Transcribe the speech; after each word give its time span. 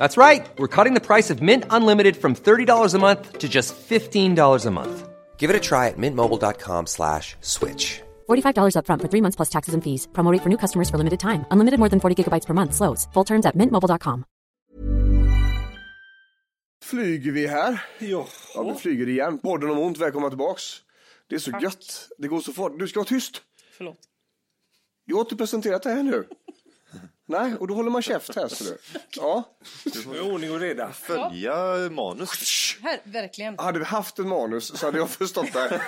That's 0.00 0.16
right. 0.16 0.48
We're 0.56 0.74
cutting 0.76 0.94
the 0.94 1.06
price 1.10 1.28
of 1.28 1.42
Mint 1.42 1.64
Unlimited 1.68 2.16
from 2.16 2.34
$30 2.34 2.94
a 2.94 2.98
month 2.98 3.38
to 3.38 3.48
just 3.48 3.74
$15 3.88 4.66
a 4.66 4.70
month. 4.70 5.08
Give 5.36 5.50
it 5.50 5.56
a 5.56 5.60
try 5.60 5.88
at 5.88 5.98
mintmobile.com 5.98 6.86
slash 6.86 7.36
switch. 7.40 8.00
$45 8.28 8.74
upfront 8.76 9.02
for 9.02 9.08
three 9.08 9.20
months 9.20 9.36
plus 9.36 9.50
taxes 9.50 9.74
and 9.74 9.82
fees. 9.84 10.08
Promo 10.12 10.32
rate 10.32 10.42
for 10.42 10.48
new 10.48 10.56
customers 10.56 10.88
for 10.90 10.98
limited 10.98 11.20
time. 11.20 11.44
Unlimited 11.50 11.78
more 11.78 11.90
than 11.90 12.00
40 12.00 12.14
gigabytes 12.16 12.46
per 12.46 12.54
month. 12.54 12.72
Slows. 12.74 13.08
Full 13.12 13.24
terms 13.24 13.46
at 13.46 13.54
mintmobile.com. 13.56 14.24
Flyger 16.84 17.32
vi 17.32 17.46
här? 17.46 17.84
Ja. 17.98 18.26
Ja, 18.54 18.62
vi 18.62 18.74
flyger 18.74 19.08
igen. 19.08 19.38
Podden 19.38 19.70
om 19.70 19.78
ont, 19.78 19.98
välkomna 19.98 20.28
tillbaks. 20.28 20.62
Det 21.28 21.34
är 21.34 21.38
så 21.38 21.50
gött. 21.62 22.08
Det 22.18 22.28
går 22.28 22.40
så 22.40 22.52
fort. 22.52 22.78
Du 22.78 22.88
ska 22.88 23.00
vara 23.00 23.08
tyst. 23.08 23.42
Förlåt. 23.76 23.98
Jag 25.04 25.16
har 25.16 25.20
inte 25.20 25.36
presenterat 25.36 25.82
det 25.82 25.90
här 25.90 26.02
nu. 26.02 26.24
Nej, 27.30 27.54
och 27.60 27.68
då 27.68 27.74
håller 27.74 27.90
man 27.90 28.02
käft 28.02 28.34
här 28.36 28.48
ser 28.48 28.64
du. 28.64 28.78
Ja. 29.16 29.44
Med 30.06 30.20
ordning 30.20 30.52
och 30.52 30.60
reda. 30.60 30.92
Följa 30.92 31.54
manus. 31.90 32.76
Här, 32.82 33.00
verkligen. 33.04 33.58
Hade 33.58 33.78
vi 33.78 33.84
haft 33.84 34.18
en 34.18 34.28
manus 34.28 34.78
så 34.78 34.86
hade 34.86 34.98
jag 34.98 35.10
förstått 35.10 35.52
det. 35.52 35.80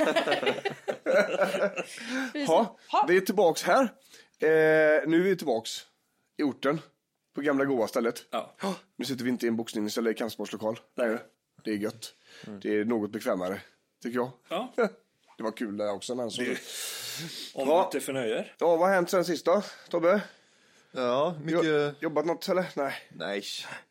Ja, 2.32 2.78
vi 3.08 3.16
är 3.16 3.20
tillbaks 3.20 3.62
här. 3.62 3.82
Eh, 3.82 4.48
nu 5.08 5.16
är 5.16 5.22
vi 5.22 5.36
tillbaks 5.36 5.70
i 6.38 6.42
orten. 6.42 6.80
På 7.34 7.40
gamla 7.40 7.64
goa 7.64 7.88
stället. 7.88 8.24
Ja. 8.30 8.54
Nu 8.96 9.04
sitter 9.04 9.24
vi 9.24 9.30
inte 9.30 9.46
i 9.46 9.48
en 9.48 9.56
boxnings 9.56 9.98
eller 9.98 10.12
kampsportslokal 10.12 10.80
längre. 10.96 11.20
Det 11.64 11.70
är 11.70 11.76
gött. 11.76 12.14
Det 12.62 12.76
är 12.78 12.84
något 12.84 13.10
bekvämare, 13.12 13.60
tycker 14.02 14.18
jag. 14.18 14.30
Ja. 14.48 14.72
Det 15.36 15.42
var 15.42 15.50
kul 15.52 15.76
där 15.76 15.92
också. 15.92 16.14
Men 16.14 16.30
så... 16.30 16.42
Om 16.42 17.68
Ja. 17.68 17.84
inte 17.84 18.00
förnöjer. 18.00 18.54
Ja, 18.58 18.66
vad 18.76 18.78
har 18.88 18.94
hänt 18.94 19.10
sen 19.10 19.24
sist 19.24 19.44
då, 19.44 19.62
Tobbe? 19.90 20.20
Ja, 20.92 21.34
mycket... 21.42 21.64
Jo- 21.64 21.92
Jobbat 22.00 22.26
något 22.26 22.48
eller? 22.48 22.66
Nej. 22.76 22.94
Nej, 23.10 23.42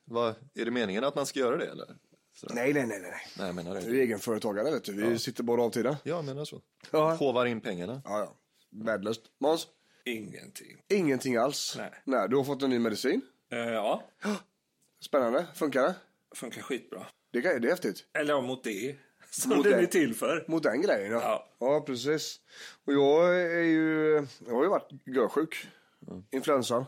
vad, 0.05 0.35
är 0.55 0.66
det 0.66 0.71
meningen 0.71 1.03
att 1.03 1.16
man 1.16 1.25
ska 1.25 1.39
göra 1.39 1.57
det 1.57 1.66
eller? 1.66 1.85
Så. 2.33 2.47
Nej, 2.53 2.73
nej, 2.73 2.85
nej, 2.88 2.99
nej. 3.02 3.11
Nej, 3.38 3.45
jag 3.47 3.55
menar 3.55 3.71
Du 3.75 3.77
är 3.88 3.91
det. 3.91 4.02
egenföretagare 4.02 4.71
vet 4.71 4.83
du. 4.83 4.94
Vi 4.94 5.19
sitter 5.19 5.44
bara 5.44 5.61
av 5.63 5.69
tiden. 5.69 5.95
Ja, 6.03 6.16
jag 6.16 6.25
menar 6.25 6.45
så. 6.45 6.61
Ja. 6.91 7.13
Hovar 7.13 7.45
in 7.45 7.61
pengarna. 7.61 8.02
Ja, 8.05 8.19
ja. 8.19 8.35
Värdelöst. 8.85 9.22
Måns? 9.39 9.67
Ingenting. 10.05 10.81
Ingenting 10.89 11.35
alls. 11.38 11.75
Nej. 11.77 11.91
Nej, 12.03 12.29
du 12.29 12.35
har 12.35 12.44
fått 12.44 12.61
en 12.63 12.69
ny 12.69 12.79
medicin. 12.79 13.22
Eh, 13.51 13.57
ja, 13.59 14.03
Spännande. 15.00 15.45
Funkar 15.56 15.84
det? 15.84 15.95
funkar 16.35 16.61
skitbra. 16.61 17.06
Det, 17.31 17.41
kan- 17.41 17.61
det 17.61 17.67
är 17.67 17.69
häftigt. 17.72 18.06
Eller 18.13 18.34
ja, 18.34 18.41
mot 18.41 18.63
det. 18.63 18.95
Som 19.31 19.50
Mot 19.56 19.63
den 19.63 19.73
det. 19.73 19.79
är 19.79 19.85
till 19.85 20.16
för. 20.16 20.45
Mot 20.47 20.63
den 20.63 20.81
grejen, 20.81 21.11
ja. 21.11 21.19
Ja. 21.22 21.47
Ja, 21.59 21.81
precis. 21.81 22.40
Och 22.85 22.94
jag 22.94 23.35
är 23.41 23.61
ju... 23.63 24.13
Jag 24.47 24.53
har 24.56 24.63
ju 24.63 24.69
varit 24.69 24.90
görsjuk. 25.06 25.67
Influensan. 26.31 26.85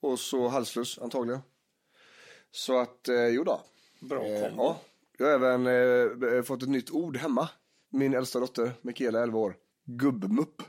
Och 0.00 0.18
så 0.18 0.48
halsfluss, 0.48 0.98
antagligen. 0.98 1.40
Så 2.50 2.78
att, 2.78 3.08
eh, 3.08 3.26
jo 3.26 3.44
då. 3.44 3.60
Bra 4.00 4.24
Eh, 4.24 4.52
ja. 4.56 4.80
Jag 5.18 5.26
har 5.26 5.32
även 5.32 5.66
eh, 6.36 6.42
fått 6.42 6.62
ett 6.62 6.68
nytt 6.68 6.90
ord 6.90 7.16
hemma. 7.16 7.48
Min 7.90 8.14
äldsta 8.14 8.40
dotter, 8.40 8.72
Mikaela, 8.82 9.22
11 9.22 9.38
år. 9.38 9.56
Gubbmupp. 9.84 10.62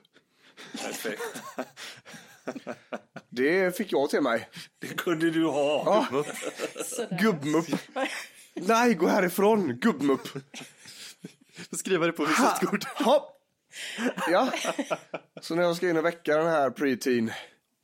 Perfekt. 0.71 1.21
Det 3.29 3.77
fick 3.77 3.91
jag 3.91 4.09
till 4.09 4.21
mig. 4.21 4.49
Det 4.79 4.87
kunde 4.87 5.29
du 5.29 5.45
ha. 5.45 6.07
Ja. 6.11 6.25
Gubbmupp. 7.21 7.65
Nej, 8.53 8.93
gå 8.93 9.07
härifrån. 9.07 9.73
Gubbmupp. 9.73 10.27
Skriva 11.71 12.05
det 12.05 12.11
på 12.11 12.25
visitkort. 12.25 12.85
Ja. 14.31 14.51
Så 15.41 15.55
när 15.55 15.63
jag 15.63 15.75
ska 15.75 15.89
in 15.89 15.97
och 15.97 16.05
väcka 16.05 16.37
den 16.37 16.47
här 16.47 16.69
preteen 16.69 17.31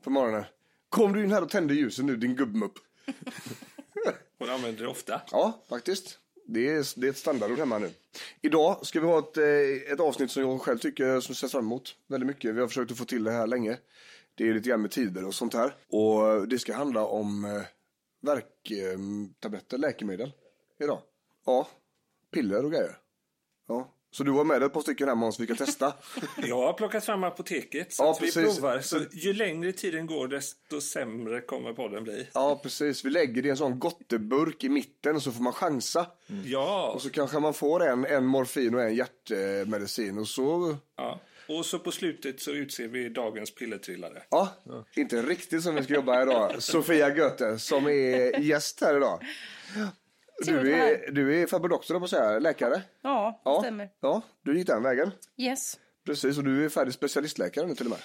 på 0.04 0.10
morgonen. 0.10 0.44
Kom 0.90 1.14
du 1.14 1.24
in 1.24 1.32
här 1.32 1.42
och 1.42 1.50
tände 1.50 1.74
ljusen 1.74 2.06
nu, 2.06 2.16
din 2.16 2.36
gubbmupp. 2.36 2.74
Hon 4.40 4.50
använder 4.50 4.84
det 4.84 4.90
ofta. 4.90 5.22
Ja, 5.32 5.64
faktiskt. 5.70 6.20
Det 6.46 6.70
är, 6.70 7.00
det 7.00 7.08
är 7.08 7.10
ett 7.12 7.18
standardord 7.18 7.60
hemma 7.60 7.78
nu. 7.78 7.90
Idag 8.42 8.86
ska 8.86 9.00
vi 9.00 9.08
ha 9.08 9.20
ett, 9.20 9.38
eh, 9.38 9.94
ett 9.94 10.00
avsnitt 10.00 10.32
som 10.32 10.44
jag 10.44 10.62
själv 10.62 10.78
tycker 10.78 11.20
som 11.20 11.36
ser 11.36 11.48
fram 11.48 11.66
emot 11.66 11.96
väldigt 12.08 12.28
mycket. 12.28 12.56
Vi 12.56 12.60
har 12.60 12.68
försökt 12.68 12.92
att 12.92 12.98
få 12.98 13.06
till 13.06 13.24
det 13.24 13.32
här 13.32 13.48
länge. 13.48 13.78
Det 14.36 14.50
är 14.50 14.54
lite 14.54 14.70
grann 14.70 14.82
med 14.82 14.92
tider 14.92 15.26
och 15.26 15.36
sånt 15.36 15.54
här. 15.54 15.76
Och 15.88 16.48
det 16.48 16.60
ska 16.60 16.74
handla 16.74 17.06
om 17.06 17.46
eh, 17.46 17.62
värktabletter, 18.22 19.78
läkemedel 19.78 20.32
idag. 20.80 21.02
Ja, 21.46 21.68
piller 22.32 22.66
och 22.66 22.72
grejer. 22.72 22.98
Ja. 23.68 23.94
Så 24.14 24.24
du 24.24 24.32
har 24.32 24.44
med 24.44 24.62
dig 24.62 24.66
ett 24.66 24.74
par 24.74 24.82
stycken 24.82 25.08
här 25.08 25.16
Måns, 25.16 25.40
vi 25.40 25.48
kan 25.48 25.56
testa. 25.58 25.94
Jag 26.48 26.58
har 26.58 26.74
plockat 26.74 27.06
fram 27.06 27.24
apoteket 27.24 27.94
så 27.94 28.04
Ja, 28.04 28.12
att 28.12 28.22
vi 28.22 28.32
precis. 28.32 28.56
provar. 28.60 28.80
Så 28.80 29.00
ju 29.12 29.34
längre 29.34 29.72
tiden 29.72 30.06
går 30.08 30.28
desto 30.28 30.82
sämre 30.82 31.42
kommer 31.42 31.74
podden 31.74 32.04
bli. 32.04 32.28
Ja, 32.34 32.60
precis. 32.64 33.06
Vi 33.06 33.10
lägger 33.10 33.42
det 33.42 33.48
i 33.48 33.52
en 33.52 33.58
sån 33.58 33.80
gotteburk 33.80 34.64
i 34.64 34.70
mitten 34.70 35.22
så 35.22 35.32
får 35.32 35.44
man 35.44 35.54
chansa. 35.54 36.06
Ja. 36.46 36.92
Och 36.96 37.02
så 37.02 37.10
kanske 37.10 37.40
man 37.40 37.54
får 37.54 37.84
en, 37.84 38.06
en 38.06 38.26
morfin 38.26 38.76
och 38.76 38.82
en 38.84 38.96
hjärtmedicin 38.96 40.18
och 40.18 40.28
så 40.28 40.78
ja. 40.98 41.20
Och 41.48 41.66
så 41.66 41.80
på 41.80 41.92
slutet 41.92 42.42
så 42.42 42.52
utser 42.52 42.88
vi 42.88 43.10
dagens 43.10 43.56
pillertrillare. 43.56 44.24
Ja, 44.30 44.50
inte 44.96 45.22
riktigt 45.22 45.64
som 45.64 45.76
vi 45.76 45.84
ska 45.84 45.94
jobba 45.94 46.22
idag. 46.22 46.56
Sofia 46.64 47.16
Göte 47.16 47.60
som 47.60 47.88
är 47.88 48.40
gäst 48.40 48.82
här 48.82 48.98
idag. 48.98 49.24
Du 50.46 50.74
är, 50.74 51.12
du 51.12 51.42
är 51.42 51.68
doktor, 51.70 52.00
på 52.00 52.08
säga, 52.08 52.40
läkare. 52.40 52.82
Ja, 53.02 53.42
det 53.44 53.50
Ja, 53.50 53.62
stämmer. 53.62 53.90
ja, 54.00 54.22
du 54.42 54.58
gick 54.58 54.68
den 54.68 54.84
vägen. 54.84 55.12
Yes. 55.38 55.80
Precis, 56.06 56.38
och 56.38 56.44
du 56.44 56.66
är 56.66 56.70
färdig 56.70 56.94
specialistläkare 56.94 57.68
nu 57.68 57.76
till 57.76 57.86
och 57.86 57.92
med. 57.92 58.00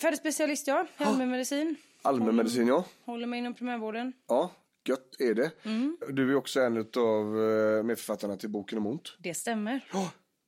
Färdig 0.00 0.18
specialist, 0.18 0.66
ja. 0.66 0.86
Allmänmedicin. 0.96 1.76
Allmänmedicin, 2.02 2.66
ja. 2.66 2.84
Håller 3.04 3.26
mig 3.26 3.38
inom 3.38 3.54
primärvården. 3.54 4.12
Ja, 4.28 4.50
gött 4.88 5.20
är 5.20 5.34
det. 5.34 5.50
Mm. 5.62 5.98
Du 6.10 6.30
är 6.30 6.34
också 6.36 6.60
en 6.60 6.78
av 6.96 7.36
uh, 7.36 7.82
medförfattarna 7.82 8.36
till 8.36 8.48
boken 8.50 8.78
om 8.78 8.86
ont. 8.86 9.16
Det 9.18 9.34
stämmer. 9.34 9.80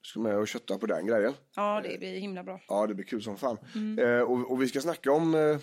Du 0.00 0.09
ska 0.09 0.21
med 0.21 0.37
och 0.39 0.49
kötta 0.49 0.78
på 0.78 0.87
den 0.87 1.06
grejen. 1.06 1.33
Ja, 1.56 1.81
det 1.84 1.99
blir 1.99 2.19
himla 2.19 2.43
bra. 2.43 2.61
Ja, 2.69 2.87
det 2.87 2.95
blir 2.95 3.06
kul 3.06 3.22
som 3.22 3.37
fan. 3.37 3.59
Mm. 3.75 3.99
Eh, 3.99 4.21
och, 4.22 4.50
och 4.50 4.62
vi 4.62 4.69
ska 4.69 4.81
snacka 4.81 5.12
om 5.12 5.34
eh, 5.34 5.59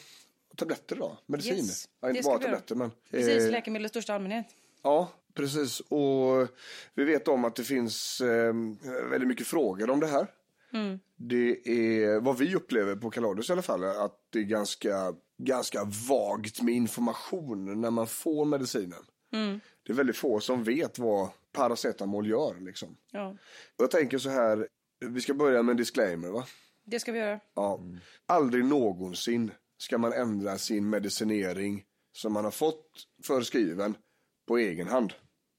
tabletter 0.55 0.95
idag. 0.95 1.17
Medicin. 1.25 1.55
Yes, 1.55 1.89
ja, 2.01 2.09
inte 2.09 2.21
bara 2.21 2.39
tabletter, 2.39 2.75
men... 2.75 2.91
Precis, 3.11 3.43
eh, 3.43 3.51
läkemedel 3.51 3.85
i 3.85 3.89
största 3.89 4.13
allmänhet. 4.13 4.45
Ja, 4.83 5.11
precis. 5.33 5.79
Och 5.79 6.47
vi 6.93 7.03
vet 7.03 7.27
om 7.27 7.45
att 7.45 7.55
det 7.55 7.63
finns 7.63 8.21
eh, 8.21 8.53
väldigt 9.09 9.27
mycket 9.27 9.47
frågor 9.47 9.89
om 9.89 9.99
det 9.99 10.07
här. 10.07 10.27
Mm. 10.73 10.99
Det 11.15 11.67
är 11.67 12.19
vad 12.19 12.37
vi 12.37 12.55
upplever 12.55 12.95
på 12.95 13.09
Kaladus 13.09 13.49
i 13.49 13.53
alla 13.53 13.61
fall, 13.61 13.83
att 13.83 14.19
det 14.29 14.39
är 14.39 14.43
ganska, 14.43 15.13
ganska 15.37 15.83
vagt 16.09 16.61
med 16.61 16.73
information 16.73 17.81
när 17.81 17.91
man 17.91 18.07
får 18.07 18.45
medicinen. 18.45 19.03
Mm. 19.33 19.59
Det 19.83 19.93
är 19.93 19.95
väldigt 19.95 20.17
få 20.17 20.39
som 20.39 20.63
vet 20.63 20.99
vad 20.99 21.29
paracetamol 21.51 22.27
gör. 22.27 22.55
Liksom. 22.59 22.97
Ja, 23.11 23.35
Jag 23.77 23.91
tänker 23.91 24.17
så 24.17 24.29
här, 24.29 24.67
vi 25.05 25.21
ska 25.21 25.33
börja 25.33 25.63
med 25.63 25.73
en 25.73 25.77
disclaimer 25.77 26.29
va? 26.29 26.45
det 26.85 26.99
ska 26.99 27.11
vi 27.11 27.19
göra. 27.19 27.39
Ja. 27.53 27.79
Aldrig 28.25 28.65
någonsin 28.65 29.51
ska 29.77 29.97
man 29.97 30.13
ändra 30.13 30.57
sin 30.57 30.89
medicinering 30.89 31.83
som 32.11 32.33
man 32.33 32.43
har 32.43 32.51
fått 32.51 33.07
förskriven 33.23 33.95
på 34.47 34.57
egen 34.57 34.87
hand. 34.87 35.13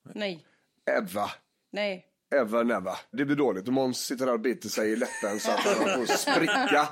Nej, 0.05 0.45
Eva. 0.87 1.31
nej, 1.73 2.07
Ever 2.41 2.65
never. 2.65 2.93
Det 3.11 3.25
blir 3.25 3.37
dåligt. 3.37 3.67
Och 3.67 3.73
Måns 3.73 4.07
sitter 4.07 4.27
där 4.27 4.33
och 4.33 4.41
biter 4.41 4.69
sig 4.69 4.93
i 4.93 4.97
läppen 4.97 5.41
så 5.41 5.51
att 5.51 5.61
han 5.61 6.03
att 6.03 6.21
spricka. 6.21 6.89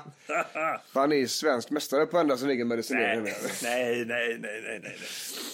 För 0.93 0.99
han 0.99 1.11
är 1.11 1.27
svensk 1.27 1.69
mästare 1.69 2.05
på 2.05 2.17
att 2.17 2.21
ändra 2.21 2.37
sin 2.37 2.49
egen 2.49 2.67
medicinering. 2.67 3.23
Nej, 3.23 3.35
nej, 3.63 4.05
nej, 4.05 4.37
nej, 4.39 4.61
nej, 4.63 4.79
nej. 4.83 4.97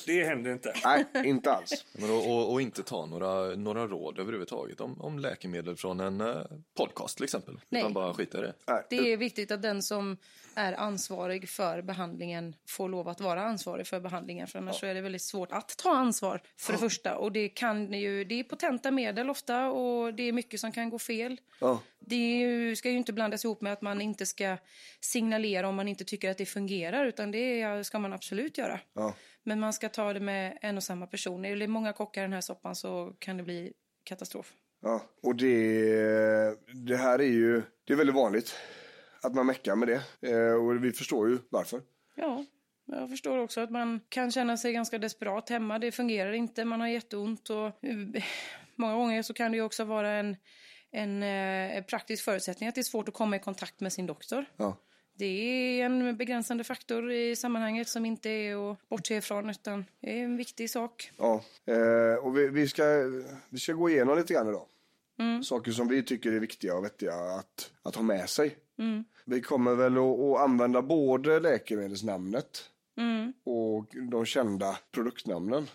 Det 0.05 0.23
händer 0.23 0.51
inte. 0.51 0.73
Nej, 0.85 1.05
inte 1.25 1.51
alls. 1.51 1.85
Men 1.93 2.09
och, 2.09 2.31
och, 2.31 2.51
och 2.51 2.61
inte 2.61 2.83
ta 2.83 3.05
några, 3.05 3.55
några 3.55 3.87
råd 3.87 4.19
överhuvudtaget 4.19 4.81
om, 4.81 5.01
om 5.01 5.19
läkemedel 5.19 5.75
från 5.75 5.99
en 5.99 6.21
eh, 6.21 6.41
podcast 6.77 7.17
till 7.17 7.23
exempel. 7.23 7.59
Nej. 7.69 7.81
Utan 7.81 7.93
bara 7.93 8.13
skita 8.13 8.37
i 8.37 8.41
det. 8.41 8.53
Nej. 8.67 8.85
Det 8.89 9.13
är 9.13 9.17
viktigt 9.17 9.51
att 9.51 9.61
den 9.61 9.83
som 9.83 10.17
är 10.55 10.73
ansvarig 10.73 11.49
för 11.49 11.81
behandlingen 11.81 12.55
får 12.67 12.89
lov 12.89 13.07
att 13.07 13.21
vara 13.21 13.43
ansvarig 13.43 13.87
för 13.87 13.99
behandlingen. 13.99 14.47
För 14.47 14.59
annars 14.59 14.79
så 14.79 14.85
är 14.85 14.93
det 14.93 15.01
väldigt 15.01 15.21
svårt 15.21 15.51
att 15.51 15.77
ta 15.77 15.95
ansvar 15.95 16.41
för 16.57 16.73
det 16.73 16.79
första. 16.79 17.17
Och 17.17 17.31
det, 17.31 17.49
kan 17.49 17.93
ju, 17.93 18.23
det 18.23 18.39
är 18.39 18.43
potenta 18.43 18.91
medel 18.91 19.29
ofta 19.29 19.71
och 19.79 20.13
det 20.13 20.23
är 20.23 20.31
mycket 20.31 20.59
som 20.59 20.71
kan 20.71 20.89
gå 20.89 20.99
fel. 20.99 21.41
Ja. 21.59 21.81
Det 21.99 22.15
ju, 22.15 22.75
ska 22.75 22.89
ju 22.89 22.97
inte 22.97 23.13
blandas 23.13 23.45
ihop 23.45 23.61
med 23.61 23.73
att 23.73 23.81
man 23.81 24.01
inte 24.01 24.25
ska 24.25 24.57
signalera 24.99 25.67
om 25.67 25.75
man 25.75 25.87
inte 25.87 26.03
tycker 26.03 26.31
att 26.31 26.37
det 26.37 26.45
fungerar. 26.45 27.05
Utan 27.05 27.31
det 27.31 27.83
ska 27.83 27.99
man 27.99 28.13
absolut 28.13 28.57
göra. 28.57 28.79
Ja. 28.93 29.13
Men 29.43 29.59
man 29.59 29.73
ska 29.73 29.89
ta 29.89 30.13
det 30.13 30.19
med 30.19 30.57
en 30.61 30.77
och 30.77 30.83
samma 30.83 31.07
person. 31.07 31.45
Är 31.45 31.55
det 31.55 31.67
många 31.67 31.93
kockar 31.93 32.21
i 32.21 32.23
den 32.23 32.33
här 32.33 32.41
soppan 32.41 32.75
så 32.75 33.15
kan 33.19 33.37
det 33.37 33.43
bli 33.43 33.73
katastrof. 34.03 34.53
Ja, 34.81 35.01
och 35.21 35.35
det, 35.35 36.55
det 36.73 36.97
här 36.97 37.19
är 37.19 37.23
ju, 37.23 37.61
det 37.83 37.93
är 37.93 37.97
väldigt 37.97 38.15
vanligt 38.15 38.55
att 39.21 39.35
man 39.35 39.45
meckar 39.45 39.75
med 39.75 39.87
det. 39.87 40.29
Eh, 40.31 40.53
och 40.53 40.83
vi 40.83 40.91
förstår 40.91 41.29
ju 41.29 41.37
varför. 41.49 41.81
Ja, 42.15 42.45
jag 42.85 43.09
förstår 43.09 43.37
också 43.37 43.61
att 43.61 43.71
man 43.71 43.99
kan 44.09 44.31
känna 44.31 44.57
sig 44.57 44.73
ganska 44.73 44.97
desperat 44.97 45.49
hemma. 45.49 45.79
Det 45.79 45.91
fungerar 45.91 46.31
inte, 46.31 46.65
man 46.65 46.81
har 46.81 46.87
jätteont 46.87 47.49
och 47.49 47.71
många 48.79 48.95
gånger 48.95 49.23
så 49.23 49.33
kan 49.33 49.51
det 49.51 49.61
också 49.61 49.83
vara 49.83 50.11
en, 50.11 50.37
en 50.91 51.23
eh, 51.23 51.83
praktisk 51.83 52.23
förutsättning 52.23 52.69
att 52.69 52.75
det 52.75 52.81
är 52.81 52.83
svårt 52.83 53.07
att 53.07 53.13
komma 53.13 53.35
i 53.35 53.39
kontakt 53.39 53.79
med 53.79 53.93
sin 53.93 54.05
doktor. 54.05 54.45
Ja. 54.57 54.77
Det 55.17 55.25
är 55.25 55.85
en 55.85 56.17
begränsande 56.17 56.63
faktor 56.63 57.11
i 57.11 57.35
sammanhanget 57.35 57.87
som 57.87 58.05
inte 58.05 58.29
är 58.29 58.71
att 58.71 58.89
bortse 58.89 59.15
ifrån 59.15 59.49
utan 59.49 59.85
det 60.01 60.19
är 60.19 60.23
en 60.23 60.37
viktig 60.37 60.69
sak. 60.69 61.11
Ja, 61.17 61.43
eh, 61.65 62.25
och 62.25 62.37
vi, 62.37 62.47
vi, 62.47 62.67
ska, 62.67 62.83
vi 63.49 63.59
ska 63.59 63.73
gå 63.73 63.89
igenom 63.89 64.17
lite 64.17 64.33
grann 64.33 64.49
idag. 64.49 64.65
Saker 65.43 65.71
som 65.71 65.87
vi 65.87 66.03
tycker 66.03 66.31
är 66.31 66.39
viktiga 66.39 66.75
och 66.75 66.83
vettiga 66.83 67.13
att, 67.13 67.71
att 67.83 67.95
ha 67.95 68.03
med 68.03 68.29
sig. 68.29 68.57
Vi 69.25 69.41
kommer 69.41 69.75
väl 69.75 69.97
att, 69.97 70.19
att 70.19 70.39
använda 70.39 70.81
både 70.81 71.39
läkemedelsnamnet 71.39 72.69
och 73.43 73.85
de 74.11 74.25
kända 74.25 74.77
produktnamnen. 74.91 75.67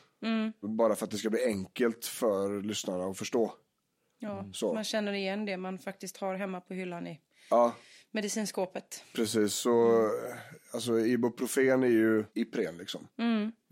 Bara 0.60 0.94
för 0.94 1.04
att 1.04 1.10
det 1.10 1.18
ska 1.18 1.30
bli 1.30 1.44
enkelt 1.44 2.04
för 2.06 2.62
lyssnarna 2.62 3.04
att 3.04 3.18
förstå. 3.18 3.54
Ja, 4.18 4.44
Så. 4.52 4.74
Man 4.74 4.84
känner 4.84 5.12
igen 5.12 5.44
det 5.44 5.56
man 5.56 5.78
faktiskt 5.78 6.16
har 6.16 6.34
hemma 6.34 6.60
på 6.60 6.74
hyllan 6.74 7.06
i 7.06 7.20
Ja, 7.50 7.74
medicinskåpet. 8.10 9.04
precis. 9.14 9.54
Så, 9.54 10.08
alltså, 10.72 10.98
Ibuprofen 11.00 11.82
är 11.82 11.86
ju 11.88 12.24
Ipren 12.34 12.78
liksom. 12.78 13.08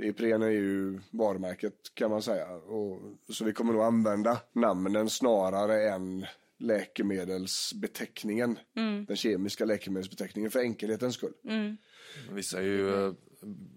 Ipren 0.02 0.42
är 0.42 0.48
ju 0.50 1.00
varumärket 1.10 1.74
kan 1.94 2.10
man 2.10 2.22
säga. 2.22 2.48
Och, 2.50 3.00
så 3.28 3.44
vi 3.44 3.52
kommer 3.52 3.72
nog 3.72 3.82
använda 3.82 4.40
namnen 4.52 5.10
snarare 5.10 5.90
än 5.90 6.26
läkemedelsbeteckningen. 6.58 8.58
Den 9.06 9.16
kemiska 9.16 9.64
läkemedelsbeteckningen 9.64 10.50
för 10.50 10.60
enkelhetens 10.60 11.14
skull. 11.14 11.32
Vissa 12.30 12.58
är 12.58 12.62
ju 12.62 13.06
eh, 13.06 13.12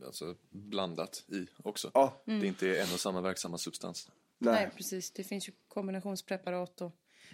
alltså, 0.06 0.36
blandat 0.50 1.24
i 1.28 1.48
också. 1.64 1.92
Ja. 1.94 2.22
Det 2.26 2.32
är 2.32 2.46
inte 2.46 2.78
en 2.80 2.94
och 2.94 3.00
samma 3.00 3.22
verksamma 3.22 3.58
substans. 3.58 4.10
Nej. 4.38 4.54
Nej. 4.54 4.70
precis. 4.76 5.12
Det 5.12 5.24
finns 5.24 5.48
ju 5.48 5.54
kombinationspreparat 5.68 6.82
och 6.82 6.92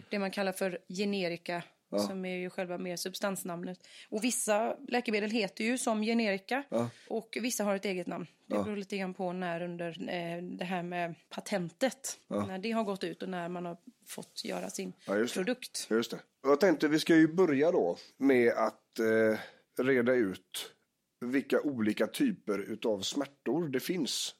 det 0.09 0.19
man 0.19 0.31
kallar 0.31 0.51
för 0.51 0.79
generika 0.87 1.63
som 2.07 2.25
är 2.25 2.35
ju 2.37 2.49
själva 2.49 2.77
mer 2.77 2.95
substansnamnet. 2.95 3.87
Och 4.09 4.23
vissa 4.23 4.77
läkemedel 4.87 5.31
heter 5.31 5.63
ju 5.63 5.77
som 5.77 6.01
generika 6.01 6.63
och 7.07 7.37
vissa 7.41 7.63
har 7.63 7.75
ett 7.75 7.85
eget 7.85 8.07
namn. 8.07 8.27
Det 8.45 8.63
beror 8.63 8.75
lite 8.77 8.97
grann 8.97 9.13
på 9.13 9.33
när 9.33 9.61
under 9.61 9.89
eh, 10.09 10.43
det 10.43 10.65
här 10.65 10.83
med 10.83 11.15
patentet, 11.29 12.19
när 12.27 12.57
det 12.57 12.71
har 12.71 12.83
gått 12.83 13.03
ut 13.03 13.21
och 13.23 13.29
när 13.29 13.49
man 13.49 13.65
har 13.65 13.77
fått 14.05 14.41
göra 14.45 14.69
sin 14.69 14.93
Ja, 15.05 15.17
just 15.17 15.33
det. 15.33 15.37
produkt. 15.39 15.87
Just 15.89 16.11
det. 16.11 16.19
Och 16.43 16.49
Jag 16.49 16.59
tänkte 16.59 16.87
vi 16.87 16.99
ska 16.99 17.15
ju 17.15 17.27
börja 17.27 17.71
då 17.71 17.97
med 18.17 18.53
att 18.53 18.99
eh, 18.99 19.39
reda 19.83 20.13
ut 20.13 20.71
vilka 21.21 21.61
olika 21.61 22.07
typer 22.07 22.59
utav 22.59 23.01
smärtor 23.01 23.67
det 23.67 23.79
finns. 23.79 24.35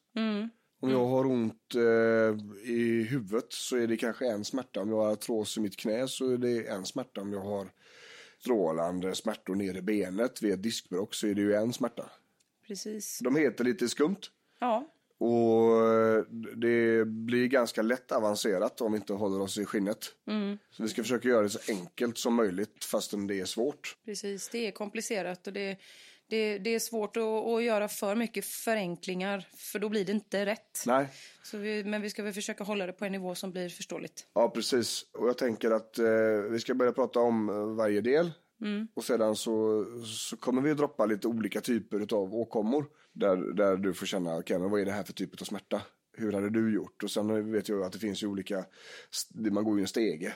Om 0.80 0.90
jag 0.90 1.06
har 1.06 1.26
ont 1.26 1.76
eh, 1.76 2.70
i 2.72 3.04
huvudet 3.10 3.54
så 3.54 3.78
är 3.78 3.88
det 3.88 3.98
kanske 3.98 4.26
en 4.32 4.46
smärta. 4.46 4.82
Om 4.82 4.90
jag 4.90 4.98
har 4.98 5.12
artros 5.12 5.58
i 5.58 5.60
mitt 5.62 5.78
knä 5.78 6.08
så 6.08 6.32
är 6.32 6.38
det 6.38 6.68
en 6.68 6.86
smärta. 6.86 7.22
Om 7.22 7.34
jag 7.34 7.40
har 7.42 7.68
strålande 8.40 9.16
smärtor 9.16 9.56
ner 9.56 9.78
i 9.78 9.82
benet 9.82 10.42
vid 10.42 10.54
ett 10.54 10.64
diskbråck 10.64 11.14
så 11.14 11.28
är 11.28 11.34
det 11.36 11.42
ju 11.42 11.54
en 11.54 11.74
smärta. 11.74 12.10
Precis. 12.68 13.20
De 13.20 13.36
heter 13.36 13.64
lite 13.64 13.90
skumt. 13.90 14.20
Ja, 14.60 14.88
Och 15.18 15.88
eh, 15.88 16.24
det 16.56 17.06
blir 17.08 17.48
ganska 17.48 17.82
lätt 17.82 18.12
avancerat 18.12 18.82
om 18.82 18.92
vi 18.92 18.98
inte 18.98 19.14
håller 19.14 19.42
oss 19.42 19.58
i 19.58 19.66
skinnet. 19.66 20.06
Så 20.72 20.84
vi 20.84 20.90
ska 20.90 21.02
försöka 21.04 21.28
göra 21.28 21.42
det 21.44 21.50
så 21.50 21.72
enkelt 21.72 22.18
som 22.18 22.34
möjligt 22.36 22.86
fastän 22.86 23.28
det 23.28 23.40
är 23.40 23.46
svårt. 23.46 23.98
precis. 24.06 24.50
Det 24.50 24.68
är 24.68 24.72
komplicerat 24.72 25.48
och 25.48 25.54
det, 25.54 25.78
det, 26.32 26.58
det 26.58 26.76
är 26.76 26.80
svårt 26.80 27.18
att, 27.18 27.24
att 27.24 27.64
göra 27.64 27.88
för 27.88 28.16
mycket 28.16 28.46
förenklingar 28.46 29.48
för 29.56 29.80
då 29.80 29.90
blir 29.90 30.06
det 30.06 30.12
inte 30.12 30.46
rätt. 30.46 30.84
Nej, 30.86 31.08
vi, 31.54 31.84
men 31.84 32.02
vi 32.02 32.10
ska 32.10 32.24
väl 32.24 32.34
försöka 32.34 32.64
hålla 32.64 32.86
det 32.86 32.94
på 32.94 33.06
en 33.06 33.12
nivå 33.12 33.36
som 33.36 33.52
blir 33.52 33.70
förståeligt. 33.70 34.28
ja 34.34 34.50
precis. 34.50 35.06
Och 35.14 35.28
jag 35.28 35.38
tänker 35.38 35.72
att 35.72 36.00
eh, 36.00 36.06
vi 36.50 36.60
ska 36.60 36.74
börja 36.74 36.92
prata 36.92 37.20
om 37.20 37.50
eh, 37.50 37.76
varje 37.76 38.02
del. 38.02 38.32
Och 38.96 39.04
sedan 39.04 39.36
så, 39.36 39.86
så 40.06 40.38
kommer 40.38 40.62
vi 40.62 40.72
att 40.72 40.78
droppa 40.78 41.06
lite 41.06 41.28
olika 41.28 41.62
typer 41.62 42.16
av 42.16 42.36
åkommor. 42.36 42.86
Där, 43.14 43.54
där 43.54 43.78
du 43.78 43.94
får 43.94 44.06
känna, 44.06 44.38
okej 44.38 44.60
men 44.60 44.70
vad 44.70 44.82
är 44.82 44.86
det 44.86 44.92
här 44.92 45.04
för 45.04 45.14
typ 45.14 45.42
av 45.42 45.46
smärta? 45.46 45.82
Hur 46.18 46.34
hade 46.34 46.50
du 46.50 46.74
gjort? 46.74 47.04
Och 47.04 47.12
sen 47.12 47.52
vet 47.52 47.70
jag 47.70 47.84
att 47.84 47.92
det 47.92 48.00
finns 48.00 48.24
ju 48.24 48.28
olika, 48.28 48.66
man 49.52 49.64
går 49.64 49.78
ju 49.78 49.82
en 49.82 49.88
stege. 49.88 50.34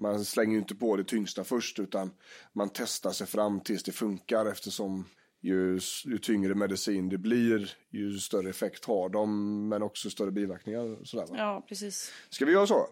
Man 0.00 0.24
slänger 0.24 0.52
ju 0.52 0.58
inte 0.58 0.74
på 0.74 0.96
det 0.96 1.04
tyngsta 1.04 1.44
först 1.44 1.78
utan 1.78 2.10
man 2.52 2.70
testar 2.74 3.10
sig 3.10 3.26
fram 3.26 3.60
tills 3.60 3.82
det 3.82 3.92
funkar 3.92 4.46
eftersom 4.46 5.04
ju, 5.40 5.80
ju 6.04 6.18
tyngre 6.18 6.54
medicin 6.54 7.08
det 7.08 7.18
blir 7.18 7.74
ju 7.90 8.18
större 8.18 8.50
effekt 8.50 8.84
har 8.84 9.08
de 9.08 9.68
men 9.68 9.82
också 9.82 10.10
större 10.10 10.30
biverkningar. 10.30 11.04
Sådär, 11.04 11.26
va? 11.26 11.34
Ja, 11.38 11.64
precis. 11.68 12.12
Ska 12.30 12.44
vi 12.44 12.52
göra 12.52 12.66
så? 12.66 12.86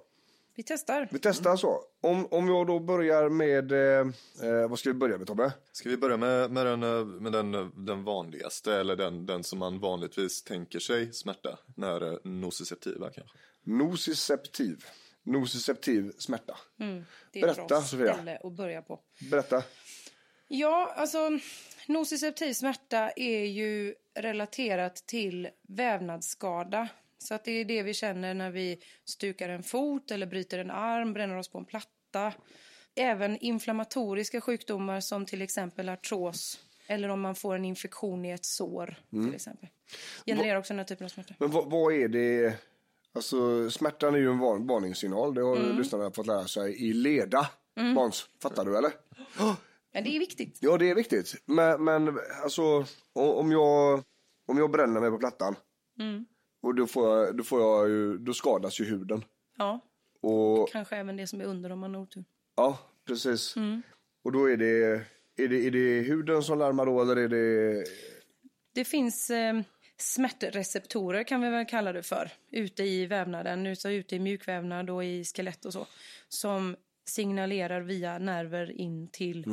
Vi 0.55 0.63
testar. 0.65 1.09
Vi 1.11 1.19
testar 1.19 1.57
så. 1.57 1.85
Om, 2.01 2.27
om 2.27 2.49
jag 2.49 2.67
då 2.67 2.81
börjar 2.81 3.29
med, 3.29 3.73
eh, 3.73 4.07
eh, 4.43 4.69
vad 4.69 4.79
ska 4.79 4.89
vi 4.91 4.95
börja 4.95 5.19
med 5.19 5.27
Tobbe? 5.27 5.53
Ska 5.73 5.89
vi 5.89 5.97
börja 5.97 6.17
med, 6.17 6.51
med, 6.51 6.67
den, 6.67 6.83
eh, 6.83 7.05
med 7.05 7.33
den, 7.33 7.55
eh, 7.55 7.67
den 7.77 8.05
vanligaste 8.05 8.75
eller 8.75 8.97
den, 8.97 9.27
den 9.27 9.45
som 9.45 9.59
man 9.59 9.81
vanligtvis 9.81 10.43
tänker 10.43 10.79
sig 10.79 11.13
smärta? 11.13 11.59
Eh, 11.83 12.13
nociceptiva 12.25 13.11
kanske? 13.11 13.39
Nociceptiv. 13.65 14.85
Nociceptiv 15.23 16.13
smärta. 16.19 16.57
Det 16.77 16.85
är 16.85 17.43
Berätta, 17.43 17.67
bra 17.67 17.83
Sofia. 17.83 18.15
ställe 18.15 18.39
att 18.45 18.53
börja 18.53 18.83
på. 18.83 19.01
Berätta. 19.31 19.63
Ja, 20.49 20.93
alltså 20.97 21.31
nociceptiv 21.87 22.53
smärta 22.53 23.11
är 23.17 23.45
ju 23.45 23.95
relaterat 24.15 24.97
till 24.97 25.49
vävnadsskada. 25.69 26.89
Så 27.19 27.35
att 27.35 27.45
det 27.45 27.53
är 27.53 27.65
det 27.65 27.83
vi 27.83 27.95
känner 27.95 28.35
när 28.35 28.51
vi 28.51 28.83
stukar 29.05 29.49
en 29.49 29.63
fot 29.63 30.11
eller 30.11 30.27
bryter 30.27 30.59
en 30.59 30.71
arm, 30.71 31.13
bränner 31.13 31.37
oss 31.37 31.49
på 31.49 31.59
en 31.59 31.65
platta. 31.65 32.33
Även 32.95 33.37
inflammatoriska 33.37 34.41
sjukdomar 34.41 35.01
som 35.01 35.27
till 35.27 35.43
exempel 35.43 35.89
artros 35.89 36.61
eller 36.87 37.09
om 37.09 37.21
man 37.21 37.35
får 37.35 37.55
en 37.55 37.65
infektion 37.65 38.25
i 38.25 38.31
ett 38.31 38.45
sår 38.45 38.97
till 39.11 39.35
exempel. 39.35 39.69
Genererar 40.27 40.59
också 40.59 40.73
den 40.73 40.79
här 40.79 40.87
typen 40.87 41.05
av 41.05 41.09
smärta. 41.09 41.35
Men 41.39 41.51
vad, 41.51 41.71
vad 41.71 41.93
är 41.93 42.09
det? 42.09 42.55
Alltså 43.13 43.71
smärtan 43.71 44.15
är 44.15 44.19
ju 44.19 44.31
en 44.31 44.39
varningssignal. 44.39 45.35
Det 45.35 45.43
har 45.43 45.57
lyssnarna 45.57 46.11
fått 46.11 46.27
lära 46.27 46.47
sig 46.47 46.89
i 46.89 46.93
leda. 46.93 47.51
Måns, 47.77 48.29
fattar 48.43 48.65
du 48.65 48.79
eller? 48.79 48.93
Men 49.93 50.05
det 50.05 50.17
är 50.17 50.21
viktigt. 50.21 50.59
Ja, 50.61 50.79
det 50.79 50.91
är 50.91 50.95
viktigt. 50.95 51.35
Men, 51.45 51.85
men 51.85 52.19
alltså 52.43 52.85
om 53.13 53.53
jag, 53.53 54.03
om 54.47 54.59
jag 54.59 54.71
bränner 54.71 55.01
mig 55.01 55.11
på 55.11 55.19
plattan. 55.19 55.57
Och 56.63 56.75
då 56.75 56.87
får 56.87 57.09
jag, 57.19 57.37
då 57.37 57.45
får 57.45 57.61
jag 57.61 57.89
ju, 57.89 58.19
då 58.19 58.33
skadas 58.35 58.81
ju 58.81 58.85
huden. 58.85 59.25
Ja, 59.57 59.81
Och 60.21 60.69
kanske 60.73 60.97
även 60.97 61.17
det 61.17 61.27
som 61.27 61.41
är 61.41 61.45
under 61.45 61.73
om 61.73 61.79
man 61.79 61.95
har 61.95 62.03
otur. 62.03 62.25
ja, 62.57 62.79
precis. 63.07 63.55
Och 64.25 64.33
då 64.33 64.51
är 64.51 64.57
det, 64.57 65.07
är 65.37 65.49
det, 65.49 65.67
är 65.67 65.71
det 65.71 66.01
huden 66.03 66.43
som 66.43 66.59
larmar 66.59 66.87
då 66.87 67.03
eller 67.03 67.17
är 67.17 67.29
det 67.29 67.85
Det 68.75 68.85
finns 68.85 69.31
eh, 69.31 69.61
smärtreceptorer 69.97 71.25
kan 71.25 71.41
vi 71.41 71.51
väl 71.51 71.67
kalla 71.67 71.93
det 71.93 72.03
för. 72.03 72.31
Ute 72.51 72.83
i 72.83 73.07
vävnaden, 73.07 73.67
ute 73.67 73.89
ute 73.89 74.17
i 74.17 74.19
mjukvävnad 74.19 74.91
och 74.91 75.05
i 75.05 75.25
skelett 75.25 75.65
och 75.65 75.73
så. 75.73 75.87
Som 76.29 76.77
signalerar 77.05 77.81
via 77.81 78.19
nerver 78.19 78.71
in 78.71 79.09
till 79.09 79.45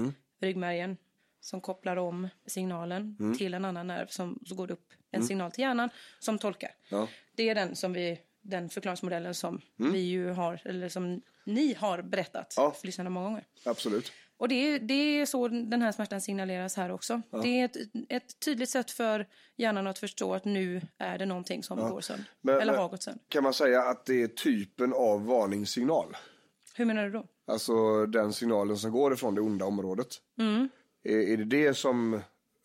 ryggmärgen. 0.46 0.98
Som 1.40 1.62
kopplar 1.62 1.96
om 1.98 2.28
signalen 2.46 3.36
till 3.38 3.54
en 3.54 3.66
annan 3.66 3.88
nerv 3.88 4.08
som 4.08 4.40
så 4.46 4.56
går 4.56 4.68
det 4.68 4.74
upp 4.74 4.94
en 5.12 5.24
signal 5.24 5.52
till 5.52 5.62
hjärnan 5.62 5.90
som 6.20 6.38
tolkar. 6.40 6.72
Ja. 6.90 7.08
Det 7.36 7.50
är 7.50 7.56
den 7.56 7.76
som 7.76 7.94
vi 7.94 8.20
den 8.42 8.70
förklaringsmodellen 8.70 9.34
som 9.34 9.62
vi 9.76 10.00
ju 10.00 10.30
har 10.30 10.62
eller 10.66 10.90
som 10.90 11.22
ni 11.46 11.74
har 11.74 12.02
berättat 12.02 12.54
Ja. 12.58 12.72
för 12.72 12.86
lyssnarna 12.88 13.10
många 13.10 13.26
gånger. 13.26 13.44
Absolut. 13.66 14.12
Och 14.38 14.48
det 14.50 14.56
är, 14.56 14.80
det 14.80 14.94
är 14.94 15.26
så 15.26 15.48
den 15.48 15.82
här 15.82 15.92
smärtan 15.92 16.22
signaleras 16.22 16.76
här 16.78 16.92
också. 16.92 17.22
Det 17.44 17.60
är 17.60 17.66
ett, 17.66 17.76
ett 18.10 18.40
tydligt 18.40 18.70
sätt 18.70 18.92
för 18.92 19.28
hjärnan 19.56 19.88
att 19.88 20.00
förstå 20.00 20.34
att 20.34 20.46
nu 20.46 20.82
är 20.98 21.18
det 21.18 21.26
någonting 21.26 21.64
som 21.64 21.78
går 21.78 22.02
sönder. 22.02 22.26
Eller 22.48 22.66
men- 22.66 22.76
har 22.76 22.90
gått 22.90 23.04
sönder. 23.04 23.24
Kan 23.30 23.44
man 23.44 23.54
säga 23.54 23.82
att 23.84 24.06
det 24.06 24.22
är 24.24 24.28
typen 24.28 24.94
av 24.94 25.26
varningssignal? 25.26 26.18
Hur 26.76 26.86
menar 26.86 27.04
du 27.06 27.12
då? 27.12 27.28
Alltså 27.48 28.06
den 28.06 28.34
signalen 28.34 28.78
som 28.78 28.92
går 28.92 29.14
ifrån 29.14 29.36
det 29.36 29.42
onda 29.42 29.66
området. 29.66 30.08
Mm. 30.40 30.70
Är, 31.04 31.18
är 31.18 31.38
det 31.38 31.44
det 31.46 31.74
som, 31.74 32.14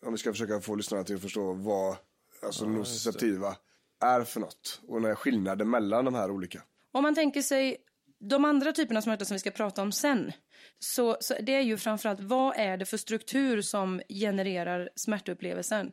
om 0.05 0.11
vi 0.11 0.17
ska 0.17 0.31
försöka 0.31 0.61
få 0.61 0.75
lyssnarna 0.75 1.03
till 1.03 1.15
att 1.15 1.21
förstå 1.21 1.53
vad 1.53 1.95
alltså 2.43 2.65
nociceptiva 2.65 3.55
är 4.03 4.23
för 4.23 4.39
något? 4.39 4.81
Och 4.87 5.01
den 5.01 5.15
skillnaden 5.15 5.69
mellan 5.69 6.05
de 6.05 6.15
här 6.15 6.31
olika. 6.31 6.61
Om 6.91 7.03
man 7.03 7.15
tänker 7.15 7.41
sig 7.41 7.77
de 8.19 8.45
andra 8.45 8.71
typerna 8.71 8.97
av 8.97 9.01
smärta 9.01 9.25
som 9.25 9.35
vi 9.35 9.39
ska 9.39 9.51
prata 9.51 9.81
om 9.81 9.91
sen. 9.91 10.31
Så, 10.79 11.17
så 11.19 11.33
det 11.41 11.55
är 11.55 11.61
ju 11.61 11.77
framförallt 11.77 12.19
vad 12.19 12.57
är 12.57 12.77
det 12.77 12.85
för 12.85 12.97
struktur 12.97 13.61
som 13.61 14.01
genererar 14.09 14.89
smärtupplevelsen. 14.95 15.91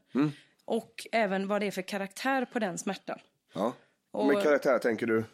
Och 0.65 1.07
även 1.13 1.49
vad 1.49 1.61
det 1.61 1.67
är 1.67 1.71
för 1.71 1.83
karaktär 1.83 2.45
på 2.45 2.59
den 2.59 2.79
smärtan. 2.79 3.19
Ja. 3.55 3.73
Och- 4.11 4.27
Med 4.27 4.43
karaktär 4.43 4.79
tänker 4.79 5.07
du? 5.07 5.25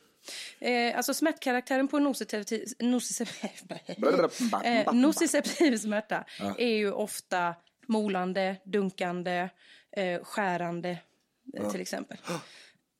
Eh, 0.59 0.97
alltså 0.97 1.15
smärtkaraktären 1.15 1.89
på 1.89 1.99
nociceptiv, 1.99 2.65
nociceptiv, 2.79 3.73
eh, 5.73 5.77
smärta 5.79 6.25
är 6.59 6.75
ju 6.77 6.93
ofta 6.93 7.55
molande, 7.87 8.57
dunkande, 8.65 9.49
eh, 9.97 10.23
skärande 10.23 10.99
eh, 11.57 11.71
till 11.71 11.81
exempel. 11.81 12.19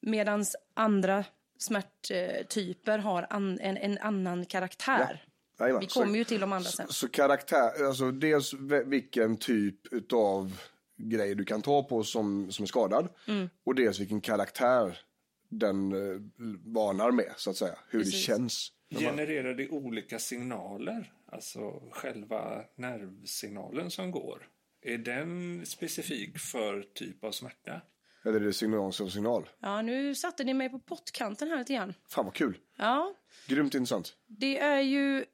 Medan 0.01 0.45
andra 0.75 1.25
smärttyper 1.59 2.99
har 2.99 3.27
an, 3.31 3.59
en, 3.61 3.77
en 3.77 3.99
annan 3.99 4.47
karaktär. 4.47 5.25
Jajamän. 5.59 5.81
Vi 5.81 5.89
Så- 5.89 6.01
kommer 6.01 6.19
ju 6.19 6.25
till 6.25 6.41
de 6.41 6.53
andra 6.53 6.71
sen. 6.71 6.89
Så 6.89 7.09
karaktär, 7.09 7.85
alltså 7.87 8.11
dels 8.11 8.55
vilken 8.85 9.37
typ 9.37 9.93
utav 9.93 10.61
grej 10.97 11.35
du 11.35 11.45
kan 11.45 11.63
ta 11.63 11.83
på 11.83 12.05
som, 12.05 12.53
som 12.53 12.63
är 12.63 12.67
skadad. 12.67 13.09
Mm. 13.29 13.51
Och 13.65 13.75
dels 13.75 14.01
vilken 14.01 14.21
karaktär 14.21 14.99
den 15.49 15.93
eh, 15.93 16.21
varnar 16.65 17.11
med, 17.11 17.33
så 17.37 17.51
att 17.51 17.57
säga. 17.57 17.79
Hur 17.89 17.99
det 17.99 18.05
Precis. 18.05 18.21
känns. 18.21 18.73
Genererar 18.91 19.55
det 19.55 19.69
olika 19.69 20.19
signaler? 20.19 21.13
Alltså 21.27 21.83
själva 21.91 22.65
nervsignalen 22.77 23.91
som 23.91 24.11
går. 24.11 24.49
Är 24.83 24.99
den 24.99 25.63
specifik 25.67 26.39
för 26.39 26.83
typ 26.95 27.25
av 27.25 27.33
smärta? 27.33 27.81
Eller 28.25 28.41
är 28.41 28.45
det 28.45 28.53
signal 28.53 28.93
som 28.93 29.11
signal? 29.11 29.49
Ja, 29.61 29.83
nu 29.83 30.15
satte 30.15 30.45
ni 30.45 30.55
mig 30.55 30.69
på 30.71 30.79
pottkanten 30.79 31.49
här 31.49 31.59
lite 31.59 31.73
grann. 31.75 31.95
Fan 32.09 32.25
vad 32.25 32.35
kul. 32.35 32.59
Ja, 32.77 33.15
Grymt 33.47 33.75
intressant. 33.75 34.17
det 34.27 34.59
är 34.59 34.81
ju... 34.81 35.25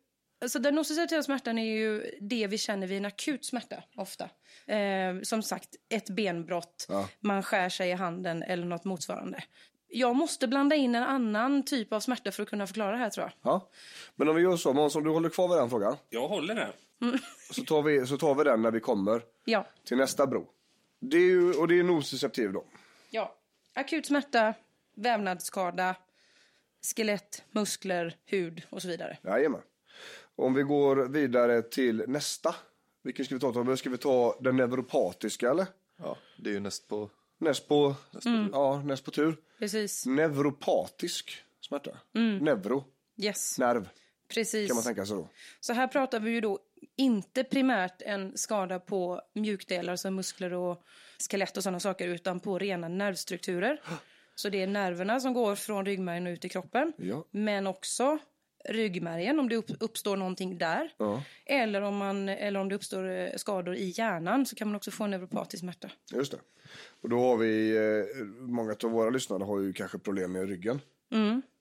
Alltså 0.42 0.58
den 0.58 0.74
nociceptiva 0.74 1.22
smärtan 1.22 1.58
är 1.58 1.76
ju 1.76 2.10
det 2.20 2.46
vi 2.46 2.58
känner 2.58 2.86
vid 2.86 2.96
en 2.98 3.04
akut 3.04 3.44
smärta 3.44 3.84
ofta. 3.96 4.30
Eh, 4.66 5.20
som 5.22 5.42
sagt, 5.42 5.68
ett 5.88 6.10
benbrott, 6.10 6.88
man 7.20 7.42
skär 7.42 7.68
sig 7.68 7.90
i 7.90 7.92
handen 7.92 8.42
eller 8.42 8.64
något 8.66 8.84
motsvarande. 8.84 9.42
Jag 9.92 10.16
måste 10.16 10.48
blanda 10.48 10.76
in 10.76 10.94
en 10.94 11.02
annan 11.02 11.62
typ 11.62 11.92
av 11.92 12.00
smärta 12.00 12.32
för 12.32 12.42
att 12.42 12.48
kunna 12.50 12.66
förklara 12.66 12.90
det 12.90 12.96
här 12.96 13.10
tror 13.10 13.24
jag. 13.26 13.52
Ja. 13.52 13.68
Men 14.14 14.28
om 14.28 14.36
vi 14.36 14.42
gör 14.42 14.56
så, 14.56 14.72
Måns, 14.72 14.96
om 14.96 15.04
du 15.04 15.10
håller 15.10 15.28
kvar 15.28 15.48
vid 15.48 15.56
den 15.58 15.70
frågan. 15.70 15.96
Jag 16.10 16.28
håller 16.28 16.54
den. 16.54 16.72
Så 17.50 17.62
tar 17.64 17.82
vi, 17.82 18.06
så 18.06 18.18
tar 18.18 18.34
vi 18.34 18.44
den 18.44 18.62
när 18.62 18.70
vi 18.70 18.80
kommer 18.80 19.22
Ja, 19.44 19.66
till 19.84 19.96
nästa 19.96 20.26
bro. 20.26 20.46
Det 21.00 21.16
är 21.16 21.20
ju, 21.20 21.52
och 21.54 21.68
det 21.68 21.78
är 21.78 21.82
nociceptiv 21.82 22.52
då. 22.52 22.64
ja. 23.10 23.36
Akut 23.74 24.06
smärta, 24.06 24.54
vävnadsskada, 24.94 25.94
skelett, 26.96 27.44
muskler, 27.50 28.16
hud 28.26 28.62
och 28.70 28.82
så 28.82 28.88
vidare. 28.88 29.18
Jajamän. 29.22 29.60
Om 30.36 30.54
vi 30.54 30.62
går 30.62 30.96
vidare 30.96 31.62
till 31.62 32.04
nästa. 32.06 32.54
Vilken 33.02 33.24
ska 33.24 33.34
vi 33.34 33.40
ta? 33.40 33.76
Ska 33.76 33.90
vi 33.90 33.98
ta 33.98 34.36
den 34.40 34.56
neuropatiska 34.56 35.50
eller? 35.50 35.66
Ja, 35.96 36.16
det 36.38 36.50
är 36.50 36.54
ju 36.54 36.60
näst 36.60 36.88
på... 36.88 37.10
Näst 37.40 37.68
på, 37.68 37.94
ja, 38.52 38.82
näst 38.84 39.04
på 39.04 39.10
tur. 39.10 39.36
Precis. 39.58 40.06
Neuropatisk 40.06 41.44
smärta. 41.60 41.90
Neuro, 42.12 42.84
Yes, 43.16 43.58
nerv 43.58 43.88
precis. 44.34 44.68
kan 44.68 44.74
man 44.74 44.84
tänka 44.84 45.06
sig 45.06 45.16
då. 45.16 45.28
Så 45.60 45.72
här 45.72 45.86
pratar 45.86 46.20
vi 46.20 46.30
ju 46.30 46.40
då 46.40 46.58
inte 46.96 47.44
primärt 47.44 48.02
en 48.02 48.38
skada 48.38 48.80
på 48.80 49.20
mjukdelar 49.34 49.96
som 49.96 50.14
muskler 50.14 50.52
och 50.52 50.82
skelett 51.30 51.56
och 51.56 51.62
sådana 51.62 51.80
saker 51.80 52.08
utan 52.08 52.40
på 52.40 52.58
rena 52.58 52.88
nervstrukturer. 52.88 53.80
Så 54.34 54.48
det 54.48 54.62
är 54.62 54.66
nerverna 54.66 55.20
som 55.20 55.32
går 55.32 55.54
från 55.54 55.86
ryggmärgen 55.86 56.26
ut 56.26 56.44
i 56.44 56.48
kroppen. 56.48 56.92
Ja. 56.96 57.24
Men 57.30 57.66
också 57.66 58.18
ryggmärgen 58.64 59.40
om 59.40 59.48
det 59.48 59.56
upp- 59.56 59.76
uppstår 59.82 60.16
någonting 60.16 60.58
där. 60.58 60.90
Eller, 61.46 61.82
om 61.82 61.96
man, 61.96 62.28
eller 62.28 62.60
om 62.60 62.68
det 62.68 62.74
uppstår 62.74 63.10
eh, 63.10 63.28
skador 63.36 63.74
i 63.74 63.92
hjärnan 63.96 64.46
så 64.46 64.56
kan 64.56 64.68
man 64.68 64.74
också 64.76 64.90
få 64.90 65.06
neuropatisk 65.06 65.60
smärta. 65.60 65.90
Just 66.12 66.32
det. 66.32 66.38
Och 67.02 67.08
då 67.08 67.18
har 67.20 67.36
vi, 67.36 67.76
eh, 67.76 68.24
många 68.40 68.76
av 68.84 68.90
våra 68.90 69.10
lyssnare 69.10 69.44
har 69.44 69.60
ju 69.60 69.72
kanske 69.72 69.98
problem 69.98 70.32
med 70.32 70.48
ryggen. 70.48 70.80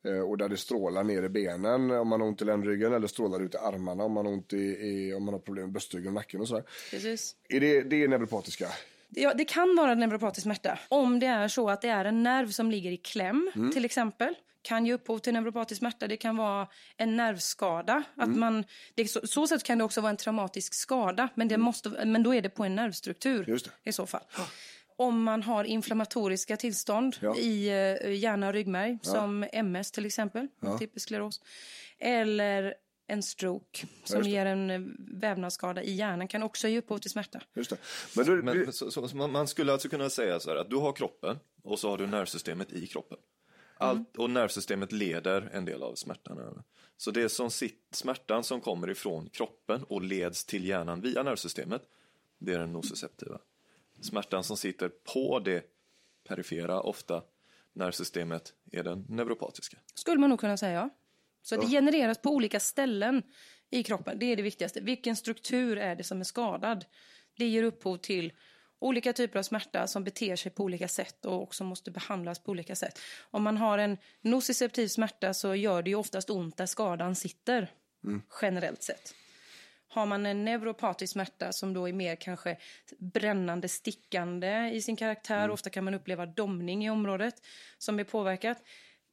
Eh, 0.05 0.19
och 0.19 0.37
där 0.37 0.49
det 0.49 0.57
strålar 0.57 1.03
ner 1.03 1.23
i 1.23 1.29
benen 1.29 1.91
om 1.91 2.07
man 2.07 2.21
har 2.21 2.27
ont 2.27 2.41
i 2.41 2.45
ländryggen 2.45 2.93
eller 2.93 3.07
strålar 3.07 3.39
ut 3.43 3.53
i 3.55 3.57
armarna 3.57 4.03
om 4.03 4.11
man 4.11 4.25
har, 4.25 4.33
ont 4.33 4.53
i, 4.53 4.57
i, 4.57 5.13
om 5.13 5.23
man 5.23 5.33
har 5.33 5.39
problem 5.41 5.63
med 5.65 5.71
bröstryggen 5.73 6.07
och 6.07 6.13
nacken 6.13 6.41
och 6.41 6.47
sådär. 6.47 6.63
Precis. 6.91 7.35
Är 7.49 7.59
det, 7.59 7.81
det 7.81 8.03
är 8.03 8.07
neuropatiska? 8.07 8.67
Ja, 9.09 9.33
det 9.33 9.45
kan 9.45 9.75
vara 9.75 9.95
neuropatisk 9.95 10.43
smärta 10.43 10.79
om 10.89 11.19
det 11.19 11.25
är 11.25 11.47
så 11.47 11.69
att 11.69 11.81
det 11.81 11.87
är 11.89 12.05
en 12.05 12.23
nerv 12.23 12.47
som 12.51 12.71
ligger 12.71 12.91
i 12.91 12.97
kläm 12.97 13.51
till 13.73 13.85
exempel. 13.85 14.35
Kan 14.69 14.85
ge 14.85 14.93
upphov 14.93 15.19
till 15.19 15.33
neuropatisk 15.33 15.79
smärta. 15.79 16.07
Det 16.07 16.17
kan 16.17 16.37
vara 16.37 16.67
en 16.97 17.15
nervskada. 17.15 18.03
Att 18.15 18.29
man, 18.29 18.63
det, 18.95 19.07
så, 19.07 19.27
så 19.27 19.47
sätt 19.47 19.63
kan 19.63 19.77
det 19.77 19.83
också 19.83 20.01
vara 20.01 20.09
en 20.09 20.17
traumatisk 20.17 20.73
skada. 20.73 21.29
Men, 21.35 21.47
det 21.47 21.57
måste, 21.57 21.89
men 21.89 22.23
då 22.23 22.35
är 22.35 22.41
det 22.41 22.49
på 22.49 22.63
en 22.63 22.75
nervstruktur 22.75 23.45
Just 23.47 23.65
det. 23.65 23.89
i 23.89 23.93
så 23.93 24.05
fall. 24.05 24.21
Om 24.95 25.23
man 25.23 25.43
har 25.43 25.63
inflammatoriska 25.63 26.57
tillstånd 26.57 27.17
Ja. 27.19 27.35
i 27.37 27.67
eh, 27.67 28.11
hjärna 28.13 28.47
och 28.47 28.53
ryggmärg, 28.53 28.99
som 29.01 29.45
MS 29.53 29.91
till 29.91 30.05
exempel, 30.05 30.47
typisk 30.79 31.03
skleros. 31.03 31.41
Eller 31.99 32.73
en 33.07 33.23
stroke 33.23 33.87
som 34.03 34.23
ger 34.23 34.45
en 34.45 34.69
eh, 34.69 34.81
vävnadsskada 35.21 35.83
i 35.83 35.93
hjärnan 35.93 36.27
kan 36.27 36.43
också 36.43 36.67
ge 36.67 36.77
upphov 36.77 36.97
till 36.97 37.11
smärta. 37.11 37.41
Just 37.55 37.69
det. 37.69 37.77
Men, 38.15 38.25
då, 38.25 38.35
Men, 38.35 38.73
så, 38.73 38.91
så, 38.91 39.27
man 39.27 39.47
skulle 39.47 39.73
alltså 39.73 39.89
kunna 39.89 40.09
säga 40.09 40.39
så 40.39 40.49
här 40.49 40.57
att 40.57 40.69
du 40.69 40.75
har 40.75 40.93
kroppen 40.93 41.37
och 41.63 41.79
så 41.79 41.89
har 41.89 41.97
du 41.97 42.07
nervsystemet 42.07 42.73
i 42.73 42.87
kroppen. 42.87 43.17
Allt, 43.81 44.17
och 44.17 44.29
nervsystemet 44.29 44.91
leder 44.91 45.49
en 45.53 45.65
del 45.65 45.83
av 45.83 45.95
smärtan. 45.95 46.37
över. 46.37 46.63
Så 46.97 47.11
det 47.11 47.21
är 47.21 47.27
som 47.27 47.51
sitt, 47.51 47.87
smärtan 47.91 48.43
som 48.43 48.61
kommer 48.61 48.89
ifrån 48.89 49.29
kroppen 49.29 49.83
och 49.83 50.01
leds 50.01 50.45
till 50.45 50.65
hjärnan 50.65 51.01
via 51.01 51.23
nervsystemet, 51.23 51.81
det 52.37 52.53
är 52.53 52.59
den 52.59 52.73
nociceptiva. 52.73 53.39
Smärtan 54.01 54.43
som 54.43 54.57
sitter 54.57 54.89
på 54.89 55.39
det 55.39 55.63
perifera, 56.27 56.81
ofta 56.81 57.23
nervsystemet, 57.73 58.53
är 58.71 58.83
den 58.83 59.05
neuropatiska. 59.09 59.77
Skulle 59.93 60.19
man 60.19 60.29
nog 60.29 60.39
kunna 60.39 60.57
säga. 60.57 60.73
ja. 60.73 60.89
Så 61.41 61.55
det 61.55 61.67
genereras 61.67 62.21
på 62.21 62.29
olika 62.29 62.59
ställen 62.59 63.23
i 63.69 63.83
kroppen. 63.83 64.19
Det 64.19 64.25
är 64.25 64.35
det 64.35 64.41
viktigaste. 64.41 64.81
Vilken 64.81 65.15
struktur 65.15 65.77
är 65.77 65.95
det 65.95 66.03
som 66.03 66.19
är 66.19 66.23
skadad? 66.23 66.85
Det 67.37 67.47
ger 67.47 67.63
upphov 67.63 67.97
till 67.97 68.33
olika 68.79 69.13
typer 69.13 69.39
av 69.39 69.43
smärta 69.43 69.87
som 69.87 70.03
beter 70.03 70.35
sig 70.35 70.51
på 70.51 70.63
olika 70.63 70.87
sätt 70.87 71.25
och 71.25 71.41
också 71.41 71.63
måste 71.63 71.91
behandlas 71.91 72.39
på 72.39 72.51
olika 72.51 72.75
sätt. 72.75 72.99
Om 73.31 73.43
man 73.43 73.57
har 73.57 73.77
en 73.77 73.97
nociceptiv 74.21 74.87
smärta 74.87 75.33
så 75.33 75.55
gör 75.55 75.81
det 75.81 75.89
ju 75.89 75.95
oftast 75.95 76.29
ont 76.29 76.57
där 76.57 76.65
skadan 76.65 77.15
sitter, 77.15 77.71
generellt 78.41 78.83
sett. 78.83 79.15
Har 79.87 80.05
man 80.05 80.25
en 80.25 80.45
neuropatisk 80.45 81.13
smärta 81.13 81.51
som 81.51 81.73
då 81.73 81.89
är 81.89 81.93
mer 81.93 82.15
kanske 82.15 82.57
brännande, 82.97 83.69
stickande 83.69 84.69
i 84.73 84.81
sin 84.81 84.95
karaktär, 84.95 85.49
ofta 85.49 85.69
kan 85.69 85.83
man 85.83 85.93
uppleva 85.93 86.25
domning 86.25 86.85
i 86.85 86.89
området 86.89 87.35
som 87.77 87.99
är 87.99 88.03
påverkat. 88.03 88.57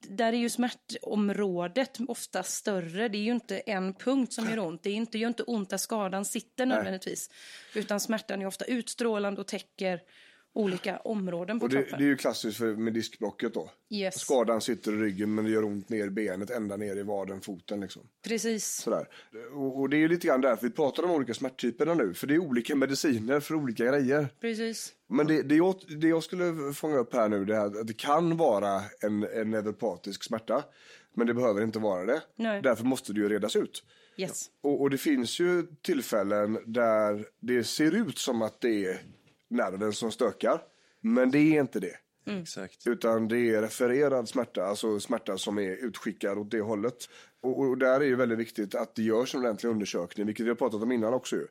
Där 0.09 0.33
är 0.33 0.37
ju 0.37 0.51
smärtområdet 0.51 1.99
ofta 2.09 2.43
större. 2.43 3.09
Det 3.09 3.19
är 3.19 3.23
ju 3.23 3.33
inte 3.33 3.59
en 3.59 3.95
punkt 3.95 4.33
som 4.33 4.51
gör 4.51 4.59
ont. 4.59 4.83
Det 4.83 4.91
är 4.91 4.95
inte, 4.95 5.19
gör 5.19 5.29
inte 5.29 5.43
ont 5.43 5.71
där 5.71 5.77
skadan 5.77 6.25
sitter 6.25 6.67
nödvändigtvis. 6.67 7.31
Utan 7.75 8.01
smärtan 8.01 8.43
är 8.43 8.47
ofta 8.47 8.65
utstrålande 8.65 9.41
och 9.41 9.47
täcker 9.47 10.01
olika 10.57 10.97
områden 10.97 11.59
på 11.59 11.65
och 11.65 11.71
det, 11.71 11.83
kroppen. 11.83 11.99
det 11.99 12.05
är 12.05 12.09
ju 12.09 12.17
klassiskt 12.17 12.59
för, 12.59 12.77
med 12.77 12.93
diskbrocket 12.93 13.55
då. 13.55 13.71
Yes. 13.91 14.21
Skadan 14.21 14.61
sitter 14.61 14.93
i 14.93 14.97
ryggen 14.97 15.35
men 15.35 15.45
det 15.45 15.51
gör 15.51 15.65
ont 15.65 15.89
ner 15.89 16.07
i 16.07 16.11
benet, 16.11 16.51
ända 16.51 16.77
ner 16.77 16.97
i 16.97 17.03
vaden, 17.03 17.41
foten 17.41 17.81
liksom. 17.81 18.03
Precis. 18.25 18.67
Sådär. 18.67 19.09
Och, 19.55 19.81
och 19.81 19.91
det 19.91 19.97
är 19.97 19.99
ju 19.99 20.09
lite 20.09 20.27
grann 20.27 20.41
därför 20.41 20.67
vi 20.67 20.73
pratar 20.73 21.03
om 21.03 21.11
olika 21.11 21.35
smärttyperna 21.35 21.95
nu. 21.95 22.15
För 22.15 22.27
det 22.27 22.35
är 22.35 22.39
olika 22.39 22.77
mediciner 22.77 23.41
för 23.41 23.55
olika 23.55 23.85
grejer. 23.85 24.29
Precis. 24.41 24.93
Men 25.09 25.27
det, 25.27 25.43
det, 25.43 25.57
jag, 25.57 25.75
det 26.01 26.09
jag 26.09 26.23
skulle 26.23 26.73
fånga 26.75 26.97
upp 26.97 27.15
här 27.15 27.29
nu 27.29 27.45
det 27.45 27.57
är 27.57 27.67
att 27.67 27.87
det 27.87 27.97
kan 27.97 28.37
vara 28.37 28.83
en, 29.01 29.23
en 29.23 29.51
neuropatisk 29.51 30.25
smärta. 30.25 30.65
Men 31.15 31.27
det 31.27 31.35
behöver 31.35 31.63
inte 31.63 31.79
vara 31.79 32.05
det. 32.05 32.23
Nej. 32.37 32.63
Därför 32.63 32.85
måste 32.85 33.13
det 33.13 33.21
ju 33.21 33.29
redas 33.29 33.57
ut. 33.57 33.85
Yes. 34.17 34.47
Och, 34.61 34.81
och 34.81 34.91
det 34.91 34.99
finns 34.99 35.41
ju 35.41 35.67
tillfällen 35.83 36.59
där 36.67 37.27
det 37.41 37.65
ser 37.65 37.95
ut 37.95 38.19
som 38.19 38.43
att 38.43 38.61
det 38.61 38.87
är 38.87 39.01
nerven 39.49 39.93
som 39.93 40.13
stökar. 40.13 40.63
Men 41.01 41.31
det 41.31 41.39
är 41.39 41.61
inte 41.61 41.81
det. 41.81 41.97
Exakt. 42.27 42.87
Utan 42.87 43.29
det 43.29 43.39
är 43.39 43.63
refererad 43.63 44.29
smärta, 44.29 44.65
alltså 44.65 45.01
smärta 45.01 45.39
som 45.39 45.59
är 45.59 45.85
utskickad 45.87 46.39
åt 46.39 46.51
det 46.51 46.61
hållet. 46.61 46.97
Och, 47.43 47.61
och 47.61 47.79
där 47.79 48.01
är 48.01 48.05
ju 48.05 48.17
väldigt 48.17 48.39
viktigt 48.39 48.75
att 48.75 48.95
det 48.95 49.03
görs 49.03 49.35
en 49.35 49.41
ordentlig 49.41 49.71
undersökning, 49.71 50.27
vilket 50.27 50.47
vi 50.47 50.49
har 50.49 50.57
pratat 50.57 50.83
om 50.83 50.93
innan 50.93 51.15
också 51.15 51.37
ju. 51.37 51.47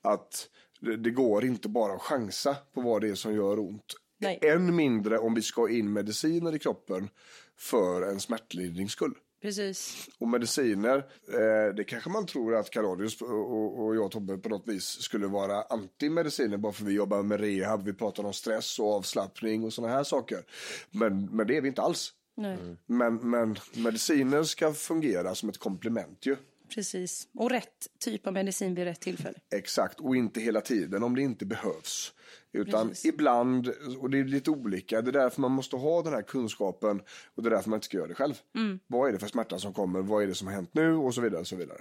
Att 0.00 0.48
det, 0.80 0.96
det 0.96 1.10
går 1.10 1.44
inte 1.44 1.68
bara 1.68 1.92
att 1.92 2.02
chansa 2.02 2.56
på 2.74 2.80
vad 2.80 3.00
det 3.00 3.08
är 3.08 3.14
som 3.14 3.34
gör 3.34 3.58
ont. 3.58 3.94
Nej. 4.18 4.38
Än 4.42 4.76
mindre 4.76 5.18
om 5.18 5.34
vi 5.34 5.42
ska 5.42 5.68
in 5.68 5.92
mediciner 5.92 6.54
i 6.54 6.58
kroppen 6.58 7.08
för 7.56 8.02
en 8.02 8.20
smärtlindrings 8.20 8.92
skull. 8.92 9.14
Precis. 9.42 10.08
Och 10.18 10.28
mediciner, 10.28 10.96
eh, 11.28 11.74
det 11.74 11.84
kanske 11.84 12.10
man 12.10 12.26
tror 12.26 12.56
att 12.56 12.70
Karadius 12.70 13.22
och, 13.22 13.30
och, 13.30 13.84
och 13.84 13.96
jag 13.96 14.10
Tobbe 14.10 14.38
på 14.38 14.48
något 14.48 14.68
vis 14.68 14.84
skulle 14.84 15.26
vara 15.26 15.62
anti-mediciner 15.62 16.56
bara 16.56 16.72
för 16.72 16.84
vi 16.84 16.92
jobbar 16.92 17.22
med 17.22 17.40
rehab, 17.40 17.84
vi 17.84 17.92
pratar 17.92 18.24
om 18.24 18.32
stress 18.32 18.78
och 18.78 18.94
avslappning 18.94 19.64
och 19.64 19.72
sådana 19.72 19.94
här 19.94 20.04
saker. 20.04 20.38
Men, 20.90 21.26
men 21.26 21.46
det 21.46 21.56
är 21.56 21.60
vi 21.60 21.68
inte 21.68 21.82
alls. 21.82 22.12
Nej. 22.36 22.58
Men, 22.86 23.30
men 23.30 23.56
mediciner 23.76 24.42
ska 24.42 24.72
fungera 24.72 25.34
som 25.34 25.48
ett 25.48 25.58
komplement 25.58 26.26
ju. 26.26 26.36
Precis. 26.74 27.28
Och 27.34 27.50
rätt 27.50 27.86
typ 27.98 28.26
av 28.26 28.32
medicin 28.32 28.74
vid 28.74 28.84
rätt 28.84 29.00
tillfälle. 29.00 29.38
Exakt, 29.54 30.00
och 30.00 30.16
inte 30.16 30.40
hela 30.40 30.60
tiden 30.60 31.02
om 31.02 31.14
det 31.16 31.22
inte 31.22 31.46
behövs. 31.46 32.12
Utan 32.52 32.88
Precis. 32.88 33.04
ibland, 33.04 33.68
och 33.98 34.10
det 34.10 34.18
är 34.18 34.24
lite 34.24 34.50
olika, 34.50 35.02
det 35.02 35.10
är 35.10 35.12
därför 35.12 35.40
man 35.40 35.50
måste 35.52 35.76
ha 35.76 36.02
den 36.02 36.12
här 36.12 36.22
kunskapen 36.22 37.02
och 37.34 37.42
det 37.42 37.48
är 37.48 37.50
därför 37.50 37.70
man 37.70 37.76
inte 37.76 37.84
ska 37.84 37.96
göra 37.96 38.06
det 38.08 38.14
själv. 38.14 38.34
Vad 38.86 39.08
är 39.08 39.12
det 39.12 39.18
för 39.18 39.26
smärta 39.26 39.58
som 39.58 39.72
kommer, 39.72 40.00
vad 40.02 40.22
är 40.22 40.26
det 40.26 40.34
som 40.34 40.46
har 40.48 40.54
hänt 40.54 40.70
nu 40.74 40.94
och 40.94 41.14
så 41.14 41.20
vidare. 41.20 41.40
Och 41.40 41.46
så 41.46 41.56
vidare. 41.56 41.80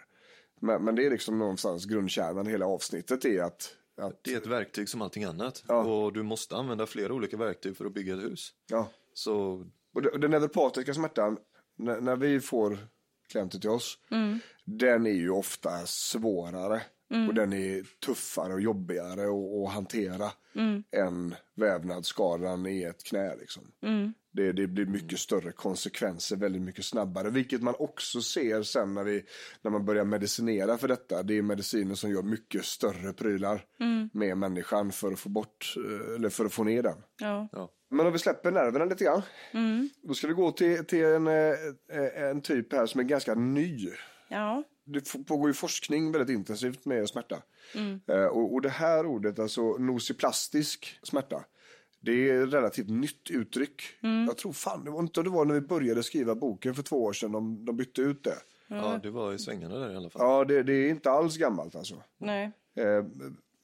Men, 0.62 0.84
men 0.84 0.96
det 0.96 1.06
är 1.06 1.10
liksom 1.10 1.40
någonstans 1.40 1.86
grundkärnan 1.86 2.48
i 2.48 2.52
hela 2.52 2.66
avsnittet 2.66 3.26
är 3.26 3.42
att, 3.44 3.76
att 4.02 4.24
Det 4.24 4.34
är 4.34 4.38
ett 4.38 4.48
verktyg 4.48 4.90
som 4.90 5.02
allting 5.02 5.24
annat. 5.24 5.64
Ja. 5.68 5.84
Och 5.84 6.14
du 6.14 6.24
måste 6.24 6.56
använda 6.56 6.86
flera 6.86 7.14
olika 7.14 7.38
verktyg 7.38 7.78
för 7.78 7.86
att 7.86 7.94
bygga 7.94 8.14
ett 8.14 8.24
hus. 8.24 8.54
ja. 8.70 8.90
Så 9.14 9.66
Och 9.94 10.02
det- 10.02 10.10
och 10.10 10.20
den 10.20 10.32
neuropatiska 10.32 10.94
smärtan, 10.94 11.38
när, 11.76 12.02
när 12.02 12.16
vi 12.16 12.40
får 12.40 12.78
klienter 13.32 13.60
till 13.60 13.70
oss, 13.70 13.98
den 14.66 15.06
är 15.06 15.12
ju 15.12 15.30
ofta 15.30 15.86
svårare. 15.86 16.82
Och 17.28 17.34
den 17.34 17.54
är 17.54 17.84
tuffare 18.06 18.54
och 18.54 18.62
jobbigare 18.62 19.22
att, 19.22 19.68
att 19.68 19.74
hantera 19.74 20.32
än 20.92 21.36
vävnadsskadan 21.56 22.66
i 22.66 22.84
ett 22.84 23.04
knä. 23.04 23.36
Liksom. 23.36 23.64
Det, 24.32 24.52
det 24.52 24.68
blir 24.68 24.86
mycket 24.86 25.20
större 25.20 25.52
konsekvenser 25.52 26.36
väldigt 26.36 26.62
mycket 26.62 26.86
snabbare. 26.86 27.30
Vilket 27.30 27.62
man 27.62 27.76
också 27.80 28.22
ser 28.22 28.64
sen 28.64 28.94
när, 28.94 29.04
vi, 29.04 29.26
när 29.62 29.72
man 29.72 29.86
börjar 29.86 30.06
medicinera 30.06 30.78
för 30.78 30.88
detta. 30.88 31.24
Det 31.24 31.38
är 31.38 31.42
mediciner 31.42 31.96
som 31.96 32.12
gör 32.12 32.24
mycket 32.24 32.66
större 32.66 33.14
prylar 33.14 33.66
med 34.14 34.38
människan 34.38 34.92
för 34.92 35.12
att 35.12 35.20
få 35.20 35.30
bort, 35.30 35.74
eh, 35.78 36.16
eller 36.16 36.30
för 36.30 36.46
att 36.46 36.54
få 36.54 36.64
ner 36.64 36.84
den. 36.84 36.98
Ja. 37.52 37.74
Men 37.90 38.06
om 38.06 38.14
vi 38.14 38.20
släpper 38.20 38.52
nerverna 38.52 38.86
lite 38.86 39.04
grann. 39.04 39.22
Då 40.02 40.14
ska 40.14 40.28
vi 40.28 40.34
gå 40.34 40.52
till, 40.52 40.86
till 40.86 41.06
en, 41.06 41.28
eh, 41.28 41.54
en 42.16 42.42
typ 42.42 42.74
här 42.74 42.86
som 42.86 43.00
är 43.00 43.04
ganska 43.04 43.36
ny. 43.36 43.90
Ja. 44.28 44.64
Det 44.84 45.26
pågår 45.28 45.50
ju 45.50 45.54
forskning 45.54 46.12
väldigt 46.12 46.36
intensivt 46.36 46.86
med 46.86 47.10
smärta. 47.10 47.42
Eh, 48.08 48.26
och, 48.26 48.54
och 48.54 48.62
det 48.62 48.70
här 48.70 49.06
ordet, 49.06 49.40
alltså 49.40 49.62
nosiplastisk 49.62 51.00
smärta. 51.04 51.44
Det 52.00 52.30
är 52.30 52.44
ett 52.44 52.54
relativt 52.54 52.90
nytt 52.90 53.30
uttryck. 53.30 53.82
Jag 54.28 54.38
tror 54.38 54.54
fan, 54.54 54.84
det 54.84 54.92
var 54.92 55.00
inte 55.00 55.24
det 55.24 55.30
var 55.30 55.46
när 55.46 55.54
vi 55.54 55.62
började 55.62 56.04
skriva 56.04 56.36
boken 56.36 56.76
för 56.76 56.84
två 56.84 57.04
år 57.04 57.14
sedan 57.14 57.32
de, 57.32 57.66
de 57.66 57.78
bytte 57.78 58.02
ut 58.02 58.24
det. 58.24 58.38
ja, 58.68 59.00
det 59.04 59.10
var 59.10 59.34
i 59.34 59.40
svängarna 59.40 59.78
där 59.78 59.94
i 59.94 59.96
alla 59.96 60.10
fall. 60.10 60.22
Ja, 60.22 60.46
det, 60.46 60.64
det 60.64 60.74
är 60.74 60.90
inte 60.90 61.12
alls 61.12 61.38
gammalt 61.38 61.76
alltså. 61.76 62.04
Nej. 62.18 62.52
Eh, 62.76 63.06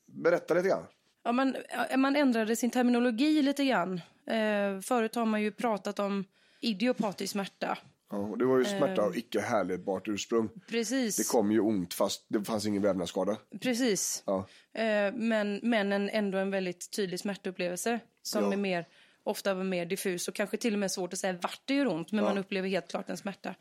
berätta 0.06 0.54
lite 0.54 0.68
grann. 0.68 0.84
Ja, 1.24 1.32
man, 1.32 1.56
man 1.98 2.16
ändrade 2.16 2.56
sin 2.56 2.70
terminologi 2.70 3.42
lite 3.42 3.66
grann. 3.66 4.02
Eh, 4.28 4.80
förut 4.82 5.16
har 5.16 5.26
man 5.26 5.42
ju 5.42 5.52
pratat 5.52 6.00
om 6.00 6.26
idiopatisk 6.62 7.32
smärta. 7.32 7.78
Ja, 8.12 8.18
och 8.18 8.38
det 8.38 8.46
var 8.46 8.58
ju 8.58 8.66
smärta 8.66 9.02
av 9.02 9.18
icke 9.18 9.42
härledbart 9.42 10.08
ursprung. 10.08 10.50
Precis. 10.70 11.16
Det 11.18 11.28
kom 11.32 11.52
ju 11.52 11.60
ont 11.60 11.94
fast 11.94 12.26
det 12.30 12.44
fanns 12.44 12.66
ingen 12.66 12.82
vävnadsskada. 12.82 13.38
Precis. 13.62 14.24
Ja. 14.26 14.48
Eh, 14.74 15.14
men, 15.14 15.60
men 15.64 15.92
en, 15.94 16.10
ändå 16.10 16.38
en 16.38 16.52
väldigt 16.52 16.92
tydlig 16.96 17.20
smärtupplevelse 17.20 18.00
som 18.22 18.44
Ja. 18.44 18.54
är 18.54 18.58
mer, 18.58 18.86
ofta 19.24 19.56
mer 19.56 19.86
diffus 19.86 20.28
och 20.28 20.36
kanske 20.36 20.58
till 20.58 20.74
och 20.74 20.80
med 20.80 20.92
svårt 20.92 21.14
att 21.14 21.20
säga 21.20 21.34
vart 21.34 21.62
det 21.66 21.74
gör 21.74 21.88
ont 21.88 22.12
men 22.12 22.24
man 22.24 22.38
upplever 22.38 22.70
helt 22.70 22.88
klart 22.88 23.10
en 23.10 23.18
smärta. 23.18 23.56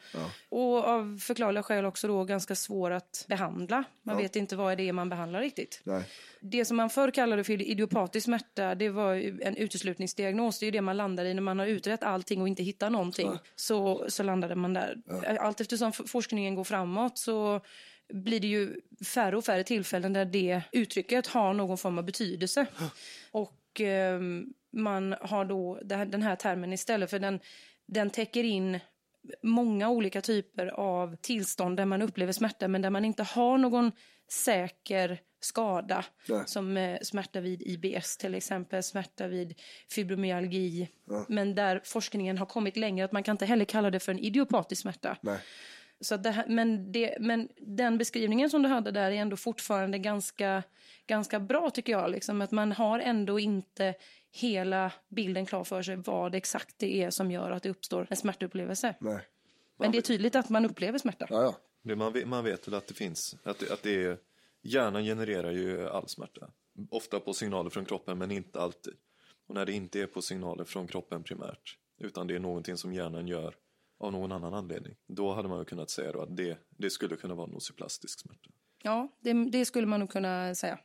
Och 0.49 0.85
av 0.85 1.19
förklarliga 1.19 1.63
skäl 1.63 1.85
också 1.85 2.09
då 2.09 2.25
ganska 2.25 2.55
svår 2.55 2.91
att 2.91 3.25
behandla. 3.29 3.85
Man 4.03 4.17
vet 4.17 4.37
inte 4.37 4.57
vad 4.57 4.77
det 4.77 4.89
är 4.89 4.93
man 4.93 5.09
behandlar 5.09 5.41
riktigt. 5.41 5.81
Nej. 5.85 6.03
Det 6.41 6.65
som 6.65 6.77
man 6.77 6.91
förr 6.91 7.11
kallade 7.11 7.45
för 7.45 7.63
idiopatisk 7.63 8.25
smärta, 8.25 8.75
det 8.75 8.89
var 8.89 9.15
en 9.43 9.57
uteslutningsdiagnos. 9.57 10.59
Det 10.59 10.65
är 10.65 10.67
ju 10.67 10.71
det 10.71 10.81
man 10.81 10.97
landar 10.97 11.25
i 11.25 11.35
när 11.35 11.43
man 11.43 11.59
har 11.59 11.67
utrett 11.67 12.03
allting 12.03 12.41
och 12.41 12.49
inte 12.49 12.63
hittar 12.63 12.91
någonting. 12.91 13.31
Så, 13.57 14.05
så 14.09 14.23
landade 14.23 14.55
man 14.55 14.75
där. 14.75 14.97
Allt 15.41 15.61
eftersom 15.61 15.93
forskningen 15.93 16.55
går 16.55 16.65
framåt 16.65 17.19
så 17.19 17.61
blir 18.13 18.41
det 18.41 18.47
ju 18.47 18.81
färre 19.05 19.37
och 19.37 19.45
färre 19.45 19.65
tillfällen 19.65 20.13
där 20.13 20.25
det 20.25 20.63
uttrycket 20.73 21.27
har 21.27 21.53
någon 21.55 21.79
form 21.79 21.99
av 21.99 22.05
betydelse. 22.05 22.67
Och 23.31 23.81
ehm, 23.81 24.53
man 24.73 25.15
har 25.21 25.45
då 25.45 25.79
den 25.83 26.23
här 26.23 26.37
termen 26.37 26.73
istället 26.73 27.11
för 27.11 27.19
den, 27.19 27.41
den 27.87 28.11
täcker 28.11 28.45
in 28.45 28.81
många 29.43 29.89
olika 29.89 30.21
typer 30.21 30.67
av 30.67 31.17
tillstånd 31.17 31.77
där 31.77 31.85
man 31.85 32.03
upplever 32.03 32.33
smärta 32.33 32.69
men 32.69 32.83
där 32.83 32.91
man 32.91 33.05
inte 33.05 33.23
har 33.23 33.59
någon 33.59 33.93
säker 34.31 35.21
skada 35.41 36.05
Nej. 36.29 36.43
som 36.47 36.77
eh, 36.77 36.99
smärta 37.03 37.41
vid 37.41 37.63
IBS 37.63 38.17
till 38.17 38.35
exempel, 38.35 38.83
smärta 38.83 39.29
vid 39.29 39.61
fibromyalgi. 39.91 40.89
Men 41.29 41.55
där 41.55 41.81
forskningen 41.85 42.39
har 42.39 42.47
kommit 42.47 42.77
längre 42.77 43.05
att 43.05 43.13
man 43.13 43.23
kan 43.23 43.35
inte 43.35 43.47
heller 43.47 43.65
kalla 43.65 43.91
det 43.91 44.01
för 44.01 44.13
en 44.13 44.19
idiopatisk 44.19 44.83
smärta. 44.83 45.17
Nej. 45.21 45.39
Så 46.03 46.15
att 46.15 46.23
det 46.23 46.31
här, 46.31 46.47
men, 46.49 46.93
det, 46.93 47.17
men 47.21 47.49
den 47.57 47.99
beskrivningen 47.99 48.51
som 48.51 48.63
du 48.63 48.69
hade 48.69 48.91
där 48.91 49.11
är 49.11 49.17
ändå 49.17 49.37
fortfarande 49.37 49.99
ganska, 49.99 50.63
ganska 51.07 51.41
bra 51.41 51.71
tycker 51.71 51.93
jag. 51.93 52.11
Liksom, 52.11 52.41
att 52.41 52.51
man 52.51 52.73
har 52.73 52.99
ändå 52.99 53.39
inte 53.39 53.95
hela 54.31 54.93
bilden 55.09 55.47
klar 55.47 55.65
för 55.65 55.83
sig 55.83 55.97
vad 55.97 56.35
exakt 56.35 56.79
det 56.79 57.03
är 57.03 57.11
som 57.11 57.31
gör 57.31 57.51
att 57.51 57.63
det 57.63 57.71
uppstår 57.71 58.07
en 58.11 58.17
smärtupplevelse. 58.17 58.95
Nej. 59.01 59.21
Men 59.79 59.93
det 59.93 59.99
är 59.99 60.03
tydligt 60.03 60.37
att 60.37 60.49
man 60.49 60.65
upplever 60.65 60.99
smärta. 60.99 61.27
Ja, 61.31 61.43
ja. 61.43 61.57
Det 61.83 61.97
man, 61.97 62.13
vet, 62.13 62.29
man 62.29 62.45
vet 62.45 62.69
väl 62.69 62.75
att 62.75 62.87
det 62.87 62.95
finns, 62.95 63.37
att 63.43 63.59
det, 63.59 63.73
att 63.73 63.83
det 63.83 64.05
är, 64.05 64.19
hjärnan 64.63 65.05
genererar 65.05 65.53
ju 65.53 65.89
all 65.89 66.09
smärta. 66.09 66.51
Ofta 66.91 67.21
på 67.21 67.33
signaler 67.33 67.71
från 67.71 67.85
kroppen 67.85 68.19
men 68.19 68.31
inte 68.31 68.61
alltid. 68.61 68.95
Och 69.47 69.55
när 69.55 69.67
det 69.67 69.73
inte 69.73 70.01
är 70.01 70.07
på 70.07 70.23
signaler 70.23 70.65
från 70.65 70.87
kroppen 70.87 71.23
primärt, 71.23 71.79
utan 71.99 72.27
det 72.27 72.35
är 72.35 72.39
någonting 72.39 72.77
som 72.77 72.93
hjärnan 72.93 73.29
gör 73.29 73.55
av 74.03 74.13
någon 74.13 74.33
annan 74.33 74.55
anledning. 74.55 74.95
Då 75.09 75.33
hade 75.33 75.49
man 75.49 75.59
ju 75.59 75.65
kunnat 75.65 75.91
säga 75.91 76.13
då 76.13 76.21
att 76.21 76.37
det, 76.37 76.59
det 76.79 76.91
skulle 76.91 77.17
kunna 77.17 77.35
vara 77.35 77.47
nosiplastisk 77.47 78.21
smärta. 78.21 78.51
Ja, 78.83 79.09
det, 79.21 79.33
det 79.33 79.65
skulle 79.65 79.87
man 79.87 80.01
nog 80.01 80.11
kunna 80.11 80.55
säga. 80.55 80.79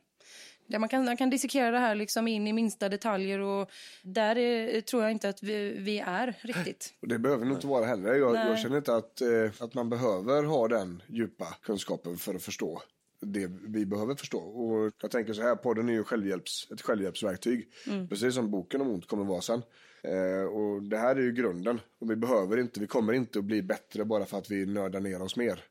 Där 0.66 0.78
man, 0.78 0.88
kan, 0.88 1.04
man 1.04 1.16
kan 1.16 1.30
dissekera 1.30 1.70
det 1.70 1.78
här 1.78 1.94
liksom 1.94 2.28
in 2.28 2.46
i 2.46 2.52
minsta 2.52 2.88
detaljer 2.88 3.38
och 3.38 3.70
där 4.02 4.38
är, 4.38 4.80
tror 4.80 5.02
jag 5.02 5.12
inte 5.12 5.28
att 5.28 5.42
vi, 5.42 5.78
vi 5.78 5.98
är 5.98 6.36
riktigt. 6.40 6.94
Och 7.00 7.08
det 7.08 7.18
behöver 7.18 7.44
nog 7.44 7.56
inte 7.56 7.66
vara 7.66 7.86
heller. 7.86 8.14
Jag, 8.14 8.34
jag 8.34 8.58
känner 8.58 8.76
inte 8.76 8.96
att, 8.96 9.20
eh, 9.20 9.50
att 9.60 9.74
man 9.74 9.90
behöver 9.90 10.42
ha 10.42 10.68
den 10.68 11.02
djupa 11.06 11.56
kunskapen 11.62 12.16
för 12.16 12.34
att 12.34 12.42
förstå 12.42 12.82
det 13.20 13.50
vi 13.68 13.86
behöver 13.86 14.14
förstå. 14.14 14.38
Och 14.38 14.92
jag 15.02 15.10
tänker 15.10 15.32
så 15.32 15.42
här, 15.42 15.56
podden 15.56 15.88
är 15.88 15.92
ju 15.92 16.04
självhjälps, 16.04 16.70
ett 16.70 16.82
självhjälpsverktyg. 16.82 17.68
Precis 18.08 18.34
som 18.34 18.50
boken 18.50 18.80
om 18.80 18.88
ont 18.88 19.06
kommer 19.06 19.24
vara 19.24 19.40
sen. 19.40 19.62
Eh, 20.02 20.44
och 20.44 20.82
det 20.82 20.98
här 20.98 21.16
är 21.16 21.20
ju 21.20 21.32
grunden. 21.32 21.80
Och 22.00 22.10
vi 22.10 22.16
behöver 22.16 22.56
inte, 22.56 22.80
vi 22.80 22.86
kommer 22.86 23.12
inte 23.12 23.38
att 23.38 23.44
bli 23.44 23.62
bättre 23.62 24.04
bara 24.04 24.24
för 24.24 24.38
att 24.38 24.50
vi 24.50 24.66
nördar 24.66 25.00
ner 25.00 25.22
oss 25.22 25.36
mer. 25.36 25.64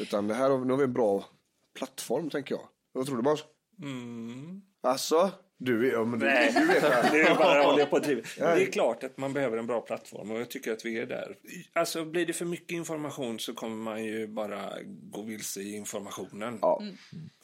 Utan 0.00 0.28
det 0.28 0.34
här, 0.34 0.58
nu 0.58 0.72
har 0.72 0.78
vi 0.78 0.84
en 0.84 0.92
bra 0.92 1.24
plattform 1.76 2.30
tänker 2.30 2.54
jag. 2.54 2.68
Vad 2.92 3.06
tror 3.06 3.16
du 3.16 3.22
Måns? 3.22 3.44
Mm. 3.82 4.62
Alltså, 4.80 5.30
du 5.56 5.92
ja, 5.92 6.04
men 6.04 6.18
du, 6.18 6.26
Nej, 6.26 6.52
du 6.52 6.66
vet 6.66 6.82
det 6.82 6.88
här. 6.88 7.10
det 7.12 7.20
är 7.20 7.34
bara 7.34 7.62
håller 7.62 7.78
jag 7.78 7.90
på 7.90 7.96
att 7.96 8.02
driva. 8.02 8.22
Det 8.36 8.62
är 8.62 8.72
klart 8.72 9.04
att 9.04 9.18
man 9.18 9.32
behöver 9.32 9.56
en 9.56 9.66
bra 9.66 9.80
plattform 9.80 10.30
och 10.30 10.40
jag 10.40 10.50
tycker 10.50 10.72
att 10.72 10.84
vi 10.84 10.98
är 10.98 11.06
där. 11.06 11.36
Alltså 11.72 12.04
blir 12.04 12.26
det 12.26 12.32
för 12.32 12.44
mycket 12.44 12.72
information 12.72 13.38
så 13.38 13.54
kommer 13.54 13.76
man 13.76 14.04
ju 14.04 14.26
bara 14.26 14.72
gå 14.84 15.22
vilse 15.22 15.60
i 15.60 15.76
informationen. 15.76 16.58
Ja. 16.62 16.82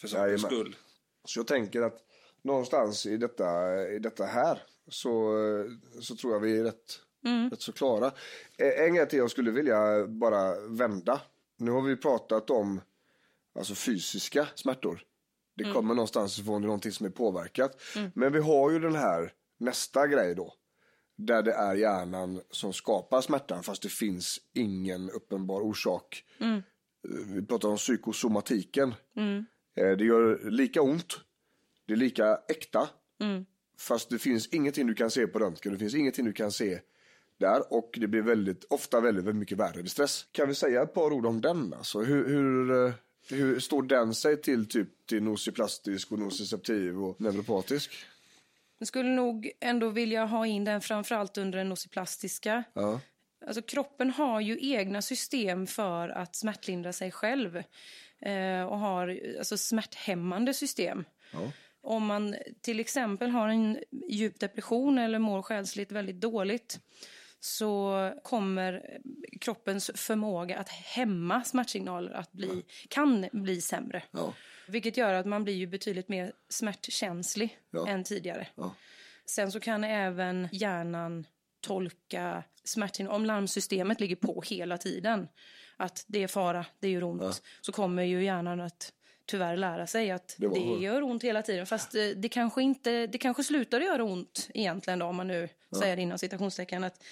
För 0.01 0.09
sakens 0.09 0.43
skull. 0.43 0.77
Så 1.25 1.39
jag 1.39 1.47
tänker 1.47 1.83
att 1.83 1.99
någonstans 2.43 3.07
i 3.07 3.17
detta, 3.17 3.79
i 3.89 3.99
detta 3.99 4.25
här 4.25 4.63
så, 4.89 5.33
så 6.01 6.17
tror 6.17 6.33
jag 6.33 6.41
vi 6.41 6.59
är 6.59 6.65
rätt, 6.65 7.01
rätt 7.51 7.61
så 7.63 7.73
klara. 7.73 8.07
Eh, 8.59 8.85
En 8.87 8.95
grej 8.95 9.09
till 9.09 9.19
jag 9.19 9.31
skulle 9.31 9.51
vilja 9.51 10.07
bara 10.07 10.61
vända. 10.69 11.21
Nu 11.59 11.71
har 11.71 11.83
vi 11.83 11.97
pratat 11.97 12.51
om 12.51 12.81
alltså 13.59 13.75
fysiska 13.75 14.49
smärtor. 14.55 15.03
Det 15.57 15.65
kommer 15.73 15.95
någonstans 15.95 16.39
ifrån 16.39 16.63
någonting 16.63 16.93
som 16.93 17.07
är 17.07 17.11
påverkat. 17.11 17.83
Men 18.15 18.33
vi 18.33 18.39
har 18.41 18.71
ju 18.71 18.79
den 18.79 18.95
här 18.95 19.33
nästa 19.59 20.07
grej 20.07 20.35
då. 20.35 20.55
Där 21.17 21.43
det 21.43 21.53
är 21.53 21.75
hjärnan 21.75 22.41
som 22.51 22.73
skapar 22.73 23.21
smärtan 23.21 23.63
fast 23.63 23.83
det 23.83 23.89
finns 23.89 24.39
ingen 24.55 25.11
uppenbar 25.11 25.61
orsak. 25.61 26.25
Eh, 27.09 27.27
Vi 27.35 27.47
pratar 27.47 27.69
om 27.69 27.77
psykosomatiken. 27.77 28.95
Eh, 29.77 29.97
Det 29.97 30.05
gör 30.05 30.51
lika 30.51 30.83
ont. 30.83 31.21
Det 31.87 31.93
är 31.93 31.97
lika 31.97 32.39
äkta. 32.49 32.89
Fast 33.79 34.11
det 34.11 34.19
finns 34.19 34.47
ingenting 34.47 34.87
du 34.87 34.95
kan 34.95 35.11
se 35.11 35.27
på 35.27 35.39
röntgen, 35.39 35.73
det 35.73 35.79
finns 35.79 35.95
ingenting 35.95 36.25
du 36.25 36.33
kan 36.33 36.53
se 36.53 36.81
där 37.39 37.73
och 37.73 37.91
det 38.01 38.07
blir 38.07 38.23
väldigt, 38.23 38.65
ofta 38.65 39.01
väldigt, 39.01 39.25
väldigt 39.25 39.41
mycket 39.41 39.59
värre 39.59 39.83
vid 39.83 39.91
stress. 39.91 40.27
Kan 40.33 40.49
vi 40.49 40.55
säga 40.55 40.83
ett 40.83 40.95
par 40.95 41.13
ord 41.13 41.27
om 41.27 41.41
den? 41.41 41.75
Alltså, 41.75 42.01
hur, 42.01 42.29
hur, 42.29 42.87
eh, 42.87 42.93
hur 43.31 43.61
står 43.61 43.83
den 43.83 44.15
sig 44.15 44.43
till 44.43 44.69
typ 44.69 45.07
till 45.07 45.23
nociplastisk 45.23 46.13
och 46.13 46.19
nociceptiv 46.19 47.03
och 47.03 47.21
neuropatisk? 47.21 48.07
Jag 48.79 48.89
skulle 48.89 49.09
nog 49.09 49.51
ändå 49.61 49.89
vilja 49.89 50.25
ha 50.25 50.47
in 50.47 50.65
den 50.65 50.81
framförallt 50.81 51.39
under 51.39 51.59
den 51.59 51.69
nociplastiska. 51.69 52.65
Ja. 52.75 53.01
Alltså 53.47 53.63
kroppen 53.63 54.11
har 54.11 54.41
ju 54.41 54.59
egna 54.61 55.03
system 55.03 55.67
för 55.67 56.09
att 56.09 56.37
smärtlindra 56.37 56.93
sig 56.93 57.11
själv. 57.11 57.57
Eh, 58.21 58.63
och 58.63 58.79
har 58.79 59.21
alltså 59.39 59.59
smärthämmande 59.59 60.55
system. 60.55 61.05
Om 61.85 62.07
man 62.07 62.37
till 62.61 62.81
exempel 62.81 63.31
har 63.31 63.49
en 63.49 63.79
djup 64.09 64.41
depression 64.41 64.99
eller 64.99 65.19
mår 65.19 65.43
själsligt 65.43 65.93
väldigt 65.93 66.21
dåligt 66.21 66.81
så 67.41 68.13
kommer 68.25 68.99
kroppens 69.41 69.91
förmåga 69.95 70.59
att 70.59 70.69
hämma 70.69 71.45
smärtsignaler 71.45 72.13
att 72.13 72.33
bli, 72.33 72.65
kan 72.89 73.29
bli 73.33 73.61
sämre. 73.61 74.03
Ja. 74.11 74.35
Vilket 74.69 74.97
gör 74.97 75.15
att 75.15 75.27
man 75.27 75.45
blir 75.45 75.55
ju 75.55 75.67
betydligt 75.67 76.09
mer 76.09 76.33
smärtkänslig 76.49 77.59
Ja. 77.71 77.89
än 77.89 78.05
tidigare. 78.05 78.47
Ja. 78.55 78.75
Sen 79.27 79.53
så 79.53 79.61
kan 79.61 79.85
även 79.85 80.49
hjärnan 80.53 81.27
tolka 81.61 82.45
smärtsignaler. 82.65 83.17
Om 83.17 83.25
larmsystemet 83.25 84.01
ligger 84.01 84.17
på 84.17 84.43
hela 84.47 84.79
tiden, 84.79 85.29
att 85.77 86.05
det 86.07 86.23
är 86.23 86.29
fara, 86.29 86.67
det 86.81 86.89
gör 86.89 87.05
ont, 87.05 87.43
så 87.61 87.73
kommer 87.73 88.03
ju 88.03 88.25
hjärnan 88.25 88.61
att 88.61 88.93
tyvärr 89.27 89.57
lära 89.57 89.87
sig 89.87 90.11
att 90.11 90.35
Det 90.39 90.49
det, 90.49 90.61
gör 90.61 91.03
ont 91.03 91.23
hela 91.25 91.43
tiden. 91.43 91.67
Fast 91.67 91.95
eh, 91.95 92.01
det 92.17 92.29
kanske 92.29 92.63
inte, 92.63 93.07
det 93.07 93.19
kanske 93.19 93.45
slutar 93.45 93.81
göra 93.81 94.05
ont 94.05 94.49
egentligen 94.55 94.99
då, 94.99 95.07
om 95.07 95.17
man 95.17 95.27
nu 95.27 95.49
säger 95.79 95.97
det 95.97 96.03
inom 96.03 96.19
citationstecken. 96.19 96.85
Att 96.85 97.03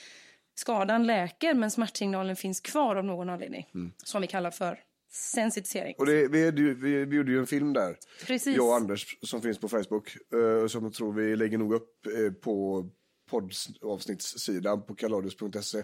skadan 0.55 1.07
läker 1.07 1.55
men 1.55 1.71
smärtsignalen 1.71 2.37
finns 2.37 2.61
kvar 2.61 2.97
av 2.97 3.05
någon 3.05 3.29
anledning. 3.31 3.67
Som 4.05 4.21
vi 4.23 4.27
kallar 4.29 4.51
för 4.51 4.81
sensitisering. 5.13 5.95
Och 5.99 6.07
det, 6.07 6.29
vi, 6.29 6.51
vi, 6.51 6.75
vi, 6.75 7.05
vi 7.05 7.17
gjorde 7.17 7.33
ju 7.33 7.39
en 7.39 7.47
film 7.47 7.73
där, 7.73 7.97
Precis. 8.27 8.57
jag 8.57 8.67
och 8.67 8.75
Anders, 8.75 9.19
som 9.23 9.43
finns 9.43 9.59
på 9.59 9.69
Facebook. 9.69 10.17
eh, 10.35 10.67
som 10.67 10.85
jag 10.85 10.93
tror 10.93 11.13
vi 11.13 11.37
lägger 11.37 11.59
nog 11.59 11.75
upp 11.75 12.07
eh, 12.07 12.33
på 12.33 12.89
poddavsnittssidan 13.31 14.87
på 14.87 14.95
kaladius.se. 14.95 15.83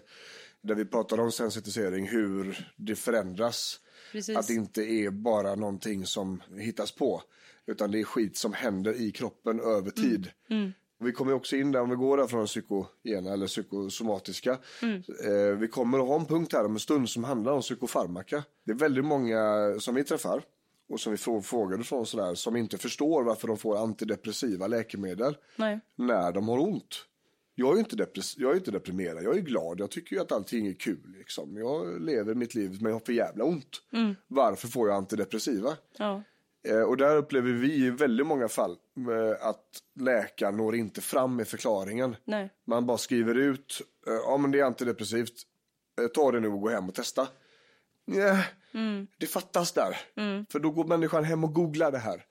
Där 0.62 0.74
vi 0.74 0.84
pratar 0.84 1.20
om 1.20 1.32
sensitisering, 1.32 2.08
hur 2.08 2.68
det 2.76 2.94
förändras. 2.96 3.80
Precis. 4.12 4.36
Att 4.36 4.46
det 4.46 4.54
inte 4.54 4.82
är 4.82 5.10
bara 5.10 5.54
någonting 5.54 6.06
som 6.06 6.42
hittas 6.56 6.92
på. 6.92 7.22
Utan 7.66 7.90
det 7.90 8.00
är 8.00 8.04
skit 8.04 8.36
som 8.36 8.52
händer 8.52 9.00
i 9.00 9.10
kroppen 9.10 9.60
över 9.60 9.90
tid. 9.90 10.30
Vi 11.00 11.12
kommer 11.12 11.32
också 11.32 11.56
in 11.56 11.72
där, 11.72 11.80
om 11.80 11.90
vi 11.90 11.96
går 11.96 12.16
där 12.16 12.26
från 12.26 12.46
psykogena 12.46 13.32
eller 13.32 13.46
psykosomatiska. 13.46 14.58
Eh, 15.24 15.56
vi 15.58 15.68
kommer 15.68 15.98
att 15.98 16.06
ha 16.08 16.20
en 16.20 16.26
punkt 16.26 16.52
här 16.52 16.64
om 16.64 16.72
en 16.72 16.80
stund 16.80 17.08
som 17.08 17.24
handlar 17.24 17.52
om 17.52 17.60
psykofarmaka. 17.60 18.44
Det 18.64 18.72
är 18.72 18.76
väldigt 18.76 19.04
många 19.04 19.74
som 19.80 19.94
vi 19.94 20.04
träffar 20.04 20.42
och 20.88 21.00
som 21.00 21.12
vi 21.12 21.18
frågor 21.42 21.82
från 21.82 22.06
sådär 22.06 22.34
som 22.34 22.56
inte 22.56 22.78
förstår 22.78 23.22
varför 23.22 23.48
de 23.48 23.58
får 23.58 23.76
antidepressiva 23.76 24.66
läkemedel 24.66 25.36
Nej. 25.56 25.80
när 25.96 26.32
de 26.32 26.48
har 26.48 26.58
ont. 26.58 27.04
Jag 27.60 27.68
är 27.70 27.74
ju 27.74 27.78
inte, 27.78 27.96
depress- 27.96 28.34
jag 28.38 28.50
är 28.52 28.56
inte 28.56 28.70
deprimerad, 28.70 29.22
jag 29.22 29.36
är 29.36 29.40
glad, 29.40 29.80
jag 29.80 29.90
tycker 29.90 30.16
ju 30.16 30.22
att 30.22 30.32
allting 30.32 30.66
är 30.66 30.72
kul. 30.72 31.14
Liksom. 31.18 31.56
Jag 31.56 32.00
lever 32.02 32.34
mitt 32.34 32.54
liv 32.54 32.70
men 32.80 32.84
jag 32.92 32.92
har 32.98 33.04
för 33.06 33.12
jävla 33.12 33.44
ont. 33.44 33.82
Varför 34.26 34.68
får 34.68 34.88
jag 34.88 34.96
antidepressiva? 34.96 35.76
Ja. 35.96 36.22
Eh, 36.68 36.80
och 36.82 36.96
där 36.96 37.16
upplever 37.16 37.52
vi 37.52 37.74
i 37.74 37.90
väldigt 37.90 38.26
många 38.26 38.48
fall 38.48 38.70
eh, 38.96 39.46
att 39.48 39.64
läkaren 40.00 40.56
når 40.56 40.74
inte 40.74 41.00
fram 41.00 41.36
med 41.36 41.48
förklaringen. 41.48 42.16
Nej. 42.24 42.50
Man 42.66 42.86
bara 42.86 42.98
skriver 42.98 43.34
ut, 43.34 43.82
eh, 44.06 44.12
ja 44.12 44.36
men 44.36 44.50
det 44.50 44.60
är 44.60 44.64
antidepressivt, 44.64 45.34
eh, 46.00 46.06
ta 46.06 46.32
det 46.32 46.40
nu 46.40 46.48
och 46.48 46.60
gå 46.60 46.68
hem 46.68 46.88
och 46.88 46.94
testa. 46.94 47.28
Nej, 48.06 48.44
det 49.18 49.26
fattas 49.26 49.72
där. 49.72 49.96
För 50.52 50.58
då 50.58 50.70
går 50.70 50.84
människan 50.84 51.24
hem 51.24 51.44
och 51.44 51.54
googlar 51.54 51.92
det 51.92 51.98
här. 51.98 52.24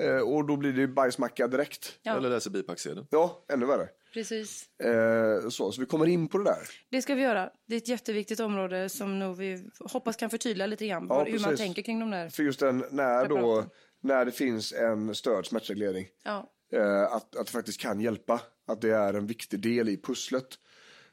Eh, 0.00 0.20
och 0.20 0.44
då 0.46 0.56
blir 0.56 0.72
det 0.72 0.88
bajsmacka 0.88 1.48
direkt. 1.48 1.98
Ja. 2.02 2.16
Eller 2.16 2.30
läser 2.30 2.50
bipacksedeln. 2.50 3.06
Ja, 3.10 3.44
ännu 3.52 3.66
värre. 3.66 3.88
Precis. 4.12 4.68
Eh, 4.78 5.48
så, 5.48 5.72
så 5.72 5.80
vi 5.80 5.86
kommer 5.86 6.06
in 6.06 6.28
på 6.28 6.38
det 6.38 6.44
där. 6.44 6.68
Det 6.90 7.02
ska 7.02 7.14
vi 7.14 7.22
göra. 7.22 7.50
Det 7.66 7.74
är 7.74 7.78
ett 7.78 7.88
jätteviktigt 7.88 8.40
område 8.40 8.88
som 8.88 9.18
nog 9.18 9.36
vi 9.36 9.70
hoppas 9.78 10.16
kan 10.16 10.30
förtydliga 10.30 10.66
lite 10.66 10.86
grann 10.86 11.06
Ja, 11.08 11.24
hur 11.24 11.38
man 11.38 11.56
tänker 11.56 11.82
kring 11.82 12.00
de 12.00 12.10
där. 12.10 12.28
För 12.28 12.42
just 12.42 12.60
den, 12.60 12.84
när 12.90 13.28
då, 13.28 13.64
när 14.00 14.24
det 14.24 14.32
finns 14.32 14.72
en 14.72 15.14
störd 15.14 15.46
smärtreglering. 15.46 16.06
Ja. 16.24 16.52
Eh, 16.72 17.02
att, 17.02 17.36
att 17.36 17.46
det 17.46 17.52
faktiskt 17.52 17.80
kan 17.80 18.00
hjälpa. 18.00 18.40
Att 18.66 18.80
det 18.80 18.90
är 18.90 19.14
en 19.14 19.26
viktig 19.26 19.60
del 19.60 19.88
i 19.88 19.96
pusslet. 19.96 20.46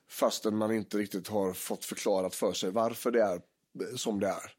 Fastän 0.10 0.58
man 0.58 0.72
inte 0.72 0.98
riktigt 0.98 1.28
har 1.28 1.54
fått 1.54 1.86
förklarat 1.86 2.36
för 2.36 2.54
sig 2.54 2.72
varför 2.72 3.12
det 3.12 3.22
är 3.22 3.42
som 3.96 4.20
det 4.20 4.28
är. 4.28 4.56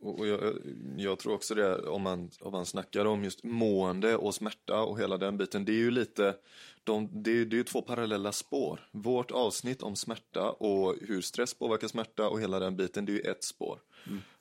Och, 0.00 0.18
och 0.18 0.26
jag, 0.26 0.54
jag 0.96 1.18
tror 1.18 1.32
också 1.34 1.54
det, 1.54 1.78
om 1.82 2.02
man, 2.02 2.30
om 2.40 2.52
man 2.52 2.66
snackar 2.66 3.04
om 3.04 3.24
just 3.24 3.44
mående 3.44 4.16
och 4.16 4.34
smärta 4.34 4.82
och 4.82 5.00
hela 5.00 5.16
den 5.18 5.36
biten, 5.38 5.64
det 5.64 5.72
är 5.72 5.76
ju 5.76 5.90
lite, 5.90 6.36
de, 6.84 7.22
det, 7.22 7.30
är- 7.30 7.44
det 7.44 7.58
är 7.58 7.62
två 7.64 7.82
parallella 7.82 8.32
spår. 8.32 8.88
Vårt 8.92 9.30
avsnitt 9.30 9.82
om 9.82 9.96
smärta 9.96 10.50
och 10.50 10.96
hur 11.00 11.20
stress 11.20 11.54
påverkar 11.54 11.88
smärta 11.88 12.28
och 12.28 12.40
hela 12.40 12.58
den 12.60 12.76
biten, 12.76 13.04
det 13.04 13.12
är 13.12 13.14
ju 13.14 13.20
ett 13.20 13.44
spår. 13.44 13.78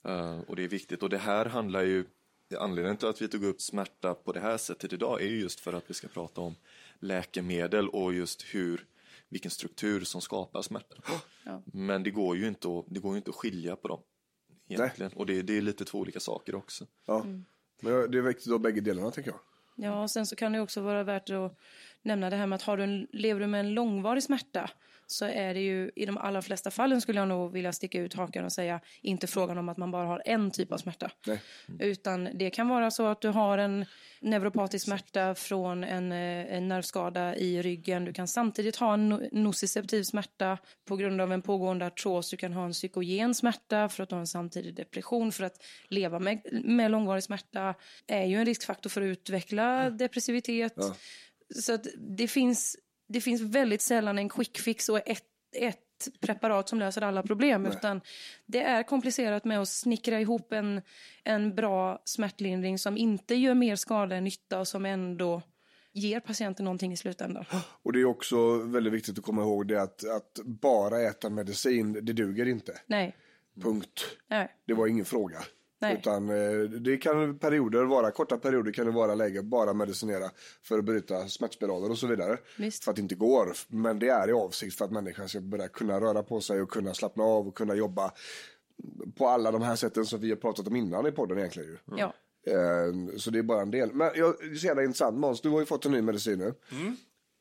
Eh, 0.04 0.39
och 0.48 0.56
det 0.56 0.63
är 0.63 0.67
viktigt. 0.67 1.04
Och 1.04 1.10
det 1.10 1.17
här 1.17 1.45
handlar 1.45 1.84
ju, 1.84 2.06
anledningen 2.58 2.98
till 2.98 3.08
att 3.08 3.22
vi 3.22 3.28
tog 3.28 3.43
upp 3.43 3.62
smärta 3.62 4.13
på 4.13 4.32
det 4.32 4.39
här 4.39 4.58
sättet 4.58 4.93
idag 4.93 5.22
är 5.22 5.26
ju 5.28 5.39
just 5.41 5.60
för 5.60 5.74
att 5.74 5.84
vi 5.89 5.93
ska 5.93 6.08
prata 6.08 6.41
om 6.41 6.56
läkemedel 7.00 7.89
och 7.89 8.13
just 8.13 8.41
hur, 8.41 8.86
vilken 9.30 9.52
struktur 9.52 10.02
som 10.02 10.22
skapar 10.22 10.62
smärta. 10.62 10.95
Men 11.65 12.04
det 12.04 12.12
går 12.12 12.38
ju 12.38 12.48
inte 12.48 12.67
att, 12.69 12.86
det 12.88 13.00
går 13.00 13.17
inte 13.17 13.30
att 13.30 13.36
skilja 13.36 13.76
på 13.76 13.88
dem. 13.88 14.00
Egentligen. 14.69 15.12
Och 15.12 15.25
det, 15.25 15.41
det 15.41 15.58
är 15.58 15.62
lite 15.62 15.86
två 15.86 15.99
olika 15.99 16.19
saker 16.19 16.55
också. 16.55 16.86
Ja. 17.05 17.25
Men 17.82 18.12
det 18.12 18.17
är 18.17 18.21
viktigt 18.21 18.53
att 18.53 18.62
bägge 18.62 18.82
delarna 18.82 19.12
tänker 19.12 19.32
jag. 19.32 19.39
Ja, 19.75 20.03
och 20.03 20.12
sen 20.12 20.25
så 20.25 20.36
kan 20.36 20.51
det 20.51 20.60
också 20.60 20.82
vara 20.82 21.03
värt 21.03 21.29
att 21.29 21.58
nämna 22.01 22.29
det 22.29 22.36
här 22.36 22.47
med 22.47 22.55
att 22.55 22.62
har 22.62 22.77
du 22.77 22.84
en, 22.84 23.08
lever 23.12 23.39
du 23.39 23.47
med 23.47 23.60
en 23.60 23.73
långvarig 23.73 24.23
smärta 24.23 24.69
så 25.12 25.26
är 25.26 25.54
det 25.54 25.60
ju 25.60 25.91
i 25.95 26.06
de 26.06 26.17
allra 26.17 26.41
flesta 26.41 26.72
fallen 26.72 27.02
skulle 27.02 27.19
jag 27.19 27.28
nog 27.28 27.52
vilja 27.52 27.74
sticka 27.74 28.00
ut 28.00 28.13
hakan 28.13 28.45
och 28.45 28.52
säga 28.52 28.80
inte 29.02 29.28
frågan 29.28 29.58
om 29.58 29.69
att 29.69 29.78
man 29.78 29.91
bara 29.91 30.08
har 30.08 30.22
en 30.26 30.52
typ 30.52 30.72
av 30.72 30.78
smärta. 30.78 31.12
Nej. 31.28 31.39
Utan 31.80 32.30
det 32.34 32.50
kan 32.50 32.67
vara 32.67 32.91
så 32.91 33.06
att 33.08 33.22
du 33.22 33.28
har 33.28 33.58
en 33.58 33.86
neuropatisk 34.22 34.86
smärta 34.86 35.36
från 35.36 35.84
en, 35.84 36.12
eh, 36.12 36.56
en 36.56 36.67
nervskada 36.67 37.36
i 37.36 37.62
ryggen. 37.62 38.06
Du 38.06 38.13
kan 38.13 38.28
samtidigt 38.28 38.76
ha 38.76 38.93
en 38.93 39.13
no- 39.13 39.30
nociceptiv 39.32 40.04
smärta 40.04 40.58
på 40.86 40.95
grund 40.95 41.22
av 41.22 41.34
en 41.34 41.41
pågående 41.41 41.86
artros. 41.86 42.30
Du 42.30 42.38
kan 42.38 42.54
ha 42.54 42.65
en 42.65 42.72
psykogen 42.72 43.36
smärta 43.36 43.89
för 43.89 44.04
att 44.04 44.10
du 44.10 44.15
har 44.15 44.19
en 44.19 44.28
samtidig 44.28 44.76
depression. 44.76 45.32
För 45.32 45.43
att 45.43 45.63
leva 45.88 46.19
med, 46.19 46.41
med 46.52 46.91
långvarig 46.91 47.24
smärta 47.24 47.76
är 48.08 48.26
ju 48.26 48.36
en 48.36 48.45
riskfaktor 48.45 48.89
för 48.89 49.02
att 49.02 49.06
utveckla 49.06 49.89
depressivitet. 49.89 50.74
Så 51.56 51.74
att 51.74 51.86
det 51.98 52.28
finns, 52.28 52.78
det 53.10 53.22
finns 53.22 53.41
väldigt 53.41 53.82
sällan 53.82 54.17
en 54.17 54.30
quick 54.30 54.58
fix 54.60 54.89
och 54.89 54.98
ett, 55.06 55.24
ett 55.56 55.78
preparat 56.19 56.69
som 56.69 56.80
löser 56.80 57.02
alla 57.02 57.24
problem. 57.24 57.65
Utan 57.65 58.02
det 58.45 58.62
är 58.62 58.84
komplicerat 58.84 59.45
med 59.45 59.60
att 59.62 59.69
snickra 59.69 60.19
ihop 60.22 60.54
en, 60.54 60.82
en 61.24 61.56
bra 61.56 62.02
smärtlindring 62.06 62.80
som 62.80 62.98
inte 62.98 63.36
gör 63.36 63.54
mer 63.54 63.76
skada 63.76 64.15
än 64.15 64.24
nytta 64.24 64.60
och 64.60 64.67
som 64.67 64.86
ändå 64.86 65.41
ger 65.91 66.19
patienten 66.19 66.63
någonting 66.65 66.93
i 66.93 66.98
slutändan. 66.98 67.45
Och 67.84 67.93
det 67.93 68.00
är 68.00 68.06
också 68.06 68.58
väldigt 68.58 68.93
viktigt 68.93 69.17
att 69.19 69.26
komma 69.26 69.41
ihåg 69.41 69.67
det 69.67 69.82
att, 69.82 70.04
att 70.10 70.39
bara 70.45 71.02
äta 71.02 71.30
medicin, 71.30 71.93
det 71.93 72.13
duger 72.13 72.45
inte. 72.45 72.82
Nej, 72.86 73.15
Punkt. 73.62 74.06
nej, 74.28 74.56
Det 74.67 74.74
var 74.74 74.88
ingen 74.88 75.06
fråga. 75.06 75.38
Nej. 75.82 75.98
Utan 75.98 76.30
eh, 76.30 76.60
det 76.70 76.98
kan 76.98 77.39
perioder 77.39 77.84
vara, 77.84 78.12
korta 78.12 78.38
perioder 78.38 78.72
kan 78.72 78.86
det 78.86 78.92
vara 78.92 79.15
läge 79.15 79.42
bara 79.44 79.74
medicinera 79.74 80.32
för 80.63 80.80
att 80.80 80.86
bryta 80.86 81.28
smärtspiraler 81.28 81.92
och 81.92 81.98
så 81.98 82.08
vidare. 82.08 82.38
Visst. 82.58 82.84
För 82.84 82.92
att 82.92 82.96
det 82.96 83.02
inte 83.02 83.15
går. 83.15 83.54
Men 83.68 84.00
det 84.00 84.08
är 84.10 84.30
i 84.30 84.32
avsikt 84.34 84.78
för 84.78 84.86
att 84.86 84.92
människan 84.92 85.30
ska 85.30 85.42
börja 85.42 85.68
kunna 85.68 86.00
röra 86.02 86.24
på 86.24 86.42
sig 86.42 86.62
och 86.62 86.70
kunna 86.72 86.94
slappna 86.94 87.24
av 87.24 87.48
och 87.48 87.56
kunna 87.58 87.76
jobba 87.76 88.12
på 89.18 89.28
alla 89.28 89.52
de 89.52 89.62
här 89.62 89.76
sätten 89.76 90.06
som 90.06 90.20
vi 90.20 90.30
har 90.30 90.38
pratat 90.38 90.68
om 90.68 90.76
innan 90.76 91.08
i 91.08 91.12
podden 91.12 91.38
egentligen 91.38 91.70
ju. 91.70 91.78
ja. 91.98 92.13
Eh, 92.48 93.18
Så 93.18 93.32
det 93.32 93.39
är 93.39 93.44
bara 93.44 93.62
en 93.62 93.72
del. 93.72 93.94
Men 93.94 94.12
jag, 94.15 94.36
det 94.52 94.56
så 94.56 94.68
jävla 94.68 94.84
intressant 94.84 95.18
Måns, 95.18 95.42
du 95.42 95.50
har 95.50 95.60
ju 95.60 95.65
fått 95.65 95.86
en 95.86 95.92
ny 95.92 96.02
medicin 96.02 96.39
nu. 96.39 96.54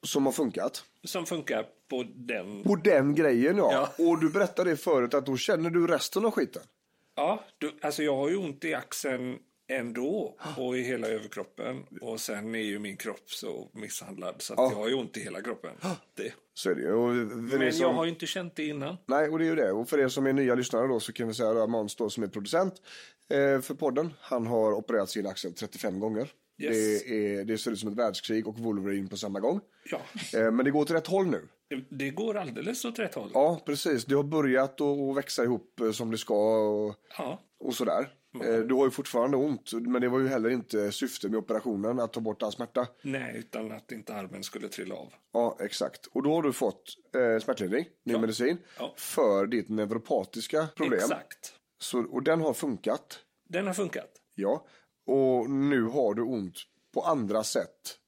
Som 0.07 0.27
har 0.27 0.33
funkat. 0.33 0.85
Som 1.05 1.27
funkar 1.27 1.67
på 1.91 2.05
den. 2.17 2.63
På 2.65 2.77
den 2.77 3.15
grejen 3.15 3.57
ja. 3.57 3.73
Ja. 3.99 4.05
Och 4.09 4.21
du 4.21 4.31
berättade 4.31 4.71
det 4.71 4.77
förut 4.77 5.15
att 5.15 5.27
då 5.27 5.37
känner 5.37 5.71
du 5.71 5.87
resten 5.87 6.25
av 6.25 6.31
skiten. 6.31 6.63
Ja, 7.19 7.45
du, 7.59 7.73
alltså 7.83 8.03
jag 8.03 8.17
har 8.17 8.29
ju 8.29 8.37
ont 8.37 8.65
i 8.65 8.75
axeln 8.75 9.39
ändå 9.69 10.37
och 10.57 10.79
i 10.79 10.83
hela 10.83 11.07
överkroppen. 11.07 11.85
Och 12.01 12.21
sen 12.21 12.55
är 12.55 12.59
ju 12.59 12.79
min 12.79 12.97
kropp 12.97 13.31
så 13.31 13.71
misshandlad 13.73 14.35
så 14.39 14.53
att 14.53 14.73
jag 14.73 14.79
har 14.79 14.89
ju 14.89 14.95
ont 14.95 15.17
i 15.17 15.21
hela 15.21 15.43
kroppen. 15.43 15.71
Det. 16.15 16.33
Så 16.55 16.71
är 16.71 16.75
det 16.75 16.81
ju. 16.81 16.93
Och 16.93 17.31
för 17.51 17.55
er 17.55 17.59
Men 17.59 17.73
som... 17.73 17.83
jag 17.83 17.93
har 17.93 18.05
ju 18.05 18.11
inte 18.11 18.27
känt 18.27 18.57
det 18.57 18.67
innan. 18.67 18.97
Nej, 19.07 19.29
och 19.29 19.39
det 19.39 19.45
är 19.45 19.49
ju 19.49 19.55
det. 19.55 19.73
Och 19.73 19.89
för 19.89 19.99
er 19.99 20.09
som 20.09 20.27
är 20.27 20.33
nya 20.33 20.55
lyssnare 20.55 20.87
då 20.87 21.01
så 21.01 21.13
kan 21.13 21.29
vi 21.29 21.35
säga 21.35 21.63
att 21.63 21.71
Måns 21.71 21.97
då 21.97 22.11
som 22.11 22.23
är 22.23 22.29
producent 22.29 22.75
eh, 23.31 23.61
för 23.61 23.75
podden. 23.75 24.15
Han 24.21 24.47
har 24.47 24.73
opererat 24.73 25.11
sin 25.11 25.27
axel 25.27 25.53
35 25.53 26.01
gånger. 26.01 26.33
Yes. 26.63 27.03
Det, 27.05 27.11
är, 27.11 27.45
det 27.45 27.59
ser 27.59 27.71
ut 27.71 27.79
som 27.79 27.93
ett 27.93 27.99
världskrig 27.99 28.49
och 28.49 28.59
Wolverine 28.59 29.09
på 29.09 29.17
samma 29.17 29.41
gång. 29.41 29.61
Ja, 29.91 30.01
Eh, 30.35 30.51
men 30.51 30.65
det 30.65 30.71
går 30.71 30.85
till 30.85 30.95
rätt 30.95 31.07
håll 31.07 31.27
nu. 31.27 31.49
Det, 31.91 32.11
går 32.11 32.37
alldeles 32.37 32.85
åt 32.85 32.99
rätt 32.99 33.15
håll. 33.15 33.31
Ja, 33.35 33.61
precis. 33.67 34.05
Det 34.05 34.15
har 34.15 34.23
börjat 34.23 34.81
att 34.81 34.81
att 34.81 35.17
växa 35.17 35.45
ihop 35.45 35.81
eh, 35.81 35.91
som 35.91 36.11
det 36.11 36.19
ska 36.19 36.59
och, 36.69 36.95
Ja. 37.19 37.41
och 37.61 37.75
sådär. 37.75 38.15
Eh, 38.45 38.59
Du 38.59 38.75
har 38.75 38.85
ju 38.85 38.91
fortfarande 38.91 39.37
ont, 39.37 39.73
men 39.73 40.01
det 40.03 40.09
var 40.09 40.19
ju 40.21 40.29
heller 40.29 40.51
inte 40.51 40.93
syftet 40.93 41.31
med 41.31 41.39
operationen 41.39 42.01
att 42.01 42.13
ta 42.13 42.21
bort 42.21 42.43
all 42.43 42.53
smärta. 42.53 42.87
Nej, 43.03 43.37
utan 43.39 43.73
att 43.73 43.93
inte 43.93 44.15
armen 44.15 44.43
skulle 44.43 44.69
trilla 44.69 44.95
av. 44.95 45.13
Ja, 45.33 45.57
exakt. 45.61 46.07
Och 46.07 46.23
då 46.23 46.35
har 46.35 46.43
du 46.43 46.53
fått 46.53 46.83
eh, 47.17 47.43
smärtlindring, 47.43 47.85
ny 48.05 48.13
Ja. 48.13 48.19
medicin, 48.21 48.59
Ja. 48.79 48.95
för 48.97 49.47
ditt 49.47 49.69
neuropatiska 49.69 50.67
problem. 50.77 50.99
Exakt. 50.99 51.55
Så, 51.81 51.99
och 52.03 52.23
den 52.23 52.41
har 52.41 52.53
funkat. 52.53 53.19
Den 53.49 53.67
har 53.67 53.75
funkat. 53.75 54.11
Ja. 54.35 54.67
Och 55.07 55.51
nu 55.51 55.83
har 55.83 56.15
du 56.15 56.23
ont 56.23 56.57
på 56.95 57.01
andra 57.03 57.45
sätt 57.45 57.99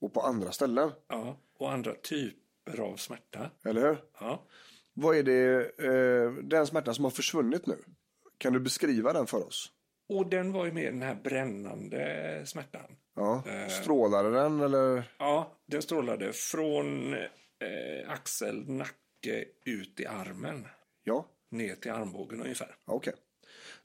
och 0.00 0.14
på 0.14 0.20
andra 0.20 0.52
ställen. 0.52 0.90
Ja. 1.08 1.36
Och 1.58 1.72
andra 1.72 1.94
typer 1.94 2.40
av 2.78 2.96
smärta. 2.96 3.50
Eller 3.64 3.80
hur? 3.88 3.98
Ja. 4.20 4.46
Vad 4.92 5.16
är 5.16 5.22
det, 5.22 5.60
eh, 5.78 6.32
den 6.32 6.66
smärtan 6.66 6.94
som 6.94 7.04
har 7.04 7.10
försvunnit 7.10 7.66
nu? 7.66 7.76
Kan 8.38 8.52
du 8.52 8.60
beskriva 8.60 9.12
den 9.12 9.26
för 9.26 9.46
oss? 9.46 9.72
Och 10.08 10.26
den 10.26 10.52
var 10.52 10.64
ju 10.66 10.72
med 10.72 10.92
den 10.92 11.02
här 11.02 11.14
brännande 11.14 12.42
smärtan. 12.46 12.96
Ja. 13.16 13.42
Eh. 13.46 13.68
Strålade 13.68 14.30
den 14.30 14.60
eller? 14.60 15.02
Ja, 15.18 15.56
den 15.66 15.82
strålade 15.82 16.32
från 16.32 17.14
eh, 17.14 18.10
axel, 18.10 18.68
nacke, 18.70 19.44
ut 19.64 20.00
i 20.00 20.06
armen. 20.06 20.66
Ja, 21.04 21.26
Ner 21.50 21.74
till 21.74 21.90
armbågen 21.90 22.40
ungefär. 22.42 22.76
ja 22.86 22.92
okej. 22.92 23.14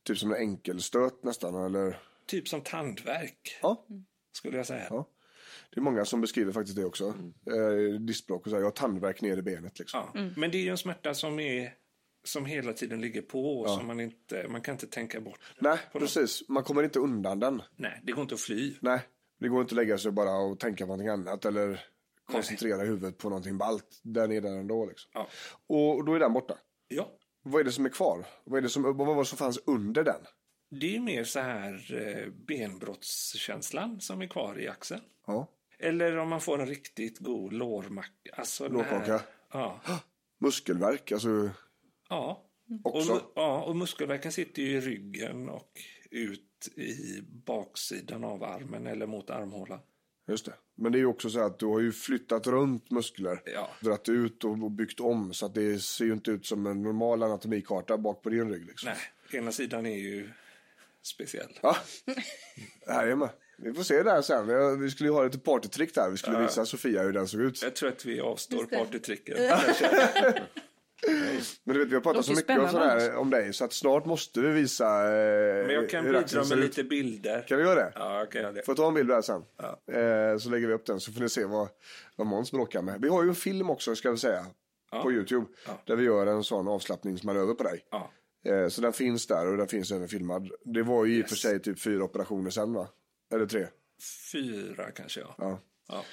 Typ 0.04 0.18
som 0.18 0.32
en 0.32 0.38
enkelstöt 0.38 1.24
nästan 1.24 1.66
eller? 1.66 2.00
Typ 2.28 2.48
som 2.48 2.62
tandvärk, 2.62 3.58
Ja. 3.62 3.86
skulle 4.32 4.58
jag 4.58 4.66
säga. 4.68 4.88
Ja. 4.90 5.06
Det 5.70 5.80
är 5.80 5.82
många 5.82 6.06
som 6.06 6.22
beskriver 6.22 6.52
faktiskt 6.52 6.78
det 6.78 6.86
också. 6.86 7.06
Eh, 7.06 8.00
diskbråck 8.00 8.46
och 8.46 8.50
så 8.50 8.56
här, 8.56 8.62
jag 8.62 8.68
har 8.68 8.72
tandvärk 8.72 9.22
ner 9.22 9.38
i 9.38 9.42
benet 9.42 9.80
liksom. 9.80 10.02
Ja. 10.14 10.22
Men 10.38 10.52
det 10.52 10.58
är 10.58 10.62
ju 10.62 10.70
en 10.70 10.78
smärta 10.78 11.14
som 11.14 11.40
är 11.40 11.74
som 12.24 12.46
hela 12.46 12.74
tiden 12.74 13.02
ligger 13.02 13.22
på 13.22 13.60
och 13.60 13.70
som 13.70 13.88
man 13.88 14.00
inte, 14.00 14.48
man 14.50 14.62
kan 14.62 14.76
inte 14.76 14.88
tänka 14.88 15.22
bort. 15.22 15.40
Nej, 15.60 15.80
precis. 15.94 16.50
Man 16.50 16.64
kommer 16.64 16.84
inte 16.84 17.00
undan 17.00 17.40
den. 17.40 17.62
Nej, 17.76 18.02
det 18.04 18.12
går 18.12 18.22
inte 18.22 18.36
att 18.36 18.42
fly. 18.42 18.74
Nej, 18.82 19.02
det 19.40 19.48
går 19.48 19.62
inte 19.62 19.74
att 19.74 19.76
lägga 19.76 19.98
sig 19.98 20.12
bara 20.12 20.38
och 20.38 20.60
tänka 20.60 20.84
på 20.84 20.88
någonting 20.88 21.08
annat 21.08 21.46
eller 21.46 21.84
koncentrera 22.32 22.82
huvudet 22.84 23.18
på 23.18 23.30
någonting 23.30 23.58
ballt. 23.58 24.00
Den 24.04 24.32
är 24.32 24.42
där 24.42 24.58
ändå 24.58 24.86
liksom. 24.86 25.12
Ja. 25.14 25.28
Och 25.68 26.06
då 26.06 26.14
är 26.14 26.20
den 26.20 26.34
borta. 26.34 26.58
Ja, 26.88 27.12
Vad 27.44 27.60
är 27.60 27.64
det 27.64 27.72
som 27.72 27.86
är 27.86 27.90
kvar? 27.90 28.26
Vad, 28.44 28.58
är 28.58 28.62
det 28.62 28.70
som, 28.70 28.84
vad 28.84 28.98
var 28.98 29.16
det 29.18 29.26
som 29.26 29.38
fanns 29.38 29.60
under 29.66 30.04
den? 30.04 30.22
Det 30.70 30.96
är 30.96 31.00
mer 31.00 31.24
så 31.24 31.40
här 31.40 31.94
eh, 31.94 32.32
benbrottskänslan 32.32 34.02
som 34.02 34.22
är 34.22 34.28
kvar 34.28 34.60
i 34.60 34.68
axeln. 34.68 35.02
Ja. 35.28 35.48
Eller 35.80 36.18
om 36.18 36.30
man 36.30 36.42
får 36.42 36.62
en 36.62 36.68
riktigt 36.68 37.20
god 37.20 37.54
lårmacka. 37.54 38.32
Alltså 38.34 38.68
Lårkaka. 38.68 39.12
här- 39.12 39.22
Ja. 39.52 39.82
Muskelvärk, 40.38 41.12
alltså. 41.12 41.50
Ja. 42.10 42.44
Också? 42.84 43.14
Och, 43.14 43.32
ja, 43.36 43.64
och 43.64 43.76
muskelvärken 43.76 44.32
sitter 44.32 44.62
ju 44.62 44.70
i 44.78 44.82
ryggen 44.82 45.50
och 45.50 45.72
ut 46.12 46.68
i 46.76 47.22
baksidan 47.46 48.24
av 48.24 48.44
armen 48.44 48.88
eller 48.88 49.08
mot 49.08 49.30
armhålan. 49.30 49.80
Just 50.28 50.46
det. 50.46 50.54
Men 50.76 50.92
det 50.92 50.98
är 50.98 51.00
ju 51.00 51.06
också 51.06 51.30
så 51.30 51.40
att 51.40 51.60
du 51.60 51.66
har 51.66 51.80
ju 51.80 51.92
flyttat 51.92 52.48
runt 52.48 52.92
muskler. 52.92 53.42
Ja. 53.46 53.70
Dragit 53.82 54.10
ut 54.10 54.44
och 54.44 54.52
och 54.52 54.72
byggt 54.72 55.00
om. 55.00 55.34
Så 55.34 55.46
att 55.46 55.54
det 55.54 55.80
ser 55.80 56.06
ju 56.06 56.14
inte 56.14 56.32
ut 56.32 56.46
som 56.46 56.68
en 56.68 56.82
normal 56.82 57.24
anatomikarta 57.24 57.98
bak 57.98 58.22
på 58.24 58.30
din 58.30 58.50
rygg 58.50 58.66
liksom. 58.66 58.90
Nej, 58.90 59.40
ena 59.42 59.52
sidan 59.52 59.86
är 59.86 59.98
ju 59.98 60.30
speciell. 61.06 61.60
Ja. 61.62 61.78
Jajamän. 62.88 63.30
Vi 63.58 63.74
får 63.74 63.84
se 63.84 64.04
det 64.04 64.12
här 64.12 64.22
sen. 64.22 64.80
Vi 64.80 64.92
skulle 64.92 65.10
ju 65.10 65.14
ha 65.14 65.24
lite 65.24 65.40
partytrick 65.40 65.96
där. 65.96 66.10
Vi 66.10 66.18
skulle 66.18 66.40
visa 66.40 66.66
Sofia 66.66 67.02
hur 67.04 67.14
den 67.14 67.28
såg 67.28 67.42
ut. 67.42 67.62
Jag 67.64 67.76
tror 67.76 67.90
att 67.90 68.06
vi 68.06 68.22
avstår 68.22 68.66
partytricket. 68.66 69.38
Men 71.64 71.74
du 71.76 71.80
vet, 71.80 71.90
vi 71.90 71.94
har 71.94 72.02
pratat 72.02 72.26
så 72.26 72.34
mycket 72.34 72.60
om, 72.60 72.70
sådär, 72.70 73.16
om 73.16 73.30
dig 73.30 73.54
så 73.54 73.66
att 73.66 73.74
snart 73.74 74.06
måste 74.06 74.42
vi 74.42 74.50
visa 74.50 74.86
eh, 74.86 75.66
Men 75.66 75.76
jag 75.76 75.90
kan 75.90 76.06
hur 76.06 76.14
bidra 76.14 76.44
med 76.44 76.58
lite 76.58 76.84
bilder. 76.84 77.46
Kan 77.48 77.58
vi 77.58 77.64
göra 77.64 77.76
det? 77.76 77.92
Ja, 77.96 78.18
jag 78.18 78.32
kan 78.32 78.42
göra 78.42 78.52
det. 78.52 78.66
Får 78.66 78.72
jag 78.72 78.78
ta 78.78 78.88
en 78.88 78.94
bild 78.94 79.10
där 79.10 79.22
sen? 79.22 79.42
Eh, 79.92 80.38
så 80.38 80.50
lägger 80.50 80.68
vi 80.68 80.74
upp 80.74 80.86
den 80.86 81.00
så 81.00 81.12
får 81.12 81.22
ni 81.22 81.30
se 81.30 81.46
vad, 81.46 81.68
vad 82.16 82.28
Måns 82.28 82.52
bråkar 82.52 82.82
med. 82.82 83.02
Vi 83.02 83.10
har 83.10 83.24
ju 83.24 83.30
en 83.30 83.36
film 83.36 83.70
också 83.70 83.96
ska 83.96 84.12
vi 84.12 84.18
säga. 84.18 84.46
På 85.04 85.12
Youtube. 85.12 85.46
Där 85.86 85.96
vi 85.96 86.04
gör 86.04 86.28
en 86.28 86.44
sån 86.44 86.68
avslappningsmanöver 86.68 87.54
på 87.54 87.64
dig. 87.64 87.86
Ja. 88.46 88.54
Eh, 88.54 88.68
så 88.70 88.82
den 88.82 88.94
finns 88.94 89.28
där 89.28 89.48
och 89.52 89.58
den 89.58 89.68
finns 89.68 89.92
även 89.92 90.08
filmad. 90.08 90.50
Det 90.66 90.84
var 90.84 91.06
ju 91.06 91.20
i 91.20 91.24
och 91.24 91.30
för 91.30 91.36
sig 91.36 91.62
typ 91.62 91.80
fyra 91.80 92.04
operationer 92.04 92.50
sen 92.50 92.74
va? 92.74 92.88
Eller 93.34 93.46
tre? 93.46 93.68
Fyra 94.32 94.92
kanske, 94.92 95.20
ja. 95.20 95.36
Ja. 95.38 95.60
Ja. 95.88 96.04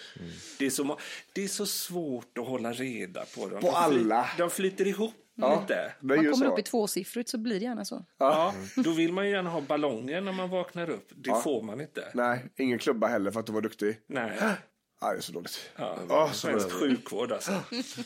Det, 0.59 0.67
är 0.67 0.71
så, 0.71 0.99
det 1.33 1.45
är 1.45 1.49
så 1.49 1.67
svårt 1.67 2.39
att 2.39 2.47
hålla 2.47 2.73
reda 2.73 3.25
på 3.35 3.49
dem. 3.49 3.61
På 3.61 3.67
de 3.67 3.75
alla. 3.75 4.27
de 4.39 4.51
flyter 4.51 4.87
ihop 4.87 5.15
Ja, 5.35 5.61
lite. 5.61 5.75
är 5.75 5.95
Man 6.01 6.17
kommer 6.17 6.33
så. 6.47 6.53
upp 6.53 6.59
i 6.59 6.63
tvåsiffrigt 6.63 7.29
så 7.29 7.39
blir 7.39 7.59
det 7.61 7.65
gärna 7.65 7.85
så. 7.85 8.05
Ja, 8.19 8.55
då 8.77 8.91
vill 8.93 9.13
man 9.13 9.25
ju 9.27 9.31
gärna 9.31 9.51
ha 9.51 9.61
ballonger 9.61 10.21
när 10.21 10.33
man 10.33 10.51
vaknar 10.51 10.91
upp. 10.91 11.09
Det 11.17 11.35
får 11.45 11.63
man 11.63 11.81
inte. 11.81 12.09
Nej, 12.15 12.45
ingen 12.57 12.79
klubba 12.79 13.07
heller 13.07 13.31
för 13.31 13.41
att 13.41 13.47
du 13.47 13.53
var 13.53 13.61
duktig. 13.61 13.99
Nej. 14.07 14.39
Nej, 15.03 15.13
det 15.13 15.19
är 15.19 15.21
så 15.23 15.33
dåligt. 15.33 15.71
Ja, 16.09 16.29
så 16.33 16.35
svensk 16.39 16.71
sjukvård 16.71 17.33
alltså. 17.33 17.61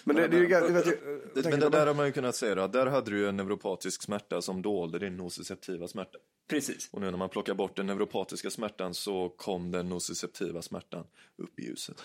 Men 0.04 0.16
det, 0.16 0.28
det 0.28 0.37
är 0.37 0.40
ju... 0.40 0.48
Jag 0.48 0.68
vet, 0.72 0.87
jag, 0.87 1.44
Men 1.50 1.61
det 1.61 1.68
där 1.68 1.87
har 1.87 1.94
man 1.94 2.06
ju 2.06 2.12
kunnat 2.12 2.37
säga 2.37 2.54
då, 2.54 2.66
där 2.66 2.87
hade 2.87 3.11
du 3.11 3.18
ju 3.18 3.28
en 3.28 3.37
neuropatisk 3.37 4.02
smärta 4.02 4.42
som 4.42 4.62
dolde 4.62 4.98
din 4.98 5.16
nociceptiva 5.16 5.88
smärta. 5.88 6.18
Precis. 6.48 6.88
Och 6.92 7.00
nu 7.00 7.11
när 7.11 7.18
man 7.18 7.28
plockar 7.28 7.54
bort 7.54 7.76
den 7.76 7.87
neuropatiska 7.87 8.50
smärtan 8.50 8.94
så 8.94 9.28
kom 9.28 9.70
den 9.70 9.88
nociceptiva 9.88 10.62
smärtan 10.62 11.04
upp 11.37 11.59
i 11.59 11.62
ljuset. 11.62 12.00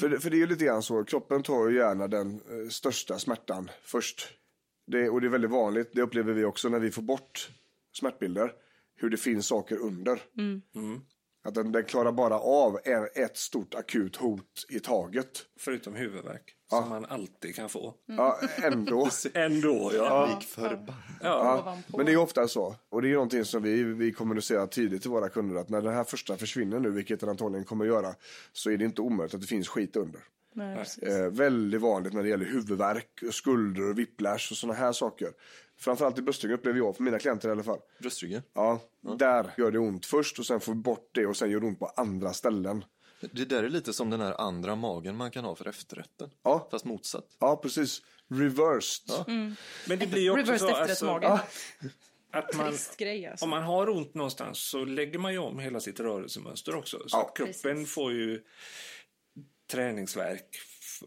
För, 0.00 0.08
det- 0.08 0.20
för 0.20 0.30
det 0.30 0.36
är 0.36 0.38
ju 0.38 0.46
lite 0.46 0.64
grann 0.64 0.82
så, 0.82 1.04
kroppen 1.04 1.42
tar 1.42 1.68
ju 1.68 1.76
gärna 1.76 2.08
den 2.08 2.34
eh, 2.34 2.68
största 2.70 3.18
smärtan 3.18 3.70
först. 3.82 4.28
Det, 4.86 5.08
och 5.08 5.20
det 5.20 5.26
är 5.26 5.30
väldigt 5.30 5.50
vanligt, 5.50 5.90
det 5.92 6.02
upplever 6.02 6.32
vi 6.32 6.44
också 6.44 6.68
när 6.68 6.78
vi 6.78 6.90
får 6.90 7.02
bort 7.02 7.50
smärtbilder, 7.92 8.52
hur 8.96 9.10
det 9.10 9.16
finns 9.16 9.46
saker 9.46 9.76
under. 9.76 10.20
Att 11.48 11.54
den, 11.54 11.72
den 11.72 11.84
klarar 11.84 12.12
bara 12.12 12.38
av 12.38 12.78
en, 12.84 13.08
ett 13.14 13.36
stort 13.36 13.74
akut 13.74 14.16
hot 14.16 14.66
i 14.68 14.80
taget. 14.80 15.46
Förutom 15.58 15.94
huvudvärk. 15.94 16.54
Som 16.70 16.88
man 16.88 17.04
alltid 17.04 17.54
kan 17.54 17.68
få. 17.68 17.94
Ja, 18.06 18.40
ändå. 18.62 19.08
Ändå, 19.34 19.90
ja. 19.94 20.26
Lik 20.26 20.48
förbannat. 20.48 20.94
Ja, 21.22 21.78
men 21.96 22.06
det 22.06 22.12
är 22.12 22.16
ofta 22.16 22.48
så. 22.48 22.76
Och 22.88 23.02
det 23.02 23.08
är 23.08 23.12
någonting 23.12 23.44
som 23.44 23.62
vi, 23.62 23.82
vi 23.82 24.12
kommunicerar 24.12 24.66
tidigt 24.66 25.02
till 25.02 25.10
våra 25.10 25.28
kunder 25.28 25.56
att 25.56 25.68
när 25.68 25.82
den 25.82 25.94
här 25.94 26.04
första 26.04 26.36
försvinner 26.36 26.80
nu, 26.80 26.90
vilket 26.90 27.20
den 27.20 27.28
antagligen 27.28 27.64
kommer 27.64 27.84
att 27.84 27.90
göra, 27.90 28.14
så 28.52 28.70
är 28.70 28.76
det 28.76 28.84
inte 28.84 29.02
omöjligt 29.02 29.34
att 29.34 29.40
det 29.40 29.46
finns 29.46 29.68
skit 29.68 29.96
under. 29.96 30.20
Nej, 30.54 30.76
precis. 30.76 31.02
Eh, 31.02 31.30
väldigt 31.30 31.80
vanligt 31.80 32.12
när 32.12 32.22
det 32.22 32.28
gäller 32.28 32.44
huvudvärk, 32.46 33.22
och 33.26 33.34
skulder 33.34 33.90
och 33.90 33.98
whiplash 33.98 34.52
och 34.52 34.56
sådana 34.56 34.78
här 34.78 34.92
saker. 34.92 35.32
Framförallt 35.76 36.18
i 36.18 36.22
bröstryggen 36.22 36.58
upplever 36.58 36.78
jag, 36.78 36.96
för 36.96 37.02
mina 37.02 37.18
klienter 37.18 37.48
i 37.48 37.52
alla 37.52 37.62
fall. 37.62 37.78
Bröstryggen. 37.98 38.42
Ja, 38.54 38.80
där 39.18 39.50
gör 39.56 39.70
det 39.70 39.78
ont 39.78 40.06
först 40.06 40.38
och 40.38 40.46
sen 40.46 40.60
får 40.60 40.72
vi 40.72 40.78
bort 40.78 41.10
det 41.12 41.26
och 41.26 41.36
sen 41.36 41.50
gör 41.50 41.60
det 41.60 41.66
ont 41.66 41.78
på 41.78 41.86
andra 41.86 42.32
ställen. 42.32 42.84
Det 43.20 43.44
där 43.44 43.62
är 43.64 43.68
lite 43.68 43.92
som 43.92 44.10
den 44.10 44.20
här 44.20 44.40
andra 44.40 44.76
magen 44.76 45.16
man 45.16 45.30
kan 45.30 45.44
ha 45.44 45.54
för 45.54 45.68
efterrätten. 45.68 46.30
Ja. 46.42 46.68
Fast 46.70 46.84
motsatt. 46.84 47.24
Ja, 47.38 47.56
precis. 47.56 48.02
Reversed. 48.28 49.24
Men 49.86 49.98
det 49.98 50.06
blir 50.06 50.22
ju 50.22 50.30
också 50.30 50.42
Reversed 50.42 50.68
så 50.68 50.74
alltså, 50.74 50.92
efterrättsmage. 50.92 51.40
att 52.32 52.54
man, 52.56 52.72
grej 52.98 53.26
alltså. 53.26 53.44
om 53.44 53.50
man 53.50 53.62
har 53.62 53.88
ont 53.88 54.14
någonstans 54.14 54.58
så 54.58 54.84
lägger 54.84 55.18
man 55.18 55.32
ju 55.32 55.38
om 55.38 55.58
hela 55.58 55.80
sitt 55.80 56.00
rörelsemönster 56.00 56.74
också. 56.74 56.98
Så 56.98 57.16
Ja, 57.16 57.32
kroppen 57.34 57.86
får 57.86 58.12
ju 58.12 58.42
träningsverk 59.70 60.56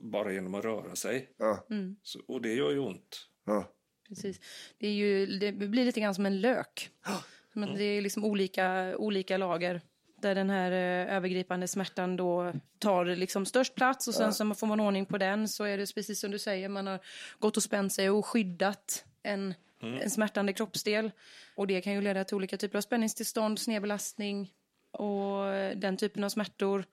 bara 0.02 0.34
genom 0.34 0.56
att 0.56 0.64
röra 0.64 0.96
sig. 0.96 1.30
Ja. 1.38 1.66
Så, 2.04 2.20
och 2.28 2.42
det 2.42 2.54
gör 2.54 2.72
ju 2.72 2.80
ont. 2.80 3.28
Ja. 3.46 3.72
Precis. 4.10 4.40
Det, 4.78 4.88
är 4.88 4.92
ju, 4.92 5.26
det 5.26 5.52
blir 5.52 5.86
lite 5.86 6.02
grann 6.02 6.16
som 6.16 6.26
en 6.26 6.42
lök. 6.42 6.90
Att 7.54 7.78
det 7.78 7.84
är 7.84 8.02
liksom 8.02 8.26
olika, 8.26 8.98
olika 8.98 9.38
lager. 9.38 9.82
Där 10.22 10.36
den 10.36 10.50
här 10.50 10.72
eh, 10.72 11.16
övergripande 11.16 11.68
smärtan 11.68 12.16
då 12.16 12.54
tar 12.80 13.06
liksom 13.06 13.46
störst 13.46 13.76
plats 13.76 14.08
och 14.08 14.14
sen 14.14 14.34
så 14.34 14.56
får 14.56 14.68
man 14.68 14.80
ordning 14.80 15.06
på 15.06 15.18
den 15.18 15.48
så 15.48 15.64
är 15.64 15.78
det 15.78 15.94
precis 15.96 16.20
som 16.20 16.32
du 16.32 16.40
säger, 16.40 16.70
man 16.70 16.88
har 16.88 17.00
gått 17.40 17.58
och 17.58 17.64
spänt 17.64 17.94
sig 17.94 18.10
och 18.10 18.26
skyddat 18.26 19.06
en, 19.24 19.54
en 19.82 20.10
smärtande 20.10 20.54
kroppsdel. 20.54 21.12
Och 21.56 21.68
det 21.68 21.82
kan 21.82 21.94
ju 21.94 22.02
leda 22.02 22.24
till 22.24 22.36
olika 22.36 22.58
typer 22.58 22.78
av 22.78 22.82
spänningstillstånd, 22.82 23.60
snedbelastning 23.60 24.52
och 24.92 25.46
den 25.76 25.98
typen 25.98 26.24
av 26.24 26.30
smärtor. 26.30 26.86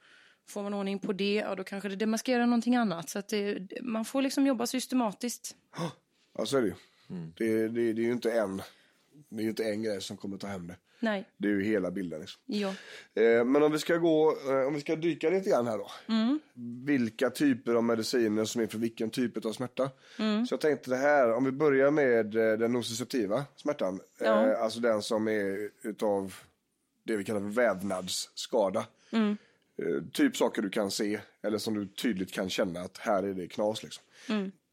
Får 0.49 0.63
man 0.63 0.75
ordning 0.75 0.99
på 0.99 1.13
det, 1.13 1.35
ja 1.35 1.55
då 1.55 1.65
kanske 1.65 1.89
det 1.89 1.97
demaskerar 1.97 2.47
någonting 2.47 2.77
annat. 2.77 3.11
Så 3.11 3.19
att 3.19 3.29
det, 3.29 3.69
man 3.83 4.05
får 4.05 4.23
liksom 4.23 4.47
jobba 4.47 4.67
systematiskt. 4.67 5.57
ja, 6.39 6.47
så 6.47 6.57
är 6.57 6.63
det 6.63 6.69
ju. 6.69 6.75
Det, 7.37 7.69
det, 7.69 7.93
det 7.93 8.01
är 8.03 8.05
ju 8.05 8.13
inte 8.13 8.33
en, 8.33 8.63
det 9.29 9.43
är 9.43 9.49
inte 9.49 9.65
en 9.65 9.83
grej 9.83 10.01
som 10.01 10.17
kommer 10.17 10.37
ta 10.37 10.47
hem 10.47 10.67
det. 10.67 10.77
Nej, 11.01 11.25
Det 11.37 11.49
är 11.49 11.53
ju 11.53 11.65
hela 11.65 11.91
bilden. 11.91 12.21
Liksom. 12.21 12.41
ja. 12.47 12.69
Eh, 13.15 13.45
men 13.45 13.63
om 13.63 13.73
vi 13.73 13.79
ska 13.79 13.97
gå, 13.97 14.37
eh, 14.49 14.67
om 14.67 14.75
vi 14.75 14.81
ska 14.81 14.97
dyka 14.97 15.31
lite 15.31 15.51
grann 15.51 15.67
här 15.67 15.79
då. 15.79 15.91
Vilka 16.87 17.31
typer 17.31 17.75
av 17.75 17.85
mediciner 17.85 18.45
som 18.45 18.63
är 18.63 18.67
för 18.67 18.79
vilken 18.79 19.11
typ 19.11 19.47
av 19.47 19.53
smärta. 19.53 19.91
Så 20.49 20.53
jag 20.53 20.61
tänkte 20.61 20.91
det 20.91 20.97
här, 20.97 21.33
om 21.33 21.45
vi 21.45 21.53
börjar 21.53 21.91
med 21.91 22.37
eh, 22.37 22.59
den 22.59 22.73
nociceptiva 22.73 23.45
smärtan. 23.57 24.01
Ja. 24.21 24.47
Eh, 24.47 24.63
alltså 24.63 24.81
den 24.81 25.03
som 25.03 25.29
är 25.29 25.71
utav 25.83 26.35
det 27.05 27.17
vi 27.17 27.25
kallar 27.25 27.41
för 27.41 27.49
vävnadsskada. 27.49 28.87
Mm. 29.11 29.37
Eh, 29.79 30.03
typ 30.12 30.37
saker 30.37 30.62
du 30.62 30.71
kan 30.71 30.91
se 30.91 31.21
eller 31.43 31.59
som 31.59 31.75
du 31.75 31.87
tydligt 31.87 32.33
kan 32.33 32.51
känna 32.51 32.81
att 32.81 32.99
här 32.99 33.23
är 33.23 33.35
det 33.35 33.49
knas 33.49 33.83
liksom. 33.83 34.05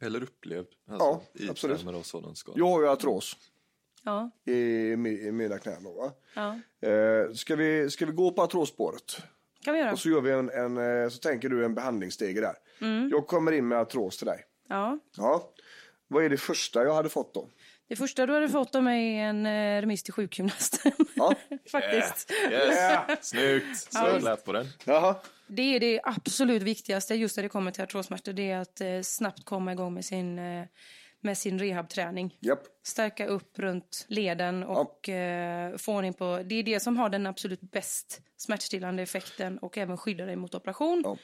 Eller 0.02 0.24
upplevd. 0.24 0.68
Alltså, 0.90 1.06
Ja, 1.06 1.24
i 1.46 1.50
absolut. 1.50 1.78
termer 1.80 1.94
av 1.94 2.02
sådan 2.02 2.36
skada. 2.36 2.58
Jag 2.60 2.68
har 2.68 2.82
ju 2.82 2.88
artros 2.88 3.38
Ja, 4.04 4.32
i, 4.46 4.54
i 4.92 5.32
mina 5.32 5.58
knän 5.60 5.84
då, 5.84 5.94
va? 5.94 6.12
ja. 6.34 6.60
Eh, 6.90 7.34
ska, 7.34 7.56
vi, 7.56 7.90
ska 7.90 8.06
vi 8.06 8.12
gå 8.12 8.32
på 8.32 8.42
artrosspåret? 8.42 9.18
kan 9.64 9.74
vi 9.74 9.80
göra. 9.80 9.92
Och 9.92 10.00
så 10.00 10.10
gör 10.10 10.22
vi 10.22 10.32
en, 10.32 10.50
en 10.50 10.78
eh, 11.04 11.10
så 11.10 11.18
tänker 11.20 11.50
du 11.50 11.66
en 11.66 11.76
behandlingsstege 11.76 12.42
där. 12.42 12.56
Jag 13.12 13.28
kommer 13.28 13.52
in 13.52 13.68
med 13.68 13.80
artros 13.80 14.18
till 14.18 14.28
dig. 14.28 14.44
Ja. 14.70 15.00
Ja. 15.18 15.54
Vad 16.08 16.24
är 16.24 16.30
det 16.30 16.38
första 16.38 16.84
jag 16.84 16.94
hade 16.94 17.10
fått 17.10 17.34
då? 17.34 17.50
Det 17.88 17.96
första 17.96 18.26
du 18.26 18.34
hade 18.34 18.50
fått 18.50 18.76
av 18.76 18.84
mig 18.84 19.18
är 19.18 19.24
en 19.24 19.46
eh, 19.46 19.82
remiss 19.82 20.04
till 20.04 20.14
sjukgymnasten. 20.14 20.92
Ja. 21.16 21.36
Faktiskt. 21.72 22.32
Yes. 22.52 23.30
Snyggt! 23.30 23.78
Så 23.78 24.20
lät 24.20 24.46
på 24.46 24.52
den. 24.52 24.68
Jaha. 24.86 25.16
Det 25.48 25.76
är 25.76 25.80
det 25.80 26.00
absolut 26.04 26.62
viktigaste 26.62 27.16
just 27.16 27.38
när 27.38 27.44
det 27.44 27.50
kommer 27.50 27.72
till 27.72 27.84
artrossmärtor. 27.84 28.34
Det 28.34 28.52
är 28.52 28.60
att 28.60 28.82
eh, 28.82 29.02
snabbt 29.02 29.46
komma 29.46 29.72
igång 29.72 29.94
med 29.94 30.06
sin, 30.06 30.40
eh, 30.40 30.66
med 31.22 31.38
sin 31.38 31.60
rehabträning. 31.60 32.38
Japp. 32.40 32.64
Stärka 32.84 33.26
upp 33.26 33.60
runt 33.60 34.06
leden 34.08 34.64
och 34.64 35.10
eh, 35.10 35.78
få 35.78 35.96
ordning 35.96 36.14
på... 36.14 36.42
Det 36.46 36.56
är 36.56 36.64
det 36.64 36.80
som 36.80 36.98
har 36.98 37.10
den 37.10 37.28
absolut 37.28 37.62
bäst 37.62 38.22
smärtstillande 38.38 39.04
effekten 39.04 39.58
och 39.58 39.78
även 39.78 39.98
skyddar 39.98 40.26
dig 40.26 40.36
mot 40.36 40.56
operation. 40.56 41.02
Ja. 41.06 41.18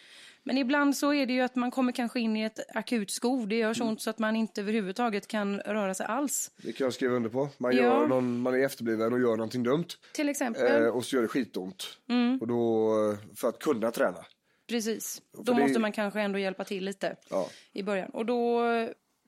Men 0.43 0.57
ibland 0.57 0.97
så 0.97 1.13
är 1.13 1.25
det 1.25 1.33
ju 1.33 1.41
att 1.41 1.55
man 1.55 1.71
kommer 1.71 1.91
kanske 1.91 2.19
in 2.19 2.37
i 2.37 2.43
ett 2.43 2.59
akut 2.75 3.11
skov. 3.11 3.47
Det 3.47 3.55
gör 3.55 3.73
så 3.73 3.83
Mm. 3.83 3.89
ont 3.91 4.01
så 4.01 4.09
att 4.09 4.19
man 4.19 4.35
inte 4.35 4.61
överhuvudtaget 4.61 5.27
kan 5.27 5.59
röra 5.59 5.93
sig 5.93 6.05
alls. 6.05 6.51
Det 6.63 6.71
kan 6.73 6.85
jag 6.85 6.93
skriva 6.93 7.15
under 7.15 7.29
på. 7.29 7.49
Man, 7.57 7.75
Ja. 7.75 7.83
gör 7.83 8.07
någon, 8.07 8.39
man 8.41 8.53
är 8.53 8.65
efterbliven 8.65 9.13
och 9.13 9.19
gör 9.19 9.35
någonting 9.35 9.63
dumt. 9.63 9.85
Till 10.13 10.29
exempel. 10.29 10.83
Eh, 10.83 10.87
och 10.89 11.05
så 11.05 11.15
gör 11.15 11.21
det 11.23 11.27
skitont. 11.27 11.97
Och 12.41 12.47
då, 12.47 12.89
eh, 13.11 13.35
för 13.35 13.47
att 13.49 13.59
kunna 13.59 13.91
träna. 13.91 14.25
Precis. 14.69 15.21
Då 15.37 15.53
det- 15.53 15.59
måste 15.59 15.79
man 15.79 15.91
kanske 15.91 16.21
ändå 16.21 16.39
hjälpa 16.39 16.63
till 16.63 16.85
lite 16.85 17.15
Ja. 17.29 17.47
i 17.73 17.83
början. 17.83 18.09
Och 18.09 18.25
då, 18.25 18.61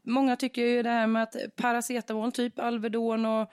många 0.05 0.35
tycker 0.35 0.61
ju 0.65 0.83
det 0.83 0.89
här 0.89 1.07
med 1.07 1.23
att 1.23 1.35
paracetamol, 1.55 2.31
typ 2.31 2.59
Alvedon 2.59 3.25
och 3.25 3.49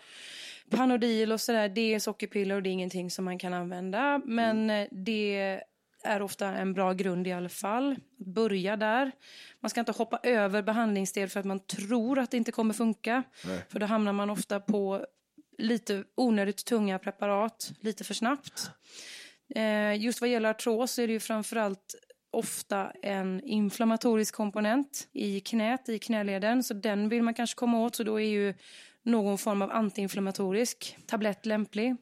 Panodil 0.70 1.32
och 1.32 1.40
sådär, 1.40 1.68
det 1.68 1.94
är 1.94 1.98
sockerpiller 1.98 2.54
och 2.54 2.62
det 2.62 2.68
är 2.70 2.72
ingenting 2.72 3.10
som 3.10 3.24
man 3.24 3.38
kan 3.38 3.54
använda. 3.54 4.20
Men 4.24 4.70
eh, 4.70 4.86
det 4.90 5.60
är 6.04 6.22
ofta 6.22 6.46
en 6.46 6.72
bra 6.72 6.92
grund 6.92 7.26
i 7.26 7.32
alla 7.32 7.48
fall. 7.48 7.96
Börja 8.16 8.76
där. 8.76 9.12
Man 9.60 9.70
ska 9.70 9.80
inte 9.80 9.92
hoppa 9.92 10.20
över 10.22 10.62
behandlingssteg 10.62 11.32
för 11.32 11.40
att 11.40 11.46
man 11.46 11.60
tror 11.60 12.18
att 12.18 12.30
det 12.30 12.36
inte 12.36 12.52
kommer 12.52 12.74
funka. 12.74 13.22
För 13.68 13.78
då 13.78 13.86
hamnar 13.86 14.12
man 14.12 14.30
ofta 14.30 14.60
på 14.60 15.06
lite 15.58 16.04
onödigt 16.14 16.64
tunga 16.64 16.98
preparat 16.98 17.72
lite 17.80 18.04
för 18.04 18.14
snabbt. 18.14 18.70
Eh, 19.54 20.02
just 20.02 20.20
vad 20.20 20.30
gäller 20.30 20.50
artros 20.50 20.98
är 20.98 21.06
det 21.06 21.12
ju 21.12 21.20
framförallt 21.20 21.94
ofta 22.32 22.92
en 23.02 23.40
inflammatorisk 23.44 24.34
komponent 24.34 25.08
i 25.12 25.40
knät, 25.40 25.88
i 25.88 25.98
knäleden. 25.98 26.62
Så 26.62 26.74
den 26.74 27.08
vill 27.08 27.22
man 27.22 27.34
kanske 27.34 27.56
komma 27.56 27.78
åt. 27.78 27.96
Så 27.96 28.02
då 28.02 28.20
är 28.20 28.28
ju 28.28 28.54
någon 29.02 29.38
form 29.38 29.62
av 29.62 29.70
antiinflammatorisk 29.70 30.96
tablett 31.06 31.46
lämplig. 31.46 31.96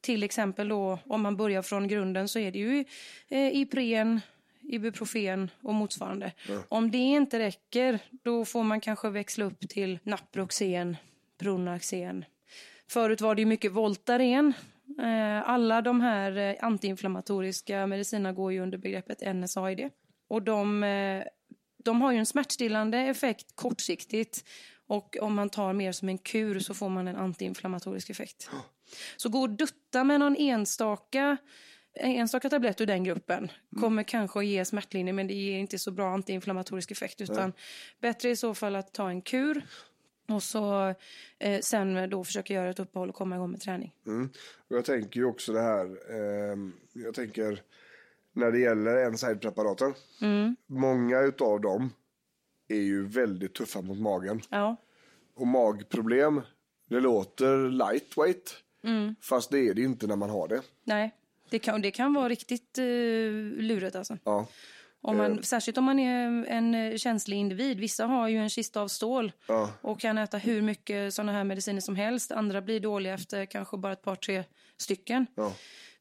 Till 0.00 0.22
exempel 0.22 0.68
då 0.68 0.98
om 1.06 1.22
man 1.22 1.36
börjar 1.36 1.62
från 1.62 1.88
grunden 1.88 2.28
så 2.28 2.38
är 2.38 2.50
det 2.52 2.58
ju 2.58 2.84
eh, 3.28 3.56
Ipren, 3.56 4.20
Ibuprofen 4.62 5.50
och 5.62 5.74
motsvarande. 5.74 6.32
Om 6.68 6.90
det 6.90 6.98
inte 6.98 7.38
räcker 7.38 7.98
då 8.24 8.44
får 8.44 8.64
man 8.64 8.80
kanske 8.80 9.10
växla 9.10 9.44
upp 9.44 9.68
till 9.68 9.98
Naproxen, 10.02 10.96
Pronaxen. 11.38 12.24
Förut 12.88 13.20
var 13.20 13.34
det 13.34 13.42
ju 13.42 13.46
mycket 13.46 13.72
Voltaren. 13.72 14.54
Eh, 14.98 15.48
Alla 15.50 15.82
de 15.82 16.00
här 16.00 16.36
eh, 16.36 16.54
antiinflammatoriska 16.60 17.86
medicinerna 17.86 18.32
går 18.32 18.52
ju 18.52 18.60
under 18.60 18.78
begreppet 18.78 19.34
NSAID. 19.34 19.90
Och 20.28 20.42
de, 20.42 20.82
eh, 20.84 21.22
de 21.84 22.00
har 22.00 22.12
ju 22.12 22.18
en 22.18 22.26
smärtstillande 22.26 22.98
effekt 22.98 23.46
kortsiktigt. 23.54 24.44
Och 24.86 25.16
om 25.20 25.34
man 25.34 25.50
tar 25.50 25.72
mer 25.72 25.92
som 25.92 26.08
en 26.08 26.18
kur 26.18 26.58
så 26.58 26.74
får 26.74 26.88
man 26.88 27.08
en 27.08 27.16
antiinflammatorisk 27.16 28.10
effekt. 28.10 28.50
Så 29.16 29.28
gå 29.28 29.40
och 29.40 29.50
dutta 29.50 30.04
med 30.04 30.20
någon 30.20 30.36
enstaka, 30.36 31.36
enstaka 31.94 32.50
tablett 32.50 32.80
ur 32.80 32.86
den 32.86 33.04
gruppen 33.04 33.50
kommer 33.80 34.02
kanske 34.02 34.38
att 34.38 34.46
ge 34.46 34.64
smärtlindring 34.64 35.16
men 35.16 35.26
det 35.26 35.34
ger 35.34 35.58
inte 35.58 35.78
så 35.78 35.90
bra 35.90 36.14
antiinflammatorisk 36.14 36.90
effekt. 36.90 37.20
Utan 37.20 37.52
bättre 38.00 38.30
i 38.30 38.36
så 38.36 38.54
fall 38.54 38.76
att 38.76 38.92
ta 38.92 39.10
en 39.10 39.22
kur 39.22 39.66
och 40.28 40.42
så 40.42 40.94
eh, 41.38 41.60
sen 41.60 42.10
då 42.10 42.24
försöka 42.24 42.54
göra 42.54 42.70
ett 42.70 42.78
uppehåll 42.78 43.08
och 43.08 43.14
komma 43.14 43.36
igång 43.36 43.50
med 43.50 43.60
träning. 43.60 43.92
Mm. 44.06 44.30
Jag 44.68 44.84
tänker 44.84 45.20
ju 45.20 45.26
också 45.26 45.52
det 45.52 45.62
här. 45.62 46.12
ehm, 46.52 46.72
jag 46.92 47.14
tänker 47.14 47.62
när 48.32 48.50
det 48.52 48.58
gäller 48.58 49.10
NSAID-preparaten. 49.10 49.94
Många 50.66 51.20
utav 51.20 51.60
dem 51.60 51.90
är 52.68 52.74
ju 52.80 53.06
väldigt 53.06 53.54
tuffa 53.54 53.80
mot 53.82 53.98
magen. 53.98 54.40
Ja, 54.50 54.76
Och 55.34 55.46
magproblem, 55.46 56.40
det 56.88 57.00
låter 57.00 57.70
lightweight. 57.70 58.54
Fast 59.20 59.50
det 59.50 59.58
är 59.68 59.74
det 59.74 59.82
inte 59.82 60.06
när 60.06 60.16
man 60.16 60.30
har 60.30 60.48
det. 60.48 60.62
nej. 60.84 61.14
Det 61.50 61.58
kan, 61.58 61.80
det 61.82 61.90
kan 61.90 62.14
vara 62.14 62.28
riktigt 62.28 62.78
eh, 62.78 62.84
lurigt 62.84 63.96
alltså. 63.96 64.18
Ja. 64.24 64.46
Om 65.00 65.16
man, 65.16 65.42
Särskilt 65.42 65.78
om 65.78 65.84
man 65.84 65.98
är 65.98 66.44
en 66.46 66.74
eh, 66.74 66.96
känslig 66.96 67.36
individ. 67.36 67.80
Vissa 67.80 68.06
har 68.06 68.28
ju 68.28 68.38
en 68.38 68.48
kista 68.50 68.80
av 68.80 68.88
stål 68.88 69.32
Ja. 69.48 69.70
och 69.80 70.00
kan 70.00 70.18
äta 70.18 70.38
hur 70.38 70.62
mycket 70.62 71.14
såna 71.14 71.32
här 71.32 71.44
mediciner 71.44 71.80
som 71.80 71.96
helst. 71.96 72.32
Andra 72.32 72.60
blir 72.62 72.80
dåliga 72.80 73.14
efter 73.14 73.46
kanske 73.46 73.76
bara 73.76 73.92
ett 73.92 74.02
par, 74.02 74.16
tre 74.16 74.44
stycken. 74.76 75.26
Ja. 75.34 75.52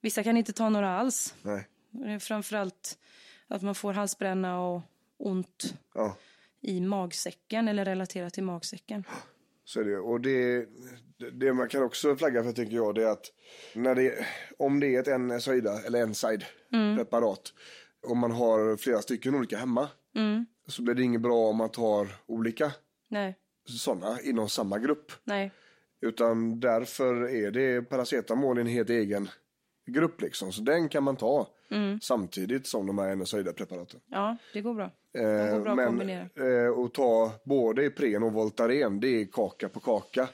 Vissa 0.01 0.23
kan 0.23 0.37
inte 0.37 0.53
ta 0.53 0.69
några 0.69 0.99
alls. 0.99 1.35
Nej. 1.41 1.67
Framförallt 2.19 2.97
att 3.47 3.61
man 3.61 3.75
får 3.75 3.93
halsbränna 3.93 4.59
och 4.61 4.81
ont 5.17 5.73
Ja. 5.93 6.17
I 6.65 6.81
magsäcken 6.81 7.67
eller 7.67 7.85
relaterat 7.85 8.33
till 8.33 8.43
magsäcken. 8.43 9.03
Så 9.65 9.83
det. 9.83 9.97
Och 9.97 10.21
det, 10.21 10.65
det 11.33 11.53
man 11.53 11.69
kan 11.69 11.83
också 11.83 12.15
flagga 12.15 12.43
för 12.43 12.51
tänker 12.51 12.75
jag 12.75 12.95
det 12.95 13.03
är 13.03 13.11
att 13.11 13.25
när 13.75 13.95
det, 13.95 14.25
om 14.57 14.79
det 14.79 14.95
är 14.95 14.99
ett 14.99 15.21
NSAID 15.21 15.67
eller 15.67 16.05
NSAID 16.05 16.45
preparat 16.97 17.53
om 18.07 18.17
man 18.17 18.31
har 18.31 18.77
flera 18.77 19.01
stycken 19.01 19.35
olika 19.35 19.57
hemma 19.57 19.89
så 20.67 20.81
blir 20.81 20.95
det 20.95 21.03
inget 21.03 21.21
bra 21.21 21.49
om 21.49 21.57
man 21.57 21.69
tar 21.69 22.07
olika 22.25 22.71
Nej, 23.07 23.35
sådana 23.69 24.21
inom 24.21 24.49
samma 24.49 24.79
grupp. 24.79 25.11
nej. 25.23 25.51
Utan 26.01 26.59
därför 26.59 27.29
är 27.29 27.51
det 27.51 27.81
paracetamol 27.81 28.57
i 28.57 28.61
en 28.61 28.67
helt 28.67 28.89
egen 28.89 29.29
grupp 29.85 30.21
liksom. 30.21 30.51
Så 30.51 30.61
den 30.61 30.89
kan 30.89 31.03
man 31.03 31.15
ta 31.15 31.47
samtidigt 32.01 32.67
som 32.67 32.87
de 32.87 32.97
här 32.97 33.15
NSAID-preparaten. 33.15 33.99
Ja, 34.11 34.37
det 34.53 34.61
går 34.61 34.73
bra. 34.73 34.91
Det 35.13 35.19
Eh, 35.21 35.51
går 35.53 35.59
bra 35.61 35.71
att 35.71 35.77
men 35.77 35.85
kombinera. 35.87 36.21
eh, 36.65 36.79
att 36.85 36.93
ta 36.93 37.31
både 37.43 37.85
Ipren 37.85 38.23
och 38.23 38.33
Voltaren, 38.33 38.99
det 38.99 39.07
är 39.07 39.25
kaka 39.25 39.69
på 39.69 39.79
kaka. 39.79 40.27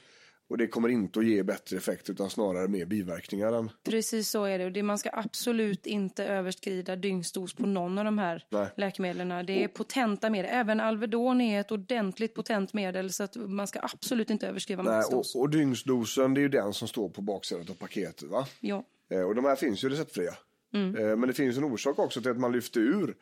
Och 0.49 0.57
det 0.57 0.67
kommer 0.67 0.89
inte 0.89 1.19
att 1.19 1.25
ge 1.25 1.43
bättre 1.43 1.77
effekt 1.77 2.09
utan 2.09 2.29
snarare 2.29 2.67
mer 2.67 2.85
biverkningar 2.85 3.53
än... 3.53 3.69
Precis 3.83 4.29
så 4.29 4.43
är 4.45 4.59
det. 4.59 4.65
Och 4.65 4.71
det. 4.71 4.83
Man 4.83 4.97
ska 4.97 5.09
absolut 5.13 5.85
inte 5.85 6.25
överskrida 6.25 6.95
dygnsdos 6.95 7.53
på 7.53 7.65
någon 7.65 7.97
av 7.97 8.05
de 8.05 8.17
här 8.17 8.45
Nej. 8.49 8.67
läkemedlen. 8.77 9.45
Det 9.45 9.63
är 9.63 9.67
potenta 9.67 10.29
medel. 10.29 10.51
Även 10.53 10.79
Alvedon 10.79 11.41
är 11.41 11.59
ett 11.59 11.71
ordentligt 11.71 12.33
potent 12.35 12.73
medel 12.73 13.13
så 13.13 13.23
att 13.23 13.35
man 13.35 13.67
ska 13.67 13.79
absolut 13.81 14.29
inte 14.29 14.47
överskrida 14.47 14.83
Nej, 14.83 14.93
maxdos. 14.95 15.35
och, 15.35 15.41
och 15.41 15.49
dygnsdosen, 15.49 16.33
det 16.33 16.39
är 16.39 16.43
ju 16.43 16.49
den 16.49 16.73
som 16.73 16.87
står 16.87 17.09
på 17.09 17.21
baksidan 17.21 17.65
av 17.69 17.73
paketet 17.73 18.29
va? 18.29 18.45
Ja. 18.59 18.83
Eh, 19.11 19.21
och 19.21 19.35
de 19.35 19.45
här 19.45 19.55
finns 19.55 19.83
ju 19.83 19.89
receptfria. 19.89 20.33
Mm. 20.73 20.95
Eh, 20.95 21.15
men 21.15 21.27
det 21.27 21.33
finns 21.33 21.57
en 21.57 21.63
orsak 21.63 21.99
också 21.99 22.21
till 22.21 22.31
att 22.31 22.39
man 22.39 22.51
lyfter 22.51 22.79
ur 22.79 23.15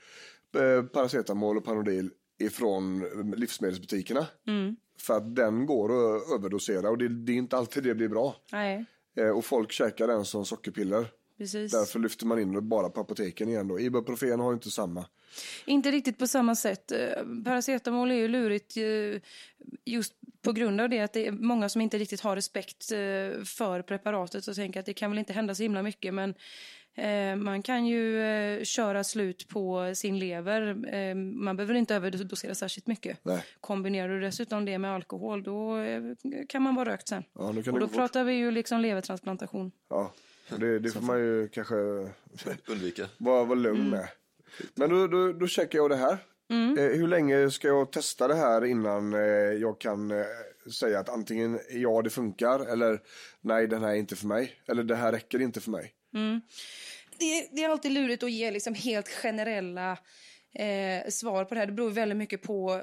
eh, 0.55 0.83
paracetamol 0.83 1.57
och 1.57 1.65
Panodil 1.65 2.09
ifrån 2.39 2.99
livsmedelsbutikerna. 3.35 4.27
Mm. 4.47 4.75
För 4.99 5.17
att 5.17 5.35
den 5.35 5.65
går 5.65 5.89
att 5.89 6.31
överdosera 6.31 6.89
och 6.89 6.97
det, 6.97 7.07
det 7.07 7.31
är 7.31 7.37
inte 7.37 7.57
alltid 7.57 7.83
det 7.83 7.95
blir 7.95 8.07
bra. 8.07 8.35
Nej, 8.51 8.85
och 9.35 9.45
folk 9.45 9.71
käkar 9.71 10.07
den 10.07 10.25
som 10.25 10.45
sockerpiller. 10.45 11.07
precis. 11.37 11.71
Därför 11.71 11.99
lyfter 11.99 12.25
man 12.25 12.39
in 12.39 12.53
det 12.53 12.61
bara 12.61 12.89
på 12.89 13.01
apoteken 13.01 13.49
igen 13.49 13.67
då. 13.67 13.79
Ibuprofen 13.79 14.39
har 14.39 14.53
inte 14.53 14.69
samma. 14.69 15.05
Inte 15.65 15.91
riktigt 15.91 16.17
på 16.17 16.27
samma 16.27 16.55
sätt. 16.55 16.91
Eh, 16.91 17.09
Paracetamol 17.45 18.11
är 18.11 18.15
ju 18.15 18.27
lurigt 18.27 18.77
eh, 18.77 19.21
just 19.85 20.13
på 20.41 20.51
grund 20.51 20.81
av 20.81 20.89
det 20.89 20.99
att 20.99 21.13
det 21.13 21.27
är 21.27 21.31
många 21.31 21.69
som 21.69 21.81
inte 21.81 21.97
riktigt 21.97 22.21
har 22.21 22.35
respekt 22.35 22.91
eh, 22.91 23.43
för 23.43 23.81
preparatet 23.81 24.47
och 24.47 24.55
tänker 24.55 24.79
att 24.79 24.85
det 24.85 24.93
kan 24.93 25.11
väl 25.11 25.19
inte 25.19 25.33
hända 25.33 25.55
så 25.55 25.63
himla 25.63 25.81
mycket 25.81 26.13
men 26.13 26.33
man 27.37 27.63
kan 27.63 27.85
ju 27.85 28.65
köra 28.65 29.03
slut 29.03 29.47
på 29.47 29.91
sin 29.95 30.19
lever. 30.19 30.73
Man 31.15 31.57
behöver 31.57 31.73
inte 31.73 31.95
överdosera 31.95 32.55
särskilt 32.55 32.87
mycket. 32.87 33.17
Nej. 33.23 33.43
Kombinerar 33.61 34.09
du 34.09 34.19
dessutom 34.19 34.65
det 34.65 34.77
med 34.77 34.91
alkohol 34.91 35.43
då 35.43 35.77
kan 36.49 36.61
man 36.61 36.75
vara 36.75 36.89
rökt 36.89 37.07
sen. 37.07 37.23
Ja, 37.33 37.51
nu 37.51 37.63
kan 37.63 37.73
Och 37.73 37.79
då 37.79 37.87
pratar 37.87 38.23
vi 38.23 38.33
ju 38.33 38.51
liksom 38.51 38.81
levertransplantation. 38.81 39.71
Ja, 39.89 40.11
det, 40.57 40.79
det 40.79 40.91
får 40.91 41.01
man 41.01 41.19
ju 41.19 41.47
kanske 41.47 41.75
Undvika. 42.67 43.05
vara, 43.17 43.43
vara 43.43 43.59
lugn 43.59 43.87
Mm. 43.87 44.07
Men 44.75 44.89
då, 44.89 45.07
då, 45.07 45.33
då 45.33 45.47
checkar 45.47 45.79
jag 45.79 45.89
det 45.89 45.95
här. 45.95 46.17
Eh, 46.77 46.83
hur 46.99 47.07
länge 47.07 47.51
ska 47.51 47.67
jag 47.67 47.91
testa 47.91 48.27
det 48.27 48.35
här 48.35 48.65
innan 48.65 49.13
eh, 49.13 49.19
jag 49.61 49.79
kan 49.81 50.11
eh, 50.11 50.25
säga 50.79 50.99
att 50.99 51.09
antingen 51.09 51.59
ja 51.71 52.01
det 52.01 52.09
funkar 52.09 52.59
eller 52.73 52.99
nej 53.41 53.67
den 53.67 53.83
här 53.83 53.89
är 53.89 53.95
inte 53.95 54.15
för 54.15 54.27
mig. 54.27 54.51
Eller 54.67 54.83
det 54.83 54.95
här 54.95 55.11
räcker 55.11 55.41
inte 55.41 55.59
för 55.61 55.71
mig. 55.71 55.93
det, 57.19 57.49
det 57.55 57.63
är 57.63 57.69
alltid 57.69 57.91
lurigt 57.91 58.23
att 58.23 58.31
ge 58.31 58.51
liksom 58.51 58.73
helt 58.73 59.07
generella 59.09 59.91
eh, 60.53 61.09
svar 61.09 61.45
på 61.45 61.53
det 61.53 61.59
här. 61.59 61.67
Det 61.67 61.73
beror 61.73 61.89
väldigt 61.89 62.17
mycket 62.17 62.41
på 62.41 62.81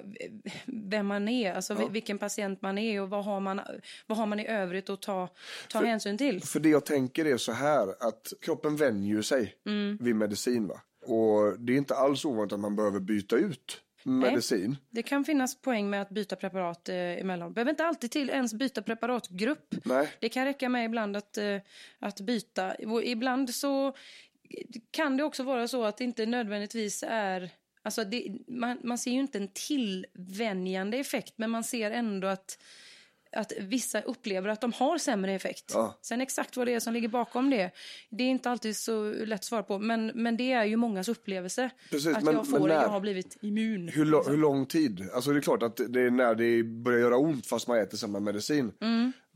vem 0.67 1.07
man 1.07 1.29
är, 1.29 1.53
alltså 1.53 1.75
vi- 1.75 1.89
vilken 1.91 2.19
patient 2.19 2.63
man 2.63 2.79
är 2.79 3.03
och 3.03 3.11
vad 3.11 3.25
har 3.25 3.41
man, 3.41 3.61
vad 4.07 4.19
har 4.19 4.27
man 4.27 4.41
i 4.41 4.47
övrigt 4.47 4.91
att 4.91 5.03
ta, 5.03 5.29
ta 5.69 5.79
hänsyn 5.85 6.19
till. 6.19 6.43
För 6.43 6.61
det 6.61 6.69
jag 6.69 6.85
tänker 6.87 7.25
är 7.25 7.37
så 7.37 7.53
här 7.53 7.89
att 7.89 8.33
kroppen 8.41 8.77
vänjer 8.77 9.23
sig 9.23 9.55
vid 10.01 10.17
medicin 10.17 10.67
va. 10.69 10.81
Och 11.07 11.61
det 11.61 11.73
är 11.73 11.77
inte 11.77 11.95
alls 11.95 12.25
ovanligt 12.25 12.53
att 12.53 12.61
man 12.61 12.77
behöver 12.77 13.01
byta 13.01 13.37
ut 13.37 13.83
medicin. 14.07 14.77
Det 14.91 15.03
kan 15.03 15.25
finnas 15.25 15.61
poäng 15.61 15.91
med 15.91 16.03
att 16.03 16.11
byta 16.11 16.37
preparat 16.37 16.89
eh, 16.89 16.97
emellan. 16.97 17.53
Behöver 17.53 17.71
inte 17.71 17.85
alltid 17.85 18.11
till 18.11 18.31
ens 18.31 18.55
byta 18.55 18.83
preparatgrupp. 18.83 19.75
Nej. 19.85 20.09
Det 20.21 20.29
kan 20.29 20.45
räcka 20.45 20.69
med 20.69 20.85
ibland 20.85 21.17
att, 21.17 21.39
eh, 21.39 21.57
att 21.99 22.21
byta. 22.21 22.75
Och 22.75 23.05
ibland 23.05 23.55
så 23.55 23.97
kan 24.91 25.17
det 25.17 25.25
också 25.25 25.43
vara 25.43 25.69
så 25.69 25.85
att 25.85 25.97
det 25.97 26.05
inte 26.05 26.27
nödvändigtvis 26.27 27.05
är... 27.09 27.51
Alltså 27.83 28.05
det, 28.05 28.37
man, 28.49 28.79
man 28.83 28.99
ser 28.99 29.11
ju 29.11 29.21
inte 29.21 29.39
en 29.39 29.49
tillvänjande 29.53 30.97
effekt, 30.97 31.35
men 31.37 31.51
man 31.51 31.65
ser 31.65 31.91
ändå 31.91 32.27
att 32.27 32.59
att 33.33 33.53
vissa 33.61 34.01
upplever 34.01 34.49
att 34.49 34.61
de 34.61 34.73
har 34.73 34.99
sämre 34.99 35.35
effekt. 35.35 35.71
Ja. 35.75 35.99
Sen 36.03 36.21
exakt 36.21 36.57
vad 36.57 36.67
det 36.67 36.75
är 36.75 36.81
som 36.81 36.93
ligger 36.93 37.09
bakom 37.09 37.51
det, 37.51 37.71
det 38.11 38.25
är 38.25 38.29
inte 38.29 38.51
alltid 38.51 38.77
så 38.77 39.13
lätt 39.13 39.41
att 39.41 39.45
svara 39.45 39.63
på. 39.63 39.79
Men, 39.79 40.07
men 40.15 40.37
det 40.37 40.53
är 40.53 40.65
ju 40.65 40.77
mångas 40.77 41.09
upplevelse. 41.09 41.71
Precis, 41.91 42.17
att 42.17 42.25
men- 42.25 42.35
jag 42.35 42.51
får 42.51 42.59
men 42.59 42.69
när? 42.69 42.83
jag 42.83 42.89
har 42.89 43.01
blivit 43.01 43.37
immun. 43.43 43.89
Hur, 43.89 44.31
hur 44.31 44.37
lång 44.37 44.67
tid? 44.67 45.09
Alltså 45.15 45.31
det 45.31 45.39
är 45.39 45.41
klart 45.41 45.63
att 45.63 45.81
det 45.89 46.01
är 46.01 46.11
när 46.11 46.35
det 46.35 46.63
börjar 46.63 47.01
göra 47.01 47.17
ont 47.17 47.47
fast 47.47 47.69
man 47.69 47.79
äter 47.79 47.97
samma 47.97 48.21
medicin. 48.21 48.73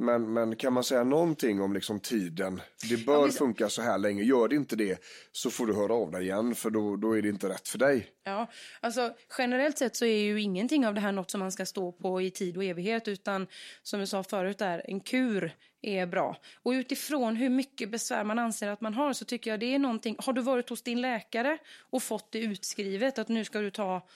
Men, 0.00 0.32
men 0.32 0.56
kan 0.56 0.72
man 0.72 0.84
säga 0.84 1.04
någonting 1.04 1.60
om 1.60 1.72
liksom 1.72 2.00
tiden? 2.00 2.60
Det 2.90 3.06
bör 3.06 3.26
visst- 3.26 3.38
funka 3.38 3.68
så 3.68 3.82
här 3.82 3.98
länge. 3.98 4.22
Gör 4.22 4.48
det 4.48 4.56
inte 4.56 4.76
det 4.76 5.02
så 5.32 5.50
får 5.50 5.66
du 5.66 5.74
höra 5.74 5.94
av 5.94 6.10
dig 6.10 6.22
igen 6.22 6.54
för 6.54 6.70
då, 6.70 6.96
då 6.96 7.18
är 7.18 7.22
det 7.22 7.28
inte 7.28 7.48
rätt 7.48 7.68
för 7.68 7.78
dig. 7.78 8.06
Ja, 8.24 8.46
alltså 8.80 9.14
generellt 9.38 9.78
sett 9.78 9.96
så 9.96 10.04
är 10.04 10.22
ju 10.22 10.40
ingenting 10.40 10.86
av 10.86 10.94
det 10.94 11.00
här 11.00 11.12
något 11.12 11.30
som 11.30 11.40
man 11.40 11.52
ska 11.52 11.66
stå 11.66 11.92
på 11.92 12.20
i 12.20 12.30
tid 12.30 12.56
och 12.56 12.64
evighet 12.64 13.08
utan 13.08 13.46
som 13.82 14.00
jag 14.00 14.08
sa 14.08 14.22
förut 14.22 14.58
där, 14.58 14.82
en 14.84 15.00
kur 15.00 15.52
är 15.82 16.06
bra. 16.06 16.36
Och 16.62 16.70
utifrån 16.70 17.36
hur 17.36 17.50
mycket 17.50 17.90
besvär 17.90 18.24
man 18.24 18.38
anser 18.38 18.68
att 18.68 18.80
man 18.80 18.94
har 18.94 19.12
så 19.12 19.24
tycker 19.24 19.50
jag 19.50 19.60
det 19.60 19.74
är 19.74 19.78
någonting, 19.78 20.16
har 20.18 20.32
du 20.32 20.42
varit 20.42 20.68
hos 20.68 20.82
din 20.82 21.00
läkare 21.00 21.58
och 21.90 22.02
fått 22.02 22.32
det 22.32 22.38
utskrivet 22.38 23.18
att 23.18 23.28
nu 23.28 23.44
ska 23.44 23.60
du 23.60 23.70
ta 23.70 24.06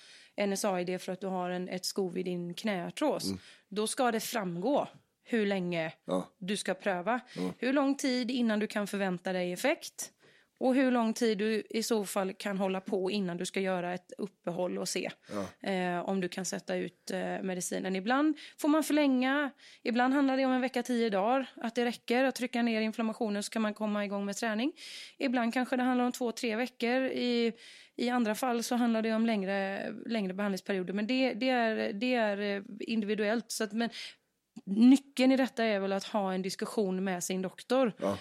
NSAID 0.47 1.01
för 1.01 1.12
att 1.12 1.20
du 1.20 1.26
har 1.26 1.51
en, 1.51 1.68
ett 1.68 1.85
skov 1.85 2.18
i 2.18 2.22
din 2.22 2.55
knäartros, 2.55 3.32
då 3.68 3.87
ska 3.87 4.12
det 4.12 4.20
framgå 4.20 4.89
hur 5.25 5.47
länge 5.47 5.93
Ja. 6.05 6.29
du 6.39 6.57
ska 6.57 6.75
pröva. 6.75 7.20
Hur 7.59 7.72
lång 7.72 7.95
tid 7.95 8.31
innan 8.31 8.59
du 8.59 8.66
kan 8.66 8.87
förvänta 8.87 9.33
dig 9.33 9.53
effekt 9.53 10.11
och 10.59 10.75
hur 10.75 10.91
lång 10.91 11.12
tid 11.14 11.39
du 11.39 11.62
i 11.70 11.83
så 11.83 12.05
fall 12.07 12.33
kan 12.33 12.59
hålla 12.59 12.81
på 12.81 13.11
innan 13.11 13.37
du 13.37 13.47
ska 13.47 13.61
göra 13.61 13.95
ett 13.95 14.12
uppehåll 14.18 14.79
och 14.79 14.89
se 14.89 15.11
eh, 15.61 15.99
om 16.09 16.20
du 16.20 16.29
kan 16.29 16.45
sätta 16.45 16.77
ut 16.77 17.11
eh, 17.11 17.43
medicinen. 17.43 17.97
Ibland 17.97 18.39
får 18.59 18.68
man 18.68 18.85
förlänga, 18.85 19.51
ibland 19.83 20.14
handlar 20.14 20.37
det 20.37 20.45
om 20.45 20.53
en 20.53 20.61
vecka, 20.61 20.83
tio 20.83 21.11
dagar, 21.11 21.47
att 21.57 21.75
det 21.75 21.85
räcker 21.85 22.25
att 22.25 22.35
trycka 22.35 22.62
ner 22.62 22.81
inflammationen 22.81 23.43
så 23.43 23.51
kan 23.51 23.62
man 23.62 23.75
komma 23.75 24.05
igång 24.05 24.25
med 24.25 24.37
träning. 24.37 24.72
Ibland 25.18 25.55
kanske 25.55 25.77
det 25.77 25.83
handlar 25.83 26.05
om 26.05 26.12
två, 26.12 26.33
tre 26.33 26.57
veckor. 26.57 27.05
I, 27.05 27.53
i 27.97 28.09
andra 28.09 28.35
fall 28.35 28.62
så 28.62 28.75
handlar 28.75 29.03
det 29.03 29.12
om 29.14 29.27
längre, 29.27 29.91
längre 30.07 30.35
behandlingsperioder. 30.35 30.93
Men 30.95 31.07
det, 31.07 31.33
det, 31.35 31.49
är, 31.49 31.93
det 31.93 32.14
är 32.14 32.57
eh, 32.57 32.62
individuellt. 32.81 33.51
Så 33.51 33.64
att, 33.64 33.72
men 33.72 33.91
nyckeln 34.64 35.32
i 35.32 35.36
detta 35.36 35.64
är 35.64 35.80
väl 35.80 35.92
att 35.92 36.05
ha 36.05 36.32
en 36.34 36.42
diskussion 36.42 37.05
med 37.05 37.24
sin 37.24 37.42
doktor. 37.42 37.92
Ja. 37.98 38.18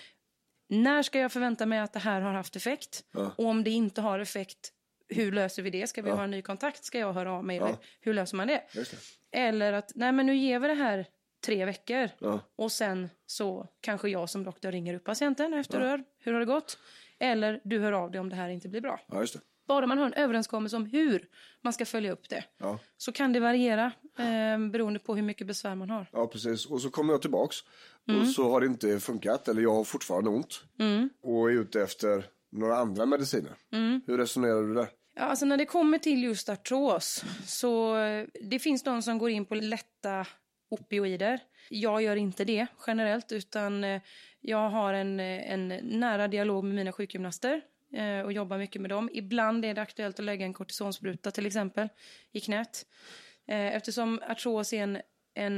När 0.68 1.04
ska 1.04 1.20
jag 1.20 1.32
förvänta 1.32 1.66
mig 1.66 1.80
att 1.80 1.94
det 1.94 2.00
här 2.00 2.22
har 2.22 2.34
haft 2.34 2.56
effekt? 2.56 3.04
Och 3.38 3.46
om 3.46 3.64
det 3.64 3.70
inte 3.70 4.02
har 4.02 4.20
effekt, 4.20 4.74
hur 5.10 5.32
löser 5.32 5.64
vi 5.64 5.70
det? 5.70 5.88
Ska 5.88 6.02
vi 6.02 6.10
ha 6.10 6.24
en 6.24 6.32
ny 6.32 6.42
kontakt? 6.42 6.84
Ska 6.84 7.00
jag 7.00 7.14
höra 7.14 7.32
av 7.32 7.46
mig? 7.46 7.58
Eller 7.58 7.76
hur 8.02 8.14
löser 8.14 8.38
man 8.38 8.48
det? 8.48 8.64
Det. 8.74 8.88
Eller 9.32 9.74
att, 9.74 9.92
nej 9.96 10.12
men 10.12 10.26
nu 10.26 10.36
ger 10.36 10.60
vi 10.60 10.68
det 10.68 10.74
här 10.74 11.06
tre 11.46 11.66
veckor. 11.66 12.10
Ja. 12.20 12.40
Och 12.56 12.72
sen 12.72 13.10
så 13.26 13.68
kanske 13.82 14.10
jag 14.10 14.30
som 14.30 14.44
doktor 14.44 14.72
ringer 14.72 14.94
upp 14.94 15.04
patienten 15.04 15.54
efter 15.54 15.80
hör, 15.80 16.04
hur 16.20 16.34
har 16.34 16.40
det 16.40 16.46
gått? 16.46 16.78
Eller 17.20 17.62
du 17.64 17.80
hör 17.80 17.92
av 17.92 18.12
dig 18.12 18.22
om 18.22 18.30
det 18.30 18.36
här 18.36 18.50
inte 18.50 18.70
blir 18.70 18.82
bra. 18.82 19.00
Bara 19.68 19.88
man 19.88 19.98
har 19.98 20.06
en 20.06 20.14
överenskommelse 20.14 20.76
om 20.76 20.86
hur 20.86 21.28
man 21.62 21.74
ska 21.74 21.86
följa 21.86 22.12
upp 22.12 22.30
det. 22.30 22.44
Ja. 22.58 22.80
Så 22.98 23.12
kan 23.12 23.34
det 23.34 23.40
variera 23.40 23.92
eh, 24.18 24.70
beroende 24.72 25.00
på 25.00 25.16
hur 25.16 25.24
mycket 25.24 25.48
besvär 25.48 25.76
man 25.76 25.90
har. 25.90 26.10
Ja, 26.12 26.28
precis. 26.28 26.66
Och 26.66 26.82
så 26.82 26.90
kommer 26.90 27.14
jag 27.14 27.22
tillbaks 27.22 27.58
och 28.22 28.28
så 28.28 28.50
har 28.50 28.62
det 28.62 28.68
inte 28.68 29.00
funkat 29.00 29.48
eller 29.48 29.62
jag 29.62 29.74
har 29.74 29.84
fortfarande 29.84 30.30
ont 30.30 30.64
och 31.22 31.52
är 31.52 31.56
ute 31.56 31.82
efter 31.82 32.26
några 32.52 32.78
andra 32.78 33.06
mediciner. 33.06 33.54
Hur 34.08 34.18
resonerar 34.18 34.62
du 34.62 34.74
där? 34.74 34.88
Ja, 35.16 35.22
alltså 35.24 35.46
när 35.46 35.58
det 35.58 35.66
kommer 35.66 35.98
till 35.98 36.24
just 36.24 36.50
artros 36.50 37.24
så 37.46 37.98
eh, 37.98 38.26
det 38.50 38.60
finns 38.60 38.84
de 38.84 39.02
som 39.02 39.18
går 39.18 39.30
in 39.30 39.46
på 39.46 39.56
lätta 39.56 40.26
opioider. 40.70 41.40
Jag 41.70 42.02
gör 42.02 42.16
inte 42.16 42.46
det 42.46 42.68
generellt 42.88 43.32
utan 43.32 43.84
eh, 43.84 44.02
jag 44.42 44.70
har 44.70 44.94
en, 44.94 45.20
eh, 45.20 45.52
en 45.52 45.68
nära 45.84 46.28
dialog 46.28 46.64
med 46.64 46.76
mina 46.76 46.92
sjukgymnaster 46.92 47.62
och 48.24 48.34
jobbar 48.34 48.58
mycket 48.58 48.82
med 48.82 48.90
dem. 48.90 49.10
Ibland 49.14 49.66
är 49.66 49.74
det 49.74 49.82
aktuellt 49.82 50.20
att 50.20 50.26
lägga 50.26 50.46
en 50.46 50.54
kortisonspruta 50.54 51.32
till 51.32 51.46
exempel 51.46 51.90
i 52.32 52.40
knät. 52.40 52.86
Eh, 53.48 53.76
Eftersom 53.76 54.22
artros 54.30 54.74
är 54.74 54.84
en, 54.84 55.00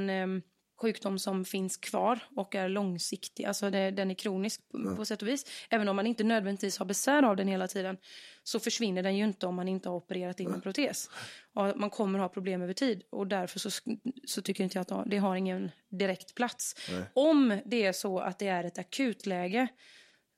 en 0.10 0.42
sjukdom 0.82 1.20
som 1.20 1.46
finns 1.46 1.78
kvar 1.78 2.20
och 2.36 2.56
är 2.56 2.70
långsiktig, 2.70 3.46
alltså 3.46 3.70
det, 3.70 3.92
den 3.92 4.12
är 4.12 4.16
kronisk 4.16 4.62
på, 4.72 4.96
på 4.96 5.06
sätt 5.06 5.22
och 5.22 5.28
vis. 5.28 5.46
Även 5.70 5.88
om 5.88 5.96
man 5.96 6.08
inte 6.08 6.24
nödvändigtvis 6.24 6.78
har 6.78 6.86
besvär 6.86 7.24
av 7.24 7.36
den 7.36 7.48
hela 7.48 7.68
tiden 7.68 7.98
så 8.44 8.60
försvinner 8.60 9.04
den 9.04 9.18
ju 9.18 9.24
inte 9.24 9.48
om 9.48 9.56
man 9.56 9.68
inte 9.68 9.90
har 9.90 9.96
opererat 9.96 10.40
in 10.40 10.54
en 10.54 10.62
protes. 10.62 11.10
Och 11.54 11.80
man 11.80 11.90
kommer 11.90 12.20
ha 12.20 12.30
problem 12.30 12.62
över 12.62 12.74
tid 12.74 13.04
och 13.10 13.28
därför 13.28 13.60
så, 13.60 13.70
så 14.26 14.42
tycker 14.42 14.64
inte 14.64 14.78
jag 14.78 14.92
att 14.92 15.10
det 15.10 15.18
har 15.18 15.36
ingen 15.36 15.72
direkt 15.90 16.36
plats. 16.36 16.76
Om 17.14 17.62
det 17.66 17.86
är 17.86 17.94
så 17.94 18.20
att 18.20 18.40
det 18.40 18.48
är 18.48 18.64
ett 18.64 18.78
akutläge 18.78 19.68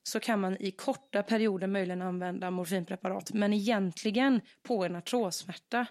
så 0.07 0.19
kan 0.19 0.39
man 0.39 0.57
i 0.59 0.71
korta 0.71 1.23
perioder 1.23 1.67
möjligen 1.67 2.01
använda 2.01 2.51
morfinpreparat. 2.51 3.33
Men 3.33 3.53
egentligen 3.53 4.41
på 4.63 4.85
en 4.85 4.95
artrossmärta 4.95 5.85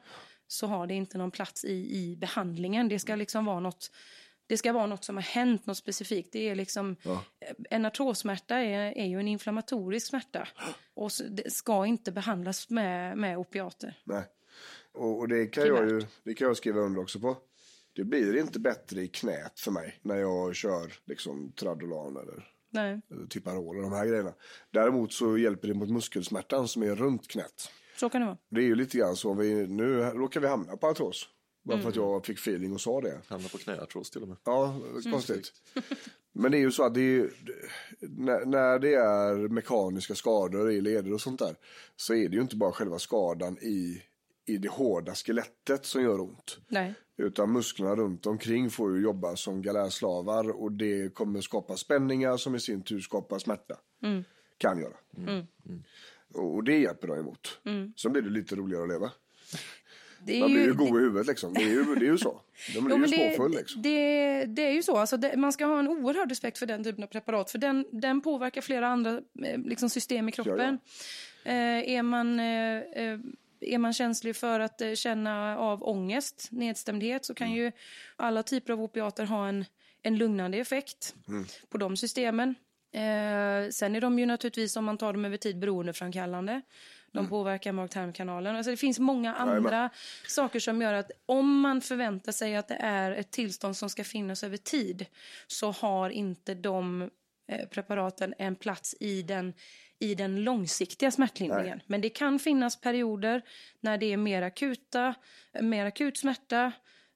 så 0.46 0.66
har 0.66 0.86
det 0.86 0.94
inte 0.94 1.18
någon 1.18 1.30
plats 1.30 1.64
i, 1.64 1.72
i 1.72 2.16
behandlingen. 2.16 2.88
Det 2.88 2.98
ska 2.98 3.16
liksom 3.16 3.44
vara 3.44 3.60
något 3.60 3.90
det 4.46 4.56
ska 4.56 4.72
vara 4.72 4.86
något 4.86 5.04
som 5.04 5.16
har 5.16 5.22
hänt, 5.22 5.66
något 5.66 5.76
specifikt. 5.76 6.32
Det 6.32 6.48
är 6.48 6.54
liksom, 6.54 6.96
En 7.70 7.84
artrossmärta 7.84 8.56
är, 8.56 8.98
är 8.98 9.06
ju 9.06 9.20
en 9.20 9.28
inflammatorisk 9.28 10.06
smärta 10.06 10.48
och 10.94 11.12
ska 11.48 11.86
inte 11.86 12.12
behandlas 12.12 12.70
med, 12.70 13.18
med 13.18 13.38
opiater. 13.38 14.00
Nej. 14.04 14.22
Och, 14.92 15.18
och 15.18 15.28
det, 15.28 15.46
kan 15.46 15.66
jag 15.66 15.90
ju, 15.90 16.02
det 16.24 16.34
kan 16.34 16.46
jag 16.46 16.56
skriva 16.56 16.80
under 16.80 17.00
också 17.00 17.20
på. 17.20 17.36
Det 17.92 18.04
blir 18.04 18.36
inte 18.36 18.60
bättre 18.60 19.02
i 19.02 19.08
knät 19.08 19.60
för 19.60 19.70
mig 19.70 19.98
när 20.02 20.16
jag 20.16 20.54
kör 20.54 20.92
liksom 21.06 21.52
Tradolan 21.52 22.16
eller 22.16 22.55
Nej, 22.76 23.00
eller 23.10 23.26
Tiparol 23.26 23.76
och 23.76 23.82
de 23.82 23.92
här 23.92 24.06
grejerna. 24.06 24.34
Däremot 24.70 25.12
så 25.12 25.38
hjälper 25.38 25.68
det 25.68 25.74
mot 25.74 25.90
muskelsmärtan 25.90 26.68
som 26.68 26.82
är 26.82 26.94
runt 26.94 27.28
knät. 27.28 27.70
så 27.96 28.08
kan 28.08 28.20
det 28.20 28.26
vara. 28.26 28.38
Det 28.48 28.60
är 28.60 28.64
ju 28.64 28.74
lite 28.74 28.98
grann 28.98 29.16
så, 29.16 29.34
vi, 29.34 29.66
nu 29.66 30.00
råkar 30.00 30.40
vi 30.40 30.46
hamna 30.46 30.76
på 30.76 30.86
artros. 30.86 31.28
Bara 31.64 31.78
för 31.82 31.88
att 31.88 31.96
jag 31.96 32.26
fick 32.26 32.38
feeling 32.38 32.72
och 32.72 32.80
sa 32.80 33.00
det. 33.00 33.20
Hamnar 33.28 33.48
på 33.48 33.58
knäartros 33.58 34.10
till 34.10 34.22
och 34.22 34.28
med. 34.28 34.36
Ja, 34.44 34.80
konstigt. 35.12 35.52
Men 36.32 36.52
det 36.52 36.58
är 36.58 36.60
ju 36.60 36.70
så 36.70 36.84
att 36.84 36.94
det 36.94 37.00
är, 37.00 37.30
när, 38.00 38.44
när 38.44 38.78
det 38.78 38.94
är 38.94 39.48
mekaniska 39.48 40.14
skador 40.14 40.70
i 40.70 40.80
leder 40.80 41.12
och 41.12 41.20
sånt 41.20 41.38
där 41.38 41.56
så 41.96 42.14
är 42.14 42.28
det 42.28 42.36
ju 42.36 42.42
inte 42.42 42.56
bara 42.56 42.72
själva 42.72 42.98
skadan 42.98 43.58
i, 43.58 44.02
i 44.46 44.56
det 44.58 44.68
hårda 44.68 45.14
skelettet 45.14 45.86
som 45.86 46.02
gör 46.02 46.20
ont. 46.20 46.58
Nej. 46.68 46.94
Utan 47.18 47.52
musklerna 47.52 47.96
runt 47.96 48.26
omkring 48.26 48.70
får 48.70 48.96
ju 48.96 49.02
jobba 49.02 49.36
som 49.36 49.62
galärslavar 49.62 50.50
och 50.62 50.72
det 50.72 51.14
kommer 51.14 51.40
skapa 51.40 51.76
spänningar 51.76 52.36
som 52.36 52.54
i 52.54 52.60
sin 52.60 52.82
tur 52.82 53.00
skapar 53.00 53.38
smärta. 53.38 53.76
Kan 54.58 54.78
göra. 54.78 54.94
Och 56.34 56.54
och 56.54 56.64
det 56.64 56.78
hjälper 56.78 57.08
de 57.08 57.18
emot. 57.18 57.60
Sen 57.96 58.12
blir 58.12 58.22
det 58.22 58.30
lite 58.30 58.56
roligare 58.56 58.82
att 58.82 58.88
leva. 58.88 59.10
Det 60.24 60.36
är 60.36 60.40
Man 60.40 60.50
blir 60.50 60.60
ju 60.60 60.66
ju- 60.66 60.74
god 60.74 60.88
i 61.00 61.02
huvudet 61.04 61.26
liksom. 61.26 61.54
Det 61.54 61.62
är 61.62 61.68
ju, 61.68 61.94
det 61.94 62.06
är 62.06 62.10
ju 62.10 62.18
så. 62.18 62.40
De 62.74 62.84
blir 62.84 62.96
Jo, 62.96 63.04
ju 63.06 63.16
det, 63.16 63.34
småfull 63.36 63.52
liksom. 63.52 63.82
det, 63.82 64.44
det 64.44 64.62
är 64.62 64.72
ju 64.72 64.82
så. 64.82 64.96
Alltså 64.96 65.16
det, 65.16 65.36
man 65.36 65.52
ska 65.52 65.64
ha 65.66 65.78
en 65.78 65.88
oerhörd 65.88 66.28
respekt 66.28 66.58
för 66.58 66.66
den 66.66 66.84
typen 66.84 67.04
av 67.04 67.08
preparat. 67.08 67.50
För 67.50 67.58
den, 67.58 67.84
den 67.92 68.20
påverkar 68.20 68.60
flera 68.60 68.88
andra 68.88 69.10
eh, 69.44 69.58
liksom 69.64 69.90
system 69.90 70.28
i 70.28 70.32
kroppen. 70.32 70.78
Eh, 71.44 71.90
är, 71.94 72.02
man, 72.02 72.40
eh, 72.40 72.76
eh, 72.78 73.18
är 73.60 73.78
man 73.78 73.92
känslig 73.92 74.36
för 74.36 74.60
att 74.60 74.80
eh, 74.80 74.94
känna 74.94 75.58
av 75.58 75.82
ångest, 75.82 76.48
nedstämdhet 76.50 77.24
så 77.24 77.34
kan 77.34 77.52
ju 77.52 77.72
alla 78.16 78.42
typer 78.42 78.72
av 78.72 78.82
opiater 78.82 79.24
ha 79.24 79.48
en, 79.48 79.64
en 80.02 80.16
lugnande 80.16 80.58
effekt 80.58 81.14
på 81.68 81.78
de 81.78 81.96
systemen. 81.96 82.54
Eh, 82.92 83.70
sen 83.70 83.94
är 83.96 84.00
de 84.00 84.18
ju 84.18 84.26
naturligtvis, 84.26 84.76
om 84.76 84.84
man 84.84 84.98
tar 84.98 85.12
dem 85.12 85.24
över 85.24 85.36
tid, 85.36 85.58
beroendeframkallande. 85.58 86.62
De 87.12 87.28
påverkar 87.28 87.72
mag-tarmkanalen. 87.72 88.56
Alltså 88.56 88.70
det 88.70 88.76
finns 88.76 88.98
många 88.98 89.34
andra 89.34 89.90
saker 90.26 90.60
som 90.60 90.82
gör 90.82 90.92
att 90.92 91.10
om 91.26 91.60
man 91.60 91.80
förväntar 91.80 92.32
sig 92.32 92.56
att 92.56 92.68
det 92.68 92.74
är 92.80 93.12
ett 93.12 93.30
tillstånd 93.30 93.76
som 93.76 93.90
ska 93.90 94.04
finnas 94.04 94.44
över 94.44 94.56
tid 94.56 95.06
så 95.46 95.70
har 95.70 96.10
inte 96.10 96.54
de 96.54 97.10
eh, 97.48 97.68
preparaten 97.68 98.34
en 98.38 98.56
plats 98.56 98.94
i 99.00 99.22
den, 99.22 99.54
i 99.98 100.14
den 100.14 100.44
långsiktiga 100.44 101.10
smärtlindringen. 101.10 101.80
Men 101.86 102.00
det 102.00 102.08
kan 102.08 102.38
finnas 102.38 102.80
perioder 102.80 103.42
när 103.80 103.98
det 103.98 104.12
är 104.12 104.16
mer 104.16 104.42
akuta, 104.42 105.14
mer 105.60 105.86
akut 105.86 106.18
smärta 106.18 106.72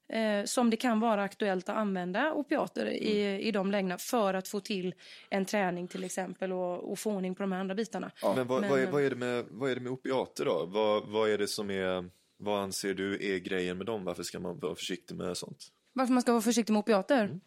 eh, 0.09 0.43
som 0.45 0.69
det 0.69 0.77
kan 0.77 0.99
vara 0.99 1.23
aktuellt 1.23 1.69
att 1.69 1.75
använda 1.77 2.33
opiater 2.33 2.85
i, 2.85 3.41
i 3.47 3.51
de 3.51 3.71
lägena 3.71 3.97
för 3.97 4.33
att 4.33 4.47
få 4.47 4.59
till 4.59 4.93
en 5.29 5.45
träning 5.45 5.87
till 5.87 6.03
exempel 6.03 6.51
och, 6.51 6.91
och 6.91 6.99
få 6.99 7.11
ordning 7.11 7.35
på 7.35 7.43
de 7.43 7.51
här 7.51 7.59
andra 7.59 7.75
bitarna. 7.75 8.11
Men, 8.35 8.47
vad, 8.47 8.61
Men- 8.61 8.69
vad, 8.69 8.79
är, 8.79 8.87
vad, 8.91 9.03
är 9.03 9.09
det 9.09 9.15
med, 9.15 9.45
vad 9.49 9.71
är 9.71 9.75
det 9.75 9.81
med 9.81 9.91
opiater 9.91 10.45
då? 10.45 10.65
Vad, 10.65 11.07
vad 11.07 11.29
är 11.29 11.37
det 11.37 11.47
som 11.47 11.71
är, 11.71 12.09
vad 12.37 12.59
anser 12.63 12.93
du 12.93 13.33
är 13.35 13.39
grejen 13.39 13.77
med 13.77 13.85
dem? 13.85 14.03
Varför 14.03 14.23
ska 14.23 14.39
man 14.39 14.59
vara 14.59 14.75
försiktig 14.75 15.15
med 15.15 15.37
sånt? 15.37 15.67
Varför 15.93 16.13
man 16.13 16.21
ska 16.21 16.31
vara 16.31 16.41
försiktig 16.41 16.73
med 16.73 16.79
opiater? 16.79 17.39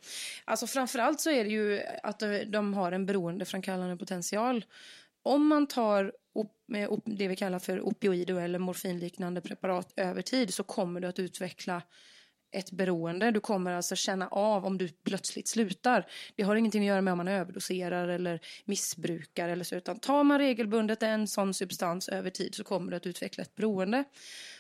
Alltså 0.45 0.67
framförallt 0.67 1.21
så 1.21 1.31
är 1.31 1.45
det 1.45 1.51
ju 1.51 1.81
att 2.03 2.19
de- 2.21 2.45
de 2.45 2.75
har 2.75 2.93
en 2.93 3.07
beroendeframkallande 3.07 3.97
potential. 3.97 4.65
Om 5.25 5.47
man 5.47 5.67
tar 5.67 6.13
det 7.05 7.29
vi 7.29 7.37
kallar 7.37 7.59
för 7.59 7.81
opioider 7.81 8.35
eller 8.35 8.59
morfinliknande 8.59 9.41
preparat 9.41 9.93
över 9.97 10.23
tid 10.23 10.55
så 10.55 10.63
kommer 10.63 11.01
du 11.01 11.09
att 11.09 11.19
utveckla 11.19 11.83
ett 12.55 12.71
beroende. 12.71 13.31
Du 13.31 13.41
kommer 13.41 13.73
alltså 13.73 13.97
känna 13.97 14.29
av 14.29 14.67
om 14.67 14.79
du 14.79 14.89
plötsligt 14.89 15.49
slutar. 15.49 16.07
Det 16.37 16.43
har 16.43 16.57
ingenting 16.57 16.83
att 16.83 16.87
göra 16.87 17.01
med 17.01 17.13
om 17.13 17.19
man 17.19 17.29
överdoserar 17.29 18.09
eller 18.09 18.41
missbrukar 18.65 19.49
eller 19.49 19.65
så, 19.65 19.75
utan 19.75 19.99
tar 19.99 20.25
man 20.25 20.39
regelbundet 20.39 21.03
en 21.03 21.29
sån 21.29 21.55
substans 21.55 22.09
över 22.09 22.31
tid 22.31 22.55
så 22.55 22.65
kommer 22.65 22.91
du 22.91 22.97
att 22.97 23.07
utveckla 23.07 23.43
ett 23.43 23.55
beroende. 23.55 24.05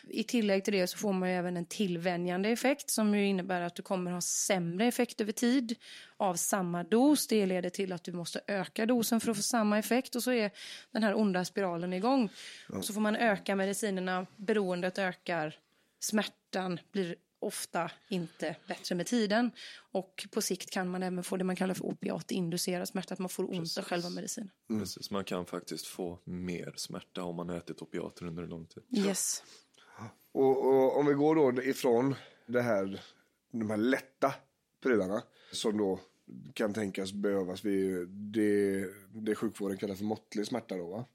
I 0.08 0.24
tillägg 0.24 0.64
till 0.64 0.72
det 0.72 0.86
så 0.86 0.98
får 0.98 1.12
man 1.12 1.28
även 1.28 1.56
en 1.56 1.66
tillvänjande 1.66 2.48
effekt 2.48 2.90
som 2.90 3.14
innebär 3.14 3.60
att 3.60 3.74
du 3.74 3.82
kommer 3.82 4.10
ha 4.10 4.20
sämre 4.20 4.86
effekt 4.86 5.20
över 5.20 5.32
tid 5.32 5.74
av 6.16 6.34
samma 6.34 6.84
dos. 6.84 7.26
Det 7.26 7.46
leder 7.46 7.70
till 7.70 7.92
att 7.92 8.04
du 8.04 8.12
måste 8.12 8.40
öka 8.46 8.86
dosen 8.86 9.20
för 9.20 9.30
att 9.30 9.36
få 9.36 9.42
samma 9.42 9.78
effekt 9.78 10.14
och 10.14 10.22
så 10.22 10.32
är 10.32 10.50
den 10.90 11.02
här 11.02 11.14
onda 11.14 11.44
spiralen 11.44 11.92
igång. 11.92 12.28
Och 12.68 12.84
så 12.84 12.92
får 12.92 13.00
man 13.00 13.16
öka 13.16 13.56
medicinerna, 13.56 14.26
beroendet 14.36 14.98
ökar, 14.98 15.58
smärtan 16.00 16.80
blir 16.92 17.16
ofta 17.44 17.90
inte 18.08 18.56
bättre 18.68 18.94
med 18.94 19.06
tiden. 19.06 19.50
Och 19.92 20.26
på 20.30 20.42
sikt 20.42 20.70
kan 20.70 20.88
man 20.88 21.02
även 21.02 21.24
få 21.24 21.36
det 21.36 21.44
man 21.44 21.56
kallar 21.56 21.74
för 21.74 21.84
opiatinducerad 21.84 22.88
smärta, 22.88 23.14
att 23.14 23.20
man 23.20 23.28
får 23.28 23.54
ont 23.54 23.78
av 23.78 23.84
själva 23.84 24.10
medicinen. 24.10 24.50
Precis, 24.68 25.10
man 25.10 25.24
kan 25.24 25.46
faktiskt 25.46 25.86
få 25.86 26.18
mer 26.24 26.74
smärta 26.76 27.22
om 27.22 27.36
man 27.36 27.50
ätit 27.50 27.82
opiater 27.82 28.26
under 28.26 28.42
en 28.42 28.48
lång 28.48 28.66
tid. 28.66 28.82
Yes. 28.90 29.42
Och, 30.32 30.66
och 30.66 30.98
om 30.98 31.06
vi 31.06 31.14
går 31.14 31.34
då 31.52 31.62
ifrån 31.62 32.14
det 32.46 32.62
här, 32.62 33.00
de 33.50 33.70
här 33.70 33.76
lätta 33.76 34.34
prylarna 34.82 35.22
som 35.52 35.78
då 35.78 36.00
kan 36.54 36.74
tänkas 36.74 37.12
behövas 37.12 37.64
vid 37.64 38.08
det, 38.08 38.86
det 39.12 39.34
sjukvården 39.34 39.78
kallar 39.78 39.94
för 39.94 40.04
måttlig 40.04 40.46
smärta 40.46 40.76
då 40.76 40.86
va? 40.86 41.06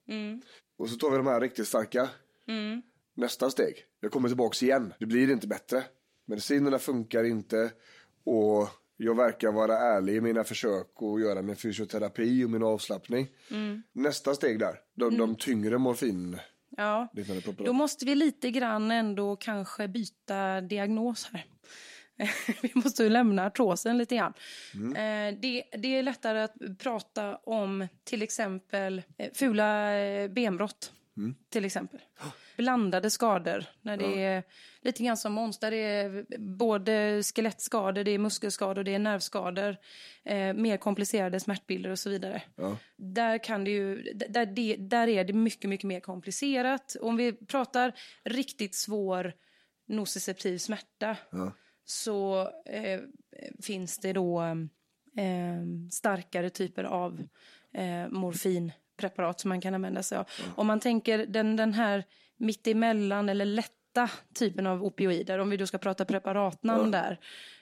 Och 0.78 0.90
så 0.90 0.96
tar 0.96 1.12
vi 1.12 1.18
de 1.18 1.28
här 1.28 1.42
riktigt 1.42 1.68
starka. 1.68 2.10
Nästa 3.14 3.50
steg, 3.50 3.86
jag 4.00 4.12
kommer 4.12 4.30
tillbaks 4.30 4.64
igen. 4.64 4.94
Det 5.00 5.06
blir 5.06 5.32
inte 5.32 5.48
bättre. 5.48 5.84
Medicinerna 6.30 6.80
funkar 6.80 7.24
inte 7.24 7.72
och 8.24 8.70
jag 8.98 9.16
verkar 9.16 9.52
vara 9.52 9.78
ärlig 9.78 10.16
i 10.16 10.22
mina 10.22 10.44
försök 10.44 10.88
att 10.96 11.22
göra 11.22 11.42
min 11.42 11.56
fysioterapi 11.56 12.44
och 12.46 12.50
min 12.50 12.64
avslappning. 12.64 13.28
Nästa 13.92 14.36
steg 14.36 14.60
där, 14.60 14.76
de, 14.96 15.18
de 15.18 15.36
tyngre 15.36 15.78
morfin 15.78 16.38
Ja, 16.78 17.08
då 17.58 17.74
måste 17.74 18.06
vi 18.06 18.16
lite 18.16 18.52
grann 18.52 18.92
ändå 18.92 19.36
kanske 19.36 19.88
byta 19.88 20.62
diagnos 20.62 21.30
här. 21.34 21.46
vi 22.62 22.72
måste 22.76 23.04
ju 23.04 23.10
lämna 23.10 23.46
artrosen 23.46 23.98
lite 23.98 24.16
grann. 24.16 24.34
Eh, 24.74 25.40
det, 25.42 25.64
det 25.78 25.98
är 25.98 26.04
lättare 26.04 26.40
att 26.40 26.56
prata 26.80 27.36
om 27.36 27.88
till 28.04 28.22
exempel 28.22 29.02
eh, 29.18 29.30
fula 29.34 29.98
eh, 29.98 30.30
benbrott. 30.30 30.92
Till 31.50 31.66
exempel. 31.66 32.00
Blandade 32.60 33.10
skador. 33.10 33.66
När 33.82 33.98
det 33.98 34.24
är 34.24 34.44
lite 34.82 35.04
grann 35.04 35.18
som 35.18 35.34
Måns. 35.34 35.60
Där 35.60 35.72
det 35.72 35.78
är 35.78 36.26
både 36.38 37.24
skelettskador, 37.24 38.04
det 38.04 38.12
är 38.12 38.20
muskelskador, 38.20 38.84
det 38.84 38.96
är 38.96 39.00
nervskador. 39.00 39.78
Eh, 40.24 40.54
mer 40.54 40.78
komplicerade 40.78 41.40
smärtbilder 41.40 41.90
och 41.90 42.00
så 42.00 42.10
vidare. 42.10 42.42
Där, 42.98 43.44
kan 43.44 43.64
det 43.64 43.72
ju, 43.72 44.14
där, 44.14 44.46
det, 44.46 44.76
där 44.76 45.08
är 45.08 45.24
det 45.24 45.34
mycket, 45.34 45.70
mycket 45.70 45.88
mer 45.88 46.00
komplicerat. 46.00 46.96
Om 47.02 47.18
vi 47.18 47.34
pratar 47.34 47.94
riktigt 48.24 48.76
svår 48.76 49.34
nociceptiv 49.88 50.58
smärta 50.58 51.18
så 51.86 52.42
eh, 52.66 53.00
finns 53.64 53.98
det 53.98 54.14
då 54.14 54.42
eh, 55.18 55.64
starkare 55.92 56.50
typer 56.50 56.84
av 56.84 57.22
eh, 57.74 58.08
morfinpreparat 58.10 59.40
som 59.40 59.50
man 59.50 59.62
kan 59.62 59.74
använda 59.74 60.04
sig 60.04 60.18
av. 60.18 60.26
Om 60.56 60.68
man 60.68 60.80
tänker 60.80 61.26
den, 61.26 61.56
den 61.56 61.74
här 61.74 62.04
mittemellan 62.40 63.30
eller 63.30 63.46
lätta 63.46 64.10
typen 64.34 64.68
av 64.68 64.84
opioider, 64.84 65.40
om 65.40 65.50
vi 65.50 65.58
då 65.58 65.68
ska 65.68 65.78
prata 65.78 66.06
preparatnamn 66.06 66.92
där, 66.92 67.20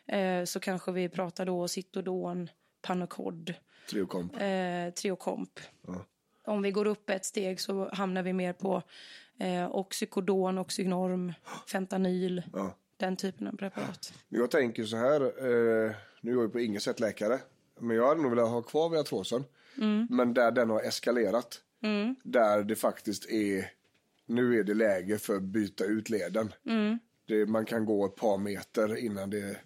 eh, 0.08 0.46
så 0.46 0.60
kanske 0.60 0.92
vi 0.92 1.10
pratar 1.10 1.46
då 1.46 1.68
Citodon, 1.68 2.50
Panacod, 2.82 3.54
Triokomp. 3.90 4.34
eh, 4.42 4.94
Triokomp. 4.94 5.60
Om 6.46 6.62
vi 6.62 6.72
går 6.72 6.88
upp 6.88 7.10
ett 7.10 7.26
steg 7.26 7.60
så 7.62 7.90
hamnar 7.94 8.24
vi 8.24 8.34
mer 8.34 8.54
på 8.54 8.82
eh, 9.40 9.76
Oxycodon, 9.76 10.58
Oxynorm, 10.58 11.34
Fentanyl, 11.72 12.44
den 12.98 13.16
typen 13.16 13.48
av 13.48 13.52
preparat. 13.52 14.14
Jag 14.30 14.52
tänker 14.52 14.84
så 14.84 14.98
här, 14.98 15.22
eh, 15.22 15.92
nu 16.22 16.32
är 16.32 16.36
jag 16.36 16.44
ju 16.44 16.50
på 16.50 16.60
inget 16.60 16.84
sätt 16.84 17.00
läkare, 17.00 17.40
men 17.80 17.98
jag 17.98 18.08
hade 18.08 18.22
nog 18.22 18.30
velat 18.32 18.50
ha 18.50 18.62
kvar 18.62 18.90
viatrosen. 18.90 19.44
Men 20.10 20.34
där 20.34 20.52
den 20.52 20.70
har 20.70 20.82
eskalerat, 20.82 21.62
där 22.24 22.64
det 22.64 22.76
faktiskt 22.76 23.30
är, 23.30 23.66
nu 24.28 24.60
är 24.60 24.64
det 24.64 24.74
läge 24.74 25.18
för 25.18 25.36
att 25.36 25.44
byta 25.44 25.86
ut 25.86 26.10
leden. 26.10 26.54
Det, 27.28 27.46
man 27.46 27.66
kan 27.66 27.86
gå 27.86 28.06
ett 28.06 28.16
par 28.16 28.38
meter 28.38 28.98
innan 28.98 29.30
det 29.30 29.58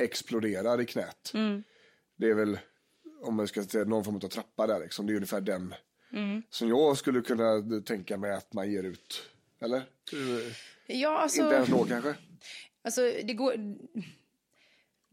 exploderar 0.00 0.80
i 0.80 0.86
knät. 0.86 1.32
Det 2.16 2.30
är 2.30 2.34
väl, 2.34 2.58
om 3.22 3.34
man 3.34 3.48
ska 3.48 3.64
säga 3.64 3.84
någon 3.84 4.04
form 4.04 4.16
av 4.16 4.20
trappa 4.20 4.66
där 4.66 4.80
liksom, 4.80 5.06
det 5.06 5.12
är 5.12 5.14
ungefär 5.14 5.40
den 5.40 5.74
som 6.50 6.68
jag 6.68 6.96
skulle 6.96 7.20
kunna 7.20 7.80
tänka 7.86 8.16
mig 8.16 8.32
att 8.32 8.52
man 8.52 8.70
ger 8.70 8.82
ut. 8.82 9.22
Eller? 9.60 9.82
Ja, 10.86 11.18
alltså... 11.18 11.42
Inte 11.42 11.54
ens 11.54 11.68
då 11.68 11.84
kanske? 11.84 12.14
Alltså, 12.82 13.00
det 13.00 13.34
går... 13.34 13.54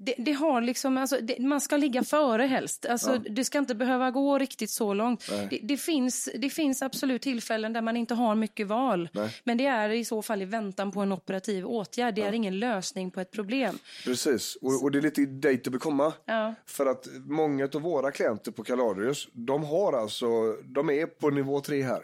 Det, 0.02 0.16
det 0.18 0.32
har 0.32 0.62
liksom, 0.62 0.98
alltså, 0.98 1.18
det, 1.22 1.40
man 1.40 1.62
ska 1.62 1.78
ligga 1.78 2.04
före 2.04 2.44
helst. 2.44 2.86
Alltså, 2.86 3.18
Det 3.18 3.44
ska 3.44 3.58
inte 3.58 3.76
behöva 3.76 4.12
gå 4.12 4.38
riktigt 4.38 4.70
så 4.70 4.94
långt. 4.94 5.30
Det, 5.50 5.60
det, 5.64 5.78
finns, 5.78 6.30
det 6.36 6.50
finns 6.50 6.82
absolut 6.82 7.22
tillfällen 7.22 7.74
där 7.74 7.82
man 7.82 7.98
inte 7.98 8.14
har 8.14 8.36
mycket 8.36 8.68
val. 8.68 9.10
Men 9.44 9.58
det 9.58 9.66
är 9.66 9.90
i 9.90 10.06
så 10.06 10.22
fall 10.22 10.42
i 10.42 10.46
väntan 10.46 10.92
på 10.92 11.02
en 11.02 11.12
operativ 11.12 11.66
åtgärd. 11.66 12.16
Det 12.16 12.22
är 12.22 12.34
ingen 12.34 12.60
lösning 12.60 13.12
på 13.12 13.20
ett 13.20 13.32
problem. 13.32 13.78
Precis, 14.06 14.56
och, 14.62 14.84
och 14.84 14.92
det 14.92 14.98
är 14.98 15.02
lite 15.02 15.26
dit 15.26 15.64
det 15.64 15.70
bör 15.70 15.80
komma. 15.80 16.14
Ja. 16.26 16.56
För 16.66 16.86
att 16.86 17.08
många 17.26 17.70
av 17.74 17.82
våra 17.82 18.12
klienter 18.12 18.52
på 18.52 18.64
Calarius, 18.64 19.28
de 19.34 19.64
har 19.64 19.94
alltså, 19.94 20.28
de 20.64 20.90
är 20.90 21.06
på 21.06 21.30
nivå 21.30 21.62
3 21.62 21.82
här. 21.82 22.02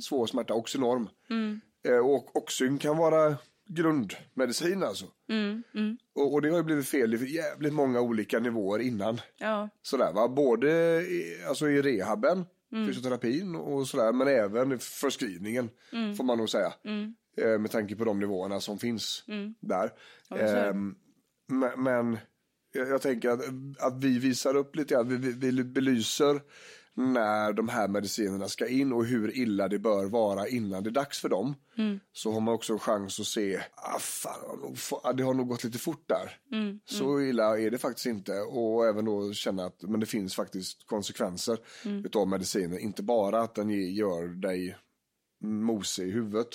Svår 0.00 0.26
smärta, 0.26 0.54
oxynorm. 0.54 1.08
Eh, 1.88 1.98
och 1.98 2.36
oxyn 2.36 2.78
kan 2.78 2.96
vara 2.96 3.36
grundmedicin 3.68 4.82
alltså. 4.82 5.04
Och, 6.14 6.34
och 6.34 6.42
det 6.42 6.50
har 6.50 6.56
ju 6.56 6.62
blivit 6.62 6.88
fel 6.88 7.14
i 7.14 7.34
jävligt 7.34 7.72
många 7.72 8.00
olika 8.00 8.38
nivåer 8.38 8.78
innan. 8.78 9.20
Ja. 9.38 9.68
Sådär 9.82 10.12
va, 10.12 10.28
både 10.28 10.70
i, 11.02 11.44
alltså 11.48 11.68
i 11.68 11.82
rehaben, 11.82 12.44
fysioterapin 12.86 13.56
och 13.56 13.88
sådär, 13.88 14.12
men 14.12 14.28
även 14.28 14.72
i 14.72 14.78
förskrivningen 14.78 15.70
får 16.16 16.24
man 16.24 16.38
nog 16.38 16.50
säga. 16.50 16.72
Eh, 17.38 17.58
med 17.58 17.70
tanke 17.70 17.96
på 17.96 18.04
de 18.04 18.18
nivåerna 18.18 18.60
som 18.60 18.78
finns 18.78 19.24
där. 19.60 19.92
Ehm, 20.30 20.94
men, 21.48 21.82
men 21.82 22.18
jag, 22.72 22.88
jag 22.88 23.02
tänker 23.02 23.30
att, 23.30 23.40
att 23.78 24.04
vi 24.04 24.18
visar 24.18 24.56
upp 24.56 24.76
lite 24.76 24.94
grann, 24.94 25.08
vi, 25.08 25.16
vi, 25.16 25.50
vi 25.50 25.64
belyser 25.64 26.40
när 26.96 27.52
de 27.52 27.68
här 27.68 27.88
medicinerna 27.88 28.48
ska 28.48 28.68
in 28.68 28.92
och 28.92 29.04
hur 29.06 29.36
illa 29.36 29.68
det 29.68 29.78
bör 29.78 30.06
vara 30.06 30.48
innan 30.48 30.82
det 30.82 30.90
är 30.90 30.92
dags 30.92 31.20
för 31.20 31.28
dem. 31.28 31.54
Så 32.12 32.32
har 32.32 32.40
man 32.40 32.54
också 32.54 32.72
en 32.72 32.78
chans 32.78 33.20
att 33.20 33.26
se, 33.26 33.60
ah, 33.74 33.98
fan, 33.98 34.40
det 34.42 34.48
har 34.48 34.56
nog 34.56 34.78
få- 34.78 35.00
ah, 35.04 35.12
det 35.12 35.22
har 35.22 35.34
nog 35.34 35.48
gått 35.48 35.64
lite 35.64 35.78
fort 35.78 36.04
där. 36.08 36.38
Så 36.84 37.20
illa 37.20 37.58
är 37.60 37.70
det 37.70 37.78
faktiskt 37.78 38.06
inte. 38.06 38.32
Och 38.40 38.86
även 38.86 39.04
då 39.04 39.32
känna 39.32 39.64
att 39.64 39.82
men 39.82 40.00
det 40.00 40.06
finns 40.06 40.34
faktiskt 40.34 40.86
konsekvenser 40.86 41.58
utav 42.04 42.28
mediciner. 42.28 42.78
Inte 42.78 43.02
bara 43.02 43.40
att 43.42 43.54
den 43.54 43.70
gör 43.94 44.28
dig 44.28 44.76
mosig 45.44 46.08
i 46.08 46.10
huvudet. 46.10 46.48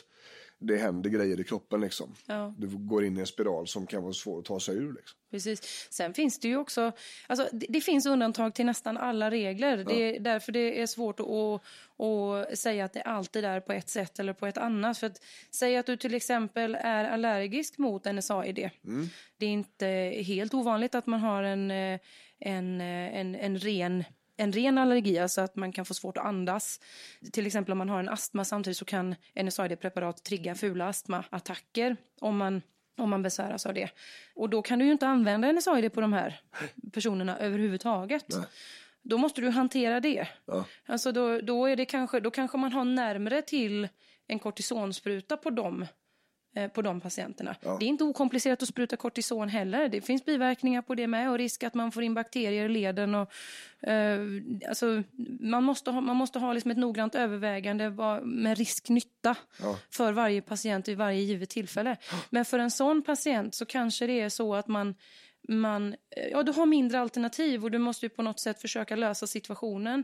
Det 0.63 0.77
händer 0.77 1.09
grejer 1.09 1.39
i 1.39 1.43
kroppen 1.43 1.81
liksom. 1.81 2.15
Ja. 2.25 2.53
Du 2.57 2.67
går 2.67 3.05
in 3.05 3.17
i 3.17 3.19
en 3.19 3.27
spiral 3.27 3.67
som 3.67 3.87
kan 3.87 4.03
vara 4.03 4.13
svår 4.13 4.39
att 4.39 4.45
ta 4.45 4.59
sig 4.59 4.75
ur. 4.75 4.93
Liksom. 4.93 5.17
Precis. 5.31 5.87
Sen 5.91 6.13
finns 6.13 6.39
det 6.39 6.47
ju 6.47 6.57
också, 6.57 6.91
alltså 7.27 7.49
det, 7.51 7.65
det 7.69 7.81
finns 7.81 8.05
undantag 8.05 8.55
till 8.55 8.65
nästan 8.65 8.97
alla 8.97 9.31
regler. 9.31 9.77
Det 9.77 10.15
är 10.15 10.19
därför 10.19 10.51
det 10.51 10.81
är 10.81 10.87
svårt 10.87 11.19
att, 11.19 11.27
att, 11.27 12.59
säga 12.59 12.85
att 12.85 12.93
det 12.93 13.01
alltid 13.01 13.45
är 13.45 13.59
på 13.59 13.73
ett 13.73 13.89
sätt 13.89 14.19
eller 14.19 14.33
på 14.33 14.47
ett 14.47 14.57
annat. 14.57 14.97
För 14.97 15.07
att 15.07 15.21
säga 15.51 15.79
att 15.79 15.85
du 15.85 15.97
till 15.97 16.13
exempel 16.13 16.77
är 16.79 17.05
allergisk 17.05 17.77
mot 17.77 18.05
NSAID. 18.05 18.69
Det 19.37 19.45
är 19.45 19.49
inte 19.49 19.85
helt 20.25 20.53
ovanligt 20.53 20.95
att 20.95 21.07
man 21.07 21.19
har 21.19 21.43
en, 21.43 21.71
eh, 21.71 21.99
en, 22.39 22.81
eh, 22.81 23.19
en, 23.19 23.35
en 23.35 23.59
ren 23.59 24.03
en 24.41 24.51
ren 24.51 24.77
allergi, 24.77 25.19
alltså 25.19 25.41
att 25.41 25.55
man 25.55 25.71
kan 25.71 25.85
få 25.85 25.93
svårt 25.93 26.17
att 26.17 26.25
andas. 26.25 26.79
Till 27.31 27.47
exempel 27.47 27.71
om 27.71 27.77
man 27.77 27.89
har 27.89 27.99
en 27.99 28.09
astma 28.09 28.45
samtidigt 28.45 28.77
så 28.77 28.85
kan 28.85 29.15
NSAID-preparat 29.35 30.23
trigga 30.23 30.55
fula 30.55 30.87
astmaattacker 30.87 31.97
om 32.19 32.37
man 32.37 32.61
om 32.97 33.09
man 33.09 33.21
besväras 33.21 33.65
av 33.65 33.73
det. 33.73 33.89
Och 34.35 34.49
då 34.49 34.61
kan 34.61 34.79
du 34.79 34.85
ju 34.85 34.91
inte 34.91 35.07
använda 35.07 35.51
NSAID 35.51 35.93
på 35.93 36.01
de 36.01 36.13
här 36.13 36.41
personerna 36.93 37.37
överhuvudtaget. 37.37 38.25
Då 39.01 39.17
måste 39.17 39.41
du 39.41 39.49
hantera 39.49 39.99
det. 39.99 40.27
Ja. 40.45 40.65
Alltså 40.85 41.11
då, 41.11 41.41
då, 41.41 41.65
är 41.65 41.75
det 41.75 41.85
kanske, 41.85 42.19
då 42.19 42.31
kanske 42.31 42.57
man 42.57 42.73
har 42.73 42.85
närmare 42.85 43.41
till 43.41 43.87
en 44.27 44.39
kortisonspruta 44.39 45.37
på 45.37 45.49
dem 45.49 45.85
på 46.73 46.81
de 46.81 47.01
patienterna. 47.01 47.55
Det 47.61 47.85
är 47.85 47.89
inte 47.89 48.03
okomplicerat 48.03 48.61
att 48.61 48.69
spruta 48.69 48.97
kortison 48.97 49.49
heller. 49.49 49.89
Det 49.89 50.01
finns 50.01 50.25
biverkningar 50.25 50.81
på 50.81 50.95
det 50.95 51.07
med 51.07 51.29
och 51.29 51.37
risk 51.37 51.63
att 51.63 51.73
man 51.73 51.91
får 51.91 52.03
in 52.03 52.13
bakterier 52.13 52.65
i 52.65 52.69
leden. 52.69 53.15
Och, 53.15 53.31
eh, 53.89 54.19
alltså, 54.69 55.03
man 55.39 55.63
måste 55.63 55.91
ha, 55.91 56.01
man 56.01 56.15
måste 56.15 56.39
ha 56.39 56.53
liksom 56.53 56.71
ett 56.71 56.77
noggrant 56.77 57.15
övervägande 57.15 57.89
med 58.23 58.57
risk-nytta 58.57 59.35
för 59.89 60.11
varje 60.11 60.41
patient 60.41 60.87
vid 60.87 60.97
varje 60.97 61.21
givet 61.21 61.49
tillfälle. 61.49 61.97
Men 62.29 62.45
för 62.45 62.59
en 62.59 62.71
sån 62.71 63.03
patient 63.03 63.55
så 63.55 63.65
kanske 63.65 64.07
det 64.07 64.21
är 64.21 64.29
så 64.29 64.55
att 64.55 64.67
man 64.67 64.95
man, 65.51 65.95
eh, 66.15 66.27
ja, 66.31 66.43
du 66.43 66.51
har 66.51 66.65
mindre 66.65 66.99
alternativ 66.99 67.63
och 67.63 67.71
du 67.71 67.77
måste 67.77 68.09
på 68.09 68.21
något 68.21 68.39
sätt 68.39 68.61
försöka 68.61 68.95
lösa 68.95 69.27
situationen. 69.27 70.03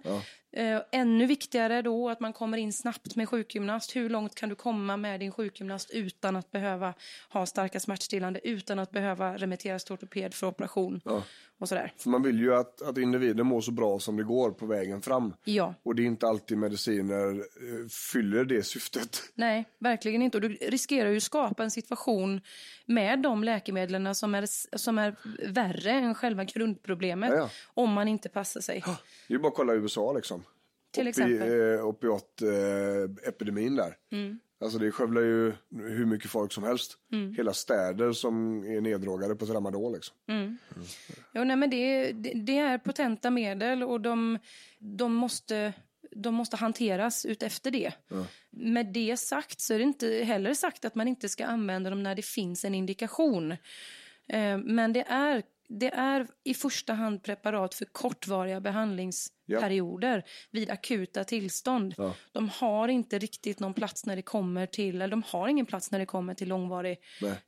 Eh, 0.51 0.81
ännu 0.91 1.25
viktigare 1.25 1.81
då 1.81 2.09
att 2.09 2.19
man 2.19 2.33
kommer 2.33 2.57
in 2.57 2.73
snabbt 2.73 3.15
med 3.15 3.29
sjukgymnast. 3.29 3.95
Hur 3.95 4.09
långt 4.09 4.35
kan 4.35 4.49
du 4.49 4.55
komma 4.55 4.97
med 4.97 5.19
din 5.19 5.31
sjukgymnast 5.31 5.89
utan 5.89 6.35
att 6.35 6.51
behöva 6.51 6.93
ha 7.29 7.45
starka 7.45 7.79
smärtstillande, 7.79 8.47
utan 8.47 8.79
att 8.79 8.91
behöva 8.91 9.37
remitteras 9.37 9.83
till 9.83 9.93
ortoped 9.93 10.33
för 10.33 10.47
operation 10.47 11.01
och 11.59 11.69
sådär. 11.69 11.93
För 11.97 12.09
man 12.09 12.23
vill 12.23 12.39
ju 12.39 12.55
att, 12.55 12.81
att 12.81 12.97
individen 12.97 13.45
mår 13.45 13.61
så 13.61 13.71
bra 13.71 13.99
som 13.99 14.17
det 14.17 14.23
går 14.23 14.51
på 14.51 14.65
vägen 14.65 15.01
fram. 15.01 15.33
Ja. 15.43 15.73
Och 15.83 15.95
det 15.95 16.01
är 16.01 16.05
inte 16.05 16.27
alltid 16.27 16.57
mediciner 16.57 17.29
eh, 17.29 17.87
fyller 18.13 18.45
det 18.45 18.63
syftet. 18.63 19.17
Nej, 19.35 19.65
verkligen 19.79 20.21
inte. 20.21 20.37
Och 20.37 20.41
du 20.41 20.49
riskerar 20.49 21.09
ju 21.09 21.17
att 21.17 21.23
skapa 21.23 21.63
en 21.63 21.71
situation 21.71 22.41
med 22.85 23.21
de 23.21 23.43
läkemedlen 23.43 24.15
som 24.15 24.35
är, 24.35 24.45
som 24.77 24.97
är 24.97 25.15
värre 25.47 25.91
än 25.91 26.15
själva 26.15 26.43
grundproblemet 26.43 27.29
Ja, 27.29 27.37
ja. 27.37 27.49
om 27.73 27.93
man 27.93 28.07
inte 28.07 28.29
passar 28.29 28.61
sig. 28.61 28.83
Det 29.27 29.33
är 29.33 29.37
ju 29.37 29.39
bara 29.39 29.47
att 29.47 29.55
kolla 29.55 29.73
USA 29.73 30.13
liksom. 30.13 30.43
Till 30.91 31.07
exempel. 31.07 31.75
Eh, 31.75 31.85
Opiatepidemin 31.85 33.75
där. 33.75 33.95
Mm. 34.11 34.39
Alltså 34.59 34.79
det 34.79 34.91
skövlar 34.91 35.21
ju 35.21 35.53
hur 35.71 36.05
mycket 36.05 36.31
folk 36.31 36.53
som 36.53 36.63
helst. 36.63 36.97
Mm. 37.11 37.33
Hela 37.33 37.53
städer 37.53 38.11
som 38.11 38.63
är 38.63 38.81
neddrogade 38.81 39.35
på 39.35 39.45
tramadol 39.45 39.93
liksom. 39.93 40.15
Jo, 41.33 41.43
nej, 41.43 41.55
men 41.55 41.69
det, 41.69 42.11
det, 42.11 42.33
det 42.33 42.57
är 42.57 42.77
potenta 42.77 43.29
medel 43.29 43.83
och 43.83 44.01
de, 44.01 44.39
de, 44.79 45.13
måste, 45.13 45.73
de 46.11 46.35
måste 46.35 46.57
hanteras 46.57 47.25
utefter 47.25 47.71
det. 47.71 47.93
Med 48.49 48.93
det 48.93 49.17
sagt 49.17 49.61
så 49.61 49.73
är 49.73 49.77
det 49.77 49.83
inte 49.83 50.07
heller 50.07 50.53
sagt 50.53 50.85
att 50.85 50.95
man 50.95 51.07
inte 51.07 51.29
ska 51.29 51.45
använda 51.45 51.89
dem 51.89 52.03
när 52.03 52.15
det 52.15 52.25
finns 52.25 52.65
en 52.65 52.75
indikation. 52.75 53.51
Eh, 54.29 54.57
men 54.57 54.93
det 54.93 55.05
är, 55.07 55.43
det 55.69 55.93
är 55.93 56.27
i 56.43 56.53
första 56.53 56.93
hand 56.93 57.23
preparat 57.23 57.73
för 57.73 57.85
kortvariga 57.85 58.61
behandlingsperioder 58.61 60.23
vid 60.51 60.69
akuta 60.69 61.23
tillstånd. 61.23 61.95
De 62.31 62.49
har 62.49 62.87
inte 62.87 63.19
riktigt 63.19 63.59
någon 63.59 63.73
plats 63.73 64.05
när 64.05 64.15
det 64.15 64.21
kommer 64.21 64.65
till, 64.65 64.95
eller 64.95 65.07
de 65.07 65.23
har 65.27 65.47
ingen 65.47 65.65
plats 65.65 65.91
när 65.91 65.99
det 65.99 66.05
kommer 66.05 66.33
till 66.33 66.47
långvarig 66.47 66.97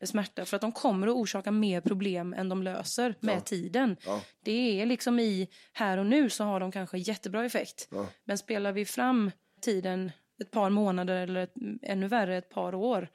smärta 0.03 0.45
för 0.45 0.55
att 0.55 0.61
de 0.61 0.72
kommer 0.72 1.07
att 1.07 1.13
orsaka 1.13 1.51
mer 1.51 1.82
problem 1.82 2.34
än 2.34 2.49
de 2.49 2.63
löser 2.63 3.15
med 3.20 3.45
tiden. 3.45 3.97
Det 4.43 4.82
är 4.82 4.86
liksom 4.86 5.20
i 5.20 5.47
här 5.74 5.97
och 5.97 6.05
nu 6.05 6.30
så 6.30 6.43
har 6.43 6.59
de 6.59 6.72
kanske 6.72 6.97
jättebra 6.97 7.45
effekt. 7.45 7.88
Men 8.24 8.38
spelar 8.38 8.72
vi 8.72 8.86
fram 8.86 9.32
tiden 9.61 10.11
ett 10.41 10.51
par 10.51 10.70
månader 10.70 11.15
eller 11.15 11.43
ett, 11.43 11.53
ännu 11.82 12.07
värre 12.07 12.38
ett 12.38 12.49
par 12.49 12.76
år 12.76 13.09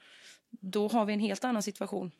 då 0.60 0.88
har 0.88 1.04
vi 1.04 1.12
en 1.12 1.20
helt 1.20 1.44
annan 1.44 1.62
situation. 1.62 2.10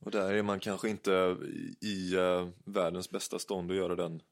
Och 0.00 0.10
där 0.10 0.32
är 0.32 0.42
man 0.42 0.60
kanske 0.60 0.88
inte 0.88 1.36
i, 1.80 2.14
eh, 2.14 2.48
världens 2.64 3.10
bästa 3.10 3.38
stånd 3.38 3.70
att 3.70 3.76
göra 3.76 3.96
den 3.96 4.22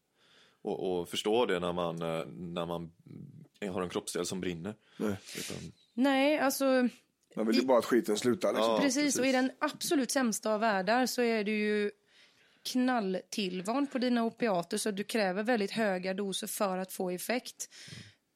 och, 0.63 1.01
och 1.01 1.09
förstå 1.09 1.47
det 1.47 1.61
när 1.61 1.73
man, 1.73 2.03
eh, 2.03 2.27
när 2.27 2.67
man 2.67 2.93
har 3.61 3.83
en 3.83 3.89
kroppsdel 3.89 4.27
som 4.27 4.41
brinner. 4.41 4.75
Utan, 4.99 5.73
Nej, 5.95 6.39
alltså 6.39 6.89
Man 7.37 7.47
vill 7.47 7.57
ju 7.57 7.63
bara 7.63 7.79
att 7.79 7.85
skiten 7.85 8.17
slutar 8.17 8.53
liksom. 8.53 8.73
Ja. 8.73 8.79
precis. 8.81 9.19
Och 9.19 9.27
i 9.27 9.33
den 9.33 9.51
absolut 9.59 10.11
sämsta 10.11 10.55
av 10.55 10.61
världar 10.61 11.07
så 11.07 11.23
är 11.23 11.45
du 11.45 11.53
ju 11.53 11.91
knalltillvand 12.73 13.93
på 13.93 13.99
dina 13.99 14.25
opiater 14.25 14.79
så 14.79 14.91
du 14.91 15.05
kräver 15.05 15.43
väldigt 15.43 15.71
höga 15.71 16.15
doser 16.15 16.47
för 16.47 16.79
att 16.79 16.93
få 16.93 17.11
effekt. 17.11 17.69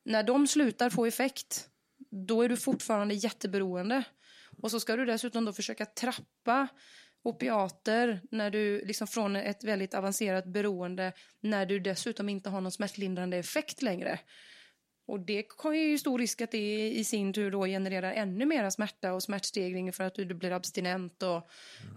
När 0.05 0.23
de 0.23 0.47
slutar 0.47 0.91
få 0.91 1.07
effekt, 1.07 1.69
då 2.11 2.43
är 2.43 2.49
du 2.49 2.57
fortfarande 2.57 3.15
jätteberoende. 3.15 4.05
Och 4.63 4.71
så 4.71 4.81
ska 4.81 4.97
du 4.97 5.05
dessutom 5.05 5.45
då 5.45 5.53
försöka 5.53 5.87
trappa 5.87 6.69
opiater 7.23 8.21
när 8.31 8.51
du 8.51 8.85
liksom 8.85 9.07
från 9.07 9.37
ett 9.37 9.65
väldigt 9.65 9.95
avancerat 9.95 10.45
beroende 10.45 11.13
när 11.41 11.67
du 11.67 11.81
dessutom 11.81 12.29
inte 12.29 12.51
har 12.51 12.61
någon 12.61 12.73
smärtlindrande 12.73 13.37
effekt 13.37 13.83
längre. 13.83 14.21
Och 15.07 15.21
det 15.21 15.47
har 15.59 15.73
ju 15.73 15.99
stor 15.99 16.19
risk 16.19 16.41
att 16.41 16.51
det 16.51 16.91
i 16.91 17.05
sin 17.05 17.33
tur 17.33 17.51
då 17.51 17.67
genererar 17.67 18.13
ännu 18.13 18.47
mera 18.47 18.71
smärta 18.71 19.13
och 19.13 19.23
smärtstegring 19.23 19.93
för 19.93 20.05
att 20.05 20.15
du 20.15 20.35
blir 20.35 20.51
abstinent 20.51 21.23
och 21.23 21.37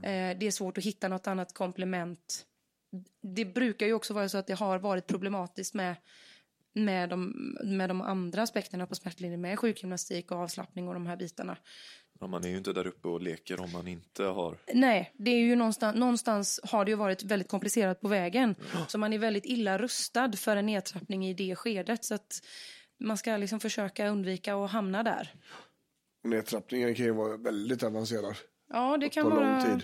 eh, 0.06 0.38
det 0.38 0.48
är 0.48 0.52
svårt 0.52 0.78
att 0.78 0.84
hitta 0.84 1.08
något 1.08 1.28
annat 1.28 1.54
komplement. 1.54 2.46
Det 3.22 3.46
brukar 3.46 3.86
ju 3.86 3.94
också 3.94 4.14
vara 4.14 4.30
så 4.30 4.38
att 4.38 4.48
det 4.48 4.54
har 4.54 4.80
varit 4.80 5.08
problematiskt 5.08 5.74
med 5.74 5.96
med 6.74 7.10
de, 7.10 7.34
med 7.64 7.90
de 7.90 8.02
andra 8.02 8.42
aspekterna 8.42 8.88
på 8.88 8.96
smärtlindring, 8.96 9.42
med 9.42 9.60
sjukgymnastik 9.60 10.32
och 10.32 10.38
avslappning 10.38 10.88
och 10.88 10.94
de 10.94 11.08
här 11.08 11.18
bitarna. 11.18 11.58
Ja, 12.24 12.28
man 12.28 12.44
är 12.44 12.50
ju 12.50 12.58
inte 12.58 12.74
där 12.74 12.88
uppe 12.88 13.08
och 13.08 13.22
leker 13.22 13.62
om 13.62 13.72
man 13.72 13.88
inte 13.88 14.24
har 14.24 14.58
Nej, 14.74 15.14
det 15.18 15.32
är 15.32 15.40
ju 15.40 15.56
någonstans, 15.56 15.98
någonstans 15.98 16.60
har 16.64 16.86
det 16.86 16.92
ju 16.92 16.98
varit 16.98 17.24
väldigt 17.24 17.48
komplicerat 17.48 18.02
på 18.02 18.08
vägen. 18.08 18.56
Så 18.88 18.98
man 18.98 19.14
är 19.14 19.18
väldigt 19.18 19.46
illa 19.46 19.78
rustad 19.78 20.32
för 20.32 20.58
en 20.58 20.66
nedtrappning 20.66 21.28
i 21.28 21.34
det 21.34 21.56
skedet. 21.56 22.06
Så 22.06 22.16
att 22.16 22.42
man 23.00 23.18
ska 23.18 23.38
liksom 23.38 23.60
försöka 23.60 24.08
undvika 24.08 24.56
att 24.56 24.72
hamna 24.72 25.04
där. 25.04 25.34
Nedtrappningen 26.24 26.96
kan 26.96 27.06
ju 27.06 27.12
vara 27.12 27.38
väldigt 27.38 27.84
avancerad. 27.84 28.36
Ja, 28.70 28.98
det 28.98 29.10
kan, 29.10 29.30
vara, 29.30 29.62
tid. 29.62 29.84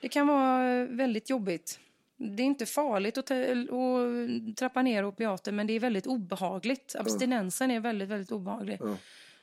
det 0.00 0.08
kan 0.08 0.26
vara 0.26 0.84
väldigt 0.84 1.30
jobbigt. 1.30 1.80
Det 2.16 2.42
är 2.42 2.46
inte 2.46 2.66
farligt 2.66 3.18
att, 3.18 3.30
att 3.30 4.56
trappa 4.56 4.82
ner 4.82 5.04
opiater, 5.04 5.52
men 5.52 5.66
det 5.66 5.72
är 5.72 5.80
väldigt 5.80 6.06
obehagligt. 6.06 6.96
Abstinensen 6.98 7.70
är 7.70 7.80
väldigt, 7.80 8.08
väldigt 8.08 8.32
obehaglig. 8.32 8.80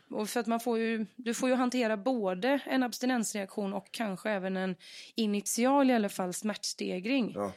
Och 0.09 0.29
för 0.29 0.39
att 0.39 0.47
man 0.47 0.59
får 0.59 0.79
ju, 0.79 1.05
du 1.15 1.33
får 1.33 1.49
ju 1.49 1.55
hantera 1.55 1.97
både 1.97 2.59
en 2.65 2.83
abstinensreaktion 2.83 3.73
och 3.73 3.91
kanske 3.91 4.29
även 4.29 4.57
en 4.57 4.75
initial 5.15 5.89
i 5.89 5.93
alla 5.93 6.09
fall 6.09 6.33
smärtstegring. 6.33 7.31
Ja. 7.35 7.53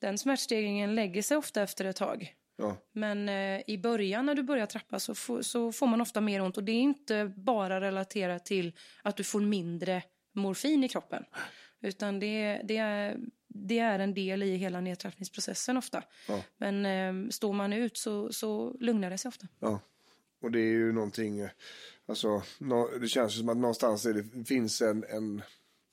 Den 0.00 0.18
smärtstegringen 0.18 0.94
lägger 0.94 1.22
sig 1.22 1.36
ofta 1.36 1.62
efter 1.62 1.84
ett 1.84 1.96
tag. 1.96 2.34
Ja. 2.56 2.76
Men 2.92 3.28
eh, 3.28 3.60
i 3.66 3.78
början 3.78 4.26
när 4.26 4.34
du 4.34 4.42
börjar 4.42 4.66
trappa 4.66 4.98
så, 5.00 5.14
får- 5.14 5.42
så 5.42 5.72
får 5.72 5.86
man 5.86 6.00
ofta 6.00 6.20
mer 6.20 6.42
ont. 6.42 6.56
Och 6.56 6.64
det 6.64 6.72
är 6.72 6.80
inte 6.80 7.32
bara 7.36 7.80
relaterat 7.80 8.44
till 8.44 8.72
att 9.02 9.16
du 9.16 9.24
får 9.24 9.40
mindre 9.40 10.02
morfin 10.34 10.84
i 10.84 10.88
kroppen. 10.88 11.24
Utan 11.80 12.20
det, 12.20 12.60
det, 12.64 12.76
är, 12.76 13.16
det 13.48 13.78
är 13.78 13.98
en 13.98 14.14
del 14.14 14.42
i 14.42 14.56
hela 14.56 14.80
nedtrappningsprocessen 14.80 15.76
ofta. 15.76 16.02
Men 16.56 16.86
eh, 16.86 17.30
står 17.30 17.52
man 17.52 17.72
ut 17.72 17.96
så, 17.96 18.32
så 18.32 18.76
lugnar 18.80 19.10
det 19.10 19.18
sig 19.18 19.28
ofta. 19.28 19.46
Och 20.40 20.50
det 20.50 20.60
är 20.60 20.72
ju 20.72 20.92
någonting, 20.92 21.48
alltså 22.06 22.42
det 23.00 23.08
känns 23.08 23.34
ju 23.34 23.38
som 23.38 23.48
att 23.48 23.56
någonstans 23.56 24.02
det 24.02 24.44
finns 24.46 24.82
en, 24.82 25.04
en, 25.08 25.42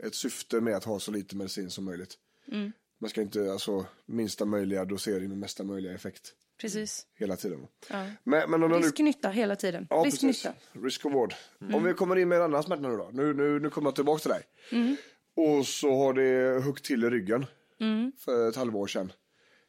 ett 0.03 0.15
syfte 0.15 0.61
med 0.61 0.75
att 0.75 0.83
ha 0.83 0.99
så 0.99 1.11
lite 1.11 1.35
medicin 1.35 1.69
som 1.69 1.85
möjligt. 1.85 2.13
Mm. 2.51 2.71
Man 2.99 3.09
ska 3.09 3.21
inte, 3.21 3.51
alltså 3.51 3.85
minsta 4.05 4.45
möjliga 4.45 4.85
dosering 4.85 5.29
med 5.29 5.37
mesta 5.37 5.63
möjliga 5.63 5.93
effekt 5.93 6.33
Precis. 6.61 7.05
hela 7.15 7.35
tiden. 7.35 7.67
Ja. 7.89 8.07
Men, 8.23 8.51
men 8.51 8.59
nu, 8.59 8.67
Risk-nytta 8.67 9.29
hela 9.29 9.55
tiden. 9.55 9.87
ja, 9.89 9.95
Risk-nytta. 10.05 10.53
Mm. 10.73 10.85
Risk 10.85 11.05
och 11.05 11.11
vård. 11.11 11.33
Om 11.73 11.83
vi 11.83 11.93
kommer 11.93 12.15
in 12.15 12.27
med 12.27 12.37
en 12.37 12.43
annan 12.43 12.63
smärta 12.63 12.81
nu 12.81 12.97
då. 12.97 13.09
Nu, 13.13 13.33
nu, 13.33 13.59
nu 13.59 13.69
kommer 13.69 13.87
jag 13.87 13.95
tillbaka 13.95 14.19
till 14.21 14.29
dig. 14.29 14.43
Mm. 14.71 14.95
Och 15.35 15.67
så 15.67 15.95
har 15.95 16.13
det 16.13 16.63
huggit 16.63 16.83
till 16.83 17.03
i 17.03 17.09
ryggen 17.09 17.45
Mm. 17.79 18.11
för 18.19 18.49
ett 18.49 18.55
halvår 18.55 18.87
sedan. 18.87 19.11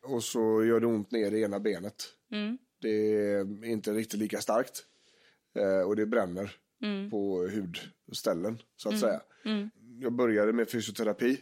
Och 0.03 0.25
så 0.25 0.65
gör 0.65 0.81
det 0.81 0.87
ont 0.87 1.11
ner 1.11 1.33
i 1.33 1.43
ena 1.43 1.61
benet. 1.61 2.05
Mm. 2.89 3.61
Det 3.61 3.67
är 3.67 3.71
inte 3.71 3.93
riktigt 3.93 4.21
lika 4.21 4.41
starkt. 4.41 4.85
Eh, 5.55 5.89
och 5.89 5.97
det 5.97 6.07
bränner 6.07 6.57
Mm. 6.83 7.11
på 7.11 7.49
hudställen 8.07 8.59
så 8.77 8.89
att 8.89 9.01
säga. 9.01 9.21
Jag 10.01 10.13
började 10.13 10.53
med 10.53 10.71
fysioterapi. 10.71 11.41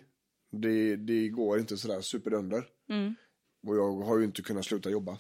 Det, 0.50 0.96
det 0.96 1.28
går 1.28 1.58
inte 1.58 1.76
sådär 1.76 2.00
superdunder. 2.00 2.64
Mm. 2.88 3.14
Och 3.66 3.76
jag 3.76 3.92
har 3.92 4.18
ju 4.18 4.24
inte 4.24 4.42
kunnat 4.42 4.64
sluta 4.64 4.90
jobba. 4.90 5.18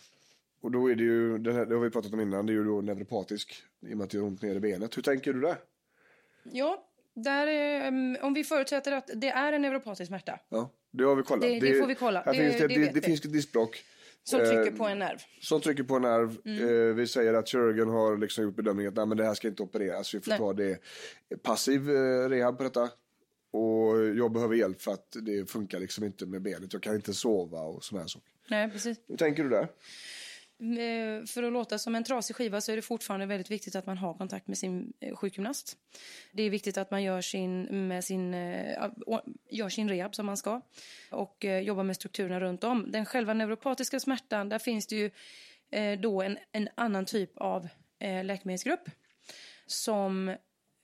Och 0.60 0.70
då 0.70 0.90
är 0.90 0.94
det 0.94 1.02
ju, 1.02 1.38
det, 1.38 1.52
här, 1.52 1.66
det 1.66 1.74
har 1.74 1.82
vi 1.82 1.90
pratat 1.90 2.12
om 2.12 2.20
innan, 2.20 2.46
det 2.46 2.52
är 2.52 2.54
ju 2.54 2.64
då 2.64 2.80
neuropatisk. 2.80 3.62
I 3.88 3.92
och 3.92 3.96
med 3.98 4.04
att 4.04 4.10
det 4.10 4.16
gör 4.16 4.24
ont 4.24 4.42
ner 4.42 4.54
i 4.54 4.60
benet. 4.60 4.96
Hur 4.96 5.02
tänker 5.02 5.32
du 5.32 5.40
där? 5.40 5.56
Ja, 6.42 6.88
där 7.14 7.46
är, 7.46 8.22
om 8.24 8.34
vi 8.34 8.44
förutsätter 8.44 8.92
att 8.92 9.10
det 9.14 9.28
är 9.28 9.52
en 9.52 9.62
neuropatisk 9.62 10.08
smärta. 10.08 10.40
Ja, 10.48 10.70
det 10.90 11.04
har 11.04 11.16
vi 11.16 11.22
kollat. 11.22 11.42
Det- 11.42 11.60
det 11.60 11.80
får 11.80 11.86
vi 11.86 11.94
kolla. 11.94 12.22
Här 12.22 12.32
Det- 12.32 12.38
finns 12.38 12.60
det, 12.60 12.68
det 12.68 12.74
det, 12.86 12.90
det, 12.94 13.00
finns 13.00 13.24
ett 13.24 13.32
diskbråck. 13.32 13.84
Som 14.24 14.40
trycker 14.40 14.70
på 14.70 14.84
en 14.84 14.98
nerv. 14.98 15.18
Som 15.40 15.60
trycker 15.60 15.82
på 15.82 15.96
en 15.96 16.02
nerv. 16.02 16.36
Mm. 16.44 16.88
Eh, 16.88 16.94
vi 16.94 17.06
säger 17.06 17.34
att 17.34 17.48
kirurgen 17.48 17.88
har 17.88 18.18
liksom 18.18 18.44
gjort 18.44 18.56
bedömningen 18.56 18.88
att 18.88 18.96
nej, 18.96 19.06
men 19.06 19.16
det 19.16 19.24
här 19.24 19.34
ska 19.34 19.48
inte 19.48 19.62
opereras. 19.62 20.14
Vi 20.14 20.20
får 20.20 20.30
Nej. 20.30 20.38
ta 20.38 20.52
det 20.52 20.78
passiv 21.42 21.90
eh, 21.90 22.28
rehab 22.28 22.58
på 22.58 22.64
detta. 22.64 22.90
Och 23.52 24.04
jag 24.16 24.32
behöver 24.32 24.54
hjälp 24.54 24.82
för 24.82 24.92
att 24.92 25.16
det 25.22 25.50
funkar 25.50 25.80
liksom 25.80 26.04
inte 26.04 26.26
med 26.26 26.42
benet. 26.42 26.72
Jag 26.72 26.82
kan 26.82 26.94
inte 26.94 27.14
sova 27.14 27.60
och 27.60 27.84
sådana 27.84 28.02
här 28.02 28.08
saker. 28.08 28.28
Nej, 28.50 28.70
precis. 28.70 28.98
Hur 29.08 29.16
tänker 29.16 29.42
du 29.42 29.48
där? 29.48 29.68
Eh, 30.60 31.26
för 31.26 31.42
att 31.42 31.52
låta 31.52 31.78
som 31.78 31.94
en 31.94 32.04
trasig 32.04 32.36
skiva 32.36 32.60
så 32.60 32.72
är 32.72 32.76
det 32.76 32.82
fortfarande 32.82 33.26
väldigt 33.26 33.50
viktigt 33.50 33.76
att 33.76 33.86
man 33.86 33.98
har 33.98 34.14
kontakt 34.14 34.48
med 34.48 34.58
sin 34.58 34.92
eh, 35.00 35.16
sjukgymnast. 35.16 35.76
Det 36.32 36.42
är 36.42 36.50
viktigt 36.50 36.78
att 36.78 36.90
man 36.90 37.02
gör 37.02 37.20
sin, 37.20 37.62
med 37.88 38.04
sin, 38.04 38.34
eh, 38.34 38.90
gör 39.50 39.68
sin 39.68 39.88
rehab 39.88 40.14
som 40.14 40.26
man 40.26 40.36
ska 40.36 40.60
och 41.10 41.44
jobbar 41.62 41.82
med 41.82 41.96
strukturerna 41.96 42.40
runt 42.40 42.64
om. 42.64 42.90
Den 42.90 43.04
själva 43.04 43.34
neuropatiska 43.34 44.00
smärtan, 44.00 44.48
där 44.48 44.58
finns 44.58 44.86
det 44.86 44.96
ju 44.96 45.10
då 45.98 46.22
en, 46.22 46.38
en 46.52 46.68
annan 46.74 47.04
typ 47.04 47.38
av 47.38 47.68
läkemedelsgrupp 48.00 48.90
som 49.66 50.36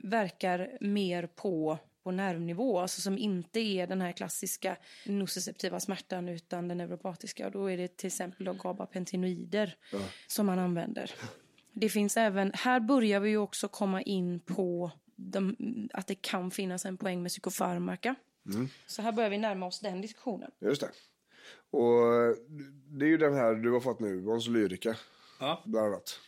verkar 0.03 0.79
mer 0.81 1.27
på, 1.27 1.79
på 2.03 2.11
nervnivå, 2.11 2.79
alltså 2.79 3.01
som 3.01 3.19
inte 3.19 3.61
är 3.61 3.87
den 3.87 4.01
här 4.01 4.13
klassiska 4.13 4.77
nociceptiva 5.07 5.81
smärtan 5.81 6.29
utan 6.29 6.69
den 6.69 6.79
neuropatiska. 6.79 7.47
Och 7.47 7.53
då 7.53 7.71
är 7.71 7.77
det 7.77 7.97
till 7.97 8.07
exempel 8.07 8.47
då 8.47 8.53
gabapentinoider 8.53 9.77
som 10.27 10.47
man 10.47 10.59
använder. 10.59 11.11
Det 11.73 11.89
finns 11.89 12.17
även, 12.17 12.53
här 12.55 12.81
börjar 12.81 13.21
vi 13.21 13.31
ju 13.31 13.39
också 13.39 13.69
komma 13.69 14.03
in 14.03 14.41
på 14.41 14.91
de, 15.17 15.57
att 15.93 16.07
det 16.07 16.15
kan 16.15 16.51
finnas 16.51 16.85
en 16.85 16.97
poäng 16.97 17.23
med 17.23 17.31
psykofarmaka. 17.31 18.15
Så 18.87 19.03
här 19.03 19.13
börjar 19.13 19.31
vi 19.31 19.39
närma 19.39 19.67
oss 19.67 19.81
den 19.81 20.01
diskussionen. 20.01 20.51
Just 20.59 20.81
det. 20.81 20.91
Och 21.71 22.37
det 22.87 23.05
är 23.05 23.09
ju 23.09 23.17
den 23.19 23.35
här 23.35 23.55
du 23.55 23.71
har 23.71 23.81
fått 23.81 24.01
nu, 24.01 24.21
Vons 24.21 24.49
Lyrica. 24.49 24.97
Ja. 25.41 25.63
Bland 25.67 25.87
annat. 25.87 26.21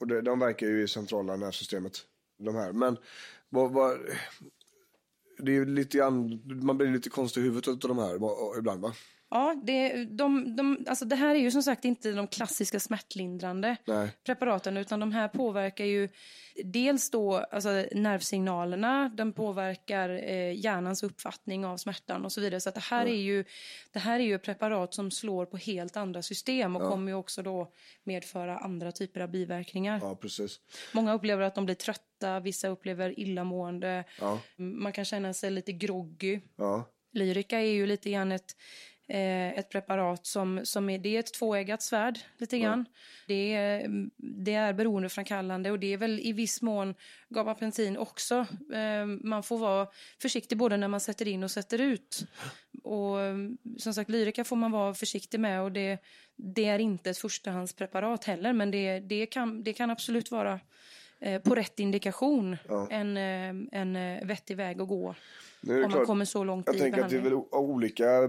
Och 0.00 0.06
det, 0.06 0.20
de 0.22 0.38
verkar 0.38 0.66
ju 0.66 0.82
i 0.82 0.88
centrala 0.88 1.36
nervsystemet. 1.36 2.06
De 2.38 2.54
här. 2.54 2.72
Men 2.72 2.96
vad, 3.48 3.72
vad, 3.72 3.98
det 5.42 5.56
är 5.56 5.66
lite 5.66 5.98
grann, 5.98 6.40
man 6.62 6.78
blir 6.78 6.92
lite 6.92 7.10
konstig 7.10 7.40
i 7.40 7.44
huvudet 7.44 7.68
av 7.68 7.78
de 7.78 7.98
här 7.98 8.58
ibland 8.58 8.80
va? 8.80 8.92
Ja, 9.32 9.60
det, 9.62 10.04
de, 10.04 10.56
de, 10.56 10.84
alltså 10.88 11.04
det 11.04 11.16
här 11.16 11.34
är 11.34 11.38
ju 11.38 11.50
som 11.50 11.62
sagt 11.62 11.84
inte 11.84 12.12
de 12.12 12.26
klassiska 12.26 12.80
smärtlindrande 12.80 13.76
Nej. 13.86 14.10
preparaten 14.26 14.76
utan 14.76 15.00
de 15.00 15.12
här 15.12 15.28
påverkar 15.28 15.84
ju 15.84 16.08
dels 16.64 17.10
då 17.10 17.36
alltså 17.36 17.68
nervsignalerna, 17.92 19.08
den 19.14 19.32
påverkar 19.32 20.08
eh, 20.10 20.52
hjärnans 20.60 21.02
uppfattning 21.02 21.66
av 21.66 21.76
smärtan 21.76 22.24
och 22.24 22.32
så 22.32 22.40
vidare. 22.40 22.60
Så 22.60 22.70
det 22.70 22.80
här 22.80 23.06
är 23.06 23.20
ju 23.20 23.44
det 23.92 23.98
här 23.98 24.20
är 24.20 24.24
ju 24.24 24.38
preparat 24.38 24.94
som 24.94 25.10
slår 25.10 25.46
på 25.46 25.56
helt 25.56 25.96
andra 25.96 26.22
system 26.22 26.76
och 26.76 26.82
kommer 26.82 27.12
ju 27.12 27.16
också 27.16 27.42
då 27.42 27.72
medföra 28.04 28.58
andra 28.58 28.92
typer 28.92 29.20
av 29.20 29.30
biverkningar. 29.30 29.98
Ja, 30.02 30.14
precis. 30.14 30.60
Många 30.92 31.14
upplever 31.14 31.42
att 31.42 31.54
de 31.54 31.64
blir 31.64 31.74
trötta, 31.74 32.40
vissa 32.40 32.68
upplever 32.68 33.20
illamående, 33.20 34.04
Ja. 34.20 34.38
man 34.56 34.92
kan 34.92 35.04
känna 35.04 35.34
sig 35.34 35.50
lite 35.50 35.72
groggy. 35.72 36.40
Ja. 36.56 36.84
Lyrica 37.12 37.58
är 37.60 37.70
ju 37.72 37.86
lite 37.86 38.10
grann 38.10 38.32
ett, 38.32 38.56
eh, 39.10 39.58
ett 39.58 39.68
preparat 39.68 40.26
som, 40.26 40.60
som 40.64 40.90
är, 40.90 40.98
det 40.98 41.16
är 41.16 41.20
ett 41.20 41.34
tvåeggat 41.34 41.82
svärd 41.82 42.18
lite 42.38 42.58
grann. 42.58 42.84
Det, 43.26 43.54
är, 43.54 43.88
det 44.16 44.54
är 44.54 44.72
beroendeframkallande 44.72 45.70
och 45.70 45.78
det 45.78 45.92
är 45.92 45.96
väl 45.96 46.20
i 46.20 46.32
viss 46.32 46.62
mån 46.62 46.94
gabapentin 47.28 47.96
också. 47.96 48.46
Eh, 48.72 49.06
man 49.06 49.42
får 49.42 49.58
vara 49.58 49.88
försiktig 50.22 50.58
både 50.58 50.76
när 50.76 50.88
man 50.88 51.00
sätter 51.00 51.28
in 51.28 51.44
och 51.44 51.50
sätter 51.50 51.80
ut. 51.80 52.26
Och 52.82 53.20
eh, 53.20 53.34
som 53.78 53.94
sagt, 53.94 54.10
Lyrica 54.10 54.44
får 54.44 54.56
man 54.56 54.70
vara 54.70 54.94
försiktig 54.94 55.40
med 55.40 55.62
och 55.62 55.72
det, 55.72 55.98
det 56.36 56.64
är 56.64 56.78
inte 56.78 57.10
ett 57.10 57.18
förstahandspreparat 57.18 58.24
heller 58.24 58.52
men 58.52 58.70
det, 58.70 59.00
det, 59.00 59.26
kan, 59.26 59.62
det 59.62 59.72
kan 59.72 59.90
absolut 59.90 60.30
vara 60.30 60.60
eh, 61.20 61.42
på 61.42 61.54
rätt 61.54 61.80
indikation 61.80 62.56
en, 62.90 63.16
eh, 63.16 63.80
en 63.80 63.96
eh, 63.96 64.26
vettig 64.26 64.56
väg 64.56 64.80
att 64.80 64.88
gå. 64.88 65.14
Nu 65.60 65.74
Om 65.74 65.80
man 65.80 65.90
klart, 65.90 66.06
kommer 66.06 66.24
så 66.24 66.44
långt 66.44 66.66
jag 66.66 66.76
i 66.76 66.78
tänker 66.78 67.02
att 67.02 67.10
det 67.10 67.16
är 67.16 67.20
väl 67.20 67.34
olika 67.50 68.28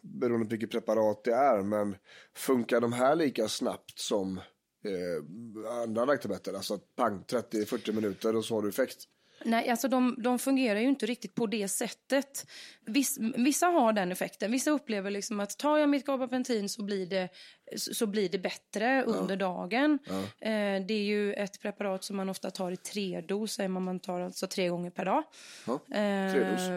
beroende 0.00 0.46
på 0.46 0.50
vilket 0.50 0.70
preparat 0.70 1.24
det 1.24 1.34
är. 1.34 1.62
Men 1.62 1.96
funkar 2.34 2.80
de 2.80 2.92
här 2.92 3.16
lika 3.16 3.48
snabbt 3.48 3.98
som 3.98 4.38
eh, 4.84 5.82
andra 5.82 6.04
värktabletter? 6.04 6.54
Alltså 6.54 6.78
pang, 6.96 7.24
30-40 7.28 7.92
minuter 7.92 8.36
och 8.36 8.44
så 8.44 8.54
har 8.54 8.62
du 8.62 8.68
effekt. 8.68 9.04
Nej, 9.44 9.68
alltså 9.68 9.88
de, 9.88 10.14
de 10.18 10.38
fungerar 10.38 10.80
ju 10.80 10.88
inte 10.88 11.06
riktigt 11.06 11.34
på 11.34 11.46
det 11.46 11.68
sättet. 11.68 12.46
Viss, 12.86 13.18
vissa 13.36 13.66
har 13.66 13.92
den 13.92 14.12
effekten. 14.12 14.52
Vissa 14.52 14.70
upplever 14.70 15.10
liksom 15.10 15.40
att 15.40 15.58
tar 15.58 15.78
jag 15.78 15.88
mitt 15.88 16.06
gabapentin 16.06 16.68
så 16.68 16.82
blir 16.82 17.06
det, 17.06 17.28
så 17.76 18.06
blir 18.06 18.28
det 18.28 18.38
bättre 18.38 19.02
under 19.02 19.36
dagen. 19.36 19.98
Eh, 20.40 20.86
det 20.86 20.94
är 20.94 21.04
ju 21.04 21.32
ett 21.34 21.60
preparat 21.62 22.04
som 22.04 22.16
man 22.16 22.28
ofta 22.28 22.50
tar 22.50 22.70
i 22.70 22.76
tre 22.76 23.20
dos, 23.20 23.52
säger 23.52 23.68
man, 23.68 23.82
man 23.82 24.00
tar 24.00 24.20
alltså 24.20 24.46
tre 24.46 24.68
gånger 24.68 24.90
per 24.90 25.04
dag. 25.04 25.22
Ja, 25.66 25.80
Eh, 25.96 26.72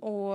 och 0.00 0.34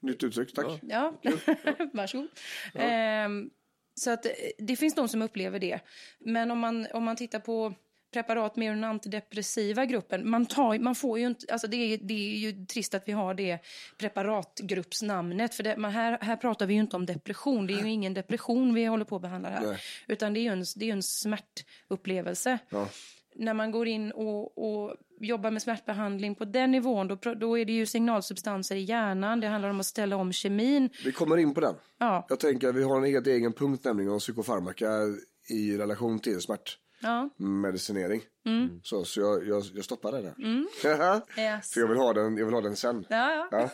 Nytt 0.00 0.22
uttryck, 0.22 0.52
tack. 0.52 0.66
Ja, 0.82 1.12
varsågod. 1.92 2.28
Ehm, 2.74 3.50
så 3.94 4.10
att 4.10 4.26
eh, 4.26 4.32
det 4.58 4.76
finns 4.76 4.94
de 4.94 5.08
som 5.08 5.22
upplever 5.22 5.58
det. 5.58 5.80
Men 6.18 6.50
om 6.50 6.58
man, 6.58 6.86
om 6.92 7.04
man 7.04 7.16
tittar 7.16 7.40
på 7.40 7.74
preparat 8.14 8.56
med 8.56 8.72
den 8.72 8.84
antidepressiva 8.84 9.84
gruppen, 9.86 10.30
man, 10.30 10.46
tar, 10.46 10.78
man 10.78 10.94
får 10.94 11.18
ju 11.18 11.26
inte, 11.26 11.52
alltså 11.52 11.66
det, 11.66 11.76
är, 11.76 11.98
det 11.98 12.14
är 12.14 12.36
ju 12.36 12.66
trist 12.66 12.94
att 12.94 13.02
vi 13.08 13.12
har 13.12 13.34
det 13.34 13.58
preparatgruppsnamnet, 13.98 15.54
för 15.54 15.62
det, 15.62 15.76
man, 15.76 15.90
här, 15.92 16.18
här 16.20 16.36
pratar 16.36 16.66
vi 16.66 16.74
ju 16.74 16.80
inte 16.80 16.96
om 16.96 17.06
depression, 17.06 17.66
det 17.66 17.72
är 17.74 17.82
ju 17.84 17.90
ingen 17.90 18.14
depression 18.14 18.74
vi 18.74 18.84
håller 18.84 19.04
på 19.04 19.16
att 19.16 19.22
behandla 19.22 19.48
här, 19.50 19.66
Nej. 19.66 19.78
utan 20.06 20.34
det 20.34 20.40
är 20.40 20.42
ju 20.42 20.48
en, 20.50 20.64
det 20.76 20.88
är 20.88 20.92
en 20.92 21.02
smärtupplevelse 21.02 22.58
Ja. 22.68 22.88
när 23.34 23.54
man 23.54 23.70
går 23.70 23.88
in 23.88 24.12
och, 24.12 24.58
och 24.58 24.96
jobbar 25.20 25.50
med 25.50 25.62
smärtbehandling 25.62 26.34
på 26.34 26.44
den 26.44 26.70
nivån, 26.70 27.08
då, 27.08 27.16
då 27.34 27.58
är 27.58 27.64
det 27.64 27.72
ju 27.72 27.86
signalsubstanser 27.86 28.76
i 28.76 28.80
hjärnan. 28.80 29.40
Det 29.40 29.46
handlar 29.46 29.70
om 29.70 29.80
att 29.80 29.86
ställa 29.86 30.16
om 30.16 30.32
kemin. 30.32 30.90
Vi 31.04 31.12
kommer 31.12 31.36
in 31.36 31.54
på 31.54 31.60
den. 31.60 31.74
Ja, 31.98 32.26
Jag 32.28 32.40
tänker 32.40 32.68
att 32.68 32.74
vi 32.74 32.82
har 32.82 32.96
en 32.96 33.04
helt 33.04 33.26
egen 33.26 33.52
punkt 33.52 33.84
nämligen 33.84 34.12
om 34.12 34.18
psykofarmaka 34.18 34.88
i 35.50 35.76
relation 35.76 36.18
till 36.20 36.40
smärtmedicinering. 36.40 36.83
Ja. 37.04 37.30
Mm. 38.46 38.80
Så, 38.82 39.04
så 39.04 39.20
jag, 39.20 39.48
jag, 39.48 39.62
jag 39.74 39.84
stoppar 39.84 40.12
det 40.12 40.22
där. 40.22 40.34
Yes. 41.38 41.72
För 41.72 41.80
jag 41.80 41.88
vill, 41.88 41.98
ha 41.98 42.12
den, 42.12 42.36
jag 42.36 42.44
vill 42.44 42.54
ha 42.54 42.60
den 42.60 42.76
sen. 42.76 43.06
Ja, 43.08 43.48
ja. 43.50 43.70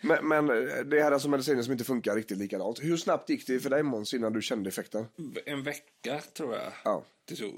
men, 0.00 0.28
men 0.28 0.46
det 0.90 1.00
här 1.00 1.06
är 1.06 1.12
alltså 1.12 1.28
mediciner 1.28 1.62
som 1.62 1.72
inte 1.72 1.84
funkar 1.84 2.16
riktigt 2.16 2.38
likadant. 2.38 2.78
Hur 2.82 2.96
snabbt 2.96 3.30
gick 3.30 3.46
det 3.46 3.60
för 3.60 3.70
dig 3.70 3.82
Måns 3.82 4.14
innan 4.14 4.32
du 4.32 4.42
kände 4.42 4.68
effekten? 4.68 5.06
En 5.46 5.62
vecka 5.62 6.20
tror 6.36 6.54
jag. 6.54 6.72
Ja. 6.84 7.04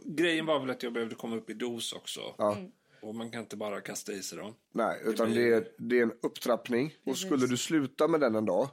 Grejen 0.05 0.47
var 0.47 0.61
väl 0.61 0.71
att 0.71 0.83
jag 0.83 0.93
behövde 0.93 1.15
komma 1.15 1.37
upp 1.37 1.51
i 1.51 1.55
dos 1.55 1.93
också. 1.93 2.21
Ja. 2.39 2.57
Och 3.03 3.15
man 3.15 3.31
kan 3.31 3.41
inte 3.41 3.57
bara 3.57 3.81
kasta 3.81 4.13
i 4.13 4.23
sig 4.23 4.39
dem. 4.39 4.55
Nej, 4.73 5.01
utan 5.05 5.35
det 5.35 5.53
är, 5.53 5.69
det 5.79 5.99
är 5.99 6.03
en 6.03 6.13
upptrappning. 6.23 6.95
Och 7.07 7.19
skulle 7.19 7.47
du 7.47 7.57
sluta 7.57 8.09
med 8.09 8.21
den 8.21 8.35
en 8.35 8.45
dag, 8.45 8.69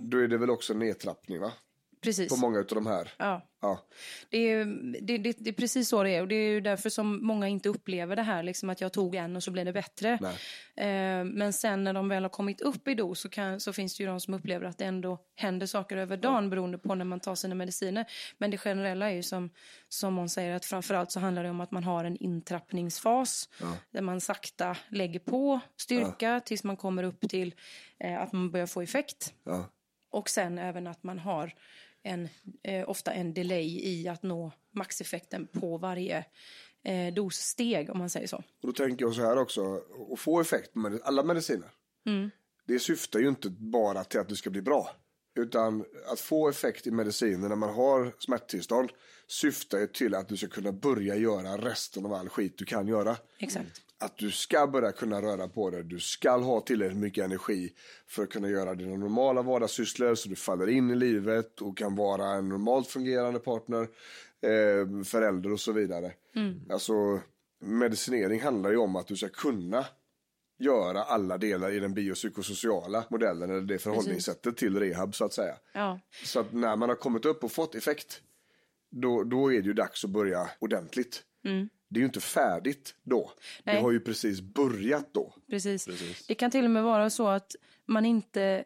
då 0.00 0.18
är 0.18 0.28
det 0.28 0.38
väl 0.38 0.50
också 0.50 0.72
en 0.72 0.78
nedtrappning 0.78 1.40
va? 1.40 1.52
Precis. 2.02 2.28
På 2.28 2.36
många 2.36 2.58
av 2.58 2.66
de 2.66 2.86
här. 2.86 3.12
Ja. 3.18 3.48
Ja. 3.62 3.78
Det 4.30 4.38
är, 4.38 4.64
det, 5.00 5.18
det, 5.18 5.36
det 5.38 5.50
är 5.50 5.54
precis 5.54 5.88
så 5.88 6.02
det 6.02 6.10
är. 6.10 6.20
Och 6.20 6.28
det 6.28 6.34
är 6.34 6.60
därför 6.60 6.90
som 6.90 7.26
många 7.26 7.48
inte 7.48 7.68
upplever 7.68 8.16
det 8.16 8.22
här, 8.22 8.42
liksom 8.42 8.70
att 8.70 8.80
jag 8.80 8.92
tog 8.92 9.14
en 9.14 9.36
och 9.36 9.42
så 9.42 9.50
blev 9.50 9.64
det 9.64 9.72
bättre. 9.72 10.10
Eh, 10.76 11.24
men 11.24 11.52
sen 11.52 11.84
när 11.84 11.92
de 11.92 12.08
väl 12.08 12.22
har 12.22 12.30
kommit 12.30 12.60
upp 12.60 12.88
i 12.88 12.94
dos 12.94 13.20
så, 13.20 13.28
kan, 13.28 13.60
så 13.60 13.72
finns 13.72 13.96
det 13.96 14.02
ju 14.02 14.08
de 14.08 14.20
som 14.20 14.34
upplever 14.34 14.66
att 14.66 14.78
det 14.78 14.84
ändå 14.84 15.18
händer 15.36 15.66
saker 15.66 15.96
över 15.96 16.16
dagen 16.16 16.50
beroende 16.50 16.78
på 16.78 16.94
när 16.94 17.04
man 17.04 17.20
tar 17.20 17.34
sina 17.34 17.54
mediciner. 17.54 18.04
Men 18.38 18.50
det 18.50 18.58
generella 18.58 19.10
är 19.10 19.14
ju 19.14 19.22
som, 19.22 19.50
som 19.88 20.16
hon 20.16 20.28
säger 20.28 20.54
att 20.54 20.64
framförallt 20.64 21.10
så 21.10 21.20
handlar 21.20 21.44
det 21.44 21.50
om 21.50 21.60
att 21.60 21.70
man 21.70 21.84
har 21.84 22.04
en 22.04 22.16
intrappningsfas 22.16 23.48
där 23.90 24.02
man 24.02 24.20
sakta 24.20 24.76
lägger 24.88 25.20
på 25.20 25.60
styrka 25.76 26.40
tills 26.44 26.64
man 26.64 26.76
kommer 26.76 27.02
upp 27.02 27.20
till 27.28 27.54
eh, 27.98 28.22
att 28.22 28.32
man 28.32 28.50
börjar 28.50 28.66
få 28.66 28.82
effekt. 28.82 29.34
Ja. 29.44 29.68
Och 30.10 30.28
sen 30.28 30.58
även 30.58 30.86
att 30.86 31.02
man 31.02 31.18
har 31.18 31.54
en, 32.02 32.28
eh, 32.62 32.88
ofta 32.88 33.12
en 33.12 33.34
delay 33.34 33.80
i 33.84 34.08
att 34.08 34.22
nå 34.22 34.52
maxeffekten 34.70 35.46
på 35.46 35.78
varje 35.78 36.24
eh, 36.84 37.14
dossteg 37.14 37.90
om 37.90 37.98
man 37.98 38.10
säger 38.10 38.26
så. 38.26 38.36
Och 38.36 38.44
då 38.60 38.72
tänker 38.72 39.04
jag 39.04 39.14
så 39.14 39.22
här 39.22 39.38
också, 39.38 39.80
att 40.12 40.20
få 40.20 40.40
effekt 40.40 40.74
med 40.74 41.00
alla 41.04 41.22
mediciner. 41.22 41.68
Det 42.66 42.78
syftar 42.78 43.20
ju 43.20 43.28
inte 43.28 43.50
bara 43.50 44.04
till 44.04 44.20
att 44.20 44.28
du 44.28 44.36
ska 44.36 44.50
bli 44.50 44.62
bra. 44.62 44.90
Utan 45.34 45.84
att 46.12 46.20
få 46.20 46.48
effekt 46.48 46.86
i 46.86 46.90
mediciner 46.90 47.48
när 47.48 47.56
man 47.56 47.74
har 47.74 48.12
smärttillstånd 48.18 48.90
syftar 49.26 49.78
ju 49.78 49.86
till 49.86 50.14
att 50.14 50.28
du 50.28 50.36
ska 50.36 50.48
kunna 50.48 50.72
börja 50.72 51.16
göra 51.16 51.58
resten 51.58 52.06
av 52.06 52.12
all 52.12 52.28
skit 52.28 52.58
du 52.58 52.64
kan 52.64 52.88
göra. 52.88 53.16
Exakt. 53.38 53.82
Att 54.02 54.18
du 54.18 54.30
ska 54.30 54.66
börja 54.66 54.92
kunna 54.92 55.22
röra 55.22 55.48
på 55.48 55.70
dig. 55.70 55.84
Du 55.84 56.00
ska 56.00 56.30
ha 56.36 56.60
tillräckligt 56.60 56.98
mycket 56.98 57.24
energi 57.24 57.72
för 58.06 58.22
att 58.22 58.30
kunna 58.30 58.48
göra 58.48 58.74
dina 58.74 58.96
normala 58.96 59.42
vardagssysslor 59.42 60.14
så 60.14 60.28
du 60.28 60.36
faller 60.36 60.68
in 60.68 60.90
i 60.90 60.94
livet 60.94 61.60
och 61.60 61.78
kan 61.78 61.96
vara 61.96 62.26
en 62.26 62.48
normalt 62.48 62.88
fungerande 62.88 63.38
partner, 63.38 63.80
eh, 64.40 65.04
förälder 65.04 65.52
och 65.52 65.60
så 65.60 65.72
vidare. 65.72 66.12
Alltså 66.70 67.20
medicinering 67.60 68.40
handlar 68.40 68.70
ju 68.70 68.76
om 68.76 68.96
att 68.96 69.06
du 69.06 69.16
ska 69.16 69.28
kunna 69.28 69.84
göra 70.58 71.02
alla 71.02 71.38
delar 71.38 71.70
i 71.70 71.80
den 71.80 71.94
biopsykosociala 71.94 73.04
modellen 73.10 73.50
eller 73.50 73.60
det 73.60 73.78
förhållningssättet 73.78 74.56
till 74.56 74.78
rehab 74.80 75.14
så 75.14 75.24
att 75.24 75.32
säga. 75.32 75.54
Ja. 75.72 76.00
Så 76.24 76.40
att 76.40 76.52
när 76.52 76.76
man 76.76 76.88
har 76.88 76.96
kommit 76.96 77.24
upp 77.24 77.44
och 77.44 77.52
fått 77.52 77.74
effekt, 77.74 78.20
då, 78.90 79.24
då 79.24 79.52
är 79.52 79.60
det 79.60 79.66
ju 79.66 79.72
dags 79.72 80.04
att 80.04 80.10
börja 80.10 80.50
ordentligt. 80.58 81.22
Det 81.92 81.98
är 81.98 82.00
ju 82.00 82.06
inte 82.06 82.20
färdigt 82.20 82.94
då. 83.02 83.32
Nej. 83.62 83.76
Det 83.76 83.82
har 83.82 83.90
ju 83.90 84.00
precis 84.00 84.40
börjat 84.40 85.14
då. 85.14 85.34
Precis. 85.50 85.88
Det 86.28 86.34
kan 86.34 86.50
till 86.50 86.64
och 86.64 86.70
med 86.70 86.82
vara 86.82 87.10
så 87.10 87.28
att 87.28 87.56
man 87.86 88.06
inte 88.06 88.64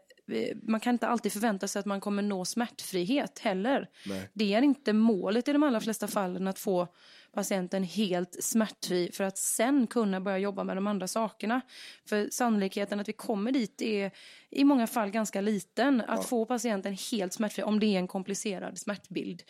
man 0.63 0.81
kan 0.81 0.95
inte 0.95 1.09
alltid 1.09 1.33
förvänta 1.33 1.69
sig 1.69 1.81
att 1.81 1.87
man 1.87 2.01
kommer 2.01 2.23
nå 2.23 2.45
smärtfrihet 2.45 3.39
heller. 3.39 3.89
Nej. 4.07 4.31
Det 4.33 4.55
är 4.55 4.63
inte 4.63 4.93
målet 4.93 5.49
i 5.49 5.53
de 5.53 5.63
allra 5.63 5.81
flesta 5.81 6.09
fallen 6.09 6.49
att 6.49 6.59
få 6.59 6.89
patienten 7.37 7.83
helt 7.83 8.45
smärtfri 8.45 9.11
för 9.13 9.25
att 9.25 9.39
sen 9.39 9.87
kunna 9.87 10.21
börja 10.21 10.39
jobba 10.39 10.65
med 10.65 10.77
de 10.77 10.87
andra 10.87 11.07
sakerna. 11.07 11.61
För 12.09 12.29
sannolikheten 12.31 13.01
att 13.01 13.09
vi 13.09 13.13
kommer 13.13 13.53
dit 13.53 13.83
är 13.83 14.11
i 14.51 14.65
många 14.65 14.87
fall 14.87 15.11
ganska 15.11 15.41
liten. 15.41 16.01
Att 16.01 16.25
få 16.25 16.45
patienten 16.45 16.97
helt 17.11 17.33
smärtfri 17.33 17.63
om 17.63 17.81
det 17.81 17.87
är 17.87 17.99
en 17.99 18.09
komplicerad 18.09 18.79
smärtbild. 18.79 19.43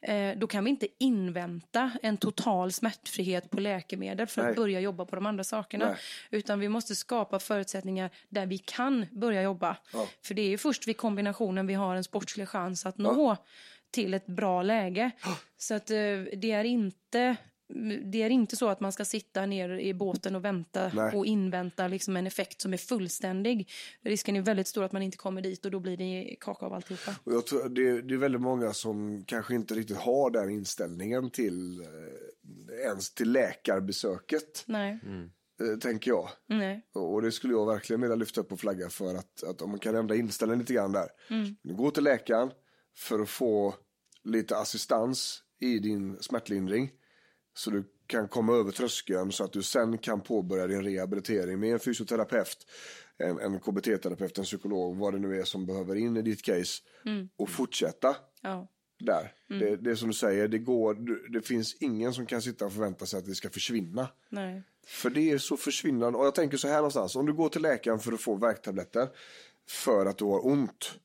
Eh, 0.00 0.38
då 0.38 0.46
kan 0.46 0.64
vi 0.64 0.70
inte 0.70 0.86
invänta 0.98 1.90
en 2.02 2.16
total 2.16 2.72
smärtfrihet 2.72 3.50
på 3.50 3.60
läkemedel 3.60 4.26
för 4.26 4.42
Nej. 4.42 4.50
att 4.50 4.56
börja 4.56 4.80
jobba 4.80 5.04
på 5.04 5.16
de 5.16 5.26
andra 5.26 5.44
sakerna. 5.44 5.86
Nej. 5.86 5.96
Utan 6.30 6.60
vi 6.60 6.68
måste 6.68 6.94
skapa 6.94 7.38
förutsättningar 7.38 8.10
där 8.28 8.46
vi 8.46 8.58
kan 8.58 9.06
börja 9.10 9.42
jobba. 9.42 9.76
För 10.24 10.34
det 10.34 10.42
är 10.42 10.48
ju 10.48 10.58
först 10.58 10.88
vid 10.88 10.96
kombinationen 10.96 11.66
vi 11.66 11.74
har 11.74 11.96
en 11.96 12.04
sportslig 12.04 12.48
chans 12.48 12.86
att 12.86 12.98
nå 12.98 13.36
till 13.92 14.14
ett 14.14 14.26
bra 14.26 14.62
läge. 14.62 15.10
Så 15.56 15.74
att 15.74 15.90
eh, 15.90 15.96
det 16.36 16.50
är 16.50 16.64
inte 16.64 17.36
det 18.04 18.22
är 18.22 18.30
inte 18.30 18.56
så 18.56 18.68
att 18.68 18.80
man 18.80 18.92
ska 18.92 19.04
sitta 19.04 19.46
ner 19.46 19.78
i 19.78 19.94
båten 19.94 20.36
och 20.36 20.44
vänta 20.44 20.90
Nej. 20.94 21.16
och 21.16 21.26
invänta 21.26 21.88
liksom 21.88 22.16
en 22.16 22.26
effekt 22.26 22.60
som 22.60 22.72
är 22.72 22.76
fullständig. 22.76 23.70
Risken 24.02 24.36
är 24.36 24.42
väldigt 24.42 24.66
stor 24.66 24.84
att 24.84 24.92
man 24.92 25.02
inte 25.02 25.16
kommer 25.16 25.42
dit 25.42 25.64
och 25.64 25.70
då 25.70 25.80
blir 25.80 25.96
det 25.96 26.36
kaka 26.40 26.66
av 26.66 26.72
alltihopa. 26.72 27.16
Och 27.24 27.32
jag 27.32 27.46
tror 27.46 27.68
det, 27.68 28.02
det 28.02 28.14
är 28.14 28.18
väldigt 28.18 28.40
många 28.40 28.72
som 28.72 29.24
kanske 29.24 29.54
inte 29.54 29.74
riktigt 29.74 29.96
har 29.96 30.30
den 30.30 30.50
inställningen 30.50 31.30
till 31.30 31.80
eh, 31.80 31.86
ens 32.86 33.14
till 33.14 33.32
läkarbesöket, 33.32 34.64
Nej, 34.66 34.98
eh, 35.60 35.78
tänker 35.78 36.10
jag. 36.10 36.28
nej, 36.46 36.86
Och 36.94 37.22
det 37.22 37.32
skulle 37.32 37.52
jag 37.52 37.66
verkligen 37.66 38.00
vilja 38.00 38.16
lyfta 38.16 38.40
upp 38.40 38.52
och 38.52 38.60
flagga 38.60 38.88
för 38.88 39.14
att, 39.14 39.42
att 39.42 39.62
om 39.62 39.70
man 39.70 39.78
kan 39.78 39.94
ändra 39.96 40.16
inställningen 40.16 40.58
lite 40.60 40.74
grann 40.74 40.92
där. 40.92 41.08
Du 41.62 41.74
går 41.74 41.90
till 41.90 42.04
läkaren 42.04 42.50
för 42.96 43.20
att 43.20 43.28
få 43.28 43.74
lite 44.24 44.56
assistans 44.56 45.42
i 45.60 45.78
din 45.78 46.16
smärtlindring. 46.22 46.90
Så 47.54 47.70
du 47.70 47.84
kan 48.06 48.28
komma 48.28 48.52
över 48.52 48.72
tröskeln 48.72 49.32
så 49.32 49.44
att 49.44 49.52
du 49.52 49.62
sen 49.62 49.98
kan 49.98 50.20
påbörja 50.20 50.66
din 50.66 50.82
rehabilitering 50.82 51.60
med 51.60 51.72
en 51.72 51.80
fysioterapeut, 51.80 52.66
en, 53.18 53.38
en 53.38 53.60
KBT-terapeut, 53.60 54.38
en 54.38 54.44
psykolog, 54.44 54.96
vad 54.96 55.14
det 55.14 55.18
nu 55.18 55.40
är 55.40 55.44
som 55.44 55.66
behöver 55.66 55.96
in 55.96 56.16
i 56.16 56.22
ditt 56.22 56.42
case. 56.42 56.82
Och 57.36 57.50
fortsätta 57.50 58.16
ja, 58.40 58.68
där. 58.98 59.32
Det, 59.48 59.76
det 59.76 59.90
är 59.90 59.94
som 59.94 60.08
du 60.08 60.14
säger, 60.14 60.48
det, 60.48 60.58
går, 60.58 60.94
det 61.32 61.42
finns 61.42 61.74
ingen 61.74 62.14
som 62.14 62.26
kan 62.26 62.42
sitta 62.42 62.66
och 62.66 62.72
förvänta 62.72 63.06
sig 63.06 63.18
att 63.18 63.26
det 63.26 63.34
ska 63.34 63.50
försvinna. 63.50 64.08
nej, 64.28 64.62
För 64.86 65.10
det 65.10 65.30
är 65.30 65.38
så 65.38 65.56
försvinnande. 65.56 66.18
Och 66.18 66.26
jag 66.26 66.34
tänker 66.34 66.56
så 66.56 66.68
här 66.68 66.76
någonstans. 66.76 67.16
Om 67.16 67.26
du 67.26 67.32
går 67.32 67.48
till 67.48 67.62
läkaren 67.62 67.98
för 67.98 68.12
att 68.12 68.20
få 68.20 68.34
värktabletter 68.34 69.08
för 69.68 70.06
att 70.06 70.18
du 70.18 70.24
har 70.24 70.46
ont. 70.46 70.98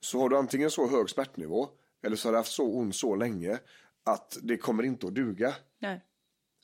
Så 0.00 0.18
har 0.20 0.28
du 0.28 0.36
antingen 0.36 0.70
så 0.70 0.88
hög 0.88 1.10
smärtnivå 1.10 1.68
eller 2.02 2.16
så 2.16 2.28
har 2.28 2.32
du 2.32 2.38
haft 2.38 2.52
så 2.52 2.64
ont 2.74 2.96
så 2.96 3.14
länge 3.16 3.58
att 4.04 4.38
det 4.42 4.56
kommer 4.56 4.82
inte 4.82 5.06
att 5.06 5.14
duga. 5.14 5.54
nej, 5.78 6.04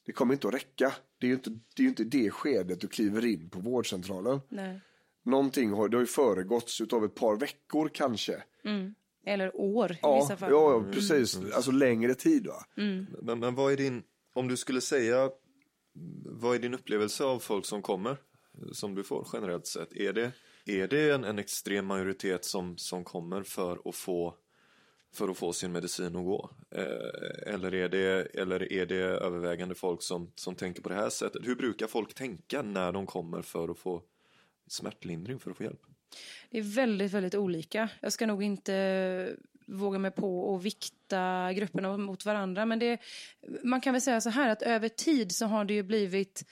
Det 0.07 0.13
kommer 0.13 0.35
inte 0.35 0.49
att 0.49 0.55
räcka. 0.55 0.93
Det 1.21 1.27
är 1.27 1.29
ju 1.29 1.35
inte 1.35 1.51
det, 1.77 1.83
är 1.83 1.87
inte 1.89 2.05
det 2.05 2.31
skedet 2.31 2.81
du 2.81 2.89
kliver 2.89 3.25
in 3.25 3.51
på 3.51 3.61
vårdcentralen. 3.61 4.41
nej. 4.49 4.81
Någonting 5.27 5.71
har, 5.73 5.89
det 5.89 5.97
har 5.97 6.03
ju 6.03 6.07
föregåtts 6.07 6.81
av 6.81 7.05
ett 7.05 7.15
par 7.15 7.37
veckor 7.37 7.91
kanske. 7.95 8.43
Eller 9.27 9.57
år 9.57 9.93
i 9.93 9.99
Ja, 10.03 10.17
vissa 10.21 10.33
ja, 10.33 10.37
fall. 10.37 10.51
ja 10.51 10.85
precis. 10.93 11.39
Alltså 11.55 11.71
längre 11.71 12.15
tid 12.15 12.47
va. 12.47 12.65
Men, 13.23 13.39
men 13.41 13.55
vad 13.55 13.73
är 13.73 13.77
din, 13.77 14.03
om 14.35 14.49
du 14.49 14.57
skulle 14.57 14.81
säga, 14.81 15.31
vad 16.25 16.55
är 16.55 16.59
din 16.59 16.75
upplevelse 16.75 17.25
av 17.25 17.39
folk 17.39 17.67
som 17.67 17.83
kommer, 17.83 18.17
som 18.73 18.95
du 18.95 19.05
får 19.05 19.27
generellt 19.33 19.67
sett? 19.67 19.93
Är 19.93 20.13
det, 20.13 20.33
är 20.65 20.89
det 20.89 21.11
en, 21.11 21.25
en 21.25 21.39
extrem 21.39 21.87
majoritet 21.87 22.45
som, 22.45 22.79
som 22.79 23.05
kommer 23.05 23.43
för 23.43 23.89
att 23.89 23.95
få 23.95 24.35
för 25.15 25.29
att 25.29 25.39
få 25.39 25.53
sin 25.53 25.73
medicin 25.73 26.07
att 26.07 26.25
gå? 26.25 26.51
Eh, 26.71 27.55
eller, 27.55 27.75
är 27.75 27.89
det, 27.89 28.27
eller 28.41 28.73
är 28.73 28.87
det 28.87 28.97
övervägande 28.97 29.75
folk 29.75 30.03
som, 30.03 30.33
som 30.35 30.55
tänker 30.55 30.83
på 30.83 30.89
det 30.89 30.95
här 30.95 31.11
sättet? 31.11 31.47
Hur 31.47 31.57
brukar 31.57 31.87
folk 31.87 32.15
tänka 32.15 32.63
när 32.63 32.93
de 32.93 33.07
kommer 33.07 33.43
för 33.43 33.69
att 33.69 33.79
få 33.79 34.03
smärtlindring, 34.67 35.39
för 35.39 35.51
att 35.51 35.57
få 35.57 35.65
hjälp? 35.65 35.81
Det 36.51 36.59
är 36.59 36.63
väldigt, 36.63 37.13
väldigt 37.13 37.35
olika. 37.35 37.89
Jag 38.01 38.13
ska 38.13 38.27
nog 38.27 38.43
inte 38.43 39.37
våga 39.67 39.99
mig 39.99 40.11
på 40.11 40.57
att 40.57 40.63
vikta 40.63 41.53
grupperna 41.53 41.97
mot 41.97 42.25
varandra. 42.25 42.67
Men 42.67 42.79
det, 42.79 42.99
man 43.63 43.81
kan 43.81 43.93
väl 43.93 44.03
säga 44.03 44.21
så 44.21 44.31
här 44.31 44.49
att 44.49 44.63
över 44.63 44.89
tid 44.89 45.33
så 45.33 45.47
har 45.47 45.65
det 45.65 45.75
ju 45.75 45.83
blivit 45.83 46.45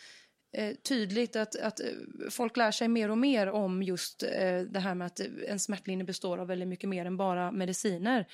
eh, 0.53 0.75
tydligt 0.75 1.37
att, 1.37 1.57
att 1.57 1.81
eh, 1.81 1.87
folk 2.31 2.57
lär 2.57 2.71
sig 2.71 2.89
mer 2.89 3.11
och 3.11 3.19
mer 3.19 3.51
om 3.51 3.83
just 3.83 4.23
eh, 4.23 4.61
det 4.61 4.81
här 4.81 4.95
med 4.95 5.07
att 5.07 5.21
en 5.49 5.59
smärtlindring 5.59 6.07
består 6.07 6.39
av 6.39 6.47
väldigt 6.47 6.69
mycket 6.69 6.89
mer 6.89 7.05
än 7.05 7.17
bara 7.17 7.53
mediciner. 7.53 8.27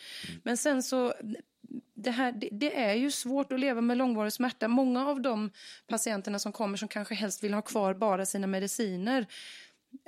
Men 0.43 0.57
sen 0.57 0.83
så 0.83 1.15
det, 1.95 2.11
här, 2.11 2.33
det, 2.33 2.49
det 2.53 2.79
är 2.79 2.95
ju 2.95 3.11
svårt 3.11 3.53
att 3.53 3.61
leva 3.61 3.81
med 3.81 3.97
långvarig 3.97 4.33
smärta. 4.33 4.69
Många 4.69 5.07
av 5.07 5.21
de 5.21 5.51
patienterna 5.87 6.39
som 6.39 6.53
kommer 6.53 6.77
som 6.77 6.89
kanske 6.89 7.15
helst 7.15 7.45
vill 7.45 7.55
ha 7.55 7.63
kvar 7.63 7.95
bara 7.95 8.27
sina 8.27 8.47
mediciner 8.47 9.27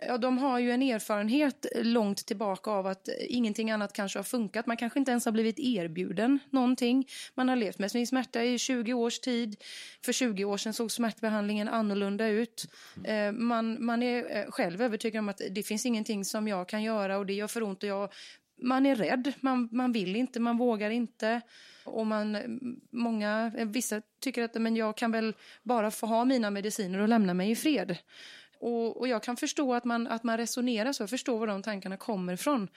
Ja, 0.06 0.18
de 0.18 0.38
har 0.38 0.58
ju 0.58 0.70
en 0.70 0.82
erfarenhet 0.82 1.66
långt 1.74 2.26
tillbaka 2.26 2.70
av 2.70 2.86
att 2.86 3.08
ingenting 3.28 3.70
annat 3.70 3.92
kanske 3.92 4.18
har 4.18 4.24
funkat. 4.24 4.66
Man 4.66 4.76
kanske 4.76 4.98
inte 4.98 5.10
ens 5.10 5.24
har 5.24 5.32
blivit 5.32 5.58
erbjuden 5.58 6.38
någonting. 6.50 7.08
Man 7.34 7.48
har 7.48 7.56
levt 7.56 7.78
med 7.78 7.90
sin 7.90 8.06
smärta 8.06 8.44
i 8.44 8.58
20 8.58 8.92
års 8.92 9.18
tid. 9.18 9.56
För 10.04 10.12
20 10.12 10.44
år 10.44 10.56
sedan 10.56 10.72
såg 10.72 10.92
smärtbehandlingen 10.92 11.68
annorlunda 11.68 12.28
ut. 12.28 12.66
Eh, 13.04 13.32
Man, 13.32 13.84
man 13.84 14.02
är 14.02 14.36
eh, 14.36 14.50
själv 14.50 14.82
övertygad 14.82 15.18
om 15.18 15.28
att 15.28 15.40
det 15.50 15.62
finns 15.62 15.86
ingenting 15.86 16.24
som 16.24 16.48
jag 16.48 16.68
kan 16.68 16.82
göra 16.82 17.18
och 17.18 17.26
det 17.26 17.32
gör 17.32 17.48
för 17.48 17.62
ont 17.62 17.82
och 17.82 17.88
jag 17.88 18.12
man 18.62 18.86
är 18.86 18.96
rädd, 18.96 19.32
man, 19.40 19.68
man 19.72 19.92
vill 19.92 20.16
inte, 20.16 20.40
man 20.40 20.58
vågar 20.58 20.90
inte. 20.90 21.40
Och 21.84 22.06
man, 22.06 22.36
många, 22.92 23.52
vissa 23.66 24.02
tycker 24.20 24.42
att 24.42 24.54
men 24.54 24.76
jag 24.76 24.96
kan 24.96 25.12
väl 25.12 25.34
bara 25.62 25.90
få 25.90 26.06
ha 26.06 26.24
mina 26.24 26.50
mediciner 26.50 26.98
och 26.98 27.08
lämna 27.08 27.34
mig 27.34 27.50
i 27.50 27.56
fred. 27.56 27.96
Och, 28.60 28.96
och 28.96 29.08
jag 29.08 29.22
kan 29.22 29.36
förstå 29.36 29.74
att 29.74 29.84
man, 29.84 30.06
att 30.06 30.24
man 30.24 30.36
resonerar 30.36 30.92
så, 30.92 31.02
jag 31.02 31.10
förstår 31.10 31.38
var 31.38 31.46
de 31.46 31.62
tankarna 31.62 31.96
kommer 31.96 32.32
ifrån. 32.32 32.68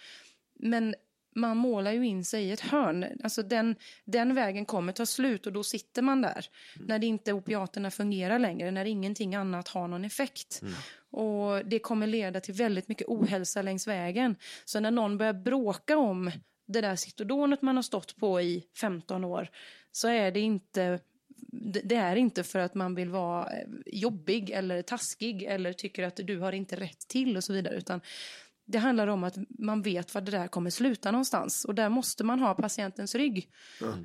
Men 0.60 0.96
man 1.36 1.58
målar 1.58 1.92
ju 1.92 2.06
in 2.06 2.26
sig 2.26 2.44
i 2.44 2.52
ett 2.52 2.60
hörn. 2.60 3.06
Alltså 3.24 3.44
den, 3.44 3.76
den 4.06 4.36
vägen 4.36 4.66
kommer 4.66 4.94
ta 4.94 5.06
slut 5.06 5.48
och 5.48 5.54
då 5.54 5.64
sitter 5.64 6.02
man 6.02 6.22
där. 6.22 6.46
När 6.80 7.00
det 7.00 7.06
inte 7.06 7.34
opiaterna 7.34 7.92
fungerar 7.92 8.40
längre, 8.40 8.72
när 8.72 8.86
ingenting 8.86 9.36
annat 9.36 9.68
har 9.68 9.88
någon 9.88 10.06
effekt. 10.06 10.62
Och 11.12 11.66
det 11.66 11.80
kommer 11.80 12.08
leda 12.08 12.40
till 12.40 12.54
väldigt 12.54 12.88
mycket 12.88 13.08
ohälsa 13.08 13.62
längs 13.62 13.88
vägen. 13.88 14.36
Så 14.66 14.80
när 14.80 14.92
någon 14.92 15.18
börjar 15.18 15.34
bråka 15.34 15.98
om 15.98 16.32
det 16.66 16.82
där 16.82 16.96
Citodonet 16.96 17.62
man 17.62 17.76
har 17.76 17.84
stått 17.84 18.16
på 18.16 18.42
i 18.42 18.64
15 18.80 19.24
år 19.24 19.50
så 19.92 20.08
är 20.08 20.32
det 20.32 20.40
inte 20.40 21.00
det 21.84 21.96
är 21.96 22.16
inte 22.16 22.44
för 22.44 22.60
att 22.60 22.76
man 22.76 22.96
vill 22.96 23.10
vara 23.10 23.44
eh, 23.44 23.68
jobbig 23.86 24.50
eller 24.50 24.82
taskig 24.82 25.44
eller 25.44 25.74
tycker 25.74 26.04
att 26.04 26.16
du 26.16 26.40
har 26.40 26.52
inte 26.52 26.76
rätt 26.76 27.08
till 27.08 27.38
och 27.38 27.44
så 27.44 27.54
vidare 27.54 27.76
utan 27.76 28.02
det 28.66 28.78
handlar 28.78 29.08
om 29.08 29.24
att 29.24 29.36
man 29.50 29.82
vet 29.82 30.14
var 30.14 30.22
det 30.22 30.32
där 30.32 30.48
kommer 30.48 30.70
sluta 30.70 31.12
någonstans 31.12 31.66
och 31.66 31.76
där 31.76 31.90
måste 31.90 32.24
man 32.24 32.40
ha 32.40 32.56
patientens 32.56 33.16
rygg. 33.16 33.50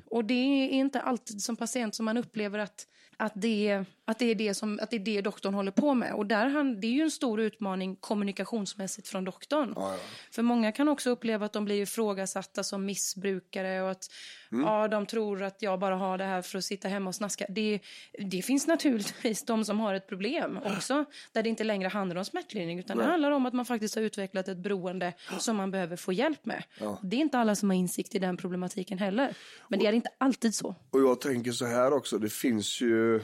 Och 0.05 0.25
det 0.25 0.33
är 0.33 0.69
inte 0.69 1.01
alltid 1.01 1.41
som 1.41 1.55
patient 1.55 1.95
som 1.95 2.05
man 2.05 2.17
upplever 2.17 2.59
att, 2.59 2.87
att, 3.17 3.33
det, 3.35 3.85
att, 4.09 4.19
det 4.19 4.25
är 4.25 4.35
det 4.35 4.53
som, 4.53 4.79
att 4.81 4.89
det 4.89 4.95
är 4.95 4.99
det 4.99 5.21
doktorn 5.21 5.53
håller 5.53 5.71
på 5.71 5.93
med. 5.93 6.13
Och 6.13 6.25
där 6.25 6.45
han, 6.49 6.81
det 6.81 6.87
är 6.87 6.91
ju 6.91 7.01
en 7.01 7.11
stor 7.11 7.39
utmaning 7.39 7.95
kommunikationsmässigt 7.95 9.07
från 9.07 9.25
doktorn. 9.25 9.75
För 10.31 10.41
många 10.41 10.71
kan 10.71 10.87
också 10.87 11.09
uppleva 11.09 11.45
att 11.45 11.53
de 11.53 11.65
blir 11.65 11.81
ifrågasatta 11.81 12.63
som 12.63 12.85
missbrukare 12.85 13.81
och 13.81 13.91
att 13.91 14.11
ja, 14.49 14.87
de 14.87 15.05
tror 15.05 15.43
att 15.43 15.61
jag 15.61 15.79
bara 15.79 15.95
har 15.95 16.17
det 16.17 16.23
här 16.23 16.41
för 16.41 16.57
att 16.57 16.65
sitta 16.65 16.87
hemma 16.87 17.09
och 17.09 17.15
snaska. 17.15 17.45
Det, 17.49 17.79
det 18.31 18.41
finns 18.41 18.67
naturligtvis 18.67 19.43
de 19.43 19.65
som 19.65 19.79
har 19.79 19.93
ett 19.93 20.07
problem 20.07 20.59
också, 20.65 21.05
där 21.31 21.43
det 21.43 21.49
inte 21.49 21.63
längre 21.63 21.87
handlar 21.87 22.15
om 22.15 22.25
smärtlindring 22.25 22.79
utan 22.79 22.97
det 22.97 23.03
handlar 23.03 23.31
om 23.31 23.45
att 23.45 23.53
man 23.53 23.65
faktiskt 23.65 23.95
har 23.95 24.01
utvecklat 24.01 24.47
ett 24.47 24.57
beroende 24.57 25.13
som 25.39 25.55
man 25.55 25.71
behöver 25.71 25.95
få 25.95 26.13
hjälp 26.13 26.45
med. 26.45 26.63
Det 27.01 27.15
är 27.15 27.21
inte 27.21 27.37
alla 27.37 27.55
som 27.55 27.69
har 27.69 27.77
insikt 27.77 28.15
i 28.15 28.19
den 28.19 28.37
problematiken 28.37 28.97
heller. 28.97 29.33
Men 29.67 29.79
det 29.79 29.85
är 29.85 29.93
inte 29.93 30.09
alltid 30.17 30.55
så. 30.55 30.75
Och 30.89 31.01
jag 31.01 31.21
tänker 31.21 31.51
så 31.51 31.65
här 31.65 31.93
också, 31.93 32.17
det 32.17 32.29
finns 32.29 32.81
ju 32.81 33.21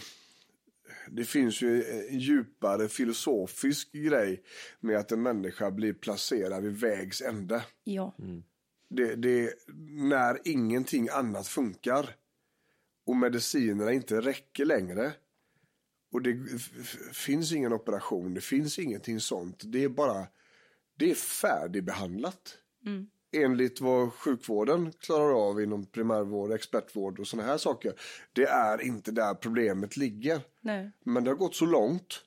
det 1.11 1.25
finns 1.25 1.61
ju 1.61 1.83
en 1.83 2.19
djupare 2.19 2.87
filosofisk 2.87 3.91
grej 3.91 4.43
med 4.79 4.97
att 4.97 5.11
en 5.11 5.21
människa 5.21 5.71
blir 5.71 5.93
placerad 5.93 6.63
vid 6.63 6.77
vägs 6.77 7.21
ände. 7.21 7.63
Ja. 7.83 8.15
Det, 8.89 9.15
det, 9.15 9.53
när 9.89 10.39
ingenting 10.43 11.09
annat 11.09 11.47
funkar 11.47 12.15
och 13.05 13.15
medicinerna 13.15 13.93
inte 13.93 14.21
räcker 14.21 14.65
längre 14.65 15.13
Och 16.11 16.21
det 16.21 16.37
finns 17.13 17.51
ingen 17.51 17.73
operation, 17.73 18.33
det 18.33 18.41
finns 18.41 18.79
ingenting 18.79 19.19
sånt. 19.19 19.63
Det 19.65 19.83
är 19.83 19.89
bara, 19.89 20.27
det 20.97 21.11
är 21.11 21.15
färdigbehandlat. 21.15 22.57
Enligt 23.31 23.81
vad 23.81 24.13
sjukvården 24.13 24.91
klarar 24.99 25.49
av 25.49 25.61
inom 25.61 25.85
primärvård, 25.85 26.51
expertvård 26.51 27.19
och 27.19 27.27
sådana 27.27 27.47
här 27.47 27.57
saker. 27.57 27.93
Det 28.33 28.45
är 28.45 28.81
inte 28.81 29.11
där 29.11 29.33
problemet 29.33 29.97
ligger. 29.97 30.41
Nej. 30.65 30.91
Men 31.03 31.23
det 31.23 31.29
har 31.29 31.35
gått 31.35 31.55
så 31.55 31.65
långt 31.65 32.23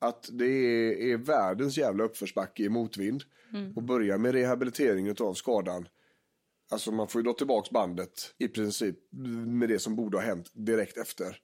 att 0.00 0.28
det 0.32 0.46
är, 0.46 1.12
är 1.12 1.16
världens 1.16 1.78
jävla 1.78 2.04
uppförsbacke 2.04 2.62
i 2.62 2.68
motvind. 2.68 3.24
Och 3.76 3.82
börja 3.82 4.18
med 4.18 4.32
rehabilitering 4.32 5.14
av 5.20 5.34
skadan. 5.34 5.88
Alltså 6.70 6.92
man 6.92 7.08
får 7.08 7.20
ju 7.20 7.24
dra 7.24 7.32
tillbaks 7.32 7.70
bandet 7.70 8.34
i 8.38 8.48
princip 8.48 8.96
med 9.46 9.68
det 9.68 9.78
som 9.78 9.96
borde 9.96 10.16
ha 10.16 10.24
hänt 10.24 10.50
direkt 10.52 10.96
efter 10.96 11.36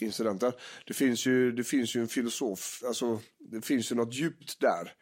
incidenten. 0.00 0.52
Det 0.86 0.94
finns 0.94 1.26
ju, 1.26 1.52
det 1.52 1.64
finns 1.64 1.96
ju 1.96 2.00
en 2.00 2.08
filosof, 2.08 2.82
alltså 2.86 3.20
det 3.38 3.64
finns 3.64 3.92
ju 3.92 3.96
något 3.96 4.14
djupt 4.14 4.60
där. 4.60 4.92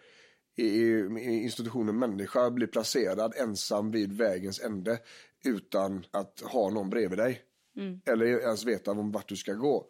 I, 0.57 0.69
i 0.69 1.43
institutionen 1.43 1.99
människa 1.99 2.51
blir 2.51 2.67
placerad 2.67 3.35
ensam 3.37 3.91
vid 3.91 4.13
vägens 4.13 4.61
ände 4.61 4.99
utan 5.45 6.05
att 6.11 6.41
ha 6.41 6.71
någon 6.71 6.91
bredvid 6.91 7.19
dig. 7.19 7.43
Eller 8.05 8.27
ens 8.27 8.65
veta 8.65 8.91
om 8.91 9.13
vart 9.13 9.29
du 9.29 9.37
ska 9.37 9.55
gå. 9.55 9.87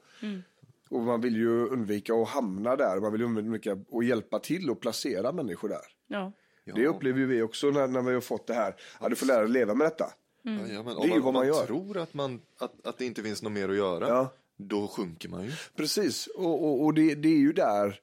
Och 0.91 1.01
man 1.01 1.21
vill 1.21 1.37
ju 1.37 1.67
undvika 1.69 2.15
att 2.15 2.29
hamna 2.29 2.77
där, 2.77 3.01
man 3.01 3.13
vill 3.13 3.23
undvika 3.23 3.73
att 3.93 4.05
hjälpa 4.07 4.39
till 4.39 4.71
och 4.71 4.81
placera 4.81 5.33
människor 5.33 5.69
där. 5.69 5.85
Ja. 6.07 6.33
Det 6.75 6.87
upplever 6.87 7.19
ju 7.19 7.27
vi 7.27 7.43
också 7.43 7.71
när, 7.71 7.87
när 7.89 8.03
vi 8.03 8.15
har 8.15 8.21
fått 8.21 8.47
det 8.47 8.55
här, 8.55 8.75
ja 9.01 9.09
du 9.09 9.17
får 9.17 9.27
lära 9.27 9.41
dig 9.43 9.51
leva 9.51 9.75
med 9.75 9.87
detta. 9.87 10.05
Ja, 10.43 10.53
ja, 10.53 10.83
men 10.83 10.95
Det 10.97 11.03
är 11.03 11.07
ju 11.07 11.09
man, 11.09 11.09
vad 11.09 11.19
om 11.19 11.25
man 11.25 11.35
man 11.35 11.47
gör. 11.47 11.67
tror 11.67 11.97
att, 11.99 12.15
man, 12.15 12.41
att, 12.59 12.87
att 12.87 12.99
det 12.99 13.05
inte 13.05 13.23
finns 13.23 13.43
något 13.43 13.53
mer 13.53 13.69
att 13.69 13.77
göra, 13.77 14.09
Ja. 14.09 14.33
då 14.57 14.89
sjunker 14.89 15.29
man 15.29 15.45
ju. 15.45 15.53
Precis, 15.77 16.27
och, 16.27 16.65
och, 16.65 16.85
och 16.85 16.95
det, 16.95 17.15
det 17.15 17.29
är 17.29 17.39
ju 17.39 17.53
där, 17.53 18.01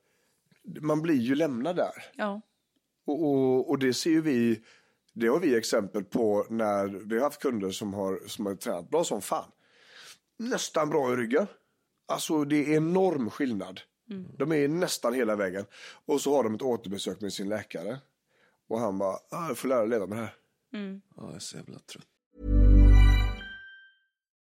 man 0.82 1.02
blir 1.02 1.16
ju 1.16 1.36
lämnad 1.36 1.76
där. 1.76 2.04
Ja. 2.16 2.42
Och, 3.06 3.24
och, 3.24 3.70
och 3.70 3.80
det 3.80 3.94
ser 3.94 4.10
ju 4.10 4.22
vi, 4.22 4.62
det 5.14 5.28
har 5.28 5.40
vi 5.40 5.56
exempel 5.56 6.04
på 6.04 6.46
när 6.50 6.88
vi 6.88 7.16
har 7.16 7.24
haft 7.24 7.42
kunder 7.42 7.72
som 7.72 7.94
har, 7.94 8.20
som 8.28 8.46
har 8.46 8.56
tränat 8.56 8.90
bra 8.90 9.04
som 9.04 9.22
fan. 9.22 9.52
Nästan 10.38 10.90
bra 10.90 11.14
i 11.14 11.16
ryggen. 11.16 11.48
Alltså 12.08 12.44
det 12.46 12.74
är 12.74 12.78
enorm 12.78 13.30
skillnad. 13.30 13.82
De 14.38 14.52
är 14.52 14.68
nästan 14.68 15.14
hela 15.14 15.36
vägen. 15.36 15.66
Och 16.06 16.22
så 16.22 16.36
har 16.36 16.44
de 16.44 16.56
ett 16.56 16.62
återbesök 16.62 17.22
med 17.22 17.34
sin 17.34 17.50
läkare. 17.50 17.98
Och 18.70 18.80
han 18.80 18.98
bara, 18.98 19.18
ah, 19.30 19.48
jag 19.48 19.58
får 19.58 19.68
lära 19.68 19.86
leva 19.86 20.08
med 20.08 20.18
det 20.18 20.22
här. 20.22 20.34
Ja, 21.16 21.24
jag 21.28 21.36
är 21.36 21.40
så 21.40 21.58
jävla 21.58 21.80
trött. 21.80 22.06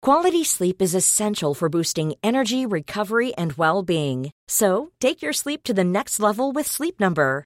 Quality 0.05 0.43
sleep 0.43 0.81
is 0.81 0.95
essential 0.95 1.53
for 1.53 1.69
boosting 1.69 2.13
energy, 2.21 2.65
recovery, 2.65 3.33
and 3.37 3.53
well 3.53 3.85
being. 3.85 4.31
So, 4.47 4.89
take 4.99 5.23
your 5.23 5.33
sleep 5.33 5.63
to 5.63 5.73
the 5.73 5.83
next 5.83 6.19
level 6.19 6.51
with 6.51 6.67
Sleep 6.67 6.99
Number. 6.99 7.45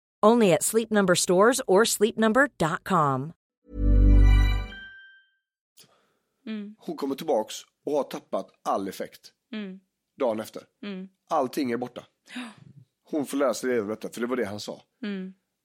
Only 0.25 0.53
at 0.53 0.63
Sleep 0.63 0.91
Number 0.91 1.15
stores 1.15 1.61
or 1.67 1.85
sleepnumber.com. 1.85 3.33
Hon 6.77 6.95
kommer 6.97 7.15
tillbaks 7.15 7.55
och 7.85 7.91
har 7.93 8.03
tappat 8.03 8.47
all 8.63 8.87
effekt. 8.87 9.31
Dagen 10.19 10.39
efter. 10.39 10.63
Allting 11.29 11.71
är 11.71 11.77
borta. 11.77 12.03
Hon 13.03 13.25
får 13.25 13.37
lära 13.37 13.53
sig 13.53 13.69
leva 13.69 13.87
detta, 13.87 14.09
för 14.09 14.21
det 14.21 14.27
var 14.27 14.35
det 14.35 14.45
han 14.45 14.59
sa. 14.59 14.81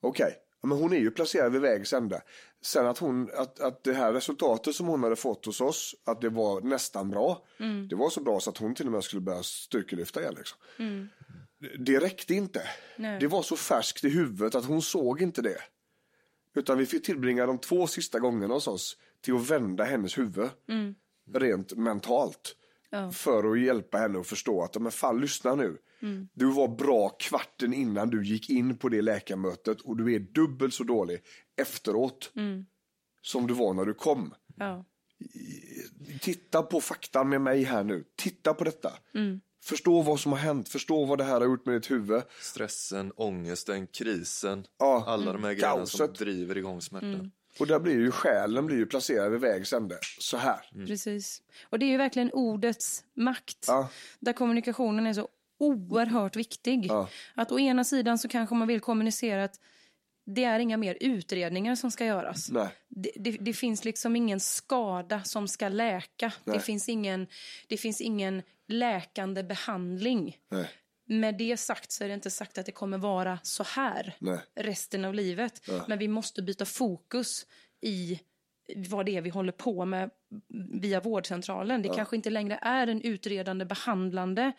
Okej, 0.03 0.35
ja, 0.63 0.69
men 0.69 0.79
hon 0.79 0.93
är 0.93 0.97
ju 0.99 1.11
placerad 1.11 1.53
vid 1.53 1.61
vägs 1.61 1.93
ände. 1.93 2.23
Sen 2.63 2.87
att, 2.87 2.99
hon, 2.99 3.31
att, 3.37 3.61
att 3.61 3.85
det 3.85 3.93
här 3.93 4.13
resultatet 4.13 4.75
som 4.75 4.87
hon 4.87 5.03
hade 5.03 5.17
fått 5.17 5.47
hos 5.47 5.61
oss, 5.61 5.95
att 6.07 6.21
det 6.21 6.29
var 6.29 6.61
nästan 6.61 7.11
bra. 7.11 7.43
Det 7.89 7.97
var 7.97 8.11
så 8.11 8.21
bra 8.21 8.41
så 8.41 8.51
att 8.51 8.59
hon 8.59 8.75
till 8.75 8.87
och 8.87 8.93
med 8.93 9.05
skulle 9.05 9.23
börja 9.23 9.43
styrkelyfta 9.43 10.21
igen. 10.21 10.35
Liksom. 10.39 10.59
Det 11.79 12.01
räckte 12.01 12.35
inte. 12.35 12.63
Det 13.21 13.27
var 13.27 13.43
så 13.43 13.57
färskt 13.57 14.05
i 14.05 14.09
huvudet 14.09 14.55
att 14.55 14.65
hon 14.65 14.83
såg 14.83 15.23
inte 15.23 15.43
det. 15.43 15.59
Utan 16.55 16.79
vi 16.79 16.87
fick 16.87 17.05
tillbringa 17.05 17.47
de 17.47 17.59
två 17.59 17.87
sista 17.87 18.19
gångerna 18.19 18.55
hos 18.55 18.69
oss 18.69 18.97
till 19.21 19.35
att 19.35 19.51
vända 19.51 19.85
hennes 19.85 20.19
huvud. 20.19 20.49
Rent 21.35 21.77
mentalt. 21.77 22.57
För 23.13 23.53
att 23.53 23.61
hjälpa 23.61 23.99
henne 23.99 24.19
att 24.21 24.27
förstå 24.27 24.63
att, 24.63 24.81
men 24.83 24.93
fan 24.93 25.21
lyssna 25.21 25.55
nu. 25.55 25.79
Du 26.33 26.47
var 26.47 26.69
bra 26.69 27.09
kvarten 27.09 27.75
innan 27.75 28.11
du 28.11 28.25
gick 28.25 28.51
in 28.51 28.77
på 28.79 28.89
det 28.89 29.03
läkarmötet 29.03 29.81
och 29.81 29.97
du 29.97 30.15
är 30.15 30.19
dubbelt 30.19 30.75
så 30.75 30.85
dålig 30.85 31.21
efteråt. 31.57 32.33
Som 33.23 33.47
du 33.47 33.55
var 33.55 33.75
när 33.75 33.85
du 33.85 33.95
kom. 33.95 34.35
Ja. 34.57 34.85
Titta 36.21 36.63
på 36.63 36.81
faktan 36.81 37.29
med 37.29 37.41
mig 37.41 37.63
här 37.63 37.85
nu. 37.85 38.05
Titta 38.17 38.55
på 38.55 38.65
detta. 38.65 38.93
Förstå 39.67 40.03
vad 40.03 40.21
som 40.21 40.33
har 40.33 40.39
hänt. 40.39 40.69
Förstå 40.69 41.05
vad 41.05 41.19
det 41.19 41.25
här 41.25 41.41
har 41.41 41.45
gjort 41.45 41.67
med 41.67 41.75
ditt 41.75 41.91
huvud. 41.91 42.23
Stressen, 42.41 43.13
ångesten, 43.17 43.87
krisen, 43.87 44.67
Ja. 44.79 45.05
alla 45.07 45.33
de 45.33 45.45
här 45.45 45.53
grejerna 45.53 45.87
som 45.87 46.13
driver 46.13 46.57
igång 46.57 46.81
smärtan. 46.81 47.31
Och 47.59 47.67
där 47.67 47.79
blir 47.79 47.95
ju 47.95 48.11
själen 48.11 48.67
blir 48.67 48.77
ju 48.77 48.87
placerad 48.87 49.33
vid 49.33 49.41
vägs 49.41 49.73
ände. 49.73 49.99
Så 50.21 50.37
här. 50.37 50.87
Precis. 50.87 51.43
Och 51.71 51.79
det 51.79 51.87
är 51.87 51.91
ju 51.91 51.97
verkligen 51.97 52.33
ordets 52.33 53.05
makt. 53.15 53.65
Ja. 53.67 53.89
Där 54.21 54.33
kommunikationen 54.33 55.07
är 55.07 55.13
så 55.13 55.29
oerhört 55.59 56.37
viktig. 56.37 56.87
Ja. 56.87 57.09
Att 57.35 57.53
å 57.53 57.59
ena 57.59 57.85
sidan 57.85 58.19
så 58.19 58.29
kanske 58.29 58.55
man 58.55 58.69
vill 58.69 58.81
kommunicera 58.81 59.45
att 59.45 59.61
det 60.27 60.45
är 60.45 60.59
inga 60.59 60.77
mer 60.77 60.99
utredningar 61.01 61.75
som 61.75 61.91
ska 61.91 62.05
göras. 62.05 62.51
Det, 62.89 63.13
det, 63.17 63.31
det 63.31 63.53
finns 63.53 63.85
liksom 63.85 64.17
ingen 64.17 64.41
skada 64.41 65.25
som 65.25 65.49
ska 65.49 65.69
läka. 65.69 66.33
Det 66.45 66.61
finns, 66.61 66.89
ingen, 66.89 67.27
det 67.69 67.77
finns 67.77 68.01
ingen 68.01 68.43
läkande 68.67 69.43
behandling. 69.43 70.37
Nej. 70.49 70.69
Med 71.05 71.39
det 71.39 71.57
sagt 71.57 71.93
så 71.93 72.05
är 72.05 72.09
det 72.09 72.15
inte 72.15 72.31
sagt 72.31 72.59
att 72.59 72.67
det 72.67 72.73
kommer 72.73 72.99
vara 72.99 73.39
så 73.43 73.63
här 73.63 74.17
Nej. 74.19 74.39
resten 74.55 75.05
av 75.05 75.15
livet. 75.15 75.69
Men 75.87 75.99
vi 75.99 76.09
måste 76.09 76.43
byta 76.43 76.65
fokus 76.65 77.47
i 77.81 78.21
vad 78.77 79.07
det 79.07 79.17
är 79.17 79.21
vi 79.21 79.31
håller 79.31 79.53
på 79.53 79.85
med 79.85 80.11
via 80.73 81.01
vårdcentralen. 81.01 81.83
Det 81.83 81.89
kanske 81.89 82.17
inte 82.17 82.31
längre 82.31 82.59
är 82.63 82.87
en 82.87 83.03
utredande, 83.03 83.65
behandlande 83.65 84.53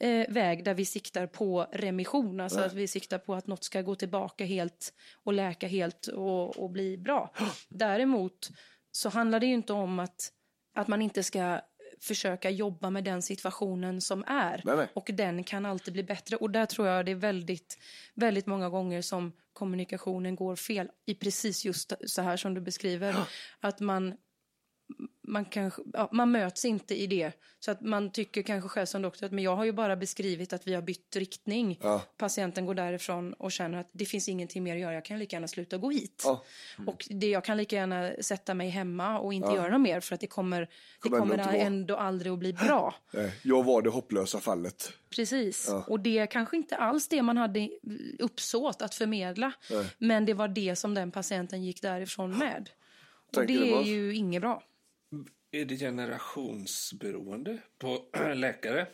eh, 0.00 0.26
väg 0.28 0.64
där 0.64 0.74
vi 0.74 0.84
siktar 0.84 1.26
på 1.26 1.66
remission. 1.72 2.40
Alltså 2.40 2.60
att 2.60 2.72
vi 2.72 2.88
siktar 2.88 3.18
på 3.18 3.34
att 3.34 3.46
något 3.46 3.64
ska 3.64 3.82
gå 3.82 3.94
tillbaka 3.94 4.44
helt 4.44 4.94
och 5.22 5.32
läka 5.32 5.66
helt 5.66 6.06
och, 6.06 6.58
och 6.58 6.70
bli 6.70 6.96
bra. 6.96 7.34
Däremot 7.68 8.50
så 8.92 9.08
handlar 9.08 9.40
det 9.40 9.46
ju 9.46 9.54
inte 9.54 9.72
om 9.72 9.98
att, 9.98 10.32
att 10.74 10.88
man 10.88 11.02
inte 11.02 11.22
ska 11.22 11.60
försöka 12.00 12.50
jobba 12.50 12.90
med 12.90 13.04
den 13.04 13.22
situationen 13.22 14.00
som 14.00 14.24
är. 14.26 14.62
Nej, 14.64 14.76
nej. 14.76 14.88
Och 14.94 15.10
den 15.12 15.44
kan 15.44 15.66
alltid 15.66 15.94
bli 15.94 16.02
bättre. 16.02 16.36
Och 16.36 16.50
där 16.50 16.66
tror 16.66 16.88
jag 16.88 17.06
det 17.06 17.10
är 17.12 17.16
väldigt, 17.16 17.78
väldigt 18.14 18.46
många 18.46 18.68
gånger 18.68 19.02
som 19.02 19.32
kommunikationen 19.52 20.36
går 20.36 20.56
fel 20.56 20.88
i 21.06 21.14
precis 21.14 21.64
just 21.64 21.92
så 22.06 22.22
här 22.22 22.36
som 22.36 22.54
du 22.54 22.60
beskriver. 22.60 23.16
Att 23.60 23.80
man, 23.80 24.14
man, 25.30 25.44
kanske, 25.44 25.82
ja, 25.92 26.08
man 26.12 26.30
möts 26.30 26.64
inte 26.64 26.94
i 26.94 27.06
det. 27.06 27.32
Så 27.60 27.70
att 27.70 27.80
man 27.80 28.10
tycker 28.12 28.42
kanske 28.42 28.68
själv 28.68 28.86
som 28.86 29.02
doktor 29.02 29.26
att 29.26 29.32
men 29.32 29.44
jag 29.44 29.56
har 29.56 29.64
ju 29.64 29.72
bara 29.72 29.96
beskrivit 29.96 30.52
att 30.52 30.66
vi 30.66 30.74
har 30.74 30.82
bytt 30.82 31.16
riktning. 31.16 31.78
Ja. 31.82 32.02
Patienten 32.16 32.66
går 32.66 32.74
därifrån 32.74 33.32
och 33.32 33.52
känner 33.52 33.78
att 33.80 33.88
det 33.92 34.04
finns 34.04 34.28
ingenting 34.28 34.62
mer 34.62 34.74
att 34.74 34.80
göra. 34.80 34.94
Jag 34.94 35.04
kan 35.04 35.18
lika 35.18 35.36
gärna 35.36 35.48
sluta 35.48 35.76
gå 35.78 35.90
hit. 35.90 36.22
Ja. 36.26 36.44
Och 36.86 37.06
det, 37.10 37.28
jag 37.28 37.44
kan 37.44 37.56
lika 37.56 37.76
gärna 37.76 38.10
sätta 38.20 38.54
mig 38.54 38.68
hemma 38.68 39.18
och 39.18 39.34
inte 39.34 39.52
göra 39.52 39.68
något 39.68 39.80
mer 39.80 40.00
för 40.00 40.14
att 40.14 40.20
det 40.20 40.26
kommer, 40.26 40.60
det 40.60 40.68
Kommer 41.08 41.16
ändå 41.16 41.34
kommer 41.34 41.44
vara. 41.44 41.56
ändå 41.56 41.96
aldrig 41.96 42.32
att 42.32 42.38
bli 42.38 42.52
bra. 42.66 42.94
Jag 43.42 43.64
var 43.64 43.82
det 43.82 43.90
hopplösa 43.90 44.40
fallet. 44.40 44.92
Precis. 45.10 45.70
Och 45.86 46.00
det 46.00 46.18
är 46.18 46.26
kanske 46.26 46.56
inte 46.56 46.76
alls 46.76 47.08
det 47.08 47.22
man 47.22 47.36
hade 47.36 47.70
uppsåt 48.18 48.82
att 48.82 48.94
förmedla. 48.94 49.52
Men 49.98 50.24
det 50.24 50.34
var 50.34 50.48
det 50.48 50.76
som 50.76 50.94
den 50.94 51.10
patienten 51.10 51.64
gick 51.64 51.82
därifrån 51.82 52.38
med. 52.38 52.70
Och 53.36 53.46
det 53.46 53.72
är 53.72 53.82
ju 53.82 54.14
inget 54.14 54.42
bra. 54.42 54.62
Är 55.52 55.64
det 55.64 55.76
generationsberoende 55.76 57.58
på 57.78 58.04
läkare? 58.34 58.86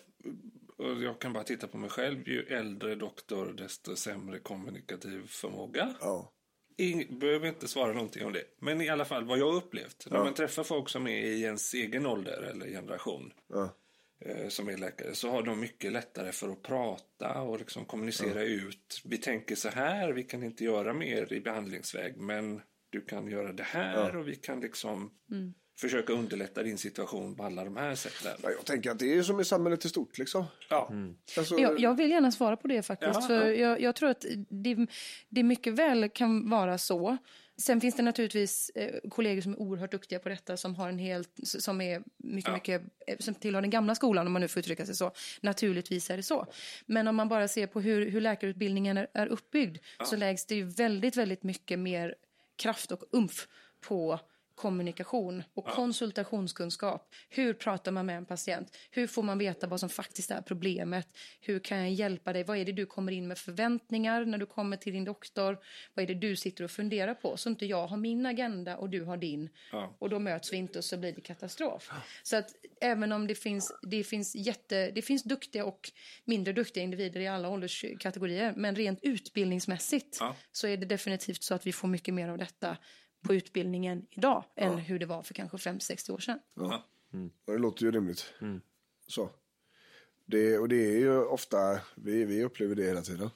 Och 0.79 1.03
jag 1.03 1.21
kan 1.21 1.33
bara 1.33 1.45
titta 1.45 1.67
på 1.69 1.79
mig 1.79 1.91
själv. 1.91 2.29
Ju 2.29 2.43
äldre 2.43 2.95
doktor, 2.95 3.55
desto 3.57 3.97
sämre 3.97 4.39
kommunikativ 4.39 5.27
förmåga. 5.27 5.95
Ja. 6.01 6.33
Ing, 6.79 7.19
behöver 7.19 7.49
inte 7.49 7.69
svara 7.69 7.93
någonting 7.93 8.27
om 8.27 8.33
det. 8.33 8.45
Men 8.59 8.81
i 8.81 8.89
alla 8.89 9.05
fall 9.05 9.25
vad 9.25 9.39
jag 9.39 9.51
har 9.51 9.57
upplevt. 9.57 10.07
När 10.11 10.19
man 10.25 10.35
träffar 10.35 10.65
folk 10.65 10.89
som 10.89 11.07
är 11.07 11.27
i 11.27 11.43
ens 11.43 11.75
egen 11.75 12.07
ålder 12.07 12.43
eller 12.43 12.67
generation. 12.67 13.33
Ja. 13.49 13.77
eh, 14.21 14.49
som 14.49 14.69
är 14.69 14.77
läkare 14.77 15.15
så 15.15 15.31
har 15.31 15.43
de 15.43 15.61
mycket 15.61 15.93
lättare 15.93 16.33
för 16.33 16.49
att 16.49 16.63
prata 16.63 17.41
och 17.43 17.59
liksom 17.59 17.85
kommunicera 17.85 18.43
ut. 18.43 19.03
Vi 19.05 19.19
tänker 19.19 19.55
så 19.55 19.69
här, 19.69 20.13
vi 20.13 20.23
kan 20.23 20.43
inte 20.43 20.65
göra 20.65 20.93
mer 20.95 21.33
i 21.33 21.41
behandlingsväg 21.41 22.17
men 22.17 22.61
du 22.91 23.01
kan 23.01 23.29
göra 23.29 23.53
det 23.53 23.63
här 23.63 24.17
och 24.17 24.29
vi 24.29 24.35
kan 24.37 24.61
liksom 24.61 25.11
försöka 25.77 26.13
underlätta 26.13 26.63
din 26.63 26.79
situation 26.79 27.35
på 27.37 27.43
alla 27.45 27.65
de 27.65 27.77
här 27.77 27.95
sätten. 27.95 28.33
Ja, 28.43 28.51
jag 28.51 28.65
tänker 28.65 28.91
att 28.91 28.99
det 28.99 29.15
är 29.15 29.23
som 29.23 29.41
i 29.41 29.45
samhället 29.45 29.85
i 29.85 29.89
stort 29.89 30.19
liksom. 30.19 30.45
Ja. 30.69 30.93
Alltså, 31.37 31.59
Jag, 31.59 31.81
jag 31.81 31.97
vill 31.97 32.11
gärna 32.11 32.33
svara 32.33 32.57
på 32.57 32.69
det 32.69 32.83
faktiskt. 32.83 33.15
Ja, 33.15 33.21
för 33.21 33.51
jag, 33.51 33.81
jag 33.81 33.95
tror 33.95 34.11
att 34.11 34.25
det, 34.49 34.87
det 35.29 35.43
mycket 35.43 35.73
väl 35.73 36.09
kan 36.09 36.51
vara 36.51 36.79
så. 36.79 37.17
Sen 37.59 37.81
finns 37.81 37.95
det 37.95 38.03
naturligtvis 38.03 38.71
eh, 38.75 39.09
kollegor 39.11 39.43
som 39.43 39.53
är 39.53 39.61
oerhört 39.61 39.91
duktiga 39.91 40.19
på 40.19 40.29
detta 40.29 40.57
som 40.57 40.75
har 40.75 40.89
en 40.89 40.99
helt, 40.99 41.31
som 41.43 41.81
är 41.81 42.03
mycket, 42.17 42.53
mycket, 42.53 42.83
eh, 43.07 43.17
som 43.19 43.35
tillhör 43.35 43.61
den 43.61 43.71
gamla 43.71 43.95
skolan 43.95 44.27
om 44.27 44.33
man 44.33 44.43
nu 44.43 44.49
får 44.49 44.61
uttrycka 44.61 44.87
sig 44.87 44.95
så. 44.95 45.13
Naturligtvis 45.41 46.11
är 46.11 46.17
det 46.17 46.23
så. 46.23 46.47
Men 46.87 47.09
om 47.09 47.17
man 47.17 47.29
bara 47.29 47.49
ser 47.49 47.67
på 47.67 47.81
hur, 47.81 48.11
hur 48.11 48.21
läkarutbildningen 48.21 48.97
är, 48.97 49.07
är 49.15 49.27
uppbyggd 49.27 49.79
så 50.05 50.17
läggs 50.17 50.47
det 50.47 50.55
ju 50.55 50.65
väldigt, 50.65 51.17
väldigt 51.17 51.43
mycket 51.43 51.79
mer 51.79 52.15
kraft 52.57 52.93
och 52.93 53.03
umf 53.13 53.49
på 53.81 54.21
kommunikation 54.57 55.43
och 55.55 55.67
konsultationskunskap. 55.67 57.15
Hur 57.29 57.55
pratar 57.55 57.93
man 57.93 58.07
med 58.07 58.17
en 58.17 58.27
patient? 58.27 58.77
Hur 58.91 59.07
får 59.07 59.23
man 59.23 59.39
veta 59.39 59.67
vad 59.67 59.81
som 59.81 59.89
faktiskt 59.89 60.31
är 60.31 60.43
problemet? 60.43 61.09
Hur 61.41 61.59
kan 61.59 61.79
jag 61.79 61.93
hjälpa 61.93 62.33
dig? 62.33 62.45
Vad 62.45 62.57
är 62.59 62.65
det 62.65 62.73
du 62.73 62.87
kommer 62.87 63.13
in 63.13 63.29
med 63.29 63.39
förväntningar 63.39 64.25
när 64.25 64.39
du 64.39 64.47
kommer 64.47 64.77
till 64.77 64.93
din 64.93 65.05
doktor? 65.05 65.59
Vad 65.95 66.03
är 66.03 66.07
det 66.07 66.15
du 66.15 66.37
sitter 66.37 66.65
och 66.65 66.71
funderar 66.71 67.15
på? 67.15 67.37
Så 67.37 67.49
inte 67.49 67.67
jag 67.67 67.87
har 67.87 67.97
min 67.97 68.27
agenda 68.27 68.77
och 68.77 68.91
du 68.91 69.03
har 69.05 69.17
din. 69.17 69.51
Ja. 69.73 69.97
Och 69.99 70.11
då 70.11 70.19
möts 70.19 70.53
vi 70.53 70.57
inte 70.57 70.79
och 70.79 70.85
så 70.85 70.97
blir 70.97 71.13
det 71.13 71.21
katastrof. 71.21 71.91
Så 72.23 72.37
att 72.37 72.51
även 72.81 73.13
om 73.13 73.27
det 73.27 73.35
finns, 73.35 73.73
det 73.83 74.05
finns 74.05 74.35
jätte, 74.37 74.91
det 74.91 75.03
finns 75.03 75.23
duktiga 75.23 75.65
och 75.65 75.91
mindre 76.25 76.53
duktiga 76.53 76.85
individer 76.85 77.21
i 77.21 77.29
alla 77.29 77.49
ålderskategorier. 77.49 78.53
Men 78.57 78.77
rent 78.77 78.99
utbildningsmässigt 79.03 80.17
Ja. 80.21 80.37
så 80.53 80.67
är 80.67 80.77
det 80.77 80.87
definitivt 80.87 81.43
så 81.43 81.55
att 81.55 81.67
vi 81.67 81.73
får 81.73 81.89
mycket 81.89 82.15
mer 82.15 82.29
av 82.29 82.39
detta 82.39 82.77
på 83.27 83.35
utbildningen 83.35 84.07
idag 84.11 84.45
än 84.55 84.79
hur 84.79 84.99
det 84.99 85.07
var 85.07 85.23
för 85.23 85.35
kanske 85.35 85.57
50-60 85.57 86.11
år 86.11 86.19
sedan. 86.19 86.39
Ja, 86.55 86.83
det 87.45 87.59
låter 87.59 87.85
ju 87.85 87.91
rimligt. 87.91 88.35
Så. 89.07 89.31
Det, 90.25 90.59
och 90.59 90.69
det 90.69 90.77
är 90.77 90.99
ju 90.99 91.19
ofta, 91.19 91.81
vi, 91.95 92.25
vi 92.25 92.45
upplever 92.45 92.75
det 92.75 92.85
hela 92.85 93.03
tiden. 93.03 93.31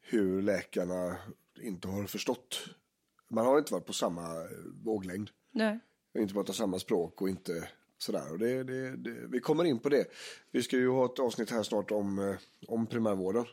Hur 0.00 0.42
läkarna 0.42 1.16
inte 1.60 1.88
har 1.88 2.06
förstått. 2.06 2.68
Man 3.28 3.46
har 3.46 3.58
inte 3.58 3.72
varit 3.72 3.86
på 3.86 3.92
samma 3.92 4.22
våglängd. 4.84 5.30
Nej. 5.50 5.78
Inte 6.18 6.34
pratat 6.34 6.56
samma 6.56 6.78
språk 6.78 7.22
och 7.22 7.28
inte 7.28 7.68
sådär. 7.98 8.32
Och 8.32 8.38
det, 8.38 8.64
det, 8.64 8.96
det, 8.96 9.26
vi 9.28 9.40
kommer 9.40 9.64
in 9.64 9.78
på 9.78 9.88
det. 9.88 10.06
Vi 10.50 10.62
ska 10.62 10.76
ju 10.76 10.88
ha 10.88 11.04
ett 11.04 11.18
avsnitt 11.18 11.50
här 11.50 11.62
snart 11.62 11.90
om, 11.90 12.18
eh, 12.18 12.36
om 12.68 12.86
primärvården. 12.86 13.46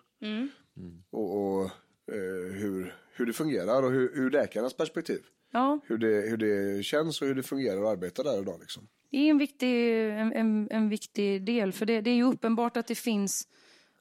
Och, 1.10 1.38
och 1.38 1.64
eh, 2.08 2.54
hur, 2.54 2.96
hur 3.14 3.26
det 3.26 3.34
fungerar 3.34 3.84
och 3.84 3.92
hur, 3.92 4.18
ur 4.18 4.32
läkarnas 4.32 4.74
perspektiv. 4.74 5.22
Ja, 5.54 5.80
Hur 5.86 5.98
det, 5.98 6.08
hur 6.30 6.38
det 6.38 6.84
känns 6.84 7.22
och 7.22 7.28
hur 7.28 7.36
det 7.36 7.44
fungerar 7.44 7.82
att 7.84 7.88
arbeta 7.90 8.24
där 8.24 8.42
idag. 8.42 8.60
Liksom. 8.60 8.88
det 9.12 9.18
är 9.18 9.30
en 9.30 9.38
viktig, 9.38 9.94
en, 10.10 10.34
en, 10.34 10.68
en 10.72 10.90
viktig 10.90 11.46
del. 11.46 11.74
För 11.74 11.86
det, 11.86 12.02
det 12.02 12.10
är 12.10 12.16
ju 12.16 12.24
uppenbart 12.24 12.78
att 12.78 12.88
det 12.88 12.96
finns 12.96 13.48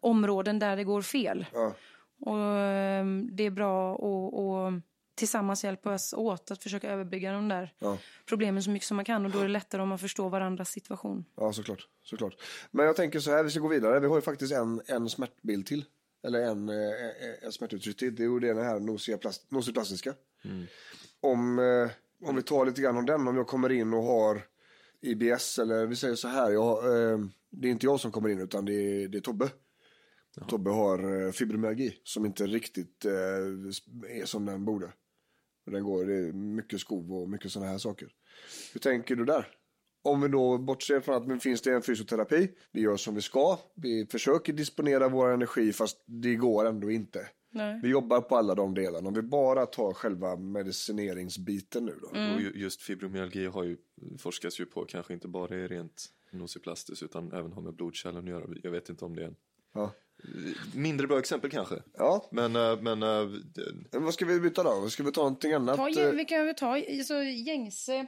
områden 0.01 0.59
där 0.59 0.77
det 0.77 0.85
går 0.85 1.03
fel. 1.03 1.47
Ja. 1.53 1.75
Och 2.21 2.39
ehm, 2.59 3.29
det 3.33 3.43
är 3.47 3.51
bra 3.51 3.95
att 3.95 4.83
tillsammans 5.15 5.65
hjälpas 5.65 6.13
åt 6.13 6.51
att 6.51 6.63
försöka 6.63 6.91
överbrygga 6.91 7.33
de 7.33 7.49
där 7.49 7.75
Ja. 7.79 7.99
problemen 8.27 8.63
så 8.63 8.71
mycket 8.71 8.89
som 8.89 8.97
man 8.97 9.05
kan. 9.05 9.25
Och 9.25 9.31
då 9.31 9.39
är 9.39 9.43
det 9.43 9.49
lättare 9.49 9.83
om 9.83 9.89
man 9.89 9.99
förstår 9.99 10.31
varandras 10.31 10.71
situation. 10.71 11.25
Ja, 11.37 11.53
såklart. 11.53 11.89
såklart. 12.05 12.35
Men 12.71 12.87
jag 12.87 12.97
tänker 12.97 13.21
så 13.21 13.31
här, 13.31 13.45
vi 13.45 13.51
ska 13.51 13.61
gå 13.61 13.69
vidare. 13.69 14.01
Vi 14.01 14.07
har 14.07 14.17
ju 14.17 14.23
faktiskt 14.23 14.53
en, 14.53 14.81
en 14.87 15.09
smärtbild 15.09 15.67
till. 15.67 15.85
Eller 16.25 16.41
en, 16.41 16.69
eh, 16.69 16.75
eh, 16.77 17.45
en 17.45 17.53
smärtuttryck 17.53 17.97
till. 17.97 18.15
Det 18.15 18.23
är 18.23 18.29
ju 18.29 18.41
den 18.41 18.65
här 18.65 18.81
nosiga 18.81 19.19
plast, 19.19 19.51
nosiplastiska. 19.51 20.15
Om, 21.23 21.59
eh, 21.59 21.91
om 22.29 22.37
vi 22.37 22.43
tar 22.43 22.67
lite 22.67 22.83
grann 22.83 22.97
om 22.97 23.07
den. 23.07 23.29
Om 23.29 23.37
jag 23.37 23.47
kommer 23.47 23.73
in 23.73 23.95
och 23.95 24.03
har 24.03 24.43
IBS 25.01 25.59
eller 25.59 25.87
vi 25.87 25.97
säger 25.97 26.15
så 26.15 26.29
här. 26.29 26.51
Jag, 26.51 26.77
eh, 26.87 27.19
det 27.51 27.69
är 27.69 27.73
inte 27.73 27.87
jag 27.87 28.01
som 28.01 28.13
kommer 28.13 28.29
in 28.29 28.41
utan 28.41 28.65
det 28.65 28.75
är, 28.75 29.09
det 29.09 29.19
är 29.19 29.23
Tobbe. 29.23 29.51
Tobbe 30.49 30.71
har 30.71 31.27
eh, 31.27 31.33
fibromyalgi 31.33 32.01
som 32.05 32.27
inte 32.27 32.47
riktigt 32.47 33.05
är 33.05 34.25
som 34.25 34.47
den 34.47 34.65
borde. 34.65 34.93
Den 35.67 35.85
går, 35.85 36.05
det 36.05 36.15
är 36.15 36.33
mycket 36.33 36.81
skov 36.81 37.13
och 37.13 37.29
mycket 37.29 37.53
sådana 37.53 37.71
här 37.71 37.79
saker. 37.79 38.09
Hur 38.73 38.81
tänker 38.81 39.17
du 39.17 39.25
där? 39.25 39.49
Om 40.05 40.21
vi 40.21 40.29
då 40.29 40.59
bortser 40.59 41.01
från 41.01 41.15
att 41.15 41.29
nu 41.29 41.41
finns 41.41 41.63
det 41.63 41.73
en 41.73 41.83
fysioterapi, 41.83 42.51
vi 42.73 42.81
gör 42.81 42.97
som 42.97 43.15
vi 43.15 43.21
ska, 43.21 43.59
vi 43.75 44.07
försöker 44.07 44.53
disponera 44.53 45.09
vår 45.09 45.31
energi 45.31 45.73
fast 45.73 46.03
det 46.07 46.35
går 46.35 46.65
ändå 46.65 46.91
inte. 46.91 47.29
Nej. 47.55 47.81
Vi 47.83 47.89
jobbar 47.89 48.21
på 48.21 48.37
alla 48.37 48.55
de 48.55 48.75
delarna. 48.75 49.09
Om 49.09 49.15
vi 49.15 49.23
bara 49.23 49.67
tar 49.67 49.93
själva 49.93 50.37
medicineringsbiten 50.37 51.85
nu 51.85 51.99
då. 52.03 52.07
Och 52.35 52.41
ju- 52.41 52.53
just 52.55 52.83
fibromyalgi 52.83 53.47
har 53.47 53.65
ju, 53.65 53.77
forskas 54.19 54.61
ju 54.61 54.67
på, 54.67 54.85
kanske 54.85 55.13
inte 55.15 55.29
bara 55.29 55.55
är 55.57 55.69
rent 55.69 56.05
nociplastiskt 56.31 57.03
utan 57.03 57.33
även 57.33 57.53
har 57.53 57.63
med 57.63 57.75
blodkärlen 57.75 58.19
att 58.25 58.29
göra. 58.31 58.45
Jag 58.63 58.71
vet 58.71 58.89
inte 58.89 59.05
om 59.05 59.17
det 59.17 59.23
är 59.23 59.27
en 59.27 59.37
Ja. 59.75 59.91
mindre 60.75 61.07
bra 61.07 61.19
exempel 61.19 61.51
kanske. 61.51 61.83
Ja, 61.95 62.29
Men, 62.33 62.57
eh, 62.57 62.81
men 62.81 63.03
eh, 63.03 63.29
men 63.93 64.05
vad 64.05 64.15
ska 64.15 64.25
vi 64.27 64.41
byta 64.41 64.63
då? 64.63 64.89
Ska 64.91 65.03
vi 65.03 65.13
ta 65.13 65.21
någonting 65.21 65.53
annat? 65.53 65.77
Ta, 65.77 65.89
Eh, 65.91 66.11
vi 66.13 66.25
kan 66.25 66.47
väl 66.47 66.55
ta 66.55 66.67
alltså, 66.77 67.15
gängse, 67.23 68.07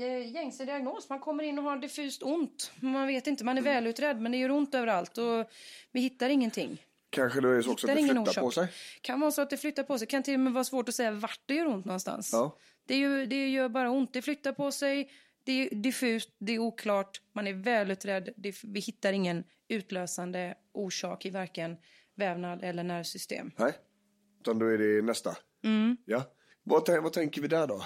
eh, 0.00 0.32
gängse 0.34 0.64
diagnos. 0.64 1.08
Man 1.10 1.20
kommer 1.20 1.44
in 1.44 1.58
och 1.58 1.64
har 1.64 1.76
diffust 1.76 2.22
ont. 2.22 2.72
Man 2.80 3.06
vet 3.06 3.26
inte, 3.26 3.44
man 3.44 3.58
är 3.58 3.62
välutredd 3.62 4.20
men 4.20 4.32
det 4.32 4.38
gör 4.38 4.50
ont 4.50 4.74
överallt 4.74 5.18
och 5.18 5.50
vi 5.92 6.00
hittar 6.00 6.28
ingenting. 6.28 6.82
Kanske 7.14 7.40
det 7.40 7.48
är 7.48 7.62
så 7.62 7.72
också 7.72 7.86
att 7.90 7.96
det 7.96 8.02
flyttar 8.02 8.40
på 8.42 8.50
sig? 8.50 8.68
Kan 9.00 9.20
vara 9.20 9.30
så 9.30 9.42
att 9.42 9.50
det 9.50 9.56
flyttar 9.56 9.82
på 9.82 9.98
sig. 9.98 10.08
Kan 10.08 10.22
till 10.22 10.34
och 10.34 10.40
med 10.40 10.52
vara 10.52 10.64
svårt 10.64 10.88
att 10.88 10.94
säga 10.94 11.10
vart 11.10 11.40
det 11.46 11.54
gör 11.54 11.66
ont 11.66 11.84
någonstans. 11.84 12.30
Ja. 12.32 12.58
Det, 12.86 12.94
är 12.94 12.98
ju, 12.98 13.26
det 13.26 13.48
gör 13.48 13.68
bara 13.68 13.90
ont. 13.90 14.12
Det 14.12 14.22
flyttar 14.22 14.52
på 14.52 14.72
sig. 14.72 15.10
Det 15.44 15.52
är 15.52 15.74
diffust, 15.74 16.30
det 16.38 16.52
är 16.52 16.58
oklart, 16.58 17.20
man 17.32 17.46
är 17.46 17.52
välutredd. 17.52 18.28
Det, 18.36 18.56
vi 18.62 18.80
hittar 18.80 19.12
ingen 19.12 19.44
utlösande 19.68 20.54
orsak 20.72 21.26
i 21.26 21.30
varken 21.30 21.76
vävnad 22.14 22.64
eller 22.64 22.82
nervsystem. 22.82 23.50
Nej, 23.56 23.72
utan 24.40 24.58
då 24.58 24.66
är 24.66 24.78
det 24.78 25.02
nästa. 25.02 25.36
Ja. 26.04 26.22
Vad, 26.62 27.02
vad 27.02 27.12
tänker 27.12 27.42
vi 27.42 27.48
där 27.48 27.66
då? 27.66 27.84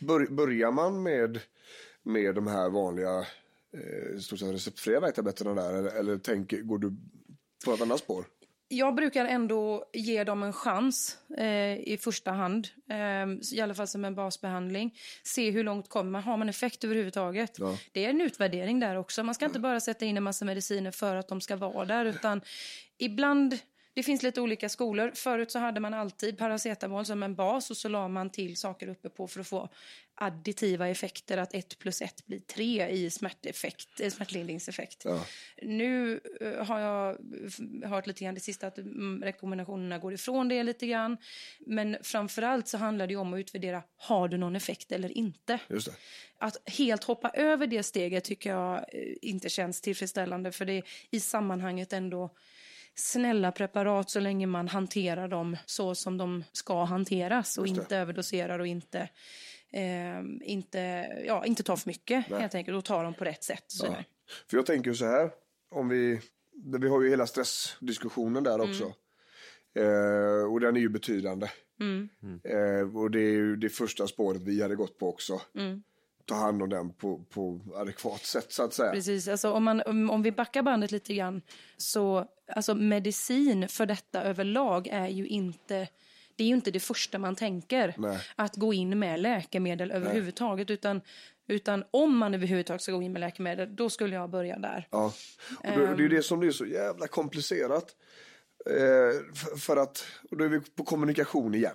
Bör, 0.00 0.26
börjar 0.26 0.72
man 0.72 1.02
med, 1.02 1.40
med 2.02 2.34
de 2.34 2.46
här 2.46 2.70
vanliga 2.70 3.18
eh, 3.72 4.46
receptfria 4.52 5.00
värktabletterna 5.00 5.54
där 5.54 5.74
eller, 5.74 5.90
eller 5.90 6.18
tänker, 6.18 6.62
går 6.62 6.78
du 6.78 6.96
på 7.64 7.72
ett 7.72 7.82
annat 7.82 7.98
spår? 7.98 8.24
Jag 8.70 8.94
brukar 8.94 9.24
ändå 9.24 9.84
ge 9.92 10.24
dem 10.24 10.42
en 10.42 10.52
chans 10.52 11.18
eh, 11.36 11.78
i 11.78 11.98
första 12.00 12.30
hand. 12.30 12.68
Eh, 12.90 13.56
I 13.56 13.60
alla 13.60 13.74
fall 13.74 13.86
som 13.86 14.04
en 14.04 14.14
basbehandling. 14.14 14.98
Se 15.22 15.50
hur 15.50 15.64
långt 15.64 15.88
kommer 15.88 16.10
man. 16.10 16.22
Har 16.22 16.36
man 16.36 16.48
effekt 16.48 16.84
överhuvudtaget? 16.84 17.58
Ja. 17.58 17.78
Det 17.92 18.04
är 18.04 18.10
en 18.10 18.20
utvärdering 18.20 18.80
där 18.80 18.96
också. 18.96 19.22
Man 19.22 19.34
ska 19.34 19.44
inte 19.44 19.60
bara 19.60 19.80
sätta 19.80 20.04
in 20.04 20.16
en 20.16 20.22
massa 20.22 20.44
mediciner 20.44 20.90
för 20.90 21.16
att 21.16 21.28
de 21.28 21.40
ska 21.40 21.56
vara 21.56 21.84
där. 21.84 22.04
Utan 22.04 22.40
ibland, 22.98 23.58
det 23.98 24.02
finns 24.02 24.22
lite 24.22 24.40
olika 24.40 24.68
skolor. 24.68 25.12
Förut 25.14 25.50
så 25.50 25.58
hade 25.58 25.80
man 25.80 25.94
alltid 25.94 26.38
paracetamol 26.38 27.04
som 27.04 27.22
en 27.22 27.34
bas 27.34 27.70
och 27.70 27.76
så 27.76 27.88
la 27.88 28.08
man 28.08 28.30
till 28.30 28.56
saker 28.56 28.88
uppe 28.88 29.08
på 29.08 29.26
för 29.26 29.40
att 29.40 29.48
få 29.48 29.68
additiva 30.14 30.88
effekter. 30.88 31.38
Att 31.38 31.54
ett 31.54 31.78
plus 31.78 32.02
ett 32.02 32.26
blir 32.26 32.38
tre 32.38 32.88
i 32.88 33.10
smärteffekt, 33.10 34.00
eh, 34.00 34.10
smärtlindringseffekt. 34.10 35.04
Ja. 35.04 35.24
Nu 35.62 36.20
eh, 36.40 36.66
har 36.66 36.80
jag 36.80 37.16
hört 37.88 38.06
lite 38.06 38.24
grann 38.24 38.34
det 38.34 38.40
sista 38.40 38.66
att 38.66 38.78
mm, 38.78 39.22
rekommendationerna 39.24 39.98
går 39.98 40.14
ifrån 40.14 40.48
det 40.48 40.62
lite 40.62 40.86
grann. 40.86 41.16
Men 41.60 41.96
framför 42.02 42.42
allt 42.42 42.68
så 42.68 42.78
handlar 42.78 43.06
det 43.06 43.16
om 43.16 43.34
att 43.34 43.40
utvärdera, 43.40 43.82
har 43.96 44.28
du 44.28 44.36
någon 44.36 44.56
effekt 44.56 44.92
eller 44.92 45.18
inte? 45.18 45.58
Att 46.38 46.56
helt 46.68 47.04
hoppa 47.04 47.30
över 47.30 47.66
det 47.66 47.82
steget 47.82 48.24
tycker 48.24 48.50
jag 48.50 48.76
eh, 48.76 49.14
inte 49.22 49.48
känns 49.48 49.80
tillfredsställande 49.80 50.52
för 50.52 50.64
det 50.64 50.72
är 50.72 50.82
i 51.10 51.20
sammanhanget 51.20 51.92
ändå 51.92 52.30
snälla 52.98 53.52
preparat 53.52 54.10
så 54.10 54.20
länge 54.20 54.46
man 54.46 54.68
hanterar 54.68 55.28
dem 55.28 55.56
så 55.66 55.94
som 55.94 56.18
de 56.18 56.44
ska 56.52 56.84
hanteras 56.84 57.58
och 57.58 57.66
inte 57.66 57.96
överdoserar 57.96 58.58
och 58.58 58.66
inte, 58.66 59.08
eh, 59.72 60.20
inte, 60.42 60.78
ja, 61.26 61.44
inte 61.44 61.62
tar 61.62 61.76
för 61.76 61.88
mycket 61.88 62.26
helt 62.26 62.54
enkelt 62.54 62.76
och 62.78 62.84
tar 62.84 63.04
dem 63.04 63.14
på 63.14 63.24
rätt 63.24 63.44
sätt. 63.44 63.64
Ja. 63.82 64.04
För 64.50 64.56
jag 64.56 64.66
tänker 64.66 64.92
så 64.92 65.04
här, 65.04 65.30
om 65.70 65.88
vi, 65.88 66.20
vi 66.78 66.88
har 66.88 67.02
ju 67.02 67.10
hela 67.10 67.26
stressdiskussionen 67.26 68.44
där 68.44 68.60
också. 68.60 68.84
Eh, 69.74 70.52
och 70.52 70.60
den 70.60 70.76
är 70.76 70.80
ju 70.80 70.88
betydande. 70.88 71.50
Eh, 72.44 72.96
och 72.96 73.10
det 73.10 73.20
är 73.20 73.32
ju 73.32 73.56
det 73.56 73.68
första 73.68 74.06
spåret 74.06 74.42
vi 74.42 74.62
hade 74.62 74.76
gått 74.76 74.98
på 74.98 75.08
också. 75.08 75.40
Ta 76.28 76.34
hand 76.34 76.62
om 76.62 76.68
den 76.68 76.92
på, 76.92 77.24
på 77.30 77.60
adekvat 77.74 78.24
sätt 78.24 78.52
så 78.52 78.62
att 78.62 78.74
säga. 78.74 78.92
Precis, 78.92 79.28
alltså 79.28 79.50
om, 79.50 79.64
man, 79.64 79.82
om, 79.86 80.10
om 80.10 80.22
vi 80.22 80.32
backar 80.32 80.62
bandet 80.62 80.90
lite 80.90 81.14
grann 81.14 81.42
så 81.76 82.24
alltså 82.52 82.74
medicin 82.74 83.68
för 83.68 83.86
detta 83.86 84.22
överlag 84.22 84.86
är 84.86 85.08
ju 85.08 85.26
inte 85.26 85.88
det 86.36 86.44
är 86.44 86.48
ju 86.48 86.54
inte 86.54 86.70
det 86.70 86.80
första 86.80 87.18
man 87.18 87.36
tänker 87.36 87.94
Nej. 87.98 88.18
att 88.36 88.56
gå 88.56 88.74
in 88.74 88.98
med 88.98 89.20
läkemedel 89.20 89.90
överhuvudtaget 89.90 90.70
utan 90.70 91.00
Utan 91.50 91.84
om 91.90 92.16
man 92.16 92.34
överhuvudtaget 92.34 92.82
ska 92.82 92.92
gå 92.92 93.02
in 93.02 93.12
med 93.12 93.20
läkemedel, 93.20 93.76
då 93.76 93.90
skulle 93.90 94.14
jag 94.14 94.30
börja 94.30 94.58
där. 94.58 94.88
Ja. 94.90 95.12
Och 95.58 95.78
det, 95.78 95.86
det 95.86 95.92
är 95.92 95.98
ju 95.98 96.08
det 96.08 96.22
som 96.22 96.40
blir 96.40 96.50
så 96.50 96.66
jävla 96.66 97.06
komplicerat. 97.06 97.96
Eh, 98.66 99.34
för, 99.34 99.56
för 99.56 99.76
att, 99.76 100.04
och 100.30 100.36
då 100.36 100.44
är 100.44 100.48
vi 100.48 100.60
på 100.60 100.84
kommunikation 100.84 101.54
igen. 101.54 101.74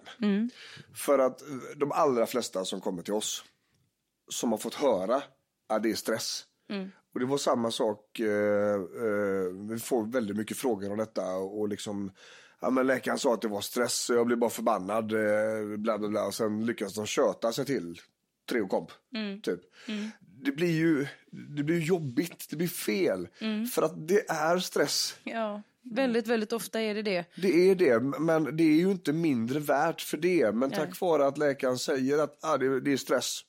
För 0.96 1.20
att 1.20 1.42
de 1.76 1.92
allra 1.92 2.26
flesta 2.26 2.66
som 2.66 2.82
kommer 2.82 3.02
till 3.02 3.14
oss, 3.14 3.44
som 4.30 4.52
har 4.52 4.58
fått 4.58 4.74
höra 4.76 5.24
att 5.70 5.84
det 5.84 5.91
är 5.91 5.95
stress. 5.95 6.45
Och 7.14 7.20
det 7.20 7.26
var 7.26 7.38
samma 7.38 7.72
sak, 7.72 8.20
eh, 8.20 8.74
eh, 8.76 9.70
vi 9.70 9.80
får 9.80 10.12
väldigt 10.12 10.38
mycket 10.38 10.58
frågor 10.58 10.91
om 10.91 10.98
detta 10.98 11.36
och 11.36 11.68
liksom 11.68 12.12
Ja, 12.64 12.70
men 12.70 12.88
läkaren 12.88 13.20
sa 13.20 13.34
att 13.34 13.41
det 13.41 13.48
var 13.48 13.62
stress 13.62 14.10
och 14.10 14.16
jag 14.16 14.26
blev 14.28 14.40
bara 14.40 14.50
förbannad. 14.50 15.12
Eh, 15.12 15.78
bla, 15.78 15.98
bla, 15.98 16.08
bla. 16.10 16.26
Och 16.26 16.34
sen 16.34 16.66
lyckades 16.66 16.94
de 16.94 17.06
köta 17.06 17.52
sig 17.52 17.66
till 17.66 18.00
Treokomp. 18.50 18.91
Typ. 19.44 19.60
Det 20.41 20.52
blir 20.52 20.72
ju 20.72 21.08
det 21.32 21.64
blir 21.64 21.80
jobbigt, 21.80 22.48
det 22.50 22.56
blir 22.56 22.68
fel. 22.68 23.28
För 23.74 23.82
att 23.82 24.08
det 24.08 24.30
är 24.30 24.60
stress. 24.60 25.16
Ja, 25.24 25.62
väldigt, 25.82 26.28
väldigt 26.28 26.54
ofta 26.54 26.82
är 26.82 26.95
det 26.95 27.02
det. 27.02 27.26
Det 27.36 27.70
är 27.70 27.76
det, 27.76 28.00
men 28.00 28.58
det 28.58 28.64
är 28.64 28.78
ju 28.78 28.91
inte 28.91 29.14
mindre 29.14 29.60
värt 29.60 30.02
för 30.02 30.18
det. 30.18 30.52
Men 30.52 30.72
tack 30.72 31.00
vare 31.02 31.28
att 31.28 31.38
läkaren 31.38 31.78
säger 31.78 32.18
att 32.18 32.38
ah, 32.41 32.58
det, 32.58 32.80
det 32.80 32.94
är 32.94 32.98
stress. 32.98 33.41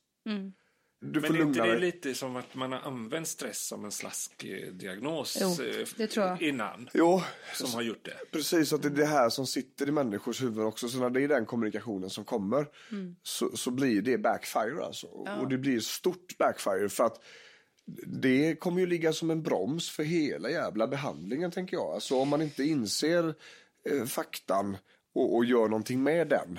Du 1.01 1.21
får 1.21 1.29
Men 1.29 1.41
är 1.41 1.45
inte 1.45 1.63
det 1.63 1.79
lite 1.79 2.15
som 2.15 2.37
att 2.37 2.55
man 2.55 2.73
har 2.73 2.79
använt 2.81 3.29
stress 3.29 3.67
som 3.67 3.85
en 3.85 3.91
slaskdiagnos 3.91 5.39
Jo, 5.41 5.49
eh, 5.65 5.87
det 5.97 6.07
tror 6.07 6.27
jag. 6.27 6.43
innan? 6.43 6.89
Jo, 6.95 7.23
Som 7.55 7.71
har 7.71 7.83
gjort 7.83 8.05
det. 8.05 8.17
precis. 8.33 8.73
Att 8.73 8.83
det 8.83 8.89
är 8.89 8.91
det 8.91 9.07
här 9.07 9.29
som 9.29 9.47
sitter 9.47 9.89
i 9.89 9.93
människors 9.93 10.43
huvuden 10.43 10.65
också. 10.67 10.89
Så 10.89 10.99
när 10.99 11.11
det 11.11 11.23
är 11.23 11.29
den 11.29 11.47
kommunikationen 11.47 12.11
som 12.11 12.25
kommer 12.25 12.67
så, 13.23 13.57
så 13.57 13.71
blir 13.71 14.03
det 14.03 14.19
backfire 14.19 14.85
alltså. 14.85 15.07
Och 15.07 15.49
det 15.49 15.59
blir 15.59 15.81
stort 15.81 16.39
backfire 16.39 16.89
för 16.89 17.05
att 17.05 17.23
det 18.07 18.57
kommer 18.57 18.81
ju 18.81 18.87
ligga 18.87 19.13
som 19.13 19.31
en 19.31 19.43
broms 19.43 19.91
för 19.91 20.03
hela 20.03 20.51
jävla 20.51 20.87
behandlingen 20.87 21.51
tänker 21.51 21.77
jag. 21.77 21.95
Alltså 21.95 22.17
om 22.19 22.29
man 22.29 22.43
inte 22.43 22.65
inser 22.65 23.35
eh, 23.91 24.05
faktan 24.05 24.77
och, 25.15 25.37
och 25.37 25.45
gör 25.45 25.69
någonting 25.69 26.03
med 26.03 26.29
den. 26.29 26.59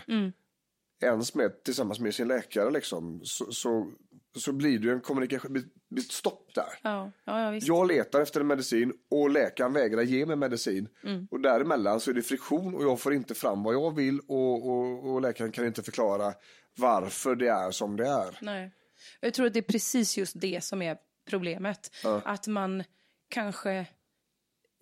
Ens 1.04 1.36
med, 1.36 1.64
tillsammans 1.64 2.00
med 2.00 2.16
sin 2.16 2.28
läkare 2.28 2.72
liksom. 2.72 3.22
Så, 3.24 3.52
så, 3.52 3.92
så 4.36 4.52
blir 4.52 4.80
det 4.80 4.86
ju 4.86 4.94
en 4.94 5.02
kommunikation, 5.02 5.54
blir 5.90 6.04
ett 6.04 6.12
stopp 6.12 6.52
där. 6.56 6.80
Ja, 6.82 7.12
ja, 7.26 7.42
ja 7.42 7.52
visst. 7.52 7.68
Jag 7.68 7.88
letar 7.88 8.22
efter 8.22 8.42
en 8.42 8.48
medicin 8.48 8.94
och 9.12 9.30
läkaren 9.30 9.74
vägrar 9.74 10.02
ge 10.02 10.26
mig 10.26 10.36
medicin. 10.36 10.88
Mm. 11.04 11.28
Och 11.32 11.40
däremellan 11.40 12.00
så 12.00 12.12
är 12.12 12.16
det 12.16 12.22
friktion 12.22 12.76
och 12.76 12.84
jag 12.84 13.00
får 13.00 13.14
inte 13.14 13.36
fram 13.36 13.64
vad 13.64 13.74
jag 13.74 13.96
vill 13.96 14.20
och, 14.20 14.70
och, 14.70 15.14
och 15.14 15.22
läkaren 15.22 15.52
kan 15.52 15.66
inte 15.66 15.84
förklara 15.84 16.34
varför 16.78 17.36
det 17.36 17.48
är 17.48 17.72
som 17.72 17.96
det 17.96 18.08
är. 18.08 18.38
Nej. 18.42 18.72
Jag 19.20 19.34
tror 19.34 19.48
att 19.48 19.54
det 19.54 19.60
är 19.60 19.72
precis 19.72 20.18
just 20.18 20.42
det 20.42 20.64
som 20.64 20.82
är 20.82 20.98
problemet. 21.30 21.92
Att 22.24 22.48
man 22.48 22.84
kanske 23.30 23.86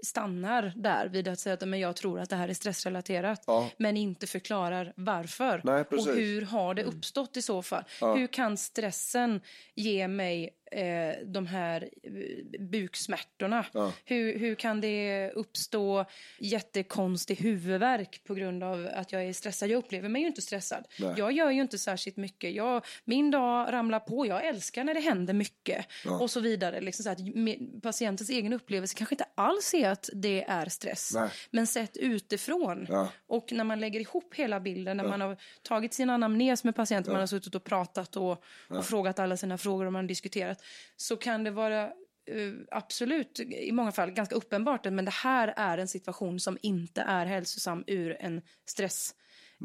stannar 0.05 0.73
där 0.75 1.07
vid 1.07 1.27
att 1.27 1.39
säga 1.39 1.53
att 1.53 1.67
men 1.67 1.79
jag 1.79 1.95
tror 1.95 2.19
att 2.19 2.29
det 2.29 2.35
här 2.35 2.47
är 2.47 2.53
stressrelaterat. 2.53 3.43
Ja. 3.47 3.69
Men 3.77 3.97
inte 3.97 4.27
förklarar 4.27 4.93
varför. 4.95 5.61
Nej, 5.63 5.83
och 5.91 6.15
hur 6.15 6.41
har 6.41 6.73
det 6.73 6.83
uppstått 6.83 7.37
i 7.37 7.41
så 7.41 7.61
fall? 7.61 7.83
Hur 7.99 8.27
kan 8.27 8.57
stressen 8.57 9.41
ge 9.75 10.07
mig 10.07 10.49
eh, 10.73 11.25
de 11.25 11.47
här 11.47 11.89
eh, 12.03 12.59
buksmärtorna? 12.59 13.65
Hur, 14.05 14.39
hur 14.39 14.55
kan 14.55 14.81
det 14.81 15.31
uppstå 15.31 16.05
jättekonstig 16.39 17.35
huvudvärk 17.35 18.21
på 18.23 18.33
grund 18.33 18.63
av 18.63 18.89
att 18.93 19.11
jag 19.11 19.23
är 19.23 19.33
stressad? 19.33 19.69
Jag 19.69 19.77
upplever 19.77 20.09
mig 20.09 20.21
ju 20.21 20.27
inte 20.27 20.41
stressad. 20.41 20.87
Jag 21.17 21.31
gör 21.31 21.51
ju 21.51 21.61
inte 21.61 21.77
särskilt 21.77 22.17
mycket. 22.17 22.53
Jag, 22.53 22.85
min 23.05 23.31
dag 23.31 23.73
ramlar 23.73 23.99
på. 23.99 24.25
Jag 24.25 24.45
älskar 24.45 24.83
när 24.83 24.93
det 24.93 24.99
händer 24.99 25.33
mycket. 25.33 25.85
Och 26.19 26.31
så 26.31 26.39
vidare. 26.39 26.81
Liksom 26.81 27.03
så 27.03 27.09
att 27.09 27.19
patientens 27.81 28.29
egen 28.29 28.53
upplevelse 28.53 28.95
kanske 28.97 29.13
inte 29.13 29.25
alls 29.35 29.73
är 29.73 29.89
att 29.89 30.09
det 30.13 30.43
är 30.43 30.65
stress. 30.65 31.11
Nej. 31.15 31.29
Men 31.51 31.67
sett 31.67 31.97
utifrån. 31.97 32.85
Ja. 32.89 33.07
Och 33.27 33.51
när 33.51 33.63
man 33.63 33.79
lägger 33.79 33.99
ihop 33.99 34.33
hela 34.35 34.59
bilden, 34.59 34.97
när 34.97 35.03
man 35.03 35.21
har 35.21 35.37
tagit 35.61 35.93
sin 35.93 36.09
anamnes 36.09 36.63
med 36.63 36.75
patienten, 36.75 37.13
man 37.13 37.19
har 37.19 37.27
suttit 37.27 37.55
och 37.55 37.63
pratat 37.63 38.15
och, 38.15 38.43
och 38.69 38.85
frågat 38.85 39.19
alla 39.19 39.37
sina 39.37 39.57
frågor 39.57 39.85
och 39.85 39.93
man 39.93 40.03
har 40.03 40.07
diskuterat, 40.07 40.62
så 40.97 41.15
kan 41.17 41.43
det 41.43 41.51
vara 41.51 41.83
eh, 41.83 42.53
absolut 42.71 43.39
i 43.39 43.71
många 43.71 43.91
fall 43.91 44.11
ganska 44.11 44.35
uppenbart 44.35 44.85
att 44.85 44.93
men 44.93 45.05
det 45.05 45.11
här 45.11 45.53
är 45.57 45.77
en 45.77 45.87
situation 45.87 46.39
som 46.39 46.57
inte 46.61 47.01
är 47.01 47.25
hälsosam 47.25 47.83
ur 47.87 48.17
en 48.19 48.41
stress 48.65 49.15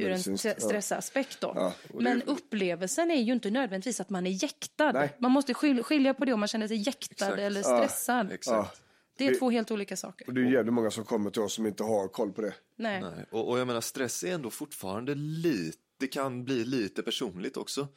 ur 0.01 0.11
en 0.11 0.23
ja. 0.45 0.55
stressaspekt 0.59 1.41
då. 1.41 1.53
Ja, 1.57 1.73
det- 1.89 2.01
Men 2.01 2.23
upplevelsen 2.23 3.11
är 3.11 3.20
ju 3.23 3.33
inte 3.33 3.51
nödvändigtvis 3.51 4.01
att 4.01 4.11
man 4.11 4.27
är 4.27 4.31
jäktad. 4.43 4.93
Nej. 4.93 5.16
Man 5.19 5.31
måste 5.31 5.55
skil- 5.55 5.83
skilja 5.83 6.15
på 6.15 6.25
det 6.25 6.33
om 6.33 6.41
man 6.41 6.49
känner 6.49 6.69
sig 6.69 6.77
jäktad 6.77 7.25
Exakt. 7.27 7.39
eller 7.39 7.62
stressad. 7.62 8.33
Exakt. 8.33 8.83
Det 9.19 9.27
är 9.27 9.31
Det- 9.31 9.39
två 9.39 9.51
helt 9.51 9.70
olika 9.70 9.97
saker. 9.97 10.27
Och 10.29 10.35
det 10.35 10.41
är 10.41 10.45
ju 10.45 10.53
jävligt 10.53 10.75
många 10.75 10.91
som 10.91 11.05
kommer 11.05 11.31
till 11.31 11.43
oss 11.43 11.53
som 11.55 11.66
inte 11.66 11.83
har 11.83 12.09
koll 12.09 12.33
på 12.33 12.41
det. 12.41 12.55
Nej. 12.77 13.01
Nej. 13.01 13.25
Och, 13.31 13.49
och 13.49 13.59
jag 13.59 13.66
menar 13.66 13.81
stress 13.81 14.25
är 14.25 14.35
ändå 14.35 14.51
fortfarande 14.51 15.15
lite, 15.15 15.79
det 16.01 16.07
kan 16.07 16.45
bli 16.45 16.65
lite 16.65 17.03
personligt 17.03 17.57
också. 17.57 17.89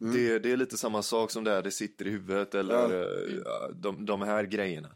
Det, 0.00 0.38
det 0.38 0.52
är 0.52 0.56
lite 0.56 0.76
samma 0.78 1.02
sak 1.02 1.30
som 1.30 1.44
där 1.44 1.62
det 1.62 1.70
sitter 1.70 2.06
i 2.06 2.10
huvudet 2.10 2.54
eller 2.54 3.02
eh, 3.02 3.34
ja, 3.44 3.68
de, 3.74 4.06
de 4.06 4.22
här 4.22 4.44
grejerna. 4.44 4.88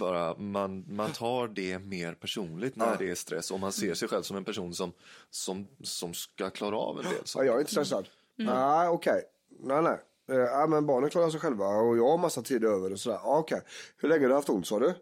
Bara 0.00 0.36
man, 0.36 0.84
man 0.94 1.10
tar 1.12 1.48
det 1.48 1.78
mer 1.78 2.14
personligt 2.14 2.76
när 2.76 2.96
det 2.98 3.10
är 3.10 3.14
stress 3.14 3.50
och 3.50 3.60
man 3.60 3.72
ser 3.72 3.94
sig 3.94 4.08
själv 4.08 4.22
som 4.22 4.36
en 4.36 4.44
person 4.44 4.74
som, 4.74 4.92
som, 5.30 5.66
som 5.82 6.14
ska 6.14 6.50
klara 6.50 6.76
av 6.78 6.98
en 6.98 7.04
del 7.04 7.12
Ja, 7.18 7.24
saker. 7.24 7.46
jag 7.46 7.54
är 7.56 7.60
inte 7.60 7.70
stressad. 7.72 8.08
Nej, 8.36 8.88
okej. 8.88 9.22
Nej, 9.60 9.82
nej. 9.82 9.98
Eh, 10.30 10.36
Ja, 10.36 10.66
men 10.66 10.86
barnen 10.86 11.10
klarar 11.10 11.30
sig 11.30 11.40
själva 11.40 11.66
och 11.66 11.98
jag 11.98 12.08
har 12.08 12.18
massa 12.18 12.42
tid 12.42 12.64
över 12.64 12.92
och 12.92 13.00
sådär. 13.00 13.18
Ja, 13.22 13.38
okej. 13.38 13.60
Hur 13.96 14.08
länge 14.08 14.22
har 14.24 14.28
du 14.28 14.34
haft 14.34 14.48
ont 14.48 14.66
sa 14.66 14.78
du? 14.78 14.94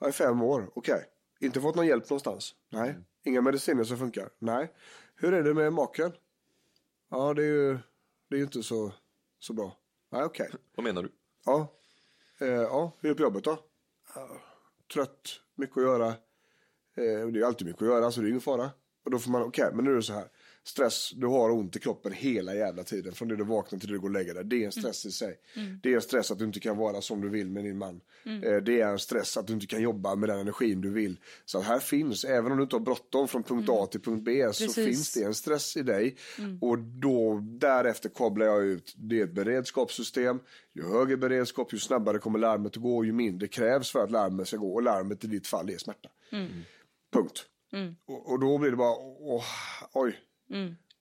Ja, 0.00 0.08
i 0.08 0.12
fem 0.12 0.42
år. 0.42 0.70
Okej. 0.74 1.04
Inte 1.40 1.60
fått 1.60 1.74
någon 1.74 1.86
hjälp 1.86 2.10
någonstans? 2.10 2.54
Nej. 2.72 2.94
Inga 3.24 3.40
mediciner 3.40 3.84
som 3.84 3.98
funkar? 3.98 4.28
Nej. 4.38 4.72
Hur 5.16 5.34
är 5.34 5.42
det 5.42 5.54
med 5.54 5.72
maken? 5.72 6.12
Ja, 7.10 7.34
det 7.34 7.42
är 7.42 7.46
ju, 7.46 7.78
det 8.28 8.34
är 8.34 8.38
ju 8.38 8.44
inte 8.44 8.62
så, 8.62 8.92
så 9.38 9.52
bra. 9.52 9.76
Nej, 10.12 10.24
okej. 10.24 10.50
Vad 10.74 10.84
menar 10.84 11.02
du? 11.02 11.12
Ja. 11.44 11.72
Eh, 12.38 12.48
ja, 12.48 12.92
hur 13.00 13.10
är 13.10 13.14
det 13.14 13.16
på 13.16 13.22
jobbet 13.22 13.44
då? 13.44 13.58
Trött, 14.92 15.40
mycket 15.54 15.76
att 15.76 15.82
göra. 15.82 16.08
Eh, 16.08 17.26
det 17.32 17.40
är 17.40 17.44
alltid 17.44 17.66
mycket 17.66 17.82
att 17.82 17.88
göra, 17.88 18.10
så 18.10 18.20
det 18.20 18.26
är 18.26 18.28
ingen 18.28 18.40
fara. 18.40 18.70
Och 19.04 19.10
då 19.10 19.18
får 19.18 19.30
man, 19.30 19.42
okej, 19.42 19.70
men 19.74 19.84
nu 19.84 19.90
är 19.90 19.94
det 19.94 20.02
så 20.02 20.12
här. 20.12 20.28
Stress, 20.66 21.12
du 21.16 21.26
har 21.26 21.50
ont 21.50 21.76
i 21.76 21.78
kroppen 21.78 22.12
hela 22.12 22.54
jävla 22.54 22.82
tiden. 22.82 23.12
Från 23.12 23.28
det 23.28 23.36
du 23.36 23.44
vaknar 23.44 23.78
till 23.78 23.88
det 23.88 23.94
du 23.94 24.00
går 24.00 24.08
och 24.08 24.14
lägger 24.14 24.34
dig. 24.34 24.44
Det 24.44 24.62
är 24.62 24.66
en 24.66 24.72
stress 24.72 25.06
i 25.06 25.10
sig. 25.10 25.38
Det 25.82 25.90
är 25.92 25.94
en 25.94 26.02
stress 26.02 26.30
att 26.30 26.38
du 26.38 26.44
inte 26.44 26.60
kan 26.60 26.76
vara 26.76 27.00
som 27.00 27.20
du 27.20 27.28
vill 27.28 27.50
med 27.50 27.64
din 27.64 27.78
man. 27.78 28.00
Eh, 28.24 28.56
det 28.56 28.80
är 28.80 28.86
en 28.86 28.98
stress 28.98 29.36
att 29.36 29.46
du 29.46 29.52
inte 29.52 29.66
kan 29.66 29.82
jobba 29.82 30.14
med 30.14 30.28
den 30.28 30.38
energin 30.38 30.80
du 30.80 30.90
vill. 30.90 31.20
Så 31.44 31.60
här 31.60 31.78
finns, 31.78 32.24
även 32.24 32.52
om 32.52 32.58
du 32.58 32.62
inte 32.62 32.76
har 32.76 32.80
bråttom 32.80 33.28
från 33.28 33.42
punkt 33.42 33.68
A 33.70 33.86
till 33.86 34.00
punkt 34.00 34.24
B, 34.24 34.52
så 34.52 34.64
Precis. 34.64 34.84
finns 34.84 35.12
det 35.12 35.22
en 35.22 35.34
stress 35.34 35.76
i 35.76 35.82
dig. 35.82 36.16
Och 36.60 36.78
då 36.78 37.40
därefter 37.42 38.08
kopplar 38.08 38.46
jag 38.46 38.64
ut, 38.64 38.94
det 38.96 39.20
är 39.20 39.24
ett 39.24 39.34
beredskapssystem. 39.34 40.40
Ju 40.74 40.82
högre 40.82 41.16
beredskap, 41.16 41.72
ju 41.72 41.78
snabbare 41.78 42.18
kommer 42.18 42.38
larmet 42.38 42.76
att 42.76 42.82
gå, 42.82 43.04
ju 43.04 43.12
mindre 43.12 43.48
krävs 43.48 43.90
för 43.90 44.04
att 44.04 44.10
larmet 44.10 44.48
ska 44.48 44.56
gå. 44.56 44.74
Och 44.74 44.82
larmet 44.82 45.24
i 45.24 45.26
ditt 45.26 45.46
fall 45.46 45.70
är 45.70 45.78
smärta. 45.78 46.08
Punkt. 47.12 47.44
Och, 48.06 48.32
och 48.32 48.40
då 48.40 48.58
blir 48.58 48.70
det 48.70 48.76
bara, 48.76 48.96
åh, 48.98 49.44
oj. 49.92 50.16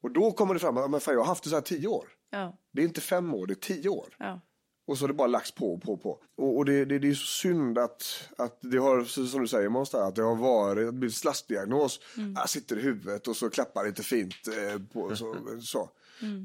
Och 0.01 0.11
då 0.11 0.31
kommer 0.31 0.53
det 0.53 0.59
fram, 0.59 0.91
men 0.91 0.99
fan, 0.99 1.13
jag 1.13 1.21
har 1.21 1.27
haft 1.27 1.43
det 1.43 1.49
så 1.49 1.55
här 1.55 1.61
tio 1.61 1.87
år. 1.87 2.07
Ja, 2.31 2.57
Det 2.73 2.81
är 2.81 2.85
inte 2.85 3.01
fem 3.01 3.33
år, 3.33 3.47
det 3.47 3.53
är 3.53 3.55
tio 3.55 3.89
år. 3.89 4.15
ja. 4.19 4.41
Och 4.87 4.97
så 4.97 5.03
har 5.03 5.07
det 5.07 5.13
bara 5.13 5.27
lagts 5.27 5.51
på 5.51 5.73
och 5.73 5.81
på 5.81 5.93
och 5.93 6.03
på. 6.03 6.19
Och, 6.37 6.57
och 6.57 6.65
det, 6.65 6.85
det, 6.85 6.99
det 6.99 7.09
är 7.09 7.13
så 7.13 7.25
synd 7.25 7.77
att, 7.77 8.29
att 8.37 8.59
det 8.61 8.77
har, 8.77 9.03
som 9.03 9.41
du 9.41 9.47
säger 9.47 9.69
Måns, 9.69 9.93
att 9.95 10.15
det 10.15 10.21
har 10.23 10.35
varit, 10.35 10.93
blir 10.93 11.09
slaskdiagnos. 11.09 11.99
Jag 12.35 12.49
sitter 12.49 12.77
i 12.77 12.81
huvudet 12.81 13.27
och 13.27 13.35
så 13.35 13.49
klappar 13.49 13.85
lite 13.85 14.03
fint 14.03 14.35
eh, 14.47 14.81
på 14.93 15.15
så. 15.15 15.35
så. 15.61 15.89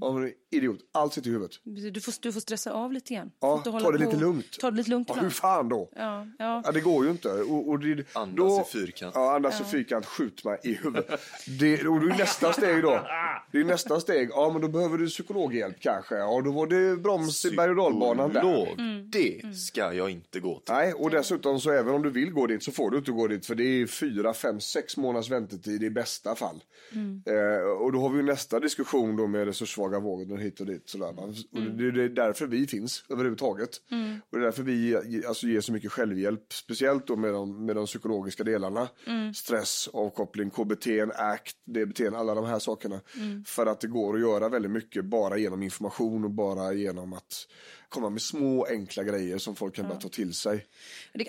Ja, 0.00 0.12
men 0.12 0.32
idiot, 0.50 0.78
allt 0.92 1.12
sitter 1.14 1.28
i 1.28 1.32
huvudet. 1.32 1.56
Du 1.94 2.00
får, 2.00 2.14
du 2.20 2.32
får 2.32 2.40
stressa 2.40 2.72
av 2.72 2.92
lite 2.92 3.14
grann. 3.14 3.30
Ja, 3.40 3.58
ta 3.64 3.92
det 3.92 3.98
lite 3.98 4.10
på- 4.10 4.16
lugnt. 4.20 4.58
Ta 4.60 4.70
det 4.70 4.76
lite 4.76 4.90
lugnt 4.90 5.08
Ja, 5.08 5.14
hur 5.14 5.30
fan 5.30 5.68
då? 5.68 5.88
Ja, 5.96 6.26
ja. 6.38 6.62
Ja, 6.64 6.72
det 6.72 6.80
går 6.80 7.04
ju 7.04 7.10
inte. 7.10 7.28
Och, 7.28 7.68
och 7.68 7.78
det, 7.78 8.04
Andas 8.16 8.36
då, 8.36 8.60
i 8.60 8.72
fyrkant. 8.72 9.12
Ja, 9.14 9.34
andas 9.36 9.60
i 9.60 9.64
fyrkant, 9.64 10.06
skjut 10.06 10.44
mig 10.44 10.58
i 10.64 10.74
huvudet. 10.74 11.20
Det, 11.60 11.86
och 11.86 12.00
det 12.00 12.06
är 12.14 12.18
nästa 12.18 12.52
steg 12.52 12.82
då. 12.82 13.06
Det 13.52 13.58
är 13.60 13.64
nästa 13.64 14.00
steg. 14.00 14.30
Ja, 14.32 14.50
men 14.52 14.62
då 14.62 14.68
behöver 14.68 14.98
du 14.98 15.06
psykologhjälp 15.06 15.80
kanske. 15.80 16.14
Ja, 16.14 16.40
då 16.44 16.50
var 16.52 16.66
det 16.66 16.96
broms 16.96 17.44
i 17.44 17.50
berg 17.56 17.70
och 17.70 17.76
dalbanan 17.76 18.32
där. 18.32 18.40
Psykolog, 18.40 18.78
det 19.10 19.56
ska 19.56 19.92
jag 19.94 20.10
inte 20.10 20.40
gå 20.40 20.58
till. 20.58 20.74
Nej, 20.74 20.92
och 20.94 21.10
dessutom 21.10 21.60
så 21.60 21.70
även 21.70 21.94
om 21.94 22.02
du 22.02 22.10
vill 22.10 22.30
gå 22.30 22.46
dit 22.46 22.62
så 22.62 22.72
får 22.72 22.90
du 22.90 22.98
inte 22.98 23.10
gå 23.12 23.26
dit 23.26 23.46
för 23.46 23.54
det 23.54 23.64
är 23.64 23.86
fyra, 23.86 24.34
fem, 24.34 24.60
sex 24.60 24.96
månaders 24.96 25.30
väntetid 25.30 25.82
i 25.82 25.90
bästa 25.90 26.34
fall. 26.34 26.62
Eh, 27.26 27.68
och 27.70 27.92
då 27.92 28.00
har 28.00 28.08
vi 28.10 28.16
ju 28.16 28.22
nästa 28.22 28.60
diskussion 28.60 29.16
då 29.16 29.26
med 29.26 29.46
resurssvaga 29.60 30.00
vården 30.00 30.38
hit 30.38 30.60
och 30.60 30.66
dit. 30.66 30.88
Sådär. 30.88 31.12
va. 31.12 31.22
Och 31.52 31.60
det, 31.62 31.90
det 31.90 32.02
är 32.02 32.08
därför 32.08 32.46
vi 32.46 32.66
finns 32.66 33.04
överhuvudtaget. 33.08 33.70
Och 34.30 34.38
det 34.38 34.38
är 34.38 34.40
därför 34.40 34.62
vi 34.62 34.96
alltså, 35.26 35.46
ger 35.46 35.60
så 35.60 35.72
mycket 35.72 35.92
självhjälp, 35.92 36.52
speciellt 36.52 37.06
då 37.06 37.16
med 37.16 37.32
de, 37.32 37.66
med 37.66 37.76
de 37.76 37.86
psykologiska 37.86 38.44
delarna. 38.44 38.88
Stress, 39.34 39.88
avkoppling, 39.92 40.50
KBT, 40.50 40.86
ACT, 41.14 41.56
DBT, 41.64 42.00
alla 42.14 42.34
de 42.34 42.44
här 42.44 42.58
sakerna. 42.58 43.00
För 43.46 43.66
att 43.66 43.80
det 43.80 43.86
går 43.86 44.14
att 44.14 44.20
göra 44.20 44.48
väldigt 44.48 44.70
mycket 44.70 45.04
bara 45.04 45.36
genom 45.38 45.62
information 45.62 46.24
och 46.24 46.30
bara 46.30 46.72
genom 46.72 47.12
att 47.12 47.46
komma 47.88 48.10
med 48.10 48.22
små 48.22 48.66
enkla 48.70 49.04
grejer 49.04 49.38
som 49.38 49.56
folk 49.56 49.74
kan 49.74 49.88
börja 49.88 50.00
ta 50.00 50.08
till 50.08 50.34
sig. 50.34 50.66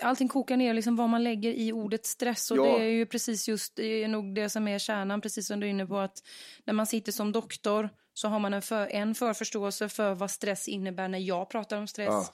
Allting 0.02 0.28
kokar 0.28 0.56
ner 0.56 0.74
liksom 0.74 0.96
vad 0.96 1.08
man 1.08 1.24
lägger 1.24 1.52
i 1.52 1.72
ordet 1.72 2.06
stress 2.06 2.50
och 2.50 2.56
Ja. 2.56 2.64
det 2.78 2.84
är 2.84 2.90
ju 2.90 3.06
precis 3.06 3.48
just 3.48 3.76
det 3.76 4.04
är 4.04 4.08
nog 4.08 4.34
det 4.34 4.48
som 4.50 4.68
är 4.68 4.78
kärnan, 4.78 5.20
precis 5.20 5.46
som 5.46 5.60
du 5.60 5.66
är 5.66 5.70
inne 5.70 5.86
på 5.86 5.98
att 5.98 6.22
när 6.64 6.74
man 6.74 6.86
sitter 6.86 7.12
som 7.12 7.32
doktor 7.32 7.88
så 8.14 8.28
har 8.28 8.38
man 8.38 8.54
en, 8.54 8.62
för, 8.62 8.86
en 8.86 9.14
förförståelse 9.14 9.88
för 9.88 10.14
vad 10.14 10.30
stress 10.30 10.68
innebär 10.68 11.08
när 11.08 11.18
jag 11.18 11.48
pratar 11.48 11.76
om 11.76 11.86
stress. 11.86 12.08
Ja. 12.08 12.32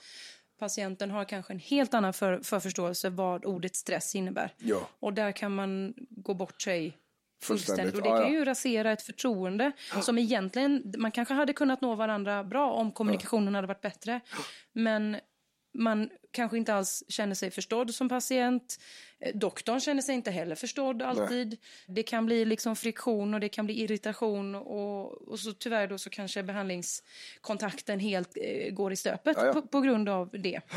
Patienten 0.59 1.11
har 1.11 1.25
kanske 1.25 1.53
en 1.53 1.59
helt 1.59 1.93
annan 1.93 2.13
för, 2.13 2.39
förförståelse 2.43 3.09
vad 3.09 3.45
ordet 3.45 3.75
stress 3.75 4.15
innebär. 4.15 4.53
Ja. 4.57 4.89
Och 4.99 5.13
där 5.13 5.31
kan 5.31 5.55
man 5.55 5.93
gå 6.09 6.33
bort 6.33 6.61
sig 6.61 6.97
Fullständigt. 7.41 7.95
Och 7.95 8.01
det 8.01 8.09
kan 8.09 8.31
ju 8.31 8.45
rasera 8.45 8.91
ett 8.91 9.01
förtroende 9.01 9.71
som 10.01 10.17
egentligen, 10.17 10.93
man 10.97 11.11
kanske 11.11 11.33
hade 11.33 11.53
kunnat 11.53 11.81
nå 11.81 11.95
varandra 11.95 12.43
bra 12.43 12.71
om 12.71 12.91
kommunikationen 12.91 13.55
hade 13.55 13.67
varit 13.67 13.81
bättre. 13.81 14.21
Men 14.73 15.17
man 15.73 16.09
kanske 16.31 16.57
inte 16.57 16.73
alls 16.73 17.03
känner 17.07 17.35
sig 17.35 17.51
förstådd 17.51 17.95
som 17.95 18.09
patient. 18.09 18.79
Eh, 19.19 19.35
Doktorn 19.35 19.79
känner 19.79 20.01
sig 20.01 20.15
inte 20.15 20.31
heller 20.31 20.55
förstådd 20.55 21.01
alltid. 21.01 21.57
Det 21.87 22.03
kan 22.03 22.25
bli 22.25 22.45
liksom 22.45 22.75
friktion 22.75 23.33
och 23.33 23.39
det 23.39 23.49
kan 23.49 23.65
bli 23.65 23.79
irritation 23.81 24.55
och, 24.55 25.27
och 25.27 25.39
så 25.39 25.53
tyvärr 25.53 25.87
då 25.87 25.97
så 25.97 26.09
kanske 26.09 26.43
behandlingskontakten 26.43 27.99
helt 27.99 28.37
eh, 28.41 28.73
går 28.73 28.91
i 28.91 28.95
stöpet 28.95 29.37
Ja, 29.39 29.45
ja. 29.45 29.53
På, 29.53 29.61
på 29.61 29.81
grund 29.81 30.09
av 30.09 30.29
det. 30.31 30.61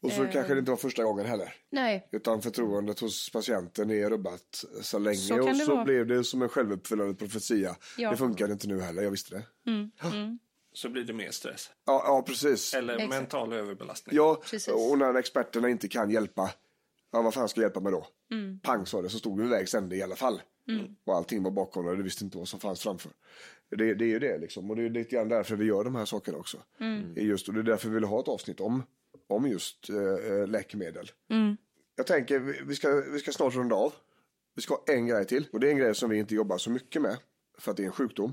Och 0.00 0.12
så 0.12 0.26
kanske 0.26 0.54
det 0.54 0.58
inte 0.58 0.70
var 0.70 0.76
första 0.76 1.04
gången 1.04 1.26
heller. 1.26 1.54
Nej, 1.70 2.08
Utan 2.12 2.42
förtroendet 2.42 3.00
hos 3.00 3.30
patienten 3.30 3.90
är 3.90 4.10
rubbat 4.10 4.64
så 4.82 4.98
länge 4.98 5.16
Så 5.16 5.50
och 5.50 5.56
så 5.56 5.74
vara. 5.74 5.84
blev 5.84 6.06
det 6.06 6.24
som 6.24 6.42
en 6.42 6.48
självuppfyllande 6.48 7.14
profetia. 7.14 7.76
Ja. 7.98 8.10
Det 8.10 8.16
funkar 8.16 8.52
inte 8.52 8.68
nu 8.68 8.80
heller, 8.80 9.02
jag 9.02 9.10
visste 9.10 9.34
det. 9.34 9.42
Så 10.78 10.88
blir 10.88 11.04
det 11.04 11.12
mer 11.12 11.30
stress. 11.30 11.70
Ja, 11.86 12.02
ja 12.06 12.22
precis. 12.26 12.74
Eller 12.74 12.94
Exakt. 12.94 13.10
mental 13.10 13.52
överbelastning. 13.52 14.16
Ja, 14.16 14.42
Precis. 14.50 14.68
och 14.74 14.98
när 14.98 15.14
experterna 15.14 15.68
inte 15.68 15.88
kan 15.88 16.10
hjälpa, 16.10 16.50
ja 17.12 17.22
vad 17.22 17.34
fan 17.34 17.48
ska 17.48 17.60
jag 17.60 17.64
hjälpa 17.64 17.80
med 17.80 17.92
då? 17.92 18.06
Mm. 18.30 18.60
Pang 18.60 18.86
sa 18.86 19.02
det, 19.02 19.08
så 19.10 19.18
stod 19.18 19.36
vi 19.36 19.42
vid 19.42 19.50
vägs 19.50 19.74
ände 19.74 19.96
i 19.96 20.02
alla 20.02 20.16
fall. 20.16 20.42
Och 21.04 21.14
allting 21.16 21.42
var 21.42 21.50
bakom 21.50 21.86
och 21.86 21.96
du 21.96 22.02
visste 22.02 22.24
inte 22.24 22.38
vad 22.38 22.48
som 22.48 22.60
fanns 22.60 22.80
framför. 22.80 23.12
Det, 23.70 23.94
det 23.94 24.04
är 24.04 24.08
ju 24.08 24.18
det 24.18 24.38
liksom, 24.38 24.70
och 24.70 24.76
det 24.76 24.82
är 24.84 24.90
lite 24.90 25.10
grann 25.16 25.28
därför 25.28 25.56
vi 25.56 25.64
gör 25.64 25.84
de 25.84 25.94
här 25.94 26.04
sakerna 26.04 26.38
också. 26.38 26.58
Mm. 26.80 27.14
Det 27.14 27.20
är 27.20 27.24
Just, 27.24 27.48
och 27.48 27.54
det 27.54 27.60
är 27.60 27.64
därför 27.64 27.88
vi 27.88 27.94
vill 27.94 28.04
ha 28.04 28.20
ett 28.20 28.28
avsnitt 28.28 28.60
om, 28.60 28.82
om 29.28 29.46
just 29.48 29.88
eh, 29.90 30.46
läkemedel. 30.48 31.10
Mm. 31.30 31.56
Jag 31.96 32.06
tänker, 32.06 32.38
vi- 32.38 32.60
vi 32.66 32.74
ska, 32.74 32.88
vi 33.12 33.18
ska 33.18 33.32
snart 33.32 33.54
runda 33.54 33.76
av. 33.76 33.92
Vi 34.54 34.62
ska 34.62 34.74
ha 34.74 34.84
en 34.94 35.06
grej 35.06 35.24
till. 35.26 35.46
Och 35.52 35.60
det 35.60 35.66
är 35.66 35.70
en 35.70 35.78
grej 35.78 35.94
som 35.94 36.10
vi 36.10 36.18
inte 36.18 36.34
jobbar 36.34 36.58
så 36.58 36.70
mycket 36.70 37.02
med. 37.02 37.16
För 37.58 37.70
att 37.70 37.76
det 37.76 37.82
är 37.82 37.86
en 37.86 37.92
sjukdom. 37.92 38.32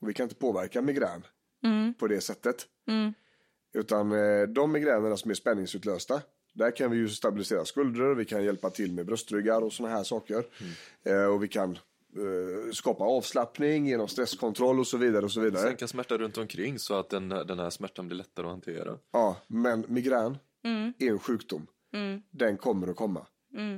Och 0.00 0.08
vi 0.08 0.14
kan 0.14 0.24
inte 0.24 0.34
påverka 0.34 0.82
migrän 0.82 1.22
på 1.98 2.06
det 2.06 2.20
sättet. 2.20 2.66
Utan 3.72 4.12
eh, 4.12 4.42
de 4.48 4.72
migränerna 4.72 5.16
som 5.16 5.30
är 5.30 5.34
spänningsutlösta. 5.34 6.22
Där 6.52 6.70
kan 6.70 6.90
vi 6.90 6.96
ju 6.96 7.08
stabilisera 7.08 7.64
skuldror, 7.64 8.14
vi 8.14 8.24
kan 8.24 8.44
hjälpa 8.44 8.70
till 8.70 8.92
med 8.92 9.06
bröstryggar 9.06 9.62
och 9.62 9.72
sådana 9.72 9.96
här 9.96 10.04
saker. 10.04 10.44
Eh, 11.02 11.24
och 11.24 11.42
vi 11.42 11.48
kan 11.48 11.70
eh, 11.70 12.72
skapa 12.72 13.04
avslappning 13.04 13.86
genom 13.86 14.08
stresskontroll 14.08 14.80
och 14.80 14.86
så 14.86 14.96
vidare 14.96 15.24
och 15.24 15.32
så 15.32 15.40
vidare. 15.40 15.62
Sänka 15.62 15.88
smärta 15.88 16.18
runt 16.18 16.38
omkring 16.38 16.78
så 16.78 16.94
att 16.94 17.08
den, 17.08 17.28
den 17.28 17.58
här 17.58 17.70
smärtan 17.70 18.06
blir 18.06 18.16
lättare 18.18 18.46
att 18.46 18.52
hantera. 18.52 18.98
Ja, 19.12 19.36
men 19.46 19.84
migrän 19.88 20.38
är 20.98 21.10
en 21.10 21.18
sjukdom. 21.18 21.66
Den 22.30 22.56
kommer 22.56 22.88
att 22.88 22.96
komma. 22.96 23.26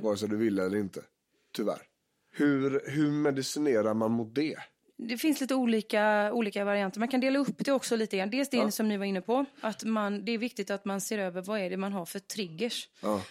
Vare 0.01 0.17
sig 0.17 0.29
du 0.29 0.37
vill 0.37 0.59
eller 0.59 0.77
inte. 0.77 1.01
Tyvärr. 1.55 1.81
Hur, 2.31 2.81
hur 2.85 3.11
medicinerar 3.11 3.93
man 3.93 4.11
mot 4.11 4.35
det? 4.35 4.57
Det 4.97 5.17
finns 5.17 5.41
lite 5.41 5.55
olika, 5.55 6.33
olika 6.33 6.65
varianter. 6.65 6.99
Man 6.99 7.07
kan 7.07 7.19
dela 7.19 7.39
upp 7.39 7.65
det 7.65 7.71
också 7.71 7.95
lite 7.95 8.17
grann. 8.17 8.29
Dels 8.29 8.49
det 8.49 8.71
som 8.71 8.87
ni 8.87 8.97
var 8.97 9.05
inne 9.05 9.21
på. 9.21 9.45
Att 9.61 9.83
man, 9.83 10.25
det 10.25 10.31
är 10.31 10.37
viktigt 10.37 10.71
att 10.71 10.85
man 10.85 11.01
ser 11.01 11.17
över 11.17 11.41
vad 11.41 11.59
är 11.59 11.69
det 11.69 11.77
man 11.77 11.93
har 11.93 12.05
för 12.05 12.19
triggers. 12.19 12.89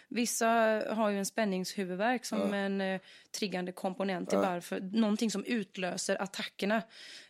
Vissa 0.09 0.47
har 0.90 1.10
ju 1.10 1.18
en 1.18 1.26
spänningshuvudvärk 1.26 2.24
som 2.24 2.55
en 2.55 2.80
eh, 2.80 3.01
triggande 3.39 3.72
komponent 3.72 4.28
till 4.30 4.39
varför. 4.39 4.80
Någonting 4.80 5.30
som 5.30 5.44
utlöser 5.44 6.22
attackerna. 6.22 6.82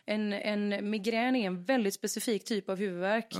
En, 0.05 0.33
en 0.33 0.89
migrän 0.89 1.35
är 1.35 1.47
en 1.47 1.63
väldigt 1.63 1.93
specifik 1.93 2.45
typ 2.45 2.69
av 2.69 2.77
huvudvärk. 2.77 3.33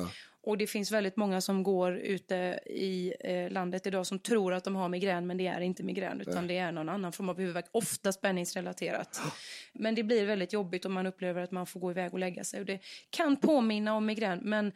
Och 0.45 0.57
det 0.57 0.67
finns 0.67 0.91
väldigt 0.91 1.15
många 1.15 1.41
som 1.41 1.63
går 1.63 1.95
ute 1.95 2.59
i 2.65 3.13
eh, 3.19 3.51
landet 3.51 3.87
idag 3.87 4.07
som 4.07 4.19
tror 4.19 4.53
att 4.53 4.63
de 4.63 4.75
har 4.75 4.89
migrän 4.89 5.27
men 5.27 5.37
det 5.37 5.47
är 5.47 5.61
inte 5.61 5.83
migrän 5.83 6.21
utan 6.21 6.47
det 6.47 6.57
är 6.57 6.71
någon 6.71 6.89
annan 6.89 7.11
form 7.11 7.29
av 7.29 7.37
huvudvärk, 7.37 7.65
ofta 7.71 8.11
spänningsrelaterat. 8.11 9.21
Men 9.73 9.95
det 9.95 10.03
blir 10.03 10.25
väldigt 10.25 10.53
jobbigt 10.53 10.85
om 10.85 10.93
man 10.93 11.05
upplever 11.05 11.41
att 11.41 11.51
man 11.51 11.65
får 11.65 11.79
gå 11.79 11.91
iväg 11.91 12.13
och 12.13 12.19
lägga 12.19 12.43
sig. 12.43 12.59
Och 12.59 12.65
det 12.65 12.79
kan 13.09 13.37
påminna 13.37 13.93
om 13.93 14.05
migrän 14.05 14.39
men 14.43 14.71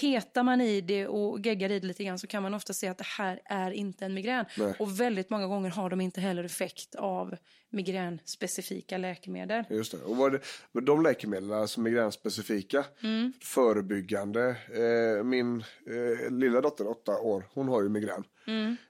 petar 0.00 0.42
man 0.42 0.60
i 0.60 0.80
det 0.80 1.06
och 1.06 1.40
geggar 1.46 1.70
i 1.70 1.80
det 1.80 1.86
lite 1.86 2.04
grann 2.04 2.18
så 2.18 2.26
kan 2.26 2.42
man 2.42 2.54
ofta 2.54 2.72
se 2.72 2.88
att 2.88 2.98
det 2.98 3.06
här 3.06 3.40
är 3.44 3.70
inte 3.70 4.04
en 4.04 4.14
migrän. 4.14 4.44
Och 4.78 5.00
väldigt 5.00 5.30
många 5.30 5.46
gånger 5.46 5.70
har 5.70 5.90
de 5.90 6.00
inte 6.00 6.20
heller 6.20 6.44
effekt 6.44 6.94
av 6.94 7.36
migränspecifika 7.76 8.98
läkemedel. 8.98 9.64
Just 9.70 9.92
det. 9.92 9.98
Och 9.98 10.16
vad 10.16 10.32
det, 10.32 10.40
de 10.80 11.02
läkemedlen 11.02 11.68
som 11.68 11.86
är 11.86 11.90
migränspecifika, 11.90 12.84
förebyggande. 13.42 14.56
Eh, 14.74 15.24
min 15.24 15.60
eh, 15.60 16.30
lilla 16.30 16.60
dotter, 16.60 16.88
åtta 16.88 17.18
år, 17.18 17.44
hon 17.54 17.68
har 17.68 17.82
ju 17.82 17.88
migrän. 17.88 18.24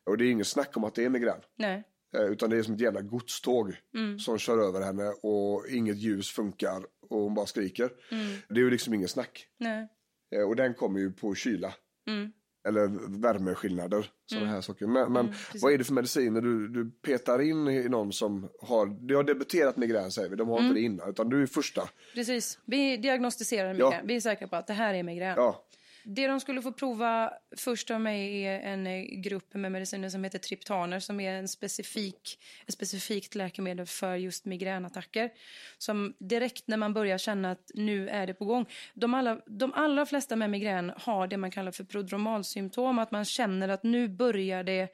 Och 0.04 0.18
det 0.18 0.24
är 0.24 0.30
inget 0.30 0.46
snack 0.46 0.76
om 0.76 0.84
att 0.84 0.94
det 0.94 1.04
är 1.04 1.08
migrän. 1.08 1.40
Nej. 1.56 1.84
Eh, 2.16 2.24
utan 2.24 2.50
det 2.50 2.56
är 2.56 2.62
som 2.62 2.74
ett 2.74 2.80
jävla 2.80 3.00
godståg 3.00 3.76
som 4.20 4.38
kör 4.38 4.68
över 4.68 4.80
henne 4.80 5.08
och 5.22 5.66
inget 5.68 5.96
ljus 5.96 6.30
funkar 6.30 6.82
och 7.08 7.20
hon 7.20 7.34
bara 7.34 7.46
skriker. 7.46 7.90
Det 8.48 8.54
är 8.54 8.64
ju 8.64 8.70
liksom 8.70 8.94
inget 8.94 9.10
snack. 9.10 9.46
Nej. 9.58 9.88
Eh, 10.36 10.48
och 10.48 10.56
den 10.56 10.74
kommer 10.74 11.00
ju 11.00 11.12
på 11.12 11.34
kyla. 11.34 11.74
Eller 12.66 12.88
värmeskillnader, 13.22 14.10
sådana 14.26 14.46
här 14.46 14.60
saker. 14.60 14.86
Men, 14.86 15.12
men 15.12 15.34
vad 15.62 15.72
är 15.72 15.78
det 15.78 15.84
för 15.84 15.92
mediciner 15.92 16.40
du, 16.40 16.68
du 16.68 16.90
petar 16.90 17.42
in 17.42 17.68
i 17.68 17.88
någon 17.88 18.12
som 18.12 18.48
har, 18.62 19.06
det 19.08 19.14
har 19.14 19.24
debuterat 19.24 19.76
migrän 19.76 20.10
säger 20.10 20.28
vi, 20.28 20.36
de 20.36 20.48
har 20.48 20.58
inte 20.60 20.74
det 20.74 20.80
innan, 20.80 21.10
utan 21.10 21.28
du 21.28 21.42
är 21.42 21.46
första. 21.46 21.88
Precis. 22.14 22.58
Vi 22.64 22.96
diagnostiserar 22.96 23.74
Ja. 23.74 23.86
migrän. 23.90 24.06
Vi 24.06 24.16
är 24.16 24.20
säkra 24.20 24.48
på 24.48 24.56
att 24.56 24.66
det 24.66 24.72
här 24.72 24.94
är 24.94 25.02
migrän. 25.02 25.34
Ja, 25.36 25.65
det 26.08 26.26
de 26.26 26.40
skulle 26.40 26.62
få 26.62 26.72
prova 26.72 27.32
först 27.56 27.90
av 27.90 28.00
mig 28.00 28.42
är 28.42 28.60
en 28.60 28.86
eh, 28.86 29.02
grupp 29.02 29.54
med 29.54 29.72
mediciner 29.72 30.08
som 30.08 30.24
heter 30.24 30.38
triptaner 30.38 31.00
som 31.00 31.20
är 31.20 31.32
en 31.32 31.48
specifik, 31.48 32.38
ett 32.66 32.74
specifikt 32.74 33.34
läkemedel 33.34 33.86
för 33.86 34.16
just 34.16 34.44
migränattacker. 34.44 35.30
Som 35.78 36.14
direkt 36.18 36.68
när 36.68 36.76
man 36.76 36.94
börjar 36.94 37.18
känna 37.18 37.50
att 37.50 37.70
nu 37.74 38.08
är 38.08 38.26
det 38.26 38.34
på 38.34 38.44
gång. 38.44 38.66
De, 38.94 39.14
allra, 39.14 39.40
de 39.46 39.72
allra 39.72 40.06
flesta 40.06 40.36
med 40.36 40.50
migrän 40.50 40.92
har 40.96 41.26
det 41.26 41.36
man 41.36 41.50
kallar 41.50 41.72
för 41.72 41.84
prodromalsymptom. 41.84 42.98
Att 42.98 43.10
man 43.10 43.24
känner 43.24 43.68
att 43.68 43.82
nu 43.82 44.08
börjar 44.08 44.64
det 44.64 44.88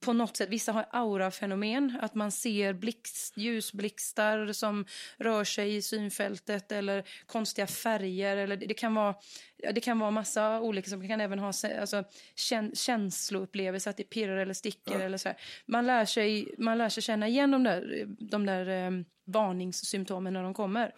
på 0.00 0.12
något 0.12 0.36
sätt, 0.36 0.48
vissa 0.48 0.72
har 0.72 0.86
aurafenomen, 0.90 1.98
att 2.02 2.14
man 2.14 2.32
ser 2.32 2.72
blixt, 2.72 3.36
ljusblixtar 3.36 4.52
som 4.52 4.84
rör 5.16 5.44
sig 5.44 5.76
i 5.76 5.82
synfältet 5.82 6.72
eller 6.72 7.08
konstiga 7.26 7.66
färger. 7.66 8.36
Eller 8.36 8.56
det, 8.56 8.74
kan 8.74 8.94
vara 8.94 9.14
ja, 9.56 9.72
det 9.72 9.80
kan 9.80 9.98
vara 9.98 10.10
massa 10.10 10.60
olika 10.60 10.90
som 10.90 11.08
kan 11.08 11.20
även 11.20 11.38
ha 11.38 11.52
alltså, 11.80 12.04
kän, 12.34 12.74
känsloupplevelser, 12.74 13.90
att 13.90 13.96
det 13.96 14.04
pirrar 14.04 14.36
eller 14.36 14.54
sticker 14.54 15.00
eller 15.00 15.18
så 15.18 15.28
här. 15.28 15.38
Man 15.66 15.86
lär 15.86 16.04
sig, 16.04 16.54
man 16.58 16.78
lär 16.78 16.88
sig 16.88 17.02
känna 17.02 17.28
igen 17.28 17.50
de 17.50 17.64
där, 17.64 18.06
de 18.30 18.46
där 18.46 18.86
eh, 18.86 18.90
varningssymptomen 19.26 20.32
när 20.32 20.42
de 20.42 20.54
kommer. 20.54 20.94